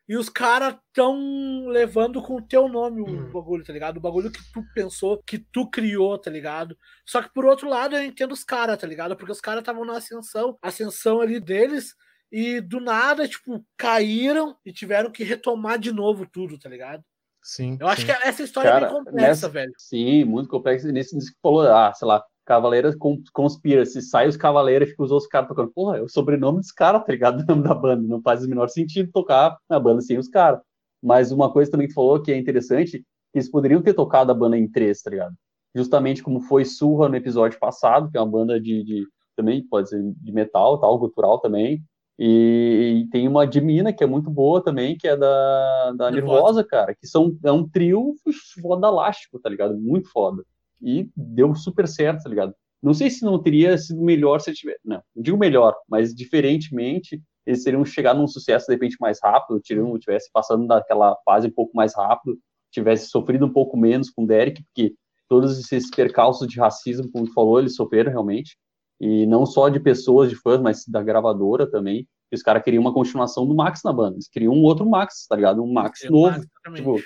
e 0.08 0.16
os 0.16 0.30
caras 0.30 0.76
tão 0.94 1.68
levando 1.68 2.22
com 2.22 2.36
o 2.36 2.42
teu 2.42 2.68
nome 2.68 3.02
o 3.02 3.08
Hum. 3.08 3.32
bagulho, 3.32 3.64
tá 3.64 3.74
ligado? 3.74 3.98
O 3.98 4.02
bagulho 4.02 4.32
que 4.32 4.40
tu 4.54 4.64
pensou, 4.74 5.22
que 5.26 5.40
tu 5.40 5.70
criou, 5.70 6.18
tá 6.18 6.30
ligado? 6.30 6.78
Só 7.06 7.22
que 7.22 7.34
por 7.34 7.46
outro 7.46 7.68
lado 7.70 7.96
eu 7.96 8.04
entendo 8.04 8.32
os 8.32 8.44
caras, 8.44 8.78
tá 8.78 8.86
ligado? 8.88 9.16
Porque 9.16 9.32
os 9.32 9.42
caras 9.42 9.62
estavam 9.62 9.84
na 9.86 9.98
ascensão, 9.98 10.58
ascensão 10.62 11.22
ali 11.22 11.40
deles. 11.40 11.96
E 12.32 12.60
do 12.60 12.80
nada, 12.82 13.28
tipo, 13.28 13.64
caíram 13.78 14.58
e 14.66 14.74
tiveram 14.74 15.12
que 15.12 15.24
retomar 15.24 15.80
de 15.80 15.92
novo 15.92 16.26
tudo, 16.32 16.58
tá 16.60 16.68
ligado? 16.68 17.04
Sim. 17.42 17.78
Eu 17.80 17.88
acho 17.88 18.02
sim. 18.02 18.08
que 18.08 18.12
essa 18.12 18.42
história 18.44 18.68
é 18.68 18.72
Cara, 18.72 18.86
bem 18.88 18.96
complexa, 18.98 19.28
nessa- 19.28 19.50
velho. 19.50 19.72
Sim, 19.78 20.24
muito 20.26 20.50
complexo. 20.50 20.88
Nesse 20.92 21.18
que 21.18 21.38
falou, 21.42 21.62
ah, 21.62 21.94
sei 21.94 22.08
lá, 22.08 22.24
Cavaleiros 22.46 22.96
con- 22.96 23.22
conspira, 23.34 23.86
se 23.86 24.02
sai 24.02 24.28
os 24.28 24.38
Cavaleiros 24.38 24.88
e 24.88 24.92
fica 24.92 25.04
os 25.04 25.12
outros 25.12 25.28
caras 25.30 25.48
tocando. 25.50 25.72
Porra, 25.74 25.98
é 25.98 26.02
o 26.02 26.08
sobrenome 26.08 26.60
dos 26.60 26.72
caras, 26.72 27.04
tá 27.04 27.12
ligado? 27.12 27.42
O 27.44 27.56
nome 27.56 27.64
da 27.64 27.74
banda. 27.74 28.08
Não 28.08 28.22
faz 28.22 28.44
o 28.46 28.50
menor 28.50 28.70
sentido 28.70 29.12
tocar 29.12 29.58
na 29.70 29.80
banda 29.80 30.02
sem 30.02 30.18
os 30.18 30.28
caras. 30.28 30.60
Mas 31.04 31.32
uma 31.32 31.52
coisa 31.52 31.70
também 31.72 31.88
que 31.88 31.94
falou 31.94 32.22
que 32.22 32.32
é 32.32 32.38
interessante, 32.38 33.00
que 33.00 33.06
eles 33.34 33.50
poderiam 33.50 33.82
ter 33.82 33.94
tocado 33.94 34.32
a 34.32 34.36
banda 34.36 34.58
em 34.58 34.70
três, 34.70 35.02
tá 35.02 35.10
ligado? 35.10 35.34
Justamente 35.76 36.24
como 36.24 36.40
foi 36.42 36.64
Surra 36.66 37.10
no 37.10 37.16
episódio 37.16 37.60
passado, 37.60 38.10
que 38.10 38.18
é 38.18 38.22
uma 38.22 38.32
banda 38.32 38.60
de, 38.60 38.84
de 38.84 39.04
também 39.36 39.62
pode 39.68 39.90
ser 39.90 40.02
de 40.02 40.32
metal, 40.32 40.80
tal, 40.80 40.98
cultural 41.00 41.40
também. 41.40 41.84
E, 42.18 43.02
e 43.04 43.10
tem 43.10 43.28
uma 43.28 43.46
de 43.46 43.60
mina 43.60 43.92
que 43.92 44.04
é 44.04 44.08
muito 44.08 44.30
boa 44.30 44.64
também, 44.64 44.98
que 44.98 45.06
é 45.08 45.18
da, 45.18 45.92
da 45.98 46.10
Nervosa. 46.12 46.64
Cara, 46.64 46.96
que 46.96 47.06
são, 47.06 47.38
é 47.44 47.52
um 47.52 47.68
trio 47.68 48.16
fodalástico, 48.62 49.38
tá 49.40 49.50
ligado? 49.50 49.78
Muito 49.78 50.10
foda. 50.10 50.44
E 50.86 51.10
deu 51.18 51.56
super 51.56 51.88
certo, 51.88 52.24
tá 52.24 52.30
ligado? 52.30 52.54
Não 52.82 52.94
sei 52.94 53.10
se 53.10 53.26
não 53.26 53.42
teria 53.42 53.76
sido 53.78 54.00
melhor 54.00 54.40
se 54.40 54.54
tiver. 54.54 54.78
Não, 54.86 55.02
não 55.16 55.24
digo 55.24 55.38
melhor, 55.38 55.76
mas 55.90 56.14
diferentemente, 56.14 57.20
eles 57.44 57.64
teriam 57.64 57.84
chegado 57.84 58.20
num 58.20 58.28
sucesso 58.28 58.68
de 58.68 58.74
repente 58.74 58.96
mais 59.02 59.18
rápido, 59.22 59.60
teriam, 59.60 59.98
tivesse 59.98 60.30
passando 60.32 60.68
daquela 60.68 61.18
fase 61.26 61.48
um 61.48 61.52
pouco 61.52 61.76
mais 61.76 61.96
rápido, 61.96 62.38
tivesse 62.72 63.08
sofrido 63.10 63.46
um 63.48 63.52
pouco 63.52 63.76
menos 63.76 64.12
com 64.12 64.24
o 64.24 64.28
Derek, 64.28 64.64
porque 64.66 64.94
todos 65.28 65.58
esses 65.58 65.90
percalços 65.90 66.48
de 66.48 66.60
racismo, 66.60 67.10
como 67.12 67.26
tu 67.26 67.34
falou, 67.34 67.60
eles 67.60 67.76
sofreram 67.76 68.12
realmente. 68.12 68.56
E 69.02 69.26
não 69.26 69.46
só 69.46 69.68
de 69.70 69.80
pessoas, 69.80 70.30
de 70.30 70.36
fãs, 70.36 70.62
mas 70.62 70.86
da 70.88 71.02
gravadora 71.02 71.70
também. 71.70 72.08
Os 72.32 72.44
caras 72.44 72.64
queriam 72.64 72.82
uma 72.82 72.94
continuação 72.94 73.48
do 73.48 73.56
Max 73.56 73.82
na 73.84 73.94
banda. 73.94 74.16
Eles 74.16 74.28
queriam 74.28 74.54
um 74.54 74.64
outro 74.64 74.88
Max, 74.88 75.26
tá 75.28 75.36
ligado? 75.36 75.64
Um 75.64 75.72
Max 75.72 76.02
novo. 76.10 76.42
Tipo, 76.74 77.00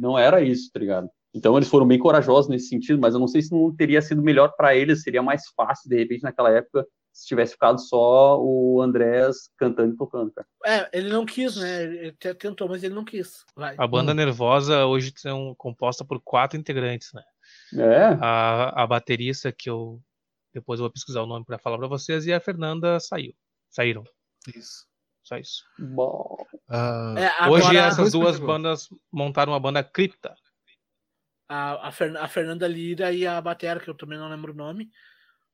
não 0.00 0.18
era 0.18 0.42
isso, 0.42 0.70
tá 0.72 0.80
ligado? 0.80 1.08
Então 1.36 1.56
eles 1.56 1.68
foram 1.68 1.86
bem 1.86 1.98
corajosos 1.98 2.50
nesse 2.50 2.68
sentido, 2.68 2.98
mas 2.98 3.12
eu 3.12 3.20
não 3.20 3.28
sei 3.28 3.42
se 3.42 3.52
não 3.52 3.74
teria 3.74 4.00
sido 4.00 4.22
melhor 4.22 4.54
para 4.56 4.74
eles, 4.74 5.02
seria 5.02 5.22
mais 5.22 5.42
fácil, 5.54 5.90
de 5.90 5.96
repente, 5.96 6.22
naquela 6.22 6.50
época, 6.50 6.86
se 7.12 7.26
tivesse 7.26 7.52
ficado 7.52 7.78
só 7.78 8.40
o 8.40 8.80
Andrés 8.80 9.50
cantando 9.58 9.92
e 9.92 9.96
tocando, 9.96 10.32
cara. 10.32 10.46
É, 10.64 10.98
ele 10.98 11.10
não 11.10 11.26
quis, 11.26 11.56
né? 11.56 11.82
Ele 11.82 12.08
até 12.08 12.32
tentou, 12.32 12.68
mas 12.68 12.82
ele 12.82 12.94
não 12.94 13.04
quis. 13.04 13.44
Vai. 13.54 13.74
A 13.76 13.86
banda 13.86 14.14
Nervosa 14.14 14.86
hoje 14.86 15.12
é 15.26 15.32
um, 15.32 15.54
composta 15.54 16.04
por 16.04 16.20
quatro 16.24 16.58
integrantes, 16.58 17.12
né? 17.12 17.22
É, 17.74 18.16
A, 18.20 18.82
a 18.82 18.86
baterista, 18.86 19.52
que 19.52 19.68
eu 19.68 20.00
depois 20.54 20.80
eu 20.80 20.84
vou 20.84 20.90
pesquisar 20.90 21.20
o 21.20 21.26
nome 21.26 21.44
para 21.44 21.58
falar 21.58 21.76
para 21.76 21.86
vocês, 21.86 22.26
e 22.26 22.32
a 22.32 22.40
Fernanda 22.40 22.98
saiu. 22.98 23.34
Saíram. 23.68 24.04
Isso. 24.54 24.86
Só 25.22 25.36
isso. 25.36 25.64
bom. 25.78 26.34
Ah, 26.66 27.14
É, 27.18 27.50
Hoje 27.50 27.66
agora, 27.66 27.78
essas 27.88 28.12
Dois 28.12 28.12
duas 28.12 28.38
bandas 28.38 28.88
montaram 29.12 29.52
uma 29.52 29.60
banda 29.60 29.84
cripta. 29.84 30.34
A, 31.48 31.88
a, 31.88 31.92
Fer- 31.92 32.16
a 32.16 32.28
Fernanda 32.28 32.66
Lira 32.66 33.12
e 33.12 33.26
a 33.26 33.40
Batera, 33.40 33.80
que 33.80 33.88
eu 33.88 33.94
também 33.94 34.18
não 34.18 34.28
lembro 34.28 34.52
o 34.52 34.56
nome. 34.56 34.90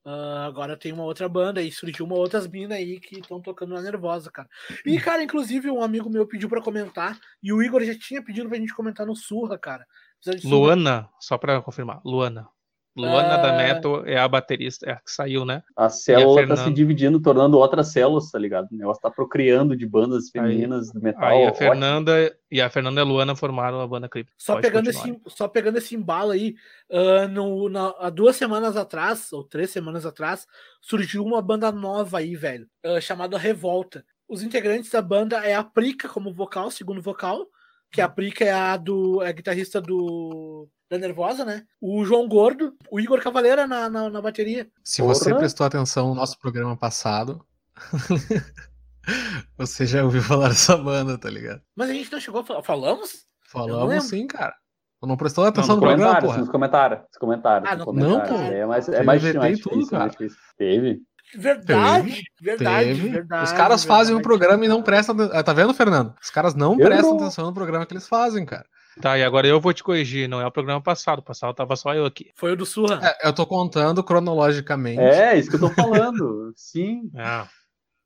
ah, 0.05 0.47
agora 0.47 0.77
tem 0.77 0.93
uma 0.93 1.05
outra 1.05 1.29
banda 1.29 1.63
e 1.63 1.71
surgiu 1.71 2.05
uma 2.07 2.17
outras 2.17 2.47
minas 2.47 2.77
aí 2.79 2.99
que 2.99 3.21
estão 3.21 3.41
tocando 3.41 3.75
na 3.75 3.83
Nervosa, 3.83 4.31
cara. 4.31 4.49
E, 4.85 4.99
cara, 4.99 5.23
inclusive, 5.23 5.71
um 5.71 5.83
amigo 5.83 6.11
meu 6.11 6.27
pediu 6.27 6.49
pra 6.49 6.61
comentar, 6.63 7.19
e 7.43 7.53
o 7.53 7.63
Igor 7.63 7.83
já 7.85 7.97
tinha 7.99 8.23
pedido 8.23 8.49
pra 8.49 8.59
gente 8.59 8.75
comentar 8.75 9.07
no 9.07 9.15
Surra, 9.15 9.57
cara. 9.59 9.87
Surra- 10.21 10.39
Luana, 10.45 11.09
só 11.21 11.39
para 11.39 11.61
confirmar, 11.63 12.01
Luana. 12.05 12.49
Luana 12.95 13.39
da 13.39 13.55
Ah. 13.55 13.57
Neto 13.57 14.03
é 14.05 14.19
a 14.19 14.29
baterista, 14.29 14.87
é 14.87 14.93
a 14.93 14.97
que 14.97 15.11
saiu, 15.11 15.45
né? 15.45 15.63
A 15.75 15.89
célula 15.89 16.43
tá 16.43 16.43
se 16.43 16.47
Fernanda? 16.49 16.71
dividindo, 16.75 17.21
tornando 17.23 17.59
outras 17.59 17.89
células, 17.89 18.31
tá 18.31 18.39
ligado? 18.39 18.69
O 18.71 18.77
negócio 18.77 19.01
tá 19.01 19.11
procriando 19.11 19.75
de 19.77 19.87
bandas 19.87 20.29
femininas 20.31 20.93
do 20.93 21.01
metal. 21.01 21.25
Aí 21.25 21.39
a 21.45 21.49
ótimo. 21.49 21.57
Fernanda 21.57 22.37
e 22.51 22.61
a 22.61 22.69
Fernanda 22.69 23.01
e 23.01 23.03
a 23.03 23.07
Luana 23.07 23.35
formaram 23.35 23.81
a 23.81 23.87
banda 23.87 24.09
cripta. 24.09 24.33
Só 24.37 24.55
Pode 24.55 24.67
pegando, 24.67 24.93
continuar. 24.93 25.19
esse, 25.27 25.37
só 25.37 25.49
pegando 25.49 25.79
esse 25.79 25.95
embalo 25.95 26.33
aí, 26.33 26.55
ah, 26.91 27.27
no, 27.29 27.69
na- 27.69 27.95
há 27.99 28.11
duas 28.11 28.37
semanas 28.37 28.77
atrás, 28.77 29.33
ou 29.33 29.43
três 29.43 29.71
semanas 29.71 30.05
atrás, 30.05 30.47
surgiu 30.81 31.25
uma 31.25 31.41
banda 31.41 31.73
nova 31.73 32.19
aí, 32.19 32.37
velho, 32.37 32.67
ah, 32.85 33.01
chamada 33.01 33.39
Revolta. 33.39 34.05
Os 34.29 34.43
integrantes 34.43 34.91
da 34.91 35.01
banda 35.03 35.39
é 35.47 35.55
a 35.55 35.65
Prica 35.65 36.09
como 36.09 36.33
vocal, 36.33 36.71
segundo 36.71 37.01
vocal, 37.03 37.47
que 37.91 38.01
a 38.01 38.09
Prica 38.09 38.45
é 38.45 38.51
a 38.53 38.77
do 38.77 39.23
é 39.23 39.29
a 39.29 39.33
guitarrista 39.33 39.81
do 39.81 40.67
da 40.93 40.99
Nervosa, 40.99 41.45
né? 41.45 41.63
O 41.81 42.05
João 42.05 42.29
Gordo, 42.29 42.75
o 42.91 43.01
Igor 43.01 43.21
Cavaleira 43.23 43.67
na, 43.67 43.89
na, 43.89 44.11
na 44.11 44.21
bateria. 44.21 44.69
se 44.85 45.01
você 45.01 45.31
Porra. 45.31 45.39
prestou 45.41 45.67
atenção 45.67 46.09
no 46.09 46.15
nosso 46.15 46.39
programa 46.39 46.77
passado, 46.77 47.43
você 49.57 49.87
já 49.87 50.05
ouviu 50.05 50.23
falar 50.23 50.49
dessa 50.49 50.77
banda, 50.77 51.19
tá 51.19 51.31
ligado? 51.31 51.63
Mas 51.75 51.91
a 51.91 51.93
gente 51.95 52.13
não 52.13 52.21
chegou 52.21 52.41
a 52.43 52.45
falar. 52.45 52.63
Falamos? 52.63 53.25
Falamos 53.51 54.05
sim, 54.05 54.27
cara. 54.27 54.55
Não 55.03 55.17
prestou 55.17 55.43
Não, 55.43 55.49
atenção 55.51 55.75
nos 55.77 55.83
no 55.83 55.89
programa, 55.89 56.05
comentários, 56.05 56.31
porra? 56.31 56.39
nos 56.41 56.49
comentários, 56.49 57.01
nos 57.01 57.19
comentários. 57.19 57.71
Ah, 57.71 57.77
nos 57.77 57.87
não, 57.95 58.21
pô. 58.21 58.35
É 58.37 58.65
mais, 58.67 58.89
é 58.89 59.03
mais, 59.03 59.35
mais 59.35 59.59
e 59.59 59.63
tudo, 59.63 59.75
difícil, 59.77 59.77
mais 59.77 59.91
cara. 59.91 60.11
difícil. 60.11 60.39
Teve. 60.57 61.01
Verdade, 61.35 62.23
verdade, 62.41 62.87
Teve. 62.89 63.09
verdade. 63.09 63.45
Os 63.45 63.53
caras 63.53 63.85
fazem 63.85 64.15
um 64.15 64.19
verdade. 64.19 64.23
programa 64.39 64.65
e 64.65 64.69
não 64.69 64.83
prestam. 64.83 65.17
aten- 65.19 65.43
Tá 65.43 65.53
vendo, 65.53 65.75
Fernando? 65.75 66.15
Os 66.23 66.31
caras 66.31 66.55
não 66.55 66.75
Errou. 66.75 66.85
prestam 66.87 67.17
atenção 67.17 67.47
no 67.47 67.55
programa 67.55 67.85
que 67.87 67.95
eles 67.95 68.07
fazem, 68.07 68.45
cara. 68.45 68.67
Tá, 69.01 69.17
e 69.19 69.25
agora 69.25 69.47
eu 69.47 69.61
vou 69.61 69.73
te 69.73 69.83
corrigir, 69.83 70.29
não 70.29 70.41
é 70.41 70.47
o 70.47 70.51
programa 70.53 70.81
passado, 70.81 71.21
o 71.21 71.23
passado 71.23 71.55
tava 71.55 71.75
só 71.77 71.95
eu 71.95 72.05
aqui. 72.05 72.31
Foi 72.37 72.53
o 72.53 72.57
do 72.57 72.67
Surra. 72.67 73.01
É, 73.03 73.29
eu 73.29 73.33
tô 73.33 73.47
contando 73.47 74.05
cronologicamente. 74.05 75.01
É, 75.01 75.39
isso 75.39 75.49
que 75.49 75.57
eu 75.57 75.61
tô 75.61 75.71
falando. 75.71 76.53
Sim. 76.57 77.11
Não, 77.13 77.49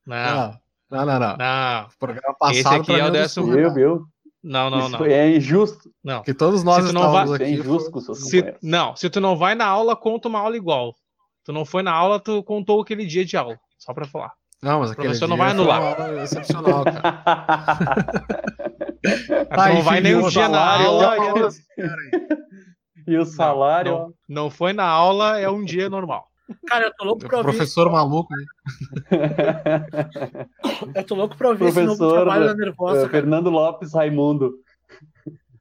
não, 0.06 0.16
Ah, 0.16 0.60
Não, 0.90 1.04
não, 1.06 1.18
não. 1.18 1.36
não, 1.36 1.86
O 1.86 1.98
programa 1.98 2.36
Esse 2.50 2.62
passado 2.62 2.80
aqui 2.82 2.86
pra 2.86 2.98
é 2.98 3.02
o 3.02 3.04
mim 3.06 3.10
do 3.10 3.12
décimo- 3.12 3.48
cara. 3.54 3.70
viu? 3.70 4.06
não, 4.44 4.70
não, 4.70 4.78
Isso 4.78 4.90
não. 4.90 4.98
foi- 4.98 5.12
é 5.12 5.36
injusto. 5.36 5.90
não. 6.04 6.22
Que 6.22 6.32
todos 6.32 6.62
nós 6.62 6.84
Se 6.86 6.92
não 6.92 7.00
estávamos 7.02 7.32
Isso 7.34 7.42
é 7.42 7.46
aqui. 7.46 7.54
injusto 7.54 7.90
com 7.90 8.00
seus 8.00 8.20
Se, 8.28 8.54
não, 8.62 8.94
se 8.94 9.10
tu 9.10 9.20
não 9.20 9.36
vai 9.36 9.56
na 9.56 9.66
aula, 9.66 9.96
conta 9.96 10.28
uma 10.28 10.38
aula 10.38 10.56
igual. 10.56 10.94
Tu 11.44 11.52
não 11.52 11.64
foi 11.64 11.82
na 11.82 11.92
aula, 11.92 12.20
tu 12.20 12.42
contou 12.44 12.80
aquele 12.80 13.04
dia 13.04 13.24
de 13.24 13.36
aula, 13.36 13.58
só 13.76 13.92
pra 13.92 14.04
falar. 14.06 14.32
Não, 14.62 14.78
mas 14.80 14.92
aquele 14.92 15.08
professor 15.08 15.26
não 15.28 15.36
dia 15.36 15.44
vai 15.46 15.54
foi 15.54 15.60
anular. 15.60 15.80
uma 15.80 16.06
aula 16.06 16.22
excepcional, 16.22 16.84
cara. 16.84 17.24
Ai, 19.50 19.74
não 19.74 19.82
vai 19.82 20.00
nem 20.00 20.16
um 20.16 20.28
dia 20.28 20.48
na 20.48 20.58
salário, 20.58 20.86
aula. 20.86 21.16
olha. 21.18 21.48
E 23.06 23.16
o 23.16 23.24
salário, 23.24 23.92
não, 23.92 24.14
não 24.28 24.50
foi 24.50 24.72
na 24.72 24.84
aula, 24.84 25.38
é 25.38 25.48
um 25.48 25.64
dia 25.64 25.88
normal. 25.88 26.26
Cara, 26.66 26.86
eu 26.86 26.94
tô 26.94 27.04
louco 27.04 27.26
pra 27.26 27.38
ouvir. 27.38 27.50
professor 27.50 27.90
maluco 27.90 28.32
aí. 28.34 28.46
Eu 30.94 31.04
tô 31.04 31.14
louco 31.14 31.36
pra 31.36 31.48
ouvir 31.48 31.66
esse 31.66 31.80
novo 31.82 31.98
Professor, 31.98 32.22
trabalho 32.22 32.46
da 32.46 32.52
ó, 32.52 32.54
Nervosa, 32.54 32.98
é, 32.98 33.00
cara. 33.00 33.10
Fernando 33.10 33.50
Lopes 33.50 33.92
Raimundo. 33.92 34.54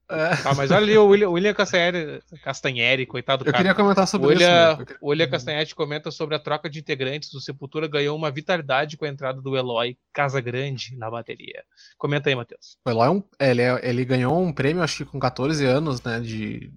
É, 0.10 0.36
Tá, 0.38 0.54
mas 0.54 0.70
olha 0.70 0.84
ali 0.84 0.98
o 0.98 1.08
William, 1.08 1.30
William 1.30 1.54
Castanheri, 1.54 2.22
Castanheri, 2.44 3.06
coitado 3.08 3.44
do 3.44 3.48
eu 3.48 3.52
cara. 3.52 3.64
queria 3.64 3.74
comentar 3.76 4.08
sobre 4.08 4.28
O 4.28 4.32
isso. 4.32 4.42
William. 4.44 4.70
Eu 4.72 4.78
queria- 4.86 4.98
o 5.02 5.10
William 5.10 5.28
Castanhetti 5.30 5.74
comenta 5.76 6.12
sobre 6.12 6.36
a 6.36 6.40
troca 6.40 6.70
de 6.70 6.80
integrantes 6.80 7.32
do 7.32 7.42
Sepultura 7.42 7.88
ganhou 7.88 8.16
uma 8.16 8.30
vitalidade 8.30 8.98
com 8.98 9.06
a 9.06 9.10
entrada 9.10 9.42
do 9.42 9.58
Eloy 9.58 9.98
Casagrande 10.14 10.96
na 10.98 11.10
bateria. 11.10 11.64
Comenta 11.98 12.30
aí, 12.30 12.36
Matheus. 12.36 12.78
O 12.86 12.90
Eloy 12.90 13.08
é 13.08 13.10
um- 13.12 13.24
ele, 13.40 13.62
é- 13.62 13.90
ele 13.90 14.06
ganhou 14.06 14.40
um 14.40 14.54
prêmio, 14.54 14.84
acho 14.84 14.98
que 14.98 15.06
com 15.06 15.20
14 15.20 15.66
anos, 15.66 16.02
né? 16.04 16.20
De 16.20 16.72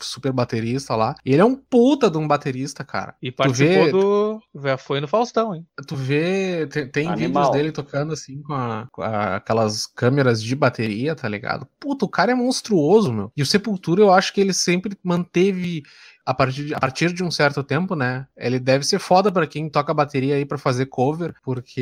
super 0.00 0.32
baterista 0.32 0.94
lá. 0.96 1.14
E 1.24 1.32
ele 1.32 1.42
é 1.42 1.44
um 1.44 1.54
puta 1.56 2.10
de 2.10 2.18
um 2.18 2.26
baterista, 2.26 2.84
cara. 2.84 3.14
E 3.22 3.30
Tu 3.30 3.36
participou 3.36 3.84
vê- 3.84 3.90
do. 3.92 4.40
já 4.62 4.76
Foi 4.76 5.00
no 5.00 5.08
Faustão, 5.08 5.54
hein? 5.54 5.66
Tu 5.86 5.94
vê, 5.96 6.66
tem, 6.66 6.88
tem 6.88 7.06
Animal. 7.08 7.44
vídeos 7.44 7.50
dele 7.50 7.72
tocando 7.72 8.12
assim 8.12 8.42
com, 8.42 8.54
a- 8.54 8.88
com 8.92 9.02
a- 9.02 9.36
aquelas 9.36 9.86
câmeras 9.86 10.42
de 10.42 10.54
bateria, 10.56 11.14
tá 11.14 11.28
ligado? 11.28 11.66
Puta, 11.78 12.04
o 12.04 12.08
cara 12.08 12.32
é 12.32 12.34
monstruoso, 12.34 13.12
meu. 13.12 13.32
E 13.36 13.42
o 13.42 13.46
Sepultura, 13.46 14.00
eu 14.02 14.12
acho 14.12 14.32
que 14.32 14.40
ele 14.40 14.52
sempre 14.52 14.96
manteve, 15.02 15.82
a 16.26 16.34
partir 16.34 16.66
de, 16.66 16.74
a 16.74 16.80
partir 16.80 17.12
de 17.12 17.22
um 17.24 17.30
certo 17.30 17.62
tempo, 17.64 17.94
né? 17.94 18.26
Ele 18.36 18.58
deve 18.58 18.84
ser 18.84 18.98
foda 18.98 19.30
pra 19.32 19.46
quem 19.46 19.68
toca 19.68 19.92
bateria 19.94 20.34
aí 20.36 20.44
pra 20.44 20.58
fazer 20.58 20.86
cover, 20.86 21.34
porque 21.42 21.80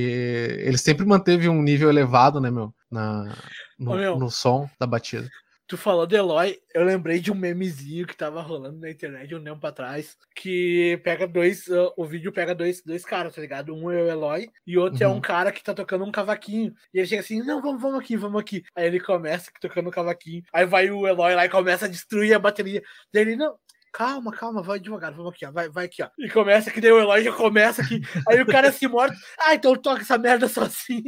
ele 0.61 0.79
sempre 0.79 1.05
manteve 1.07 1.49
um 1.49 1.63
nível 1.63 1.89
elevado, 1.89 2.41
né, 2.41 2.51
meu? 2.51 2.73
Na, 2.91 3.35
no, 3.79 3.93
Ô, 3.93 3.97
meu. 3.97 4.19
no 4.19 4.31
som 4.31 4.69
da 4.81 4.87
batida. 4.87 5.29
Tu 5.69 5.77
falou 5.77 6.07
do 6.07 6.17
Eloy, 6.17 6.59
eu 6.75 6.83
lembrei 6.83 7.21
de 7.21 7.31
um 7.31 7.35
memezinho 7.35 8.07
que 8.07 8.17
tava 8.17 8.41
rolando 8.41 8.79
na 8.81 8.91
internet 8.91 9.35
um 9.35 9.45
tempo 9.45 9.67
atrás, 9.67 10.17
que 10.35 10.99
pega 11.05 11.27
dois, 11.29 11.71
ah, 11.71 11.93
o 11.95 12.07
vídeo 12.07 12.33
pega 12.33 12.55
dois, 12.55 12.83
dois 12.83 13.05
caras, 13.05 13.35
tá 13.35 13.41
ligado? 13.43 13.75
Um 13.75 13.91
é 13.91 14.03
o 14.03 14.09
Eloy 14.09 14.51
e 14.67 14.79
outro 14.79 15.05
é 15.05 15.07
Uhum. 15.07 15.17
um 15.17 15.21
cara 15.21 15.53
que 15.53 15.63
tá 15.63 15.75
tocando 15.75 16.07
um 16.07 16.11
cavaquinho. 16.11 16.73
E 16.95 16.99
ele 16.99 17.07
chega 17.07 17.21
assim, 17.21 17.43
não, 17.43 17.61
vamos, 17.61 17.83
vamos 17.83 18.01
aqui, 18.01 18.17
vamos 18.17 18.41
aqui. 18.41 18.65
Aí 18.75 18.87
ele 18.87 18.99
começa 18.99 19.51
tocando 19.61 19.89
um 19.89 19.91
cavaquinho, 19.93 20.43
aí 20.55 20.65
vai 20.65 20.91
o 20.91 21.07
Eloy 21.07 21.35
lá 21.35 21.45
e 21.45 21.51
começa 21.51 21.85
a 21.85 21.89
destruir 21.89 22.33
a 22.35 22.39
bateria. 22.39 22.83
Daí 23.13 23.23
ele, 23.25 23.37
não, 23.37 23.55
calma, 23.99 24.31
calma, 24.31 24.63
vai 24.63 24.79
devagar, 24.79 25.13
vamos 25.13 25.33
aqui, 25.33 25.45
ó, 25.45 25.51
vai, 25.51 25.69
vai 25.69 25.87
aqui, 25.87 26.05
ó. 26.05 26.09
E 26.17 26.31
começa 26.31 26.71
que 26.71 26.81
daí 26.81 26.93
o 26.93 27.01
Eloy 27.01 27.25
já 27.25 27.33
começa 27.33 27.83
aqui, 27.83 28.01
aí 28.29 28.41
o 28.41 28.47
cara 28.47 28.71
se 28.71 28.87
morde, 28.87 29.19
ah, 29.41 29.57
então 29.57 29.75
toca 29.75 30.03
essa 30.03 30.17
merda 30.17 30.47
sozinho. 30.47 31.03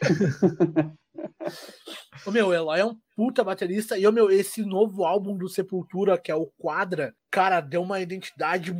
Ô, 2.26 2.30
meu, 2.30 2.48
o 2.48 2.54
Eloy 2.54 2.80
é 2.80 2.86
um 2.86 2.98
puta 3.14 3.44
baterista. 3.44 3.98
E, 3.98 4.06
ô, 4.06 4.12
meu, 4.12 4.30
esse 4.30 4.64
novo 4.64 5.04
álbum 5.04 5.36
do 5.36 5.46
Sepultura, 5.46 6.16
que 6.16 6.32
é 6.32 6.34
o 6.34 6.46
Quadra, 6.56 7.14
cara, 7.30 7.60
deu 7.60 7.82
uma 7.82 8.00
identidade, 8.00 8.74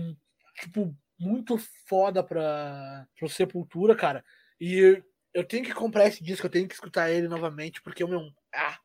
tipo, 0.59 0.97
muito 1.21 1.59
foda 1.87 2.23
pra, 2.23 3.07
pro 3.19 3.29
Sepultura, 3.29 3.95
cara. 3.95 4.25
E 4.59 5.03
eu 5.35 5.45
tenho 5.45 5.65
que 5.65 5.75
comprar 5.75 6.07
esse 6.07 6.25
disco, 6.25 6.47
eu 6.47 6.51
tenho 6.51 6.67
que 6.67 6.75
escutar 6.75 7.11
ele 7.11 7.29
novamente, 7.29 7.83
porque, 7.83 8.03
ô, 8.03 8.09
meu, 8.09 8.23
ah, 8.55 8.79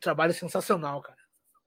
trabalho 0.00 0.32
sensacional, 0.32 1.02
cara. 1.02 1.17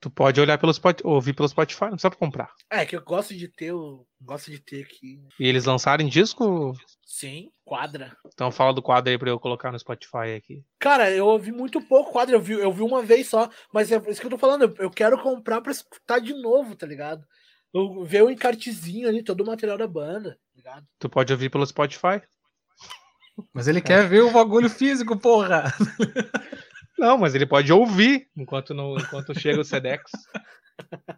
Tu 0.01 0.09
pode 0.09 0.41
olhar 0.41 0.57
pelo 0.57 0.71
Spot, 0.71 0.99
ouvir 1.03 1.33
pelo 1.33 1.47
Spotify, 1.47 1.83
não 1.83 1.91
precisa 1.91 2.09
pra 2.09 2.17
comprar. 2.17 2.51
É, 2.71 2.83
que 2.87 2.95
eu 2.95 3.03
gosto 3.03 3.35
de 3.35 3.47
ter, 3.47 3.65
eu 3.65 4.03
gosto 4.19 4.49
de 4.49 4.59
ter 4.59 4.81
aqui. 4.81 5.21
E 5.39 5.47
eles 5.47 5.65
lançaram 5.65 6.03
em 6.03 6.09
disco? 6.09 6.75
Sim, 7.05 7.51
Quadra. 7.63 8.17
Então 8.25 8.51
fala 8.51 8.73
do 8.73 8.81
quadro 8.81 9.11
aí 9.11 9.17
pra 9.17 9.29
eu 9.29 9.39
colocar 9.39 9.71
no 9.71 9.77
Spotify 9.77 10.35
aqui. 10.35 10.63
Cara, 10.79 11.11
eu 11.11 11.27
ouvi 11.27 11.51
muito 11.51 11.79
pouco 11.79 12.11
quadro, 12.11 12.35
eu 12.35 12.41
vi, 12.41 12.53
eu 12.53 12.73
vi 12.73 12.81
uma 12.81 13.03
vez 13.03 13.29
só, 13.29 13.47
mas 13.71 13.91
é 13.91 14.01
isso 14.09 14.19
que 14.19 14.25
eu 14.25 14.31
tô 14.31 14.39
falando, 14.39 14.75
eu, 14.79 14.89
quero 14.89 15.21
comprar 15.21 15.61
pra 15.61 15.71
escutar 15.71 16.19
de 16.19 16.33
novo, 16.33 16.75
tá 16.75 16.87
ligado? 16.87 17.23
Eu, 17.71 18.03
ver 18.03 18.23
o 18.23 18.29
encartezinho 18.31 19.07
ali, 19.07 19.23
todo 19.23 19.41
o 19.41 19.45
material 19.45 19.77
da 19.77 19.87
banda, 19.87 20.31
tá 20.31 20.57
ligado? 20.57 20.87
Tu 20.97 21.09
pode 21.09 21.31
ouvir 21.31 21.51
pelo 21.51 21.65
Spotify. 21.65 22.21
Mas 23.53 23.67
ele 23.67 23.79
quer 23.79 24.07
ver 24.07 24.21
o 24.21 24.31
bagulho 24.31 24.69
físico, 24.69 25.15
porra! 25.15 25.71
Não, 27.01 27.17
mas 27.17 27.33
ele 27.35 27.45
pode 27.47 27.73
ouvir 27.73 28.27
enquanto, 28.37 28.73
não, 28.73 28.95
enquanto 28.95 29.37
chega 29.37 29.59
o 29.59 29.65
Sedex. 29.65 30.11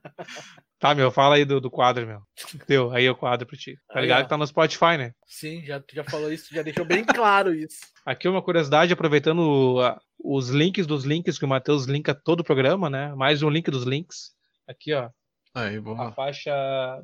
Tá, 0.79 0.93
meu, 0.93 1.09
fala 1.11 1.35
aí 1.35 1.45
do, 1.45 1.61
do 1.61 1.71
quadro, 1.71 2.05
meu. 2.05 2.21
Deu, 2.67 2.91
aí 2.91 3.09
o 3.09 3.15
quadro 3.15 3.47
pra 3.47 3.57
ti. 3.57 3.77
Tá 3.87 3.99
Aí, 3.99 4.01
ligado 4.01 4.19
ó. 4.19 4.23
que 4.23 4.29
tá 4.29 4.37
no 4.37 4.45
Spotify, 4.45 4.97
né? 4.97 5.13
Sim, 5.25 5.63
já, 5.65 5.79
tu 5.79 5.95
já 5.95 6.03
falou 6.03 6.29
isso, 6.31 6.53
já 6.53 6.61
deixou 6.61 6.83
bem 6.83 7.05
claro 7.05 7.53
isso. 7.55 7.77
Aqui 8.05 8.27
uma 8.27 8.41
curiosidade, 8.41 8.91
aproveitando 8.91 9.79
a- 9.81 9.97
os 10.21 10.49
links 10.49 10.85
dos 10.85 11.05
links 11.05 11.37
que 11.39 11.45
o 11.45 11.47
Matheus 11.47 11.85
linka 11.85 12.13
todo 12.13 12.41
o 12.41 12.43
programa, 12.43 12.89
né? 12.89 13.15
Mais 13.15 13.41
um 13.41 13.49
link 13.49 13.71
dos 13.71 13.83
links. 13.85 14.31
Aqui, 14.67 14.93
ó. 14.93 15.09
Aí, 15.55 15.77
A 15.77 15.81
boa. 15.81 16.11
faixa 16.11 16.51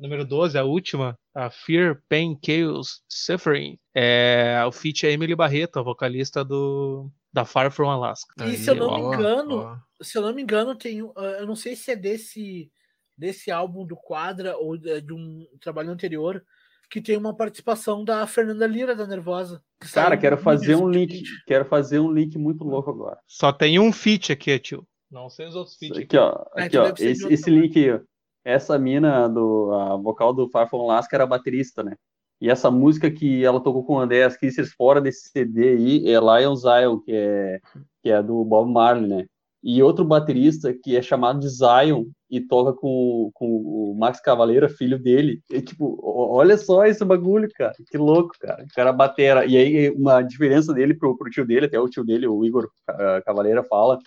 número 0.02 0.26
12, 0.26 0.58
a 0.58 0.64
última, 0.64 1.16
a 1.34 1.48
Fear, 1.48 2.02
Pain, 2.06 2.38
Chaos, 2.44 3.00
Suffering. 3.08 3.78
É 3.94 4.62
o 4.66 4.72
feat 4.72 5.06
é 5.06 5.12
Emily 5.12 5.34
Barreto, 5.34 5.78
a 5.78 5.82
vocalista 5.82 6.44
do 6.44 7.10
da 7.32 7.44
Far 7.44 7.70
From 7.70 7.90
Alaska. 7.90 8.34
E 8.46 8.56
se 8.56 8.70
eu 8.70 8.74
não 8.74 8.94
me 8.94 9.00
engano, 9.16 9.80
se 10.02 10.18
eu 10.18 10.22
não 10.22 10.34
me 10.34 10.42
engano, 10.42 10.74
tem. 10.74 11.02
um- 11.02 11.12
ah, 11.16 11.22
Eu 11.40 11.46
não 11.46 11.56
sei 11.56 11.76
se 11.76 11.90
é 11.90 11.96
desse, 11.96 12.70
desse 13.16 13.50
álbum 13.50 13.86
do 13.86 13.96
Quadra 13.96 14.56
ou 14.56 14.76
de 14.76 15.00
de 15.00 15.12
um 15.12 15.46
trabalho 15.60 15.90
anterior, 15.90 16.42
que 16.90 17.00
tem 17.00 17.16
uma 17.16 17.36
participação 17.36 18.04
da 18.04 18.26
Fernanda 18.26 18.66
Lira 18.66 18.96
da 18.96 19.06
Nervosa. 19.06 19.62
que 19.80 19.90
Cara, 19.92 20.16
quero 20.16 20.36
fazer 20.36 20.74
um 20.74 20.88
link, 20.90 21.10
recentemente. 21.12 21.44
quero 21.46 21.64
fazer 21.64 21.98
um 22.00 22.10
link 22.12 22.36
muito 22.36 22.64
louco 22.64 22.90
agora. 22.90 23.18
Só 23.26 23.52
tem 23.52 23.78
um 23.78 23.92
feat 23.92 24.32
aqui, 24.32 24.58
tio. 24.58 24.86
Não 25.10 25.28
sei 25.30 25.46
os 25.46 25.54
outros 25.56 25.76
feats 25.76 25.96
aqui. 25.96 26.04
Aqui, 26.04 26.18
ó, 26.18 26.28
Ah, 26.30 26.50
aqui, 26.64 26.76
então 26.76 26.84
ó, 26.84 26.94
esse, 26.98 27.32
esse 27.32 27.50
link 27.50 27.78
aí, 27.78 27.92
ó. 27.92 28.00
Essa 28.44 28.78
mina 28.78 29.28
do 29.28 29.70
a 29.72 29.96
vocal 29.96 30.32
do 30.32 30.48
Far 30.48 30.68
From 30.68 30.82
Alaska 30.90 31.14
era 31.14 31.26
baterista, 31.26 31.82
né? 31.82 31.94
E 32.40 32.48
essa 32.48 32.70
música 32.70 33.10
que 33.10 33.44
ela 33.44 33.62
tocou 33.62 33.84
com 33.84 33.94
o 33.94 33.98
André 33.98 34.28
Kissers 34.38 34.72
fora 34.72 35.00
desse 35.00 35.28
CD 35.28 35.70
aí 35.70 36.08
é 36.08 36.18
Lion 36.18 36.56
Zion, 36.56 36.98
que 37.00 37.12
é, 37.12 37.60
que 38.02 38.10
é 38.10 38.22
do 38.22 38.44
Bob 38.44 38.72
Marley, 38.72 39.08
né? 39.08 39.26
E 39.62 39.82
outro 39.82 40.04
baterista 40.06 40.72
que 40.72 40.96
é 40.96 41.02
chamado 41.02 41.38
de 41.38 41.48
Zion 41.50 42.06
e 42.30 42.40
toca 42.40 42.72
com, 42.72 43.30
com 43.34 43.46
o 43.46 43.94
Max 43.98 44.18
Cavaleira, 44.20 44.70
filho 44.70 44.98
dele. 44.98 45.42
E, 45.50 45.60
tipo, 45.60 45.98
olha 46.02 46.56
só 46.56 46.86
esse 46.86 47.04
bagulho, 47.04 47.46
cara. 47.54 47.74
Que 47.90 47.98
louco, 47.98 48.34
cara. 48.40 48.64
O 48.64 48.74
cara 48.74 48.90
batera. 48.90 49.44
E 49.44 49.56
aí, 49.58 49.90
uma 49.90 50.22
diferença 50.22 50.72
dele 50.72 50.94
pro, 50.94 51.14
pro 51.14 51.28
tio 51.28 51.44
dele, 51.46 51.66
até 51.66 51.78
o 51.78 51.90
tio 51.90 52.04
dele, 52.04 52.26
o 52.26 52.42
Igor 52.42 52.70
ah, 52.88 53.20
Cavaleira, 53.26 53.62
fala 53.64 53.98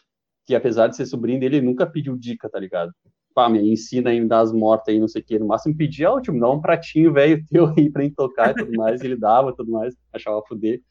que 0.46 0.56
apesar 0.56 0.88
de 0.88 0.96
ser 0.96 1.06
sobrinho 1.06 1.40
dele, 1.40 1.58
ele 1.58 1.66
nunca 1.66 1.86
pediu 1.86 2.18
dica, 2.18 2.50
tá 2.50 2.60
ligado? 2.60 2.92
Pá, 3.34 3.50
me 3.50 3.72
ensina 3.72 4.10
aí, 4.10 4.20
me 4.20 4.28
dá 4.28 4.40
as 4.40 4.52
mortas 4.52 4.94
aí, 4.94 5.00
não 5.00 5.08
sei 5.08 5.22
o 5.22 5.26
que. 5.26 5.40
No 5.40 5.48
máximo 5.48 5.76
pedia, 5.76 6.12
ó, 6.12 6.22
me 6.30 6.40
dá 6.40 6.50
um 6.50 6.62
pratinho 6.62 7.12
velho 7.12 7.44
teu 7.50 7.68
aí 7.68 7.90
pra 7.90 8.04
gente 8.04 8.16
tocar 8.16 8.52
e 8.52 8.56
tudo 8.56 8.72
mais. 8.78 9.02
E 9.02 9.06
ele 9.06 9.16
dava 9.16 9.56
tudo 9.56 9.72
mais, 9.72 9.96
achava 10.12 10.42
fuder. 10.48 10.82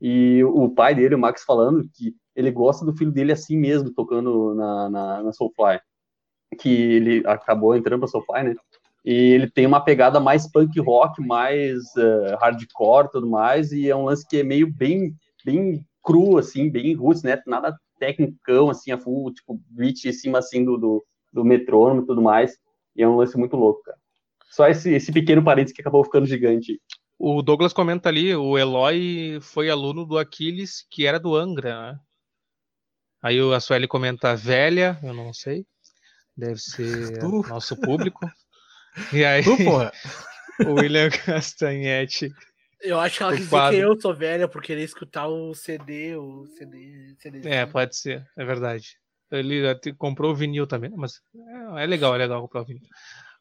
E 0.00 0.42
o 0.44 0.68
pai 0.68 0.94
dele, 0.94 1.14
o 1.14 1.18
Max, 1.18 1.44
falando 1.44 1.88
que 1.94 2.14
ele 2.34 2.50
gosta 2.50 2.84
do 2.84 2.96
filho 2.96 3.12
dele 3.12 3.32
assim 3.32 3.56
mesmo, 3.56 3.92
tocando 3.92 4.54
na, 4.54 4.90
na, 4.90 5.22
na 5.22 5.32
Soulfly. 5.32 5.80
Que 6.58 6.68
ele 6.68 7.22
acabou 7.26 7.76
entrando 7.76 8.00
pra 8.00 8.08
Soulfly, 8.08 8.42
né? 8.42 8.54
E 9.04 9.12
ele 9.12 9.50
tem 9.50 9.66
uma 9.66 9.80
pegada 9.80 10.20
mais 10.20 10.50
punk 10.50 10.78
rock, 10.80 11.20
mais 11.20 11.82
eh, 11.96 12.36
hardcore 12.40 13.10
tudo 13.10 13.28
mais, 13.28 13.72
e 13.72 13.88
é 13.88 13.96
um 13.96 14.04
lance 14.04 14.26
que 14.26 14.38
é 14.38 14.42
meio 14.44 14.72
bem, 14.72 15.14
bem 15.44 15.84
cru, 16.02 16.38
assim, 16.38 16.70
bem 16.70 16.94
roots, 16.94 17.22
né? 17.22 17.40
Nada 17.46 17.76
tecnicão, 17.98 18.70
assim, 18.70 18.92
a 18.92 18.98
full, 18.98 19.32
tipo, 19.32 19.60
beat 19.70 20.04
em 20.04 20.12
cima, 20.12 20.38
assim, 20.38 20.64
do, 20.64 20.76
do, 20.76 21.04
do 21.32 21.44
metrônomo 21.44 22.02
e 22.02 22.06
tudo 22.06 22.20
mais. 22.20 22.58
E 22.94 23.02
é 23.02 23.08
um 23.08 23.16
lance 23.16 23.36
muito 23.38 23.56
louco, 23.56 23.82
cara. 23.82 23.98
Só 24.50 24.68
esse, 24.68 24.92
esse 24.92 25.10
pequeno 25.10 25.42
parênteses 25.42 25.74
que 25.74 25.80
acabou 25.80 26.04
ficando 26.04 26.26
gigante. 26.26 26.80
O 27.18 27.40
Douglas 27.40 27.72
comenta 27.72 28.08
ali, 28.08 28.34
o 28.34 28.58
Eloy 28.58 29.38
foi 29.40 29.70
aluno 29.70 30.04
do 30.04 30.18
Aquiles, 30.18 30.84
que 30.90 31.06
era 31.06 31.18
do 31.18 31.34
Angra, 31.34 31.92
né? 31.92 31.98
Aí 33.22 33.40
o- 33.40 33.52
a 33.52 33.60
Sueli 33.60 33.86
comenta 33.86 34.34
velha, 34.34 34.98
eu 35.02 35.14
não 35.14 35.32
sei. 35.32 35.64
Deve 36.36 36.58
ser 36.58 37.18
Tu. 37.20 37.42
nosso 37.48 37.76
público. 37.76 38.30
E 39.22 39.24
aí 39.24 39.42
Tu, 39.42 39.56
porra. 39.64 39.90
o 40.68 40.74
William 40.74 41.08
Castanhetti. 41.08 42.30
Eu 42.82 42.98
acho 43.00 43.16
que 43.16 43.22
ela 43.22 43.32
quis 43.32 43.44
dizer 43.48 43.70
que 43.70 43.76
eu 43.76 43.98
sou 43.98 44.12
velha 44.14 44.46
por 44.48 44.60
querer 44.60 44.82
escutar 44.82 45.28
o 45.28 45.54
CD, 45.54 46.14
o 46.16 46.44
CD. 46.46 47.14
CD 47.18 47.48
É, 47.48 47.64
pode 47.64 47.96
ser, 47.96 48.28
é 48.36 48.44
verdade. 48.44 48.98
Ele 49.32 49.74
comprou 49.98 50.32
o 50.32 50.34
vinil 50.34 50.66
também, 50.66 50.90
né? 50.90 50.96
mas 50.98 51.20
é, 51.76 51.84
é 51.84 51.86
legal, 51.86 52.14
é 52.14 52.18
legal 52.18 52.40
comprar 52.42 52.62
o 52.62 52.64
vinil. 52.64 52.82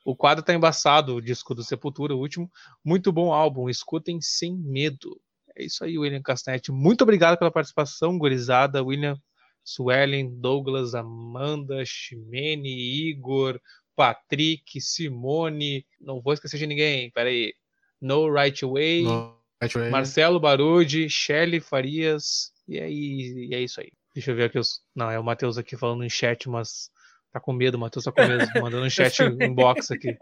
O 0.04 0.16
quadro 0.16 0.44
tá 0.44 0.54
embaçado, 0.54 1.16
o 1.16 1.22
disco 1.22 1.54
do 1.54 1.64
Sepultura, 1.64 2.16
o 2.16 2.20
último. 2.20 2.50
Muito 2.84 3.12
bom 3.12 3.32
álbum, 3.32 3.70
escutem 3.70 4.20
sem 4.20 4.56
medo. 4.58 5.20
É 5.56 5.64
isso 5.64 5.84
aí, 5.84 5.98
William 5.98 6.22
Castanhetti. 6.22 6.72
Muito 6.72 7.02
obrigado 7.04 7.38
pela 7.38 7.52
participação, 7.52 8.18
gurizada. 8.18 8.84
William, 8.84 9.16
Suelen, 9.64 10.40
Douglas, 10.40 10.96
Amanda, 10.96 11.84
Ximene, 11.86 13.10
Igor, 13.10 13.60
Patrick, 13.96 14.82
Simone. 14.82 15.86
Não 16.00 16.20
vou 16.22 16.34
esquecer 16.34 16.58
de 16.58 16.66
ninguém, 16.66 17.12
peraí. 17.12 17.54
No 18.02 18.28
Right 18.34 18.66
Way. 18.66 19.04
No- 19.04 19.38
Right 19.62 19.78
Way. 19.78 19.92
Marcelo 19.92 20.40
Barudi, 20.40 21.08
Shelly 21.08 21.60
Farias, 21.60 22.52
e 22.68 22.80
aí, 22.80 23.48
e 23.52 23.54
é 23.54 23.62
isso 23.62 23.80
aí. 23.80 23.92
Deixa 24.14 24.32
eu 24.32 24.36
ver 24.36 24.46
aqui 24.46 24.60
os. 24.60 24.82
Não, 24.96 25.10
é 25.10 25.18
o 25.18 25.24
Matheus 25.24 25.58
aqui 25.58 25.78
falando 25.78 26.04
em 26.04 26.10
chat, 26.10 26.50
mas 26.50 26.90
tá 27.32 27.40
com 27.40 27.54
medo, 27.54 27.76
o 27.76 27.80
Matheus 27.80 28.06
tá 28.06 28.12
com 28.12 28.22
medo, 28.28 28.46
mandando 28.62 28.86
um 28.86 28.90
chat 28.90 29.22
inbox 29.24 29.92
aqui. 29.92 30.18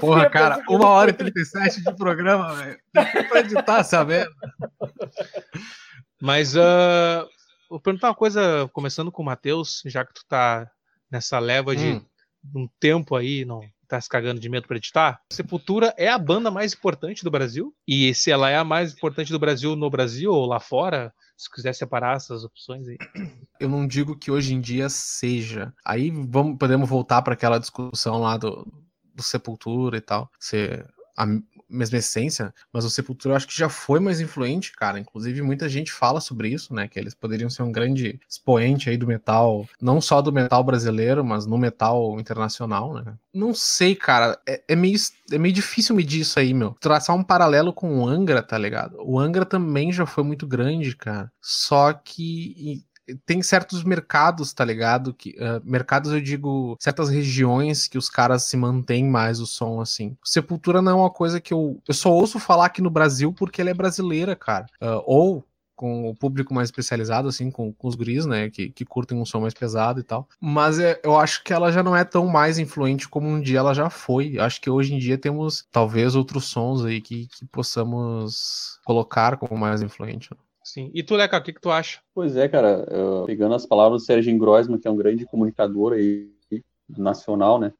Porra, 0.00 0.28
cara, 0.28 0.62
uma 0.68 0.88
hora 0.88 1.10
e 1.10 1.14
37 1.14 1.84
de 1.84 1.96
programa, 1.96 2.54
velho. 2.54 2.78
Pra 3.28 3.40
editar 3.40 3.78
essa 3.80 4.04
merda. 4.04 4.34
Mas 6.20 6.54
uh, 6.54 7.26
vou 7.68 7.80
perguntar 7.80 8.08
uma 8.08 8.14
coisa, 8.14 8.68
começando 8.74 9.10
com 9.10 9.22
o 9.22 9.24
Matheus, 9.24 9.82
já 9.86 10.04
que 10.04 10.12
tu 10.12 10.22
tá 10.28 10.70
nessa 11.10 11.38
leva 11.38 11.74
de 11.74 11.92
Hum. 11.92 12.04
um 12.54 12.68
tempo 12.78 13.16
aí, 13.16 13.44
não 13.44 13.62
tá 13.88 14.00
se 14.00 14.08
cagando 14.08 14.40
de 14.40 14.48
medo 14.48 14.68
pra 14.68 14.76
editar. 14.76 15.20
Sepultura 15.32 15.92
é 15.96 16.08
a 16.08 16.18
banda 16.18 16.50
mais 16.50 16.74
importante 16.74 17.24
do 17.24 17.30
Brasil? 17.30 17.74
E 17.88 18.14
se 18.14 18.30
ela 18.30 18.48
é 18.48 18.56
a 18.56 18.62
mais 18.64 18.92
importante 18.92 19.32
do 19.32 19.38
Brasil 19.38 19.74
no 19.74 19.90
Brasil 19.90 20.30
ou 20.30 20.46
lá 20.46 20.60
fora, 20.60 21.12
se 21.40 21.50
quiser 21.50 21.74
separar 21.74 22.16
essas 22.16 22.44
opções 22.44 22.86
aí. 22.86 22.98
Eu 23.58 23.66
não 23.66 23.86
digo 23.86 24.14
que 24.14 24.30
hoje 24.30 24.54
em 24.54 24.60
dia 24.60 24.90
seja. 24.90 25.72
Aí 25.82 26.10
vamos, 26.10 26.58
podemos 26.58 26.86
voltar 26.86 27.22
para 27.22 27.32
aquela 27.32 27.58
discussão 27.58 28.18
lá 28.18 28.36
do, 28.36 28.70
do 29.14 29.22
Sepultura 29.22 29.96
e 29.96 30.02
tal. 30.02 30.30
Ser 30.38 30.86
mesma 31.70 31.98
essência, 31.98 32.52
mas 32.72 32.84
o 32.84 32.90
Sepultura 32.90 33.32
eu 33.32 33.36
acho 33.36 33.46
que 33.46 33.56
já 33.56 33.68
foi 33.68 34.00
mais 34.00 34.20
influente, 34.20 34.72
cara. 34.72 34.98
Inclusive, 34.98 35.42
muita 35.42 35.68
gente 35.68 35.92
fala 35.92 36.20
sobre 36.20 36.48
isso, 36.48 36.74
né? 36.74 36.88
Que 36.88 36.98
eles 36.98 37.14
poderiam 37.14 37.48
ser 37.48 37.62
um 37.62 37.72
grande 37.72 38.20
expoente 38.28 38.90
aí 38.90 38.96
do 38.96 39.06
metal, 39.06 39.66
não 39.80 40.00
só 40.00 40.20
do 40.20 40.32
metal 40.32 40.62
brasileiro, 40.64 41.24
mas 41.24 41.46
no 41.46 41.56
metal 41.56 42.18
internacional, 42.18 42.94
né? 42.94 43.14
Não 43.32 43.54
sei, 43.54 43.94
cara. 43.94 44.38
É, 44.46 44.62
é 44.68 44.76
meio, 44.76 44.98
é 45.30 45.38
meio 45.38 45.54
difícil 45.54 45.94
medir 45.94 46.20
isso 46.20 46.38
aí, 46.38 46.52
meu. 46.52 46.76
Traçar 46.80 47.14
um 47.14 47.22
paralelo 47.22 47.72
com 47.72 48.00
o 48.00 48.08
Angra, 48.08 48.42
tá 48.42 48.58
ligado? 48.58 48.96
O 49.00 49.18
Angra 49.18 49.44
também 49.44 49.92
já 49.92 50.04
foi 50.04 50.24
muito 50.24 50.46
grande, 50.46 50.96
cara. 50.96 51.30
Só 51.40 51.92
que 51.92 52.84
tem 53.24 53.42
certos 53.42 53.84
mercados, 53.84 54.52
tá 54.52 54.64
ligado? 54.64 55.14
Que, 55.14 55.30
uh, 55.30 55.60
mercados, 55.64 56.12
eu 56.12 56.20
digo, 56.20 56.76
certas 56.80 57.08
regiões 57.08 57.86
que 57.86 57.98
os 57.98 58.08
caras 58.08 58.44
se 58.44 58.56
mantêm 58.56 59.04
mais 59.04 59.40
o 59.40 59.46
som, 59.46 59.80
assim. 59.80 60.16
Sepultura 60.24 60.82
não 60.82 60.92
é 60.92 60.94
uma 60.94 61.10
coisa 61.10 61.40
que 61.40 61.52
eu. 61.52 61.80
Eu 61.86 61.94
só 61.94 62.10
ouço 62.10 62.38
falar 62.38 62.66
aqui 62.66 62.82
no 62.82 62.90
Brasil 62.90 63.32
porque 63.32 63.60
ela 63.60 63.70
é 63.70 63.74
brasileira, 63.74 64.34
cara. 64.36 64.66
Uh, 64.80 65.02
ou 65.06 65.44
com 65.80 66.10
o 66.10 66.14
público 66.14 66.52
mais 66.52 66.68
especializado, 66.68 67.26
assim, 67.26 67.50
com, 67.50 67.72
com 67.72 67.88
os 67.88 67.94
guris, 67.94 68.26
né, 68.26 68.50
que, 68.50 68.68
que 68.68 68.84
curtem 68.84 69.16
um 69.16 69.24
som 69.24 69.40
mais 69.40 69.54
pesado 69.54 69.98
e 69.98 70.02
tal. 70.02 70.28
Mas 70.38 70.78
é, 70.78 71.00
eu 71.02 71.16
acho 71.16 71.42
que 71.42 71.54
ela 71.54 71.72
já 71.72 71.82
não 71.82 71.96
é 71.96 72.04
tão 72.04 72.26
mais 72.26 72.58
influente 72.58 73.08
como 73.08 73.26
um 73.26 73.40
dia 73.40 73.60
ela 73.60 73.72
já 73.72 73.88
foi. 73.88 74.36
Eu 74.36 74.42
acho 74.42 74.60
que 74.60 74.68
hoje 74.68 74.92
em 74.92 74.98
dia 74.98 75.16
temos, 75.16 75.66
talvez, 75.72 76.14
outros 76.14 76.44
sons 76.44 76.84
aí 76.84 77.00
que, 77.00 77.28
que 77.28 77.46
possamos 77.46 78.78
colocar 78.84 79.38
como 79.38 79.58
mais 79.58 79.80
influente. 79.80 80.28
Né? 80.30 80.36
Sim. 80.72 80.88
E 80.94 81.02
tu, 81.02 81.16
Leca, 81.16 81.36
o 81.36 81.42
que, 81.42 81.52
que 81.52 81.60
tu 81.60 81.68
acha? 81.68 82.00
Pois 82.14 82.36
é, 82.36 82.48
cara, 82.48 82.86
eu, 82.88 83.24
pegando 83.24 83.56
as 83.56 83.66
palavras 83.66 84.02
do 84.02 84.06
Serginho 84.06 84.38
Groisman, 84.38 84.78
que 84.78 84.86
é 84.86 84.90
um 84.90 84.96
grande 84.96 85.26
comunicador 85.26 85.94
aí, 85.94 86.30
nacional, 86.88 87.58
né? 87.58 87.72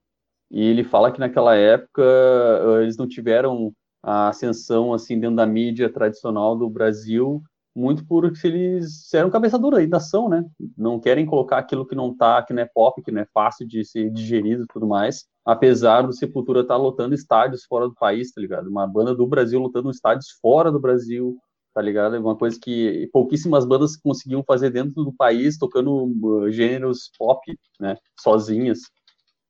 E 0.51 0.61
ele 0.61 0.83
fala 0.83 1.12
que 1.12 1.21
naquela 1.21 1.55
época 1.55 2.03
eh, 2.03 2.83
eles 2.83 2.97
não 2.97 3.07
tiveram 3.07 3.73
a 4.03 4.29
ascensão 4.29 4.93
assim 4.93 5.21
dentro 5.21 5.37
da 5.37 5.47
mídia 5.47 5.89
tradicional 5.89 6.57
do 6.57 6.69
Brasil, 6.69 7.41
muito 7.77 8.05
porque 8.05 8.45
eles 8.49 9.15
eram 9.15 9.31
cabeça 9.31 9.57
dura, 9.57 9.79
ainda 9.79 10.01
são, 10.01 10.29
né? 10.29 10.45
Não 10.77 10.99
querem 10.99 11.25
colocar 11.25 11.59
aquilo 11.59 11.87
que 11.87 11.95
não 11.95 12.17
tá, 12.17 12.43
que 12.43 12.53
não 12.53 12.62
é 12.62 12.69
pop, 12.75 13.01
que 13.01 13.12
não 13.12 13.23
é 13.23 13.27
fácil 13.33 13.69
de 13.69 13.85
ser 13.85 14.11
digerido 14.11 14.65
e 14.65 14.67
tudo 14.67 14.89
mais. 14.89 15.27
Apesar 15.45 16.03
do 16.03 16.12
Sepultura 16.12 16.62
estar 16.62 16.75
tá 16.75 16.81
lotando 16.81 17.15
estádios 17.15 17.65
fora 17.65 17.87
do 17.87 17.95
país, 17.95 18.33
tá 18.33 18.41
ligado? 18.41 18.69
Uma 18.69 18.87
banda 18.89 19.15
do 19.15 19.27
Brasil 19.29 19.61
lotando 19.61 19.91
estádios 19.91 20.31
fora 20.43 20.73
do 20.73 20.81
Brasil, 20.81 21.39
tá 21.81 21.82
ligado? 21.82 22.15
É 22.15 22.19
uma 22.19 22.36
coisa 22.36 22.59
que 22.61 23.09
pouquíssimas 23.11 23.65
bandas 23.65 23.97
conseguiam 23.97 24.44
fazer 24.44 24.69
dentro 24.69 25.02
do 25.02 25.15
país, 25.15 25.57
tocando 25.57 26.12
uh, 26.23 26.51
gêneros 26.51 27.11
pop, 27.19 27.59
né, 27.81 27.97
sozinhas. 28.20 28.81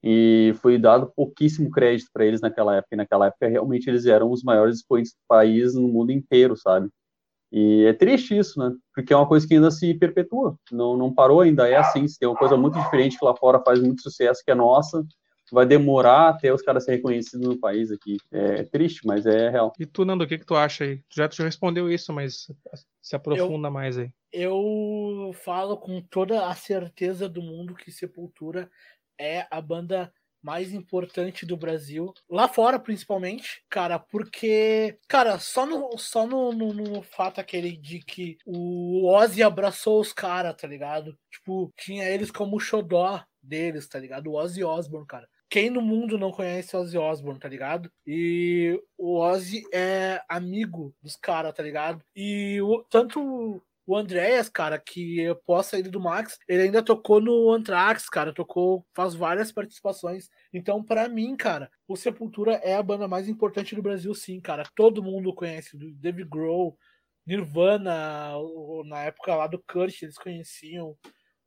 E 0.00 0.54
foi 0.62 0.78
dado 0.78 1.12
pouquíssimo 1.14 1.70
crédito 1.70 2.08
para 2.12 2.24
eles 2.24 2.40
naquela 2.40 2.76
época. 2.76 2.94
E 2.94 2.96
naquela 2.96 3.26
época, 3.26 3.48
realmente, 3.48 3.90
eles 3.90 4.06
eram 4.06 4.30
os 4.30 4.44
maiores 4.44 4.76
expoentes 4.76 5.10
do 5.12 5.18
país 5.26 5.74
no 5.74 5.88
mundo 5.88 6.12
inteiro, 6.12 6.56
sabe? 6.56 6.88
E 7.50 7.84
é 7.84 7.92
triste 7.92 8.38
isso, 8.38 8.60
né? 8.60 8.72
Porque 8.94 9.12
é 9.12 9.16
uma 9.16 9.26
coisa 9.26 9.46
que 9.46 9.54
ainda 9.54 9.72
se 9.72 9.92
perpetua, 9.94 10.56
não, 10.70 10.96
não 10.96 11.12
parou 11.12 11.40
ainda, 11.40 11.68
é 11.68 11.76
assim, 11.76 12.06
se 12.06 12.16
tem 12.16 12.28
uma 12.28 12.38
coisa 12.38 12.56
muito 12.56 12.78
diferente 12.78 13.18
que 13.18 13.24
lá 13.24 13.34
fora 13.36 13.60
faz 13.60 13.80
muito 13.80 14.02
sucesso, 14.02 14.40
que 14.44 14.52
é 14.52 14.54
nossa, 14.54 15.04
vai 15.54 15.66
demorar 15.66 16.30
até 16.30 16.52
os 16.52 16.62
caras 16.62 16.84
serem 16.84 16.98
reconhecidos 16.98 17.46
no 17.46 17.58
país 17.58 17.90
aqui. 17.90 18.18
É 18.30 18.62
triste, 18.64 19.06
mas 19.06 19.26
é 19.26 19.48
real. 19.50 19.72
E 19.78 19.86
tu, 19.86 20.04
Nando, 20.04 20.24
o 20.24 20.26
que, 20.26 20.38
que 20.38 20.46
tu 20.46 20.54
acha 20.54 20.84
aí? 20.84 21.02
Já 21.10 21.28
tu 21.28 21.36
já 21.36 21.44
respondeu 21.44 21.90
isso, 21.90 22.12
mas 22.12 22.50
se 23.00 23.16
aprofunda 23.16 23.68
eu, 23.68 23.72
mais 23.72 23.98
aí. 23.98 24.10
Eu 24.32 25.32
falo 25.44 25.76
com 25.76 26.00
toda 26.00 26.46
a 26.46 26.54
certeza 26.54 27.28
do 27.28 27.42
mundo 27.42 27.74
que 27.74 27.90
Sepultura 27.90 28.70
é 29.18 29.46
a 29.50 29.60
banda 29.60 30.12
mais 30.42 30.72
importante 30.72 31.44
do 31.44 31.56
Brasil, 31.56 32.12
lá 32.28 32.48
fora 32.48 32.78
principalmente, 32.78 33.62
cara, 33.68 33.98
porque, 33.98 34.98
cara, 35.06 35.38
só 35.38 35.66
no, 35.66 35.96
só 35.98 36.26
no, 36.26 36.52
no, 36.52 36.72
no 36.72 37.02
fato 37.02 37.40
aquele 37.40 37.76
de 37.76 38.00
que 38.00 38.38
o 38.46 39.06
Ozzy 39.06 39.42
abraçou 39.42 40.00
os 40.00 40.12
caras, 40.12 40.56
tá 40.56 40.66
ligado? 40.66 41.16
Tipo, 41.30 41.70
tinha 41.76 42.08
eles 42.08 42.30
como 42.30 42.58
xodó 42.58 43.22
deles, 43.42 43.86
tá 43.88 43.98
ligado? 43.98 44.28
O 44.28 44.34
Ozzy 44.34 44.64
Osbourne, 44.64 45.06
cara. 45.06 45.28
Quem 45.50 45.68
no 45.68 45.82
mundo 45.82 46.16
não 46.16 46.30
conhece 46.30 46.76
Ozzy 46.76 46.96
Osbourne, 46.96 47.40
tá 47.40 47.48
ligado? 47.48 47.90
E 48.06 48.80
o 48.96 49.18
Ozzy 49.18 49.64
é 49.74 50.22
amigo 50.28 50.94
dos 51.02 51.16
caras, 51.16 51.52
tá 51.52 51.60
ligado? 51.60 52.04
E 52.14 52.62
o, 52.62 52.84
tanto 52.84 53.60
o 53.84 53.96
Andréas, 53.96 54.48
cara, 54.48 54.78
que 54.78 55.26
após 55.26 55.66
sair 55.66 55.82
do 55.82 55.98
Max, 55.98 56.38
ele 56.46 56.62
ainda 56.62 56.80
tocou 56.80 57.20
no 57.20 57.50
Anthrax, 57.50 58.08
cara, 58.08 58.32
tocou, 58.32 58.86
faz 58.94 59.16
várias 59.16 59.50
participações. 59.50 60.30
Então, 60.52 60.80
para 60.84 61.08
mim, 61.08 61.36
cara, 61.36 61.68
o 61.88 61.96
Sepultura 61.96 62.52
é 62.62 62.76
a 62.76 62.82
banda 62.84 63.08
mais 63.08 63.28
importante 63.28 63.74
do 63.74 63.82
Brasil, 63.82 64.14
sim, 64.14 64.40
cara. 64.40 64.62
Todo 64.76 65.02
mundo 65.02 65.34
conhece, 65.34 65.76
Dave 65.94 66.22
Grohl, 66.22 66.78
Nirvana, 67.26 68.34
na 68.86 69.00
época 69.00 69.34
lá 69.34 69.48
do 69.48 69.58
Kurt, 69.58 70.02
eles 70.02 70.16
conheciam 70.16 70.96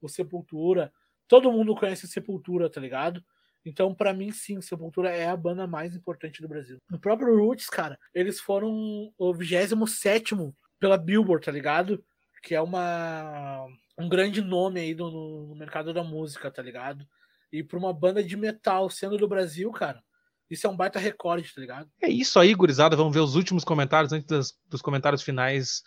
o 0.01 0.09
Sepultura. 0.09 0.91
Todo 1.29 1.49
mundo 1.49 1.73
conhece 1.73 2.03
o 2.03 2.09
Sepultura, 2.09 2.69
tá 2.69 2.81
ligado? 2.81 3.23
Então, 3.65 3.93
para 3.93 4.13
mim, 4.13 4.31
sim, 4.31 4.59
Sepultura 4.61 5.09
é 5.09 5.27
a 5.27 5.37
banda 5.37 5.65
mais 5.65 5.95
importante 5.95 6.41
do 6.41 6.47
Brasil. 6.47 6.77
No 6.89 6.99
próprio 6.99 7.37
Roots, 7.37 7.67
cara, 7.67 7.97
eles 8.13 8.39
foram 8.39 9.13
o 9.17 9.33
27 9.33 10.35
pela 10.79 10.97
Billboard, 10.97 11.45
tá 11.45 11.51
ligado? 11.51 12.03
que 12.43 12.53
é 12.53 12.61
uma 12.61 13.65
um 13.97 14.09
grande 14.09 14.41
nome 14.41 14.81
aí 14.81 14.93
no, 14.93 15.47
no 15.47 15.55
mercado 15.55 15.93
da 15.93 16.03
música, 16.03 16.51
tá 16.51 16.61
ligado? 16.61 17.07
E 17.51 17.63
pra 17.63 17.79
uma 17.79 17.93
banda 17.93 18.23
de 18.23 18.35
metal 18.35 18.89
sendo 18.89 19.17
do 19.17 19.27
Brasil, 19.27 19.71
cara, 19.71 20.03
isso 20.49 20.67
é 20.67 20.69
um 20.69 20.75
baita 20.75 20.99
recorde, 20.99 21.53
tá 21.53 21.61
ligado? 21.61 21.89
É 22.01 22.09
isso 22.09 22.37
aí, 22.39 22.53
gurizada. 22.53 22.95
Vamos 22.95 23.13
ver 23.13 23.21
os 23.21 23.35
últimos 23.35 23.63
comentários 23.63 24.11
antes 24.11 24.27
das, 24.27 24.53
dos 24.67 24.81
comentários 24.81 25.21
finais 25.21 25.81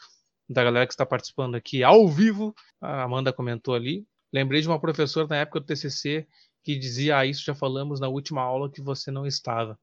da 0.49 0.65
galera 0.65 0.87
que 0.87 0.93
está 0.93 1.05
participando 1.05 1.57
aqui 1.57 1.85
ao 1.85 2.09
vivo. 2.09 2.55
A 2.81 3.03
Amanda 3.03 3.33
comentou 3.33 3.75
ali. 3.75 4.07
Lembrei 4.33 4.61
de 4.61 4.69
uma 4.69 4.81
professora 4.81 5.27
na 5.29 5.37
época 5.37 5.61
do 5.61 5.67
TCC 5.67 6.27
que 6.67 6.77
dizia: 6.77 7.19
Ah, 7.19 7.25
isso 7.25 7.45
já 7.45 7.55
falamos 7.55 8.01
na 8.01 8.09
última 8.09 8.43
aula 8.43 8.69
que 8.69 8.83
você 8.83 9.09
não 9.09 9.25
estava. 9.25 9.79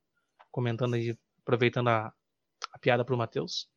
Comentando 0.52 0.96
aí, 0.96 1.18
aproveitando 1.40 1.88
a, 1.88 2.14
a 2.74 2.78
piada 2.78 3.06
pro 3.06 3.16
Matheus. 3.16 3.70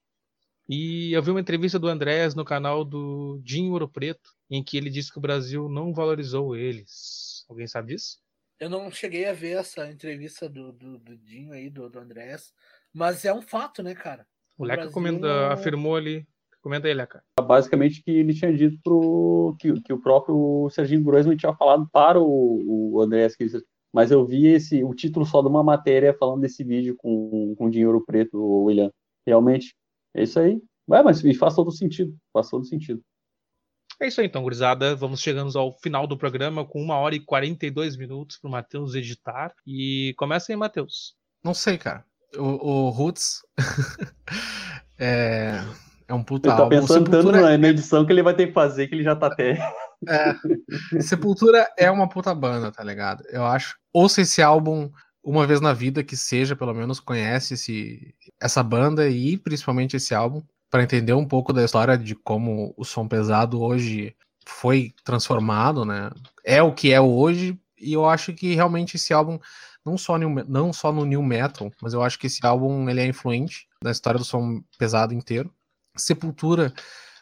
E 0.68 1.12
eu 1.12 1.22
vi 1.22 1.30
uma 1.30 1.40
entrevista 1.40 1.78
do 1.78 1.86
Andrés 1.86 2.34
no 2.34 2.44
canal 2.44 2.84
do 2.84 3.40
Dinho 3.44 3.70
Ouro 3.70 3.88
Preto, 3.88 4.34
em 4.50 4.60
que 4.64 4.76
ele 4.76 4.90
disse 4.90 5.12
que 5.12 5.18
o 5.18 5.20
Brasil 5.20 5.68
não 5.68 5.94
valorizou 5.94 6.56
eles. 6.56 7.46
Alguém 7.48 7.68
sabe 7.68 7.94
disso? 7.94 8.18
Eu 8.58 8.68
não 8.68 8.90
cheguei 8.90 9.26
a 9.26 9.32
ver 9.32 9.58
essa 9.58 9.88
entrevista 9.88 10.48
do, 10.48 10.72
do, 10.72 10.98
do 10.98 11.16
Dinho 11.16 11.52
aí, 11.52 11.70
do, 11.70 11.88
do 11.88 12.00
Andrés, 12.00 12.52
mas 12.92 13.24
é 13.24 13.32
um 13.32 13.40
fato, 13.42 13.84
né, 13.84 13.94
cara? 13.94 14.26
O, 14.58 14.64
o 14.64 14.66
Leca 14.66 14.82
Brasil... 14.82 15.52
afirmou 15.52 15.94
ali. 15.94 16.26
Comenta 16.66 16.88
aí, 16.88 16.94
Leca. 16.94 17.22
Basicamente 17.40 18.02
que 18.02 18.10
ele 18.10 18.34
tinha 18.34 18.52
dito 18.52 18.76
pro, 18.82 19.56
que, 19.60 19.80
que 19.82 19.92
o 19.92 20.00
próprio 20.00 20.68
Serginho 20.68 21.00
Groisman 21.00 21.36
tinha 21.36 21.54
falado 21.54 21.88
para 21.92 22.20
o, 22.20 22.90
o 22.92 23.00
Andrés, 23.00 23.36
que 23.36 23.46
mas 23.94 24.10
eu 24.10 24.26
vi 24.26 24.48
esse, 24.48 24.82
o 24.82 24.92
título 24.92 25.24
só 25.24 25.40
de 25.42 25.46
uma 25.46 25.62
matéria 25.62 26.12
falando 26.18 26.40
desse 26.40 26.64
vídeo 26.64 26.96
com, 26.98 27.54
com 27.56 27.70
dinheiro 27.70 28.04
preto, 28.04 28.36
o 28.36 28.64
William. 28.64 28.90
Realmente, 29.24 29.76
é 30.12 30.24
isso 30.24 30.40
aí. 30.40 30.60
Ué, 30.90 31.04
mas 31.04 31.22
faz 31.38 31.54
todo 31.54 31.70
sentido. 31.70 32.12
Faz 32.32 32.50
todo 32.50 32.64
sentido. 32.64 33.00
É 34.02 34.08
isso 34.08 34.20
aí, 34.20 34.26
então, 34.26 34.42
gurizada. 34.42 34.96
Vamos 34.96 35.20
chegando 35.20 35.56
ao 35.56 35.70
final 35.78 36.04
do 36.04 36.18
programa 36.18 36.66
com 36.66 36.82
uma 36.82 36.98
hora 36.98 37.14
e 37.14 37.20
42 37.20 37.96
minutos 37.96 38.38
para 38.38 38.48
o 38.48 38.50
Matheus 38.50 38.96
editar. 38.96 39.54
E 39.64 40.14
começa 40.18 40.50
aí, 40.50 40.56
Matheus. 40.56 41.14
Não 41.44 41.54
sei, 41.54 41.78
cara. 41.78 42.04
O, 42.36 42.88
o 42.88 42.90
Roots 42.90 43.42
é, 44.98 45.60
é 46.08 46.14
um 46.14 46.22
puta 46.22 46.48
ele 46.48 46.56
tá 46.56 46.62
álbum. 46.62 46.76
pensando 46.80 47.10
tanto 47.10 47.32
na, 47.32 47.58
na 47.58 47.68
edição 47.68 48.04
que 48.04 48.12
ele 48.12 48.22
vai 48.22 48.34
ter 48.34 48.48
que 48.48 48.52
fazer, 48.52 48.86
que 48.86 48.94
ele 48.94 49.04
já 49.04 49.16
tá 49.16 49.26
até. 49.26 49.58
É. 50.06 51.00
Sepultura 51.00 51.66
é 51.76 51.90
uma 51.90 52.06
puta 52.06 52.34
banda, 52.34 52.70
tá 52.70 52.84
ligado? 52.84 53.24
Eu 53.30 53.46
acho. 53.46 53.78
Ouça 53.94 54.20
esse 54.20 54.42
álbum 54.42 54.90
uma 55.24 55.44
vez 55.46 55.60
na 55.60 55.72
vida 55.72 56.04
que 56.04 56.16
seja, 56.16 56.54
pelo 56.54 56.72
menos, 56.72 57.00
conhece 57.00 57.54
esse, 57.54 58.14
essa 58.40 58.62
banda 58.62 59.08
e 59.08 59.36
principalmente 59.36 59.96
esse 59.96 60.14
álbum, 60.14 60.42
para 60.70 60.84
entender 60.84 61.14
um 61.14 61.26
pouco 61.26 61.52
da 61.52 61.64
história 61.64 61.98
de 61.98 62.14
como 62.14 62.72
o 62.76 62.84
som 62.84 63.08
pesado 63.08 63.60
hoje 63.60 64.14
foi 64.46 64.94
transformado, 65.02 65.84
né? 65.84 66.10
É 66.44 66.62
o 66.62 66.72
que 66.72 66.92
é 66.92 67.00
hoje, 67.00 67.58
e 67.76 67.92
eu 67.92 68.08
acho 68.08 68.32
que 68.32 68.54
realmente 68.54 68.96
esse 68.96 69.12
álbum, 69.12 69.38
não 69.84 69.98
só, 69.98 70.16
no, 70.16 70.28
não 70.44 70.72
só 70.72 70.92
no 70.92 71.04
new 71.04 71.22
metal, 71.22 71.72
mas 71.82 71.92
eu 71.92 72.02
acho 72.02 72.18
que 72.18 72.28
esse 72.28 72.46
álbum 72.46 72.88
ele 72.88 73.00
é 73.00 73.06
influente 73.06 73.66
na 73.82 73.90
história 73.90 74.18
do 74.18 74.24
som 74.24 74.62
pesado 74.78 75.12
inteiro. 75.12 75.52
Sepultura 75.96 76.72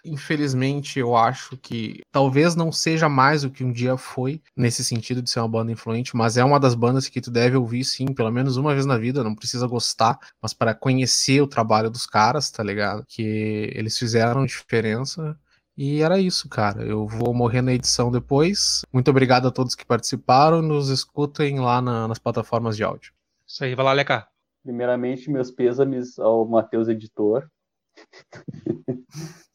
Infelizmente, 0.05 0.99
eu 0.99 1.17
acho 1.17 1.57
que 1.57 2.03
talvez 2.13 2.55
não 2.55 2.71
seja 2.71 3.09
mais 3.09 3.43
o 3.43 3.51
que 3.51 3.65
um 3.65 3.73
dia 3.73 3.97
foi, 3.97 4.43
nesse 4.55 4.85
sentido 4.85 5.23
de 5.23 5.31
ser 5.31 5.41
uma 5.41 5.49
banda 5.49 5.73
influente, 5.73 6.15
mas 6.15 6.37
é 6.37 6.45
uma 6.45 6.61
das 6.61 6.75
bandas 6.75 7.09
que 7.09 7.23
tu 7.23 7.31
deve 7.31 7.57
ouvir 7.57 7.85
sim, 7.85 8.13
pelo 8.13 8.31
menos 8.31 8.59
uma 8.59 8.75
vez 8.75 8.85
na 8.85 8.99
vida, 8.99 9.25
não 9.25 9.35
precisa 9.35 9.67
gostar, 9.67 10.19
mas 10.43 10.53
para 10.53 10.75
conhecer 10.75 11.41
o 11.41 11.47
trabalho 11.47 11.89
dos 11.89 12.07
caras, 12.07 12.51
tá 12.51 12.63
ligado? 12.63 13.03
Que 13.09 13.73
eles 13.75 13.99
fizeram 13.99 14.45
diferença. 14.45 15.39
E 15.77 16.03
era 16.03 16.21
isso, 16.21 16.49
cara. 16.51 16.85
Eu 16.85 17.07
vou 17.07 17.33
morrer 17.33 17.63
na 17.63 17.73
edição 17.73 18.11
depois. 18.13 18.83
Muito 18.93 19.11
obrigado 19.11 19.49
a 19.49 19.51
todos 19.51 19.75
que 19.75 19.87
participaram. 19.87 20.63
Nos 20.63 20.89
escutem 20.89 21.59
lá 21.59 21.81
na, 21.83 22.07
nas 22.07 22.19
plataformas 22.19 22.77
de 22.77 22.85
áudio. 22.85 23.13
Isso 23.45 23.65
aí, 23.65 23.75
vai 23.75 23.85
lá, 23.85 23.93
Leca. 23.93 24.29
Primeiramente, 24.63 25.31
meus 25.31 25.51
pêsames 25.51 26.17
ao 26.19 26.47
Matheus 26.47 26.87
Editor. 26.87 27.49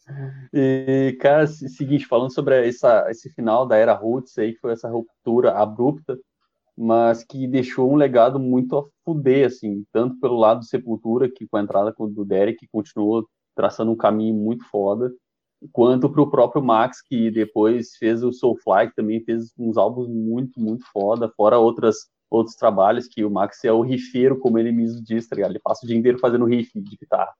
E, 0.51 1.17
cara, 1.19 1.45
seguinte, 1.47 2.05
falando 2.07 2.33
sobre 2.33 2.67
essa, 2.67 3.09
esse 3.09 3.29
final 3.33 3.65
da 3.67 3.77
era 3.77 3.93
Roots 3.93 4.37
aí, 4.37 4.53
que 4.53 4.59
foi 4.59 4.71
essa 4.73 4.89
ruptura 4.89 5.53
abrupta, 5.53 6.17
mas 6.75 7.23
que 7.23 7.47
deixou 7.47 7.91
um 7.91 7.95
legado 7.95 8.39
muito 8.39 8.77
a 8.77 8.85
fuder, 9.05 9.47
assim, 9.47 9.85
tanto 9.91 10.19
pelo 10.19 10.37
lado 10.37 10.59
do 10.59 10.65
Sepultura, 10.65 11.29
que 11.29 11.47
com 11.47 11.57
a 11.57 11.61
entrada 11.61 11.93
do 11.97 12.25
Derek 12.25 12.67
continuou 12.71 13.27
traçando 13.55 13.91
um 13.91 13.97
caminho 13.97 14.33
muito 14.33 14.65
foda, 14.65 15.13
quanto 15.71 16.09
para 16.09 16.21
o 16.21 16.29
próprio 16.31 16.63
Max, 16.63 17.01
que 17.01 17.29
depois 17.29 17.95
fez 17.97 18.23
o 18.23 18.31
Soulfly, 18.31 18.89
que 18.89 18.95
também 18.95 19.21
fez 19.23 19.51
uns 19.57 19.77
álbuns 19.77 20.07
muito, 20.07 20.59
muito 20.59 20.85
foda, 20.91 21.29
fora 21.35 21.59
outras, 21.59 21.97
outros 22.29 22.55
trabalhos, 22.55 23.07
que 23.07 23.23
o 23.25 23.29
Max 23.29 23.63
é 23.65 23.71
o 23.71 23.81
rifeiro, 23.81 24.39
como 24.39 24.57
ele 24.57 24.71
mesmo 24.71 25.03
diz, 25.03 25.27
tá 25.27 25.35
ligado? 25.35 25.51
Ele 25.51 25.59
passa 25.59 25.85
o 25.85 25.87
dia 25.87 25.97
inteiro 25.97 26.17
fazendo 26.19 26.45
riff 26.45 26.71
de 26.79 26.95
guitarra 26.95 27.33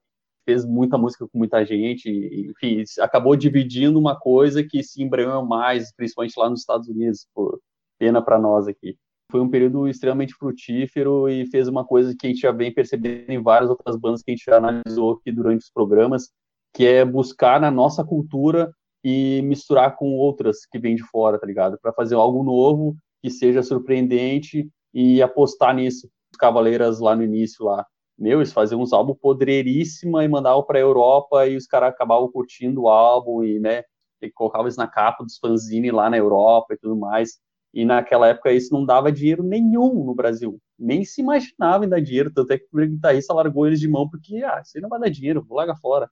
fez 0.50 0.66
muita 0.66 0.98
música 0.98 1.28
com 1.28 1.38
muita 1.38 1.64
gente, 1.64 2.10
enfim, 2.10 2.84
acabou 3.00 3.36
dividindo 3.36 4.00
uma 4.00 4.20
coisa 4.20 4.64
que 4.64 4.82
se 4.82 5.04
embrenhou 5.04 5.46
mais, 5.46 5.94
principalmente 5.96 6.34
lá 6.40 6.50
nos 6.50 6.62
Estados 6.62 6.88
Unidos, 6.88 7.28
por 7.36 7.60
pena 8.00 8.20
para 8.20 8.40
nós 8.40 8.68
aqui. 8.68 8.98
Foi 9.32 9.40
um 9.42 9.50
período 9.50 9.88
extremamente 9.88 10.34
frutífero 10.34 11.30
e 11.30 11.46
fez 11.52 11.68
uma 11.68 11.86
coisa 11.86 12.16
que 12.18 12.26
a 12.26 12.30
gente 12.32 12.42
já 12.42 12.52
vem 12.52 12.74
percebendo 12.74 13.30
em 13.30 13.40
várias 13.40 13.70
outras 13.70 13.96
bandas 13.96 14.24
que 14.24 14.32
a 14.32 14.36
gente 14.36 14.44
já 14.44 14.58
analisou 14.58 15.12
aqui 15.12 15.32
durante 15.32 15.62
os 15.62 15.70
programas, 15.70 16.32
que 16.74 16.84
é 16.84 17.06
buscar 17.06 17.62
na 17.62 17.70
nossa 17.70 18.04
cultura 18.04 18.72
e 19.04 19.44
misturar 19.44 19.96
com 19.98 20.16
outras 20.16 20.66
que 20.66 20.80
vêm 20.80 20.96
de 20.96 21.04
fora, 21.04 21.40
tá 21.40 21.46
ligado? 21.46 21.78
Para 21.80 21.94
fazer 21.94 22.16
algo 22.16 22.44
novo 22.44 22.96
que 23.22 23.30
seja 23.30 23.62
surpreendente 23.62 24.68
e 24.92 25.22
apostar 25.22 25.76
nisso. 25.76 26.10
Os 26.32 26.38
Cavaleiras 26.40 27.00
lá 27.00 27.16
no 27.16 27.22
início 27.22 27.64
lá 27.66 27.86
meu, 28.20 28.40
eles 28.40 28.54
faziam 28.54 28.82
uns 28.82 28.94
álbuns 28.94 29.18
podreiríssima 29.20 30.24
e 30.24 30.28
mandavam 30.28 30.64
pra 30.64 30.80
Europa 30.80 31.48
e 31.48 31.56
os 31.56 31.66
caras 31.66 31.90
acabavam 31.90 32.30
curtindo 32.32 32.84
o 32.84 32.88
álbum 32.90 33.44
e, 33.44 33.60
né, 33.60 33.84
e 34.22 34.30
colocavam 34.32 34.68
eles 34.68 34.78
na 34.78 34.88
capa 34.88 35.24
dos 35.24 35.38
fanzine 35.38 35.92
lá 35.92 36.10
na 36.10 36.18
Europa 36.18 36.74
e 36.74 36.78
tudo 36.78 36.96
mais. 36.98 37.40
E 37.74 37.86
naquela 37.86 38.28
época 38.28 38.52
isso 38.52 38.74
não 38.74 38.86
dava 38.86 39.12
dinheiro 39.12 39.44
nenhum 39.44 40.04
no 40.04 40.16
Brasil. 40.16 40.60
Nem 40.78 41.06
se 41.06 41.22
imaginava 41.22 41.86
em 41.86 41.90
dar 41.90 42.02
dinheiro, 42.02 42.32
tanto 42.34 42.52
é 42.52 42.58
que 42.58 42.66
o 42.72 42.78
guitarrista 42.78 43.34
largou 43.34 43.68
eles 43.68 43.80
de 43.80 43.88
mão 43.88 44.10
porque, 44.10 44.44
ah, 44.44 44.62
isso 44.64 44.78
aí 44.78 44.82
não 44.82 44.90
vai 44.90 45.00
dar 45.00 45.10
dinheiro, 45.10 45.44
vou 45.48 45.58
largar 45.58 45.78
fora. 45.78 46.10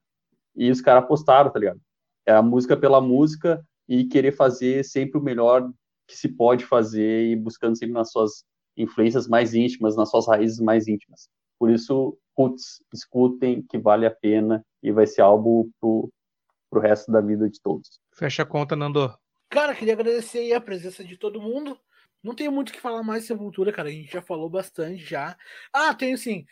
E 0.56 0.70
os 0.70 0.80
caras 0.80 1.04
apostaram, 1.04 1.50
tá 1.50 1.58
ligado? 1.58 1.80
É 2.26 2.32
a 2.32 2.42
música 2.42 2.76
pela 2.76 3.00
música 3.00 3.64
e 3.88 4.04
querer 4.04 4.32
fazer 4.32 4.84
sempre 4.84 5.18
o 5.18 5.22
melhor 5.22 5.68
que 6.06 6.16
se 6.16 6.28
pode 6.28 6.64
fazer 6.64 7.30
e 7.30 7.36
buscando 7.36 7.76
sempre 7.76 7.94
nas 7.94 8.10
suas 8.12 8.44
influências 8.76 9.28
mais 9.28 9.54
íntimas, 9.54 9.96
nas 9.96 10.10
suas 10.10 10.26
raízes 10.28 10.60
mais 10.60 10.88
íntimas. 10.88 11.28
Por 11.58 11.70
isso, 11.70 12.16
putz, 12.36 12.82
escutem 12.92 13.62
que 13.62 13.78
vale 13.78 14.06
a 14.06 14.10
pena 14.10 14.64
e 14.82 14.92
vai 14.92 15.06
ser 15.06 15.22
álbum 15.22 15.70
pro 15.80 16.10
pro 16.70 16.80
resto 16.80 17.10
da 17.10 17.20
vida 17.20 17.48
de 17.48 17.60
todos. 17.60 17.98
Fecha 18.12 18.42
a 18.42 18.46
conta, 18.46 18.76
Nando. 18.76 19.12
Cara, 19.48 19.74
queria 19.74 19.94
agradecer 19.94 20.38
aí 20.38 20.52
a 20.52 20.60
presença 20.60 21.02
de 21.02 21.16
todo 21.16 21.40
mundo. 21.40 21.78
Não 22.22 22.34
tenho 22.34 22.52
muito 22.52 22.70
o 22.70 22.72
que 22.72 22.80
falar 22.80 23.02
mais 23.02 23.22
de 23.22 23.28
Sepultura, 23.28 23.72
cara. 23.72 23.88
A 23.88 23.92
gente 23.92 24.12
já 24.12 24.20
falou 24.20 24.50
bastante 24.50 25.02
já. 25.02 25.36
Ah, 25.72 25.94
tem 25.94 26.16
sim. 26.16 26.44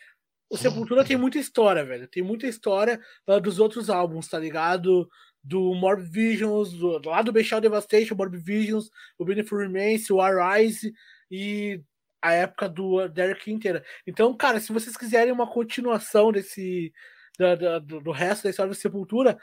O 0.49 0.57
Sepultura 0.57 1.03
tem 1.03 1.17
muita 1.17 1.37
história, 1.37 1.83
velho. 1.85 2.07
Tem 2.07 2.23
muita 2.23 2.47
história 2.47 2.99
uh, 3.27 3.39
dos 3.39 3.59
outros 3.59 3.89
álbuns, 3.89 4.27
tá 4.27 4.39
ligado? 4.39 5.07
Do 5.43 5.73
Morbid 5.75 6.09
Visions, 6.09 6.71
do, 6.73 7.01
lá 7.05 7.21
do 7.21 7.31
Bestial 7.31 7.61
Devastation, 7.61 8.15
Morbid 8.15 8.43
Visions, 8.43 8.89
o 9.19 9.25
Benefit 9.25 9.55
Remains, 9.55 10.09
o 10.09 10.21
Arise 10.21 10.93
e 11.29 11.81
a 12.27 12.33
época 12.33 12.69
do 12.69 13.07
Derek 13.07 13.51
inteira. 13.51 13.83
Então, 14.05 14.35
cara, 14.35 14.59
se 14.59 14.71
vocês 14.71 14.95
quiserem 14.95 15.31
uma 15.31 15.47
continuação 15.47 16.31
desse 16.31 16.93
da, 17.37 17.55
da, 17.55 17.79
do 17.79 18.11
resto 18.11 18.43
da 18.43 18.49
história 18.49 18.71
da 18.71 18.79
Sepultura, 18.79 19.37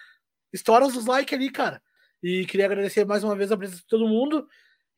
estoura 0.53 0.87
os 0.87 1.07
likes 1.07 1.33
ali, 1.33 1.51
cara. 1.51 1.83
E 2.23 2.45
queria 2.47 2.67
agradecer 2.67 3.05
mais 3.05 3.23
uma 3.23 3.37
vez 3.37 3.53
a 3.53 3.57
presença 3.57 3.81
de 3.81 3.87
todo 3.87 4.09
mundo. 4.09 4.47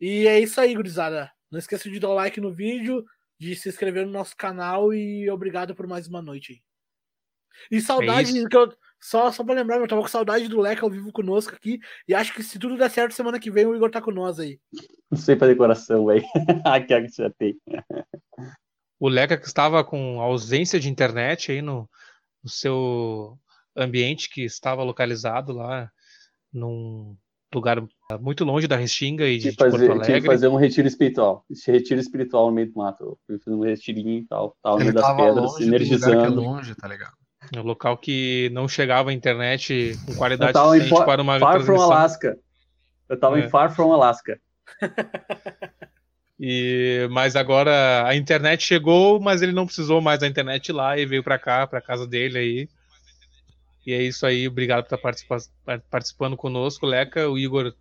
E 0.01 0.27
é 0.27 0.39
isso 0.41 0.61
aí, 0.61 0.75
gurizada. 0.75 1.31
Não 1.51 1.59
esqueça 1.59 1.91
de 1.91 2.01
dar 2.01 2.11
o 2.11 2.15
like 2.15 2.41
no 2.41 2.53
vídeo, 2.53 3.05
de 3.39 3.55
se 3.57 3.69
inscrever 3.69 4.07
no 4.07 4.13
nosso 4.13 4.37
canal 4.37 4.93
e 4.93 5.29
obrigado 5.31 5.75
por 5.75 5.87
mais 5.87 6.07
uma 6.07 6.23
noite 6.23 6.53
aí. 6.53 6.61
E 7.71 7.81
saudade, 7.81 8.39
é 8.39 8.49
que 8.49 8.57
eu, 8.57 8.73
só, 9.01 9.31
só 9.31 9.45
pra 9.45 9.55
lembrar, 9.55 9.79
eu 9.79 9.89
tava 9.89 10.03
com 10.03 10.09
saudade 10.09 10.49
do 10.49 10.61
Leque 10.61 10.83
ao 10.83 10.91
vivo 10.91 11.13
conosco 11.13 11.55
aqui. 11.55 11.79
E 12.09 12.15
acho 12.15 12.35
que 12.35 12.43
se 12.43 12.59
tudo 12.59 12.77
der 12.77 12.91
certo, 12.91 13.15
semana 13.15 13.39
que 13.39 13.51
vem 13.51 13.67
o 13.67 13.75
Igor 13.75 13.91
tá 13.91 14.01
com 14.01 14.11
nós 14.11 14.41
aí. 14.41 14.59
Não 15.11 15.19
sei 15.19 15.37
pra 15.37 15.47
decoração, 15.47 16.07
velho. 16.07 16.25
Aqui 16.65 16.93
é 16.95 17.03
que 17.03 17.09
já 17.17 17.31
tem. 17.31 17.57
O 18.99 19.09
Leca 19.09 19.37
que 19.37 19.47
estava 19.47 19.85
com 19.85 20.21
ausência 20.21 20.81
de 20.81 20.89
internet 20.89 21.53
aí 21.53 21.63
no, 21.63 21.89
no 22.43 22.51
seu 22.51 23.39
ambiente 23.77 24.31
que 24.31 24.43
estava 24.43 24.83
localizado 24.83 25.53
lá 25.53 25.91
num 26.53 27.15
lugar 27.55 27.87
muito 28.21 28.45
longe 28.45 28.67
da 28.67 28.77
Restinga 28.77 29.27
e 29.27 29.39
de, 29.39 29.53
fazer, 29.53 29.71
Porto 29.71 29.91
Alegre. 29.91 30.07
Tinha 30.07 30.21
que 30.21 30.27
fazer 30.27 30.49
um 30.49 30.57
retiro 30.57 30.89
espiritual. 30.89 31.45
Esse 31.51 31.71
retiro 31.71 32.01
espiritual 32.01 32.47
no 32.47 32.53
meio 32.53 32.73
do 32.73 32.79
mato. 32.79 33.19
Eu 33.29 33.39
fazer 33.41 33.57
um 33.57 33.61
retirinho 33.61 34.19
e 34.21 34.27
tal. 34.27 34.57
Tava 34.63 34.79
no 34.79 34.85
meio 34.85 34.95
das 34.95 35.17
pedras, 35.17 35.61
energizando. 35.61 36.25
É 36.25 36.29
longe, 36.29 36.75
tá 36.75 36.89
ligado? 36.89 37.15
É 37.55 37.61
um 37.61 37.63
local 37.63 37.97
que 37.97 38.51
não 38.53 38.67
chegava 38.67 39.11
a 39.11 39.13
internet 39.13 39.99
com 40.07 40.15
qualidade 40.15 40.59
suficiente 40.59 40.89
far, 40.91 41.07
para 41.07 41.23
uma 41.23 41.39
Far 41.39 41.61
from 41.61 41.81
Alaska. 41.81 42.39
Eu 43.09 43.19
tava 43.19 43.39
é. 43.41 43.45
em 43.45 43.49
Far 43.49 43.75
from 43.75 43.93
Alaska. 43.93 44.41
E, 46.39 47.09
mas 47.11 47.35
agora 47.35 48.07
a 48.07 48.15
internet 48.15 48.63
chegou, 48.63 49.19
mas 49.19 49.41
ele 49.41 49.53
não 49.53 49.65
precisou 49.65 50.03
mais 50.03 50.21
da 50.21 50.27
internet 50.27 50.71
lá 50.71 50.99
e 50.99 51.07
veio 51.07 51.23
para 51.23 51.39
cá, 51.39 51.67
para 51.67 51.81
casa 51.81 52.07
dele 52.07 52.39
aí. 52.39 52.69
E 53.87 53.93
é 53.93 54.03
isso 54.03 54.27
aí, 54.27 54.47
obrigado 54.47 54.85
por 54.85 54.95
estar 54.95 54.99
participa 54.99 55.39
participando 55.91 56.37
conosco, 56.37 56.85
Leca. 56.85 57.29
O 57.31 57.39
Igor 57.39 57.73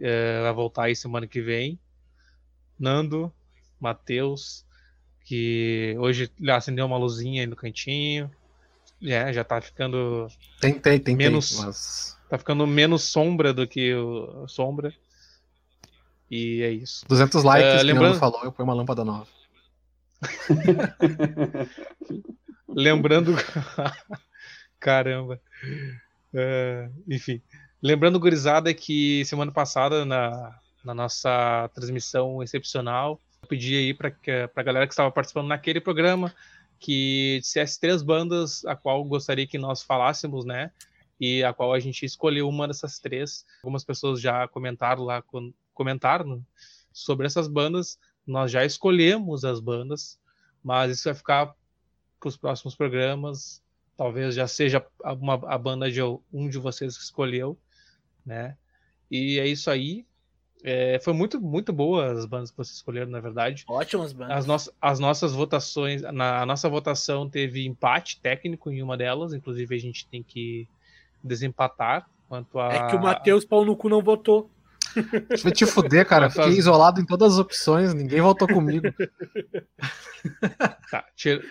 é, 0.00 0.42
vai 0.42 0.52
voltar 0.54 0.84
aí 0.84 0.96
semana 0.96 1.26
que 1.26 1.42
vem. 1.42 1.78
Nando, 2.78 3.32
Matheus, 3.80 4.64
que 5.24 5.94
hoje 5.98 6.30
acendeu 6.48 6.86
uma 6.86 6.96
luzinha 6.96 7.42
aí 7.42 7.46
no 7.46 7.56
cantinho. 7.56 8.30
É, 9.02 9.32
já 9.32 9.44
tá 9.44 9.60
ficando. 9.60 10.28
Tentei, 10.60 10.98
tentei. 10.98 11.14
Menos, 11.14 11.60
mas... 11.60 12.18
Tá 12.28 12.36
ficando 12.36 12.66
menos 12.66 13.04
sombra 13.04 13.52
do 13.52 13.66
que 13.66 13.94
o, 13.94 14.46
sombra. 14.48 14.92
E 16.30 16.62
é 16.62 16.70
isso. 16.70 17.06
200 17.08 17.42
likes, 17.42 17.82
uh, 17.82 17.84
lembrando... 17.84 18.14
que 18.14 18.20
falou, 18.20 18.44
eu 18.44 18.52
ponho 18.52 18.68
uma 18.68 18.74
lâmpada 18.74 19.04
nova. 19.04 19.26
lembrando. 22.68 23.34
Caramba. 24.78 25.40
Uh, 26.34 26.92
enfim. 27.08 27.40
Lembrando, 27.80 28.20
gurizada, 28.20 28.74
que 28.74 29.24
semana 29.24 29.52
passada, 29.52 30.04
na, 30.04 30.58
na 30.84 30.94
nossa 30.94 31.70
transmissão 31.72 32.42
excepcional, 32.42 33.20
eu 33.42 33.48
pedi 33.48 33.76
aí 33.76 33.94
para 33.94 34.12
a 34.54 34.62
galera 34.62 34.86
que 34.86 34.92
estava 34.92 35.10
participando 35.10 35.46
naquele 35.46 35.80
programa 35.80 36.34
que 36.78 37.38
dissesse 37.40 37.78
três 37.80 38.02
bandas 38.02 38.64
a 38.64 38.76
qual 38.76 39.04
gostaria 39.04 39.46
que 39.46 39.58
nós 39.58 39.82
falássemos, 39.82 40.44
né? 40.44 40.70
E 41.20 41.42
a 41.42 41.52
qual 41.52 41.72
a 41.72 41.80
gente 41.80 42.04
escolheu 42.06 42.48
uma 42.48 42.68
dessas 42.68 42.98
três. 42.98 43.44
Algumas 43.62 43.84
pessoas 43.84 44.20
já 44.20 44.46
comentaram 44.48 45.02
lá, 45.02 45.22
comentaram 45.74 46.44
sobre 46.92 47.26
essas 47.26 47.48
bandas. 47.48 47.98
Nós 48.26 48.50
já 48.50 48.64
escolhemos 48.64 49.44
as 49.44 49.58
bandas, 49.58 50.18
mas 50.62 50.92
isso 50.92 51.04
vai 51.04 51.14
ficar 51.14 51.54
para 52.20 52.28
os 52.28 52.36
próximos 52.36 52.74
programas. 52.74 53.62
Talvez 53.96 54.34
já 54.34 54.46
seja 54.46 54.86
uma, 55.20 55.34
a 55.52 55.58
banda 55.58 55.90
de 55.90 56.00
um 56.32 56.48
de 56.48 56.58
vocês 56.58 56.96
que 56.96 57.02
escolheu, 57.02 57.58
né? 58.24 58.56
E 59.10 59.40
é 59.40 59.46
isso 59.46 59.70
aí. 59.70 60.06
É, 60.64 60.98
foi 61.00 61.12
muito, 61.12 61.40
muito 61.40 61.72
boa 61.72 62.12
as 62.12 62.26
bandas 62.26 62.50
que 62.50 62.56
vocês 62.56 62.76
escolheram, 62.76 63.10
na 63.10 63.20
verdade. 63.20 63.64
Ótimas 63.68 64.12
bandas. 64.12 64.36
As, 64.36 64.46
no 64.46 64.56
as 64.80 64.98
nossas 64.98 65.32
votações, 65.32 66.02
na 66.02 66.42
a 66.42 66.46
nossa 66.46 66.68
votação 66.68 67.28
teve 67.28 67.66
empate 67.66 68.20
técnico 68.20 68.70
em 68.70 68.82
uma 68.82 68.96
delas, 68.96 69.32
inclusive 69.32 69.74
a 69.74 69.78
gente 69.78 70.06
tem 70.08 70.22
que 70.22 70.68
desempatar 71.22 72.08
quanto 72.28 72.58
a. 72.58 72.72
É 72.72 72.86
que 72.88 72.96
o 72.96 73.00
Matheus 73.00 73.44
Pau 73.44 73.64
no 73.64 73.76
cu 73.76 73.88
não 73.88 74.02
votou. 74.02 74.50
Deixa 75.28 75.48
eu 75.48 75.52
te 75.52 75.66
fuder, 75.66 76.06
cara. 76.06 76.30
Fiquei 76.30 76.50
as... 76.50 76.58
isolado 76.58 77.00
em 77.00 77.06
todas 77.06 77.34
as 77.34 77.38
opções, 77.38 77.94
ninguém 77.94 78.20
votou 78.20 78.48
comigo. 78.48 78.86
Tá, 80.90 81.04
tira... 81.14 81.42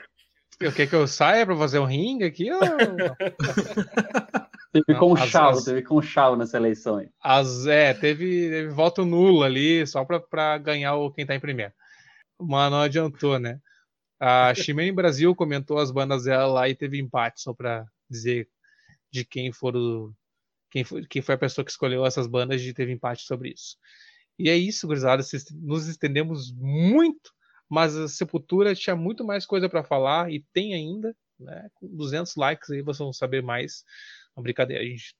O 0.62 0.72
que 0.72 0.88
que 0.88 0.96
eu 0.96 1.08
saia 1.08 1.46
para 1.46 1.56
fazer 1.56 1.78
um 1.78 1.86
ringue 1.86 2.26
aqui? 2.26 2.52
Ou... 2.52 2.60
Teve 4.72 5.00
conchavo, 5.00 5.64
teve 5.64 5.82
conchavo 5.82 6.36
nessa 6.36 6.58
eleição 6.58 6.98
aí. 6.98 7.10
As, 7.22 7.66
é, 7.66 7.94
teve, 7.94 8.50
teve 8.50 8.70
voto 8.70 9.06
nulo 9.06 9.44
ali, 9.44 9.86
só 9.88 10.06
para 10.06 10.58
ganhar 10.58 10.96
o 10.96 11.12
quem 11.12 11.26
tá 11.26 11.36
em 11.36 11.40
primeiro. 11.40 11.74
Mas 12.40 12.72
não 12.72 12.82
adiantou, 12.82 13.40
né? 13.40 13.60
A 14.20 14.54
Ximene 14.54 14.92
Brasil 14.92 15.36
comentou 15.36 15.78
as 15.78 15.92
bandas 15.92 16.24
dela 16.24 16.48
lá 16.48 16.70
e 16.70 16.76
teve 16.76 17.00
empate, 17.00 17.42
só 17.42 17.54
para 17.54 17.86
dizer 18.10 18.50
de 19.12 19.24
quem 19.24 19.52
foram. 19.52 20.14
Quem 20.70 20.84
foi, 20.84 21.06
quem 21.06 21.22
foi 21.22 21.36
a 21.36 21.38
pessoa 21.38 21.64
que 21.64 21.72
escolheu 21.72 22.06
essas 22.06 22.28
bandas 22.28 22.62
e 22.62 22.74
teve 22.74 22.92
empate 22.92 23.24
sobre 23.24 23.50
isso. 23.50 23.78
E 24.38 24.50
é 24.50 24.56
isso, 24.56 24.86
gurizada. 24.86 25.24
Nos 25.54 25.88
estendemos 25.88 26.52
muito, 26.52 27.32
mas 27.70 27.96
a 27.96 28.08
Sepultura 28.08 28.76
tinha 28.76 28.96
muito 28.96 29.24
mais 29.24 29.46
coisa 29.46 29.70
para 29.70 29.84
falar 29.84 30.32
e 30.32 30.44
tem 30.54 30.74
ainda. 30.74 31.16
Né? 31.40 31.70
Com 31.76 31.88
200 31.96 32.36
likes 32.36 32.70
aí 32.70 32.82
vocês 32.82 32.98
vão 32.98 33.14
saber 33.14 33.42
mais 33.42 33.84
uma 34.38 34.44
brincadeira. 34.44 34.84
A 34.84 34.88
gente 34.88 35.16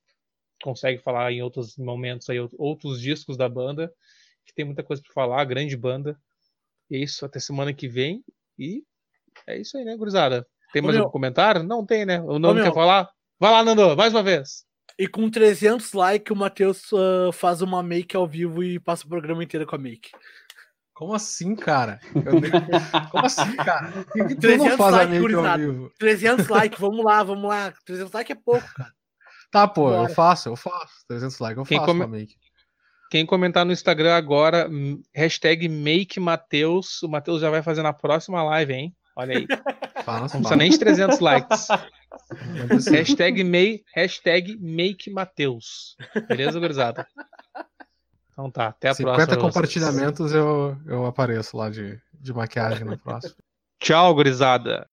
consegue 0.62 1.02
falar 1.02 1.32
em 1.32 1.42
outros 1.42 1.78
momentos 1.78 2.30
aí, 2.30 2.38
outros 2.58 3.02
discos 3.02 3.38
da 3.38 3.50
banda, 3.50 3.92
que 4.46 4.54
tem 4.54 4.66
muita 4.66 4.84
coisa 4.84 5.02
para 5.02 5.14
falar, 5.14 5.44
grande 5.46 5.76
banda. 5.76 6.18
E 6.90 6.96
é 6.96 7.00
isso, 7.00 7.26
até 7.26 7.40
semana 7.40 7.74
que 7.74 7.88
vem. 7.88 8.24
E 8.58 8.84
é 9.46 9.58
isso 9.58 9.78
aí, 9.78 9.84
né, 9.84 9.96
gurizada? 9.96 10.48
Tem 10.72 10.82
mais 10.82 10.96
Ô, 10.96 11.00
algum 11.00 11.08
meu... 11.08 11.12
comentário? 11.12 11.64
Não 11.64 11.86
tem, 11.86 12.06
né? 12.06 12.22
O 12.22 12.40
Nando 12.40 12.64
quer 12.64 12.74
falar? 12.74 13.10
Vai 13.40 13.52
lá, 13.52 13.64
Nando, 13.64 13.96
mais 13.96 14.14
uma 14.14 14.24
vez. 14.24 14.66
E 14.98 15.08
com 15.08 15.30
300 15.30 15.94
likes, 15.94 16.32
o 16.32 16.36
Matheus 16.36 16.92
uh, 16.92 17.32
faz 17.32 17.62
uma 17.62 17.84
make 17.84 18.16
ao 18.16 18.28
vivo 18.28 18.64
e 18.64 18.80
passa 18.80 19.06
o 19.06 19.10
programa 19.10 19.44
inteiro 19.44 19.66
com 19.66 19.76
a 19.76 19.80
make. 19.80 20.10
Como 20.98 21.14
assim, 21.14 21.56
cara? 21.56 22.00
Eu... 22.16 22.42
Como 23.12 23.26
assim, 23.26 23.56
cara? 23.58 23.94
Que 24.28 24.36
300 24.36 24.80
likes, 24.80 25.92
300 26.00 26.48
likes, 26.48 26.80
vamos 26.80 27.06
lá, 27.06 27.22
vamos 27.22 27.48
lá. 27.48 27.72
300 27.86 28.12
likes 28.12 28.36
é 28.36 28.40
pouco, 28.44 28.68
cara. 28.74 28.92
Tá, 29.52 29.68
pô, 29.68 29.90
Bora. 29.90 30.10
eu 30.10 30.14
faço, 30.14 30.50
eu 30.50 30.56
faço. 30.56 31.06
300 31.08 31.40
likes, 31.40 31.58
eu 31.58 31.66
Quem 31.66 31.78
faço 31.78 31.88
come... 31.88 32.08
make. 32.08 32.36
Quem 33.10 33.26
comentar 33.26 33.66
no 33.66 33.72
Instagram 33.72 34.16
agora, 34.16 34.70
hashtag 35.16 35.70
MakeMateus, 35.70 37.02
o 37.04 37.08
Matheus 37.08 37.40
já 37.40 37.50
vai 37.50 37.64
fazer 37.64 37.82
na 37.82 37.94
próxima 37.94 38.44
live, 38.44 38.74
hein? 38.74 38.96
Olha 39.16 39.38
aí. 39.38 39.48
Fala, 40.04 40.22
Não 40.22 40.28
precisa 40.30 40.56
nem 40.56 40.70
de 40.70 40.78
300 40.78 41.20
likes. 41.20 41.68
hashtag, 42.92 43.44
make, 43.44 43.84
hashtag 43.96 44.58
MakeMateus. 44.60 45.96
Beleza, 46.28 46.60
gurizada? 46.60 47.08
Então 48.32 48.52
tá, 48.52 48.68
até 48.68 48.90
a 48.90 48.94
50 48.94 49.16
próxima. 49.16 49.36
50 49.36 49.42
compartilhamentos 49.42 50.32
eu, 50.34 50.78
eu 50.86 51.06
apareço 51.06 51.58
lá 51.58 51.70
de, 51.70 52.00
de 52.14 52.34
maquiagem 52.34 52.86
no 52.86 52.98
próximo. 52.98 53.36
Tchau, 53.80 54.14
gurizada. 54.14 54.88